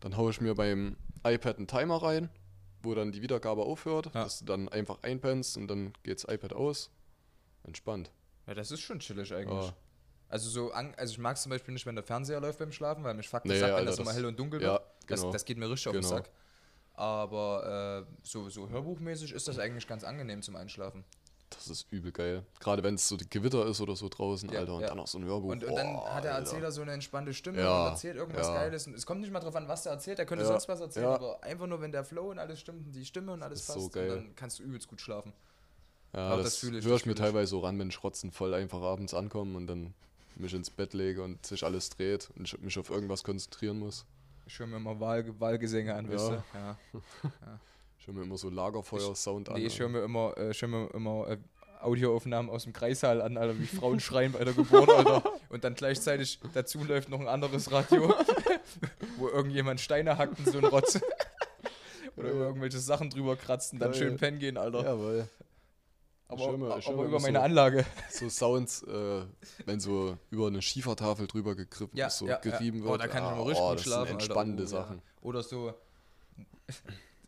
Dann 0.01 0.17
haue 0.17 0.31
ich 0.31 0.41
mir 0.41 0.53
beim 0.55 0.97
iPad 1.25 1.57
einen 1.57 1.67
Timer 1.67 2.03
rein, 2.03 2.29
wo 2.83 2.93
dann 2.93 3.11
die 3.11 3.21
Wiedergabe 3.21 3.63
aufhört, 3.63 4.07
Ja. 4.13 4.23
dass 4.25 4.39
du 4.39 4.45
dann 4.45 4.69
einfach 4.69 5.01
einpennst 5.01 5.57
und 5.57 5.67
dann 5.67 5.93
geht's 6.03 6.23
iPad 6.27 6.53
aus. 6.53 6.91
Entspannt. 7.66 8.11
Ja, 8.47 8.53
das 8.53 8.72
ist 8.72 8.82
schon 8.82 8.99
chillig 8.99 9.34
eigentlich. 9.34 9.66
Ja. 9.68 9.74
Also 10.28 10.49
so, 10.49 10.72
an, 10.72 10.93
also 10.97 11.11
ich 11.13 11.20
mag 11.20 11.36
es 11.36 11.43
zum 11.43 11.51
Beispiel 11.51 11.74
nicht, 11.74 11.86
wenn 11.86 11.95
der 11.95 12.03
Fernseher 12.03 12.39
läuft 12.39 12.59
beim 12.59 12.72
Schlafen, 12.72 13.03
weil 13.03 13.13
mich 13.13 13.30
fuckt 13.30 13.45
Nee, 13.45 13.61
ab, 13.61 13.68
wenn 13.68 13.74
Alter, 13.76 13.86
das 13.86 13.99
immer 13.99 14.13
hell 14.13 14.26
und 14.26 14.39
dunkel 14.39 14.61
Ja, 14.61 14.74
wird. 14.74 14.82
Das, 15.07 15.22
genau. 15.22 15.32
das 15.34 15.45
geht 15.45 15.57
mir 15.57 15.70
richtig 15.70 15.88
auf 15.88 15.93
den 15.93 16.01
Genau. 16.01 16.16
Sack. 16.16 16.30
Aber 16.93 18.05
äh, 18.07 18.16
so, 18.24 18.49
so 18.49 18.70
hörbuchmäßig 18.70 19.34
ist 19.34 19.47
das 19.47 19.59
eigentlich 19.59 19.88
ganz 19.88 20.03
angenehm 20.03 20.41
zum 20.41 20.55
Einschlafen. 20.55 21.03
Das 21.49 21.68
ist 21.68 21.91
übel 21.91 22.11
geil. 22.11 22.43
Gerade 22.59 22.84
wenn 22.84 22.95
es 22.95 23.07
so 23.07 23.18
die 23.18 23.30
Gewitter 23.30 23.66
ist 23.68 23.80
oder 23.80 23.95
so 23.95 24.09
draußen, 24.09 24.49
Ja, 24.49 24.59
Alter, 24.59 24.74
und 24.76 24.82
ja. 24.82 24.88
dann 24.88 24.99
auch 24.99 25.07
so 25.07 25.20
ein 25.20 25.26
Hörbuch. 25.26 25.49
Und, 25.51 25.63
und 25.63 25.76
dann 25.76 25.93
Boah, 25.93 26.16
hat 26.16 26.24
der 26.24 26.34
Alter. 26.36 26.47
Erzähler 26.47 26.72
so 26.72 26.82
eine 26.82 26.93
entspannte 26.93 27.34
Stimme 27.34 27.59
Ja, 27.61 27.86
und 27.86 27.91
erzählt 27.91 28.16
irgendwas 28.18 28.47
ja. 28.47 28.53
Geiles. 28.55 28.88
Und 28.88 28.95
es 28.95 29.05
kommt 29.05 29.22
nicht 29.22 29.32
mal 29.32 29.39
drauf 29.39 29.55
an, 29.55 29.68
was 29.68 29.84
der 29.84 29.91
erzählt, 29.93 30.18
der 30.18 30.26
könnte 30.26 30.43
Ja, 30.43 30.49
sonst 30.49 30.68
was 30.68 30.80
erzählen, 30.82 31.05
ja. 31.05 31.16
aber 31.16 31.43
einfach 31.43 31.68
nur, 31.68 31.82
wenn 31.82 31.91
der 31.91 32.03
Flow 32.03 32.32
und 32.32 32.39
alles 32.39 32.59
stimmt, 32.59 32.88
und 32.88 32.91
die 32.95 33.05
Stimme 33.05 33.32
und 33.34 33.43
alles 33.43 33.66
passt, 33.66 33.80
so 33.80 33.89
dann 33.89 34.34
kannst 34.36 34.59
du 34.59 34.63
übelst 34.63 34.88
gut 34.88 34.99
schlafen. 34.99 35.34
Ja, 36.16 36.32
Auch 36.34 36.38
das, 36.38 36.45
das 36.45 36.57
fühle 36.57 36.80
ich, 36.80 36.86
ich 36.86 37.05
mir 37.05 37.16
teilweise 37.16 37.47
so 37.51 37.59
ran, 37.59 37.78
wenn 37.78 37.89
ich 37.89 38.01
rotzen 38.03 38.32
voll 38.32 38.53
einfach 38.53 38.82
abends 38.82 39.13
ankomme 39.13 39.57
und 39.57 39.68
dann 39.68 39.93
mich 40.38 40.53
ins 40.53 40.70
Bett 40.70 40.93
lege 40.93 41.24
und 41.24 41.45
sich 41.45 41.63
alles 41.63 41.89
dreht 41.89 42.30
und 42.38 42.45
ich 42.47 42.59
mich 42.61 42.78
auf 42.80 42.89
irgendwas 42.89 43.24
konzentrieren 43.24 43.80
muss. 43.80 44.05
Ich 44.45 44.57
höre 44.59 44.68
mir 44.68 44.78
immer 44.78 44.99
Wahl, 44.99 45.26
Wahlgesänge 45.39 45.93
an, 45.93 46.05
Ja. 46.05 46.11
weißt 46.13 46.30
du? 46.30 46.43
Ja. 46.53 46.78
Ich 47.99 48.07
höre 48.07 48.13
mir 48.13 48.22
immer 48.24 48.38
so 48.38 48.49
Lagerfeuer-Sound 48.49 49.49
an. 49.49 49.55
Nee, 49.55 49.66
ich 49.66 49.80
höre 49.80 49.89
mir 49.89 50.03
immer, 50.03 50.38
äh, 50.38 50.51
ich 50.51 50.61
hör 50.61 50.70
mir 50.70 50.88
immer 50.93 51.28
äh, 51.28 51.38
Audioaufnahmen 51.82 52.49
aus 52.51 52.63
dem 52.63 52.74
Kreissaal 52.74 53.22
an, 53.22 53.38
Alter, 53.38 53.59
wie 53.59 53.66
Frauen 53.66 53.99
schreien 53.99 54.32
bei 54.32 54.43
der 54.43 54.53
Geburt, 54.53 54.89
Alter. 54.89 55.24
Und 55.49 55.63
dann 55.63 55.76
gleichzeitig 55.76 56.39
dazu 56.53 56.84
läuft 56.84 57.09
noch 57.09 57.20
ein 57.20 57.28
anderes 57.28 57.72
Radio, 57.72 58.13
wo 59.18 59.28
irgendjemand 59.30 59.82
Steine 59.82 60.18
hackt 60.18 60.38
und 60.39 60.49
so 60.49 60.59
ein 60.59 60.66
Rotz. 60.66 60.99
Oder 62.16 62.30
irgendwelche 62.30 62.80
Sachen 62.80 63.09
drüber 63.09 63.36
kratzt 63.36 63.74
und 63.74 63.80
dann 63.80 63.91
Geil. 63.91 63.99
schön 63.99 64.18
pennen 64.18 64.39
gehen, 64.39 64.57
Alter. 64.57 64.84
Jawohl. 64.84 65.28
Aber 66.28 66.45
hör 66.57 66.76
aber 66.88 66.95
mir 66.97 67.03
über 67.05 67.19
meine 67.19 67.39
so- 67.39 67.43
Anlage. 67.43 67.86
So 68.09 68.30
Sounds, 68.30 68.84
äh, 68.84 69.21
wenn 69.65 69.80
so 69.80 70.17
über 70.32 70.47
eine 70.47 70.61
Schiefertafel 70.61 71.28
drüber 71.28 71.55
gegriffen, 71.55 71.95
Ja, 71.97 72.09
so 72.09 72.28
ja, 72.28 72.38
gerieben 72.38 72.80
ja. 72.80 72.84
wird. 72.86 72.93
Oh, 72.93 72.97
da 72.97 73.07
kann 73.07 73.23
ich 73.23 73.30
Ah, 73.30 73.34
immer 73.34 73.45
richtig 73.45 73.63
oh, 73.63 73.69
gut 73.69 73.78
das 73.80 73.84
schlafen. 73.86 74.07
Sind 74.07 74.13
Alter. 74.15 74.23
entspannende 74.26 74.63
Oh, 74.63 74.65
ja. 74.65 74.69
Sachen. 74.71 75.01
Oder 75.21 75.43
so. 75.43 75.73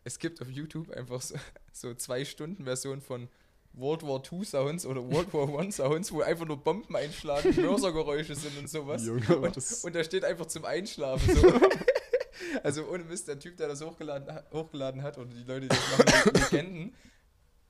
Es 0.04 0.20
gibt 0.20 0.42
auf 0.42 0.50
YouTube 0.50 0.90
einfach 0.92 1.22
so, 1.22 1.36
so 1.74 1.94
zwei 1.94 2.24
Stunden 2.24 2.64
Version 2.64 3.02
von 3.02 3.28
World 3.74 4.04
War 4.04 4.22
II 4.32 4.46
Sounds 4.46 4.86
oder 4.86 5.04
World 5.12 5.34
War 5.34 5.50
One 5.50 5.70
Sounds, 5.72 6.12
wo 6.14 6.22
einfach 6.22 6.46
nur 6.46 6.58
Bomben 6.64 6.96
einschlagen, 6.96 7.54
Mörsergeräusche 7.62 8.34
sind 8.36 8.58
und 8.58 8.70
sowas. 8.70 9.06
Junge, 9.06 9.38
und, 9.38 9.58
und 9.84 9.96
da 9.96 10.04
steht 10.06 10.24
einfach 10.24 10.46
zum 10.46 10.64
Einschlafen 10.66 11.36
so. 11.36 11.62
also 12.64 12.88
ohne 12.88 13.04
Mist, 13.04 13.28
der 13.28 13.38
Typ, 13.38 13.58
der 13.58 13.68
das 13.68 13.82
hochgeladen, 13.84 14.34
hochgeladen 14.54 15.04
hat, 15.04 15.18
oder 15.18 15.28
die 15.28 15.44
Leute, 15.44 15.68
die 15.68 15.68
das 15.68 15.98
machen, 15.98 16.32
die 16.34 16.40
Legenden. 16.40 16.96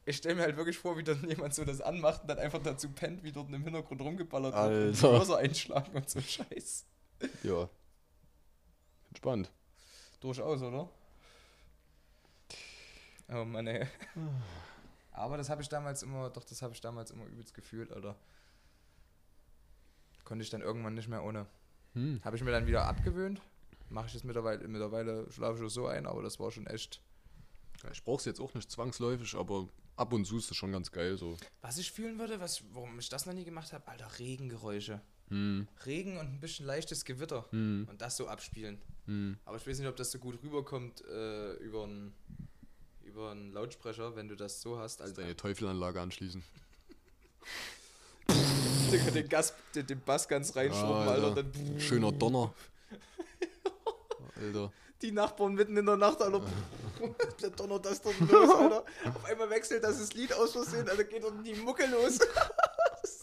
Ich 0.08 0.16
stelle 0.16 0.36
mir 0.36 0.44
halt 0.44 0.56
wirklich 0.56 0.78
vor, 0.78 0.98
wie 0.98 1.04
dann 1.04 1.28
jemand 1.28 1.54
so 1.54 1.66
das 1.66 1.82
anmacht 1.82 2.22
und 2.22 2.30
dann 2.30 2.40
einfach 2.40 2.64
dazu 2.64 2.88
pennt, 2.88 3.26
wie 3.26 3.32
dort 3.34 3.50
im 3.52 3.62
Hintergrund 3.62 4.00
rumgeballert 4.00 4.56
wird 4.56 5.04
und. 5.04 5.12
Mörser 5.12 5.38
einschlagen 5.40 5.92
und 5.94 6.10
so 6.10 6.22
Scheiß. 6.22 6.86
Ja. 7.44 7.70
Entspannt. 9.10 9.52
Durchaus, 10.22 10.62
oder? 10.62 10.90
Oh 13.28 13.44
Mann, 13.44 13.68
ey. 13.68 13.86
Aber 15.12 15.36
das 15.36 15.50
habe 15.50 15.62
ich 15.62 15.68
damals 15.68 16.04
immer, 16.04 16.30
doch, 16.30 16.46
das 16.46 16.62
habe 16.62 16.74
ich 16.74 16.80
damals 16.80 17.12
immer 17.12 17.26
übelst 17.26 17.54
gefühlt, 17.54 17.92
Alter. 17.92 18.16
Konnte 20.24 20.42
ich 20.42 20.50
dann 20.50 20.62
irgendwann 20.62 20.94
nicht 20.94 21.10
mehr 21.10 21.22
ohne. 21.22 21.48
Hm. 21.96 22.22
Habe 22.24 22.38
ich 22.38 22.44
mir 22.46 22.52
dann 22.52 22.66
wieder 22.66 22.86
abgewöhnt. 22.86 23.42
Mache 23.90 24.08
ich 24.08 24.16
es 24.16 24.24
mittlerweile, 24.24 24.66
mittlerweile 24.70 25.30
schlafe 25.34 25.60
ich 25.60 25.66
auch 25.66 25.70
so 25.70 25.88
ein, 25.88 26.06
aber 26.06 26.24
das 26.24 26.40
war 26.40 26.50
schon 26.50 26.66
echt. 26.68 27.02
Ich 27.92 28.06
brauch's 28.06 28.24
jetzt 28.24 28.40
auch 28.40 28.54
nicht 28.54 28.72
zwangsläufig, 28.72 29.36
aber 29.36 29.68
ab 29.98 30.14
und 30.14 30.26
zu 30.26 30.38
ist 30.38 30.50
es 30.50 30.56
schon 30.58 30.72
ganz 30.72 30.92
geil 30.92 31.18
so. 31.18 31.38
Was 31.62 31.78
ich 31.78 31.92
fühlen 31.92 32.18
würde, 32.20 32.40
was, 32.40 32.64
warum 32.72 32.98
ich 33.00 33.10
das 33.10 33.26
noch 33.26 33.34
nie 33.34 33.44
gemacht 33.44 33.74
habe, 33.74 33.88
Alter, 33.88 34.10
Regengeräusche. 34.20 35.02
Hm. 35.30 35.68
Regen 35.86 36.18
und 36.18 36.28
ein 36.28 36.40
bisschen 36.40 36.66
leichtes 36.66 37.04
Gewitter. 37.04 37.46
Hm. 37.52 37.86
Und 37.90 38.02
das 38.02 38.16
so 38.16 38.28
abspielen. 38.28 38.80
Hm. 39.08 39.38
Aber 39.44 39.58
ich 39.58 39.68
weiß 39.68 39.78
nicht, 39.80 39.88
ob 39.88 39.98
das 39.98 40.12
so 40.12 40.20
gut 40.20 40.42
rüberkommt 40.42 41.04
äh, 41.06 41.54
über 41.56 41.84
einen 41.84 42.14
über 43.04 43.32
einen 43.32 43.52
Lautsprecher, 43.52 44.16
wenn 44.16 44.28
du 44.28 44.36
das 44.36 44.62
so 44.62 44.78
hast. 44.78 45.02
Also 45.02 45.16
Deine 45.16 45.36
Teufelanlage 45.36 46.00
anschließen. 46.00 46.44
den, 48.92 49.14
den, 49.14 49.30
Gas, 49.30 49.54
den, 49.74 49.88
den 49.88 50.02
Bass 50.02 50.28
ganz 50.28 50.56
reinschrubben, 50.56 51.08
Ah, 51.08 51.12
Alter. 51.12 51.28
Alter. 51.28 51.44
Dann 51.44 51.80
Schöner 51.80 52.12
Donner. 52.12 52.54
Alter. 54.36 54.72
Die 55.02 55.12
Nachbarn 55.12 55.54
mitten 55.54 55.78
in 55.78 55.86
der 55.86 55.98
Nacht, 55.98 56.22
Alter. 56.22 56.42
Der 57.42 57.52
donnert 57.52 57.86
das 57.86 58.02
dort 58.02 58.20
los, 58.20 58.50
Alter. 58.56 58.84
Auf 59.06 59.26
einmal 59.26 59.50
wechselt 59.50 59.84
das 59.84 60.00
das 60.00 60.14
Lied 60.14 60.34
aus 60.34 60.54
Versehen, 60.54 60.90
Alter, 60.90 61.04
geht 61.04 61.24
dort 61.24 61.46
die 61.46 61.54
Mucke 61.56 61.86
los. 61.86 62.20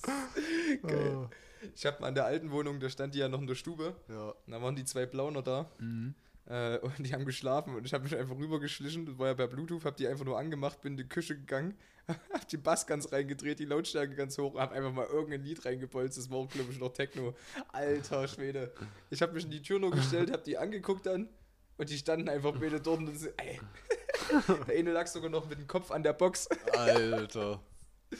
Geil. 0.82 1.28
Ich 1.74 1.86
hab 1.86 2.00
mal 2.00 2.08
an 2.08 2.14
der 2.14 2.26
alten 2.26 2.50
Wohnung, 2.50 2.78
da 2.78 2.88
stand 2.88 3.14
die 3.14 3.18
ja 3.18 3.28
noch 3.28 3.40
in 3.40 3.46
der 3.46 3.54
Stube. 3.54 3.96
Ja. 4.08 4.30
Und 4.30 4.52
da 4.52 4.62
waren 4.62 4.76
die 4.76 4.84
zwei 4.84 5.06
Blauner 5.06 5.42
da. 5.42 5.70
Mhm. 5.78 6.14
Äh, 6.46 6.78
und 6.78 6.98
die 6.98 7.12
haben 7.14 7.24
geschlafen 7.24 7.74
und 7.74 7.86
ich 7.86 7.94
habe 7.94 8.04
mich 8.04 8.14
einfach 8.14 8.36
rübergeschlichen, 8.36 9.06
das 9.06 9.18
war 9.18 9.28
ja 9.28 9.34
per 9.34 9.48
Bluetooth, 9.48 9.86
habe 9.86 9.96
die 9.96 10.06
einfach 10.06 10.26
nur 10.26 10.38
angemacht, 10.38 10.82
bin 10.82 10.92
in 10.92 10.98
die 10.98 11.08
Küche 11.08 11.36
gegangen, 11.36 11.74
hab 12.34 12.46
den 12.46 12.62
Bass 12.62 12.86
ganz 12.86 13.10
reingedreht, 13.12 13.58
die 13.60 13.64
Lautstärke 13.64 14.14
ganz 14.14 14.36
hoch, 14.36 14.56
hab 14.56 14.72
einfach 14.72 14.92
mal 14.92 15.06
irgendein 15.06 15.42
Lied 15.42 15.64
reingebolzt, 15.64 16.18
das 16.18 16.28
war 16.28 16.38
auch, 16.38 16.48
glaube 16.50 16.70
ich, 16.70 16.78
noch 16.78 16.92
Techno. 16.92 17.34
Alter 17.72 18.28
Schwede. 18.28 18.74
Ich 19.08 19.22
habe 19.22 19.32
mich 19.32 19.44
in 19.44 19.52
die 19.52 19.62
Tür 19.62 19.78
nur 19.78 19.90
gestellt, 19.90 20.30
hab 20.30 20.44
die 20.44 20.58
angeguckt 20.58 21.06
dann 21.06 21.30
und 21.76 21.88
die 21.90 21.98
standen 21.98 22.28
einfach 22.28 22.52
beide 22.58 22.80
dort 22.80 23.00
und 23.00 23.18
so, 23.18 23.28
ey. 23.36 23.60
Der 24.68 24.76
eine 24.76 24.92
lag 24.92 25.06
sogar 25.06 25.28
noch 25.30 25.48
mit 25.48 25.58
dem 25.58 25.66
Kopf 25.66 25.90
an 25.90 26.02
der 26.02 26.12
Box. 26.14 26.48
Alter. 26.72 27.60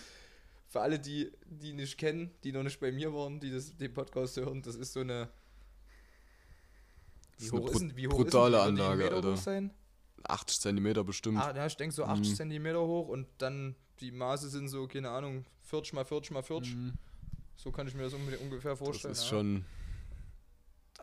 Für 0.69 0.81
alle, 0.81 0.99
die, 0.99 1.31
die 1.47 1.73
nicht 1.73 1.97
kennen, 1.99 2.33
die 2.43 2.51
noch 2.53 2.63
nicht 2.65 2.81
bei 2.81 2.91
mir 2.93 3.15
waren, 3.15 3.39
die 3.41 3.51
das, 3.53 3.77
den 3.77 3.93
Podcast 3.95 4.37
hören, 4.37 4.61
das 4.63 4.75
ist 4.75 4.93
so 4.93 5.01
eine. 5.01 5.29
Das 7.37 7.47
ist 7.47 7.53
eine 7.53 7.61
brut- 7.63 7.81
denn- 7.81 7.97
wie 7.97 8.07
brutale 8.07 8.65
denn 8.67 8.77
die? 8.77 8.81
Wird 8.81 8.89
die 8.89 8.93
Anlage, 9.05 9.15
Alter. 9.15 9.33
hoch 9.33 9.37
Sein? 9.37 9.71
80 10.25 10.61
Zentimeter 10.61 11.05
bestimmt. 11.05 11.39
Ah, 11.39 11.55
ja, 11.55 11.67
ich 11.67 11.77
denke 11.77 11.95
so 11.95 12.05
80 12.05 12.31
Mhm. 12.33 12.37
Zentimeter 12.37 12.81
hoch 12.81 13.09
und 13.09 13.27
dann 13.39 13.75
die 14.01 14.11
Maße 14.11 14.49
sind 14.49 14.69
so, 14.69 14.87
keine 14.89 15.11
Ahnung, 15.11 15.45
40 15.63 15.93
mal 15.93 16.05
40 16.05 16.31
mal 16.33 16.43
40. 16.43 16.75
Mhm. 16.75 16.95
So 17.57 17.71
kann 17.71 17.87
ich 17.87 17.95
mir 17.95 18.03
das 18.05 18.15
ungefähr 18.15 18.73
Das 18.73 18.79
vorstellen. 18.79 19.13
ist 19.13 19.23
ja. 19.25 19.29
schon, 19.29 19.65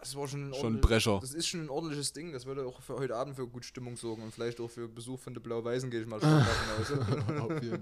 das 0.01 0.15
war 0.15 0.27
schon 0.27 0.49
ein, 0.49 0.53
schon 0.53 0.75
ein 0.75 0.81
Brecher. 0.81 1.19
Das 1.21 1.33
ist 1.33 1.47
schon 1.47 1.61
ein 1.61 1.69
ordentliches 1.69 2.11
Ding. 2.13 2.33
Das 2.33 2.45
würde 2.45 2.65
auch 2.65 2.81
für 2.81 2.95
heute 2.95 3.15
Abend 3.15 3.35
für 3.35 3.47
gut 3.47 3.63
Stimmung 3.65 3.95
sorgen 3.97 4.21
und 4.23 4.33
vielleicht 4.33 4.59
auch 4.59 4.67
für 4.69 4.87
Besuch 4.89 5.19
von 5.19 5.33
der 5.33 5.41
Blau-Weißen, 5.41 5.89
gehe 5.89 6.01
ich 6.01 6.07
mal 6.07 6.19
stark 6.19 6.45
davon 7.07 7.39
aus. 7.39 7.61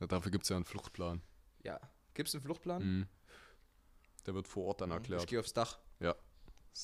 Ja, 0.00 0.06
dafür 0.06 0.30
gibt 0.30 0.42
es 0.44 0.50
ja 0.50 0.56
einen 0.56 0.64
Fluchtplan. 0.66 1.22
ja. 1.62 1.80
Gibt 2.12 2.28
es 2.28 2.34
einen 2.34 2.42
Fluchtplan? 2.44 2.82
Mhm. 2.82 3.06
Der 4.26 4.34
wird 4.34 4.48
vor 4.48 4.64
Ort 4.66 4.80
dann 4.80 4.88
Ich 4.90 4.94
erklärt. 4.96 5.26
gehe 5.26 5.38
aufs 5.40 5.52
Dach. 5.52 5.78
Das 5.98 6.14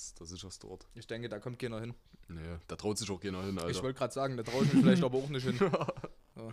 ist 0.07 0.19
der 0.21 0.27
sicherste 0.27 0.67
Ort. 0.69 0.87
Ich 0.95 1.07
denke, 1.07 1.29
da 1.29 1.39
kommt 1.39 1.59
keiner 1.59 1.79
hin. 1.81 1.95
Nee, 2.29 2.41
da 2.67 2.77
traut 2.77 2.97
sich 2.97 3.11
auch 3.11 3.21
keiner 3.21 3.43
hin, 3.43 3.57
Ich 3.59 3.63
Alter. 3.63 3.83
wollte 3.83 3.99
gerade 3.99 4.13
sagen, 4.15 4.37
da 4.39 4.43
traue 4.43 4.65
ich 4.65 4.73
mich 4.73 4.83
vielleicht 4.83 5.03
aber 5.05 5.19
auch 5.19 5.29
nicht 5.29 5.45
hin. 5.45 5.59
Ja. 6.37 6.49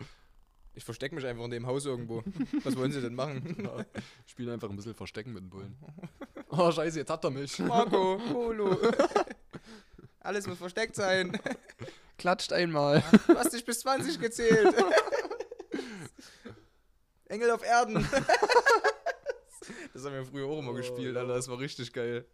Ich 0.79 0.85
verstecke 0.85 1.13
mich 1.13 1.25
einfach 1.25 1.43
in 1.43 1.51
dem 1.51 1.67
Haus 1.67 1.85
irgendwo. 1.85 2.23
Was 2.63 2.77
wollen 2.77 2.93
sie 2.93 3.01
denn 3.01 3.13
machen? 3.13 3.57
Ja. 3.65 3.85
Spielen 4.25 4.49
einfach 4.51 4.69
ein 4.69 4.77
bisschen 4.77 4.95
Verstecken 4.95 5.33
mit 5.33 5.43
den 5.43 5.49
Bullen. 5.49 5.75
Oh, 6.51 6.71
scheiße, 6.71 6.99
jetzt 6.99 7.09
hat 7.11 7.21
er 7.25 7.29
mich. 7.31 7.59
Marco, 7.59 8.17
Polo. 8.31 8.75
Alles 10.21 10.47
muss 10.47 10.57
versteckt 10.57 10.95
sein. 10.95 11.37
Klatscht 12.17 12.53
einmal. 12.53 13.03
Du 13.27 13.35
hast 13.37 13.51
dich 13.53 13.63
bis 13.65 13.81
20 13.81 14.19
gezählt. 14.19 14.73
Engel 17.27 17.51
auf 17.51 17.63
Erden. 17.63 18.07
Das 19.93 20.05
haben 20.05 20.13
wir 20.13 20.25
früher 20.25 20.47
auch 20.47 20.59
immer 20.59 20.71
Oh, 20.71 20.75
gespielt. 20.75 21.15
Alter. 21.17 21.35
Das 21.35 21.47
war 21.49 21.59
richtig 21.59 21.91
geil. 21.93 22.25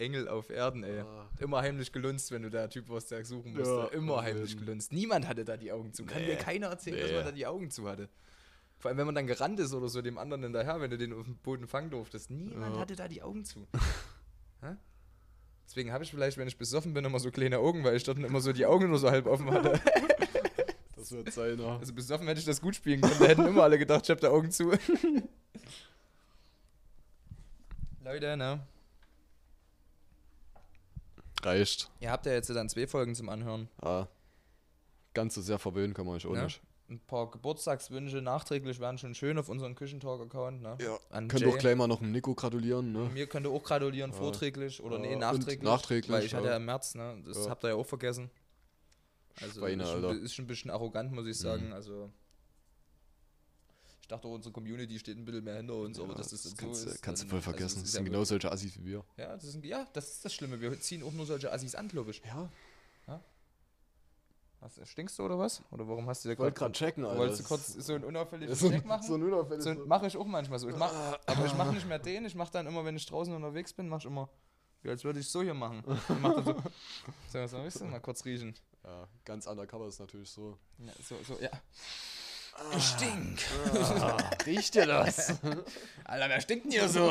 Engel 0.00 0.28
auf 0.28 0.50
Erden, 0.50 0.82
ey. 0.82 1.00
Ah. 1.00 1.28
Immer 1.38 1.60
heimlich 1.62 1.92
gelunzt, 1.92 2.30
wenn 2.32 2.42
du 2.42 2.50
der 2.50 2.68
Typ 2.70 2.88
warst, 2.88 3.10
der 3.10 3.24
suchen 3.24 3.54
musste. 3.54 3.74
Ja, 3.74 3.86
Immer 3.88 4.22
heimlich 4.22 4.56
gelunzt. 4.58 4.92
Niemand 4.92 5.28
hatte 5.28 5.44
da 5.44 5.56
die 5.56 5.70
Augen 5.72 5.92
zu. 5.92 6.04
Kann 6.04 6.22
Nee. 6.22 6.28
mir 6.28 6.36
keiner 6.36 6.68
erzählen, 6.68 6.98
dass 7.00 7.10
Nee. 7.10 7.16
man 7.16 7.24
da 7.26 7.32
die 7.32 7.46
Augen 7.46 7.70
zu 7.70 7.88
hatte. 7.88 8.08
Vor 8.78 8.88
allem, 8.88 8.98
wenn 8.98 9.06
man 9.06 9.14
dann 9.14 9.26
gerannt 9.26 9.60
ist 9.60 9.74
oder 9.74 9.88
so 9.88 10.00
dem 10.02 10.16
anderen 10.18 10.42
hinterher, 10.42 10.80
wenn 10.80 10.90
du 10.90 10.96
den 10.98 11.12
auf 11.12 11.24
dem 11.26 11.36
Boden 11.36 11.66
fangen 11.68 11.90
durftest. 11.90 12.30
Niemand 12.30 12.74
Ja. 12.74 12.80
hatte 12.80 12.96
da 12.96 13.06
die 13.08 13.22
Augen 13.22 13.44
zu. 13.44 13.66
Deswegen 15.66 15.92
habe 15.92 16.02
ich 16.02 16.10
vielleicht, 16.10 16.36
wenn 16.36 16.48
ich 16.48 16.56
besoffen 16.58 16.94
bin, 16.94 17.04
immer 17.04 17.20
so 17.20 17.30
kleine 17.30 17.58
Augen, 17.60 17.84
weil 17.84 17.94
ich 17.94 18.02
dort 18.02 18.18
immer 18.18 18.40
so 18.40 18.52
die 18.52 18.66
Augen 18.66 18.88
nur 18.88 18.98
so 18.98 19.08
halb 19.10 19.26
offen 19.26 19.50
hatte. 19.50 19.80
Das 20.96 21.12
wird 21.12 21.32
seiner. 21.32 21.78
Also 21.78 21.94
besoffen 21.94 22.26
hätte 22.28 22.40
ich 22.40 22.44
das 22.46 22.60
gut 22.60 22.74
spielen 22.76 23.00
können. 23.00 23.16
Da 23.18 23.24
hätten 23.24 23.46
immer 23.46 23.62
alle 23.62 23.78
gedacht, 23.78 24.02
ich 24.04 24.10
habe 24.10 24.20
da 24.20 24.28
Augen 24.28 24.50
zu. 24.50 24.70
Leute, 28.04 28.36
ne? 28.36 28.60
Reicht. 31.42 31.90
Ihr 32.00 32.10
habt 32.10 32.26
ja 32.26 32.32
jetzt 32.32 32.50
dann 32.50 32.68
zwei 32.68 32.86
Folgen 32.86 33.14
zum 33.14 33.28
Anhören. 33.28 33.68
Ah. 33.80 34.06
Ganz 35.14 35.34
so 35.34 35.40
sehr 35.42 35.58
verwöhnen 35.58 35.94
kann 35.94 36.06
man 36.06 36.16
euch 36.16 36.26
auch 36.26 36.32
Ne? 36.34 36.44
nicht. 36.44 36.60
Ein 36.88 36.98
paar 37.00 37.30
Geburtstagswünsche 37.30 38.20
nachträglich 38.20 38.80
wären 38.80 38.98
schon 38.98 39.14
schön 39.14 39.38
auf 39.38 39.48
unserem 39.48 39.76
Küchentalk-Account. 39.76 40.60
Ne? 40.60 40.76
Ja. 40.80 40.98
An 41.10 41.28
Könnt 41.28 41.42
Jay. 41.44 41.48
auch 41.52 41.56
gleich 41.58 41.76
mal 41.76 41.86
noch 41.86 42.00
dem 42.00 42.10
Nico 42.10 42.34
gratulieren, 42.34 42.90
ne? 42.92 43.08
Mir 43.14 43.28
könnt 43.28 43.46
ihr 43.46 43.50
auch 43.52 43.62
gratulieren, 43.62 44.10
Ja. 44.10 44.16
vorträglich 44.16 44.82
oder 44.82 44.96
Ja, 44.96 45.02
nee, 45.02 45.14
und 45.14 45.20
nachträglich. 45.20 45.62
nachträglich, 45.62 46.10
Weil 46.12 46.24
ich 46.24 46.34
hatte 46.34 46.46
ja. 46.46 46.50
ja 46.52 46.56
im 46.56 46.64
März, 46.64 46.96
ne? 46.96 47.22
Das 47.24 47.44
Ja. 47.44 47.50
habt 47.50 47.64
ihr 47.64 47.68
ja 47.68 47.74
auch 47.76 47.86
vergessen. 47.86 48.28
Also 49.40 49.60
Schweine, 49.60 49.84
ist, 49.84 49.88
schon, 49.90 50.04
Alter. 50.04 50.20
ist 50.20 50.34
schon 50.34 50.44
ein 50.44 50.48
bisschen 50.48 50.70
arrogant, 50.70 51.12
muss 51.12 51.26
ich 51.28 51.38
sagen. 51.38 51.68
Mhm. 51.68 51.72
Also 51.74 52.10
dachte, 54.10 54.28
unsere 54.28 54.52
Community 54.52 54.98
steht 54.98 55.16
ein 55.16 55.24
bisschen 55.24 55.44
mehr 55.44 55.56
hinter 55.56 55.74
uns, 55.76 55.98
aber 55.98 56.10
Ja, 56.10 56.14
dass 56.18 56.28
das, 56.30 56.42
so 56.42 56.54
kannst, 56.56 56.84
du- 56.86 56.90
ist. 56.90 57.02
kannst 57.02 57.22
du 57.22 57.26
dann- 57.26 57.30
voll 57.30 57.38
also 57.38 57.50
vergessen. 57.50 57.66
es 57.78 57.82
das 57.82 57.84
ist 57.84 57.92
sind 57.92 58.06
ja 58.06 58.12
genau 58.12 58.24
solche 58.24 58.50
Assis 58.52 58.78
wie 58.78 58.84
wir. 58.86 59.04
Ja, 59.16 59.34
das 59.34 59.42
sind, 59.44 59.64
ja, 59.64 59.86
das 59.92 60.08
ist 60.10 60.24
das 60.24 60.32
Schlimme. 60.34 60.60
Wir 60.60 60.78
ziehen 60.80 61.02
auch 61.02 61.12
nur 61.12 61.26
solche 61.26 61.52
Assis 61.52 61.74
an, 61.74 61.88
glaube 61.88 62.10
ich. 62.10 62.22
Ja. 62.24 62.50
Was, 64.60 64.78
stinkst 64.90 65.18
du 65.18 65.22
oder 65.24 65.38
was? 65.38 65.62
Oder 65.70 65.88
warum 65.88 66.06
hast 66.06 66.22
du 66.24 66.28
wollte 66.28 66.38
gerade... 66.38 66.52
gerade 66.52 66.72
checken, 66.72 67.04
Alter. 67.06 67.18
Wolltest 67.18 67.40
du 67.40 67.44
kurz 67.44 67.66
so 67.72 67.94
ein 67.94 68.04
unauffälliges 68.04 68.58
so, 68.60 68.68
Check 68.68 68.84
machen? 68.84 69.02
so 69.06 69.14
ein 69.14 69.22
unauffälliges. 69.22 69.64
So, 69.64 69.86
mache 69.86 70.06
ich 70.06 70.16
auch 70.18 70.26
manchmal 70.26 70.58
so. 70.58 70.68
Ich 70.68 70.76
mach, 70.76 70.92
aber 71.24 71.46
ich 71.46 71.54
mache 71.54 71.72
nicht 71.72 71.88
mehr 71.88 71.98
den. 72.10 72.26
Ich 72.26 72.34
mache 72.34 72.52
dann 72.52 72.66
immer, 72.66 72.84
wenn 72.84 72.94
ich 72.94 73.06
draußen 73.06 73.32
unterwegs 73.34 73.72
bin, 73.72 73.88
mache 73.88 74.00
ich 74.00 74.04
immer, 74.04 74.28
wie 74.82 74.90
als 74.90 75.02
würde 75.02 75.18
ich 75.20 75.30
so 75.30 75.42
hier 75.42 75.54
machen. 75.54 75.82
Ich 75.88 76.16
mach 76.20 76.44
so, 76.44 77.46
so, 77.46 77.68
so, 77.70 77.78
du, 77.78 77.84
mal 77.86 78.00
kurz 78.00 78.22
riechen. 78.26 78.54
ja, 78.84 79.08
ganz 79.24 79.46
undercover 79.46 79.88
ist 79.88 79.98
natürlich 79.98 80.28
so. 80.30 80.58
Ja, 80.76 80.92
so, 81.02 81.16
so, 81.26 81.40
ja. 81.40 81.50
Ich 82.76 82.84
stink. 82.84 83.40
Riecht 84.46 84.74
dir 84.74 84.86
das? 84.86 85.30
Alter, 86.04 86.28
wer 86.28 86.40
stinkt 86.40 86.66
denn 86.66 86.72
hier 86.72 86.88
so? 86.88 87.10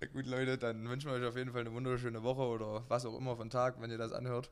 Na 0.00 0.06
gut, 0.12 0.26
Leute, 0.26 0.58
dann 0.58 0.88
wünschen 0.88 1.10
wir 1.10 1.16
euch 1.16 1.24
auf 1.24 1.36
jeden 1.36 1.52
Fall 1.52 1.62
eine 1.62 1.72
wunderschöne 1.72 2.22
Woche 2.22 2.42
oder 2.42 2.84
was 2.88 3.06
auch 3.06 3.16
immer 3.16 3.36
von 3.36 3.50
Tag, 3.50 3.80
wenn 3.80 3.90
ihr 3.90 3.98
das 3.98 4.12
anhört. 4.12 4.50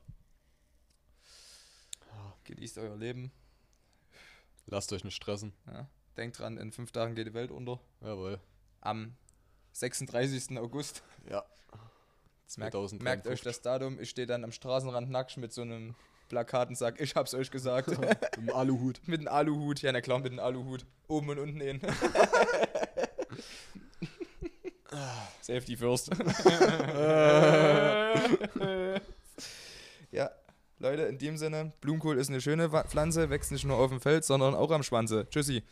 Genießt 2.45 2.79
euer 2.79 2.97
Leben. 2.97 3.33
Lasst 4.67 4.93
euch 4.93 5.05
nicht 5.05 5.17
stressen. 5.17 5.53
Ja. 5.67 5.89
Denkt 6.17 6.39
dran, 6.39 6.57
in 6.57 6.73
fünf 6.73 6.93
Tagen 6.93 7.15
geht 7.15 7.27
die 7.27 7.35
Welt 7.35 7.51
unter. 7.51 7.81
Jawohl. 8.01 8.41
Am 8.81 9.17
36. 9.73 10.57
August. 10.59 11.03
Ja. 11.29 11.45
Merkt, 12.57 12.73
2053. 12.73 13.03
merkt 13.03 13.27
euch 13.27 13.43
das 13.43 13.61
Datum. 13.61 14.01
Ich 14.01 14.11
stehe 14.11 14.27
dann 14.27 14.45
am 14.45 14.53
Straßenrand 14.53 15.11
nackt 15.11 15.37
mit 15.37 15.53
so 15.53 15.63
einem 15.63 15.97
Plakat 16.29 16.68
und 16.68 16.77
sag, 16.77 17.01
ich 17.01 17.14
hab's 17.14 17.35
euch 17.35 17.51
gesagt. 17.51 17.89
Im 18.37 18.51
Aluhut. 18.51 19.01
mit 19.07 19.20
einem 19.20 19.29
Aluhut. 19.29 19.83
Ja, 19.83 19.93
na 19.93 20.01
klar, 20.01 20.18
mit 20.18 20.33
einem 20.33 20.41
Aluhut. 20.41 20.87
Oben 21.09 21.31
und 21.31 21.39
unten 21.39 21.61
hin. 21.61 21.81
Safety 25.43 25.77
first. 25.77 26.11
ja, 30.11 30.31
Leute, 30.79 31.03
in 31.03 31.18
dem 31.18 31.37
Sinne, 31.37 31.72
Blumenkohl 31.81 32.18
ist 32.18 32.31
eine 32.31 32.41
schöne 32.41 32.70
Pflanze, 32.70 33.31
wächst 33.31 33.53
nicht 33.53 33.64
nur 33.64 33.77
auf 33.77 33.91
dem 33.91 34.01
Feld, 34.01 34.24
sondern 34.24 34.55
auch 34.55 34.70
am 34.70 34.83
Schwanze. 34.83 35.29
Tschüssi. 35.31 35.62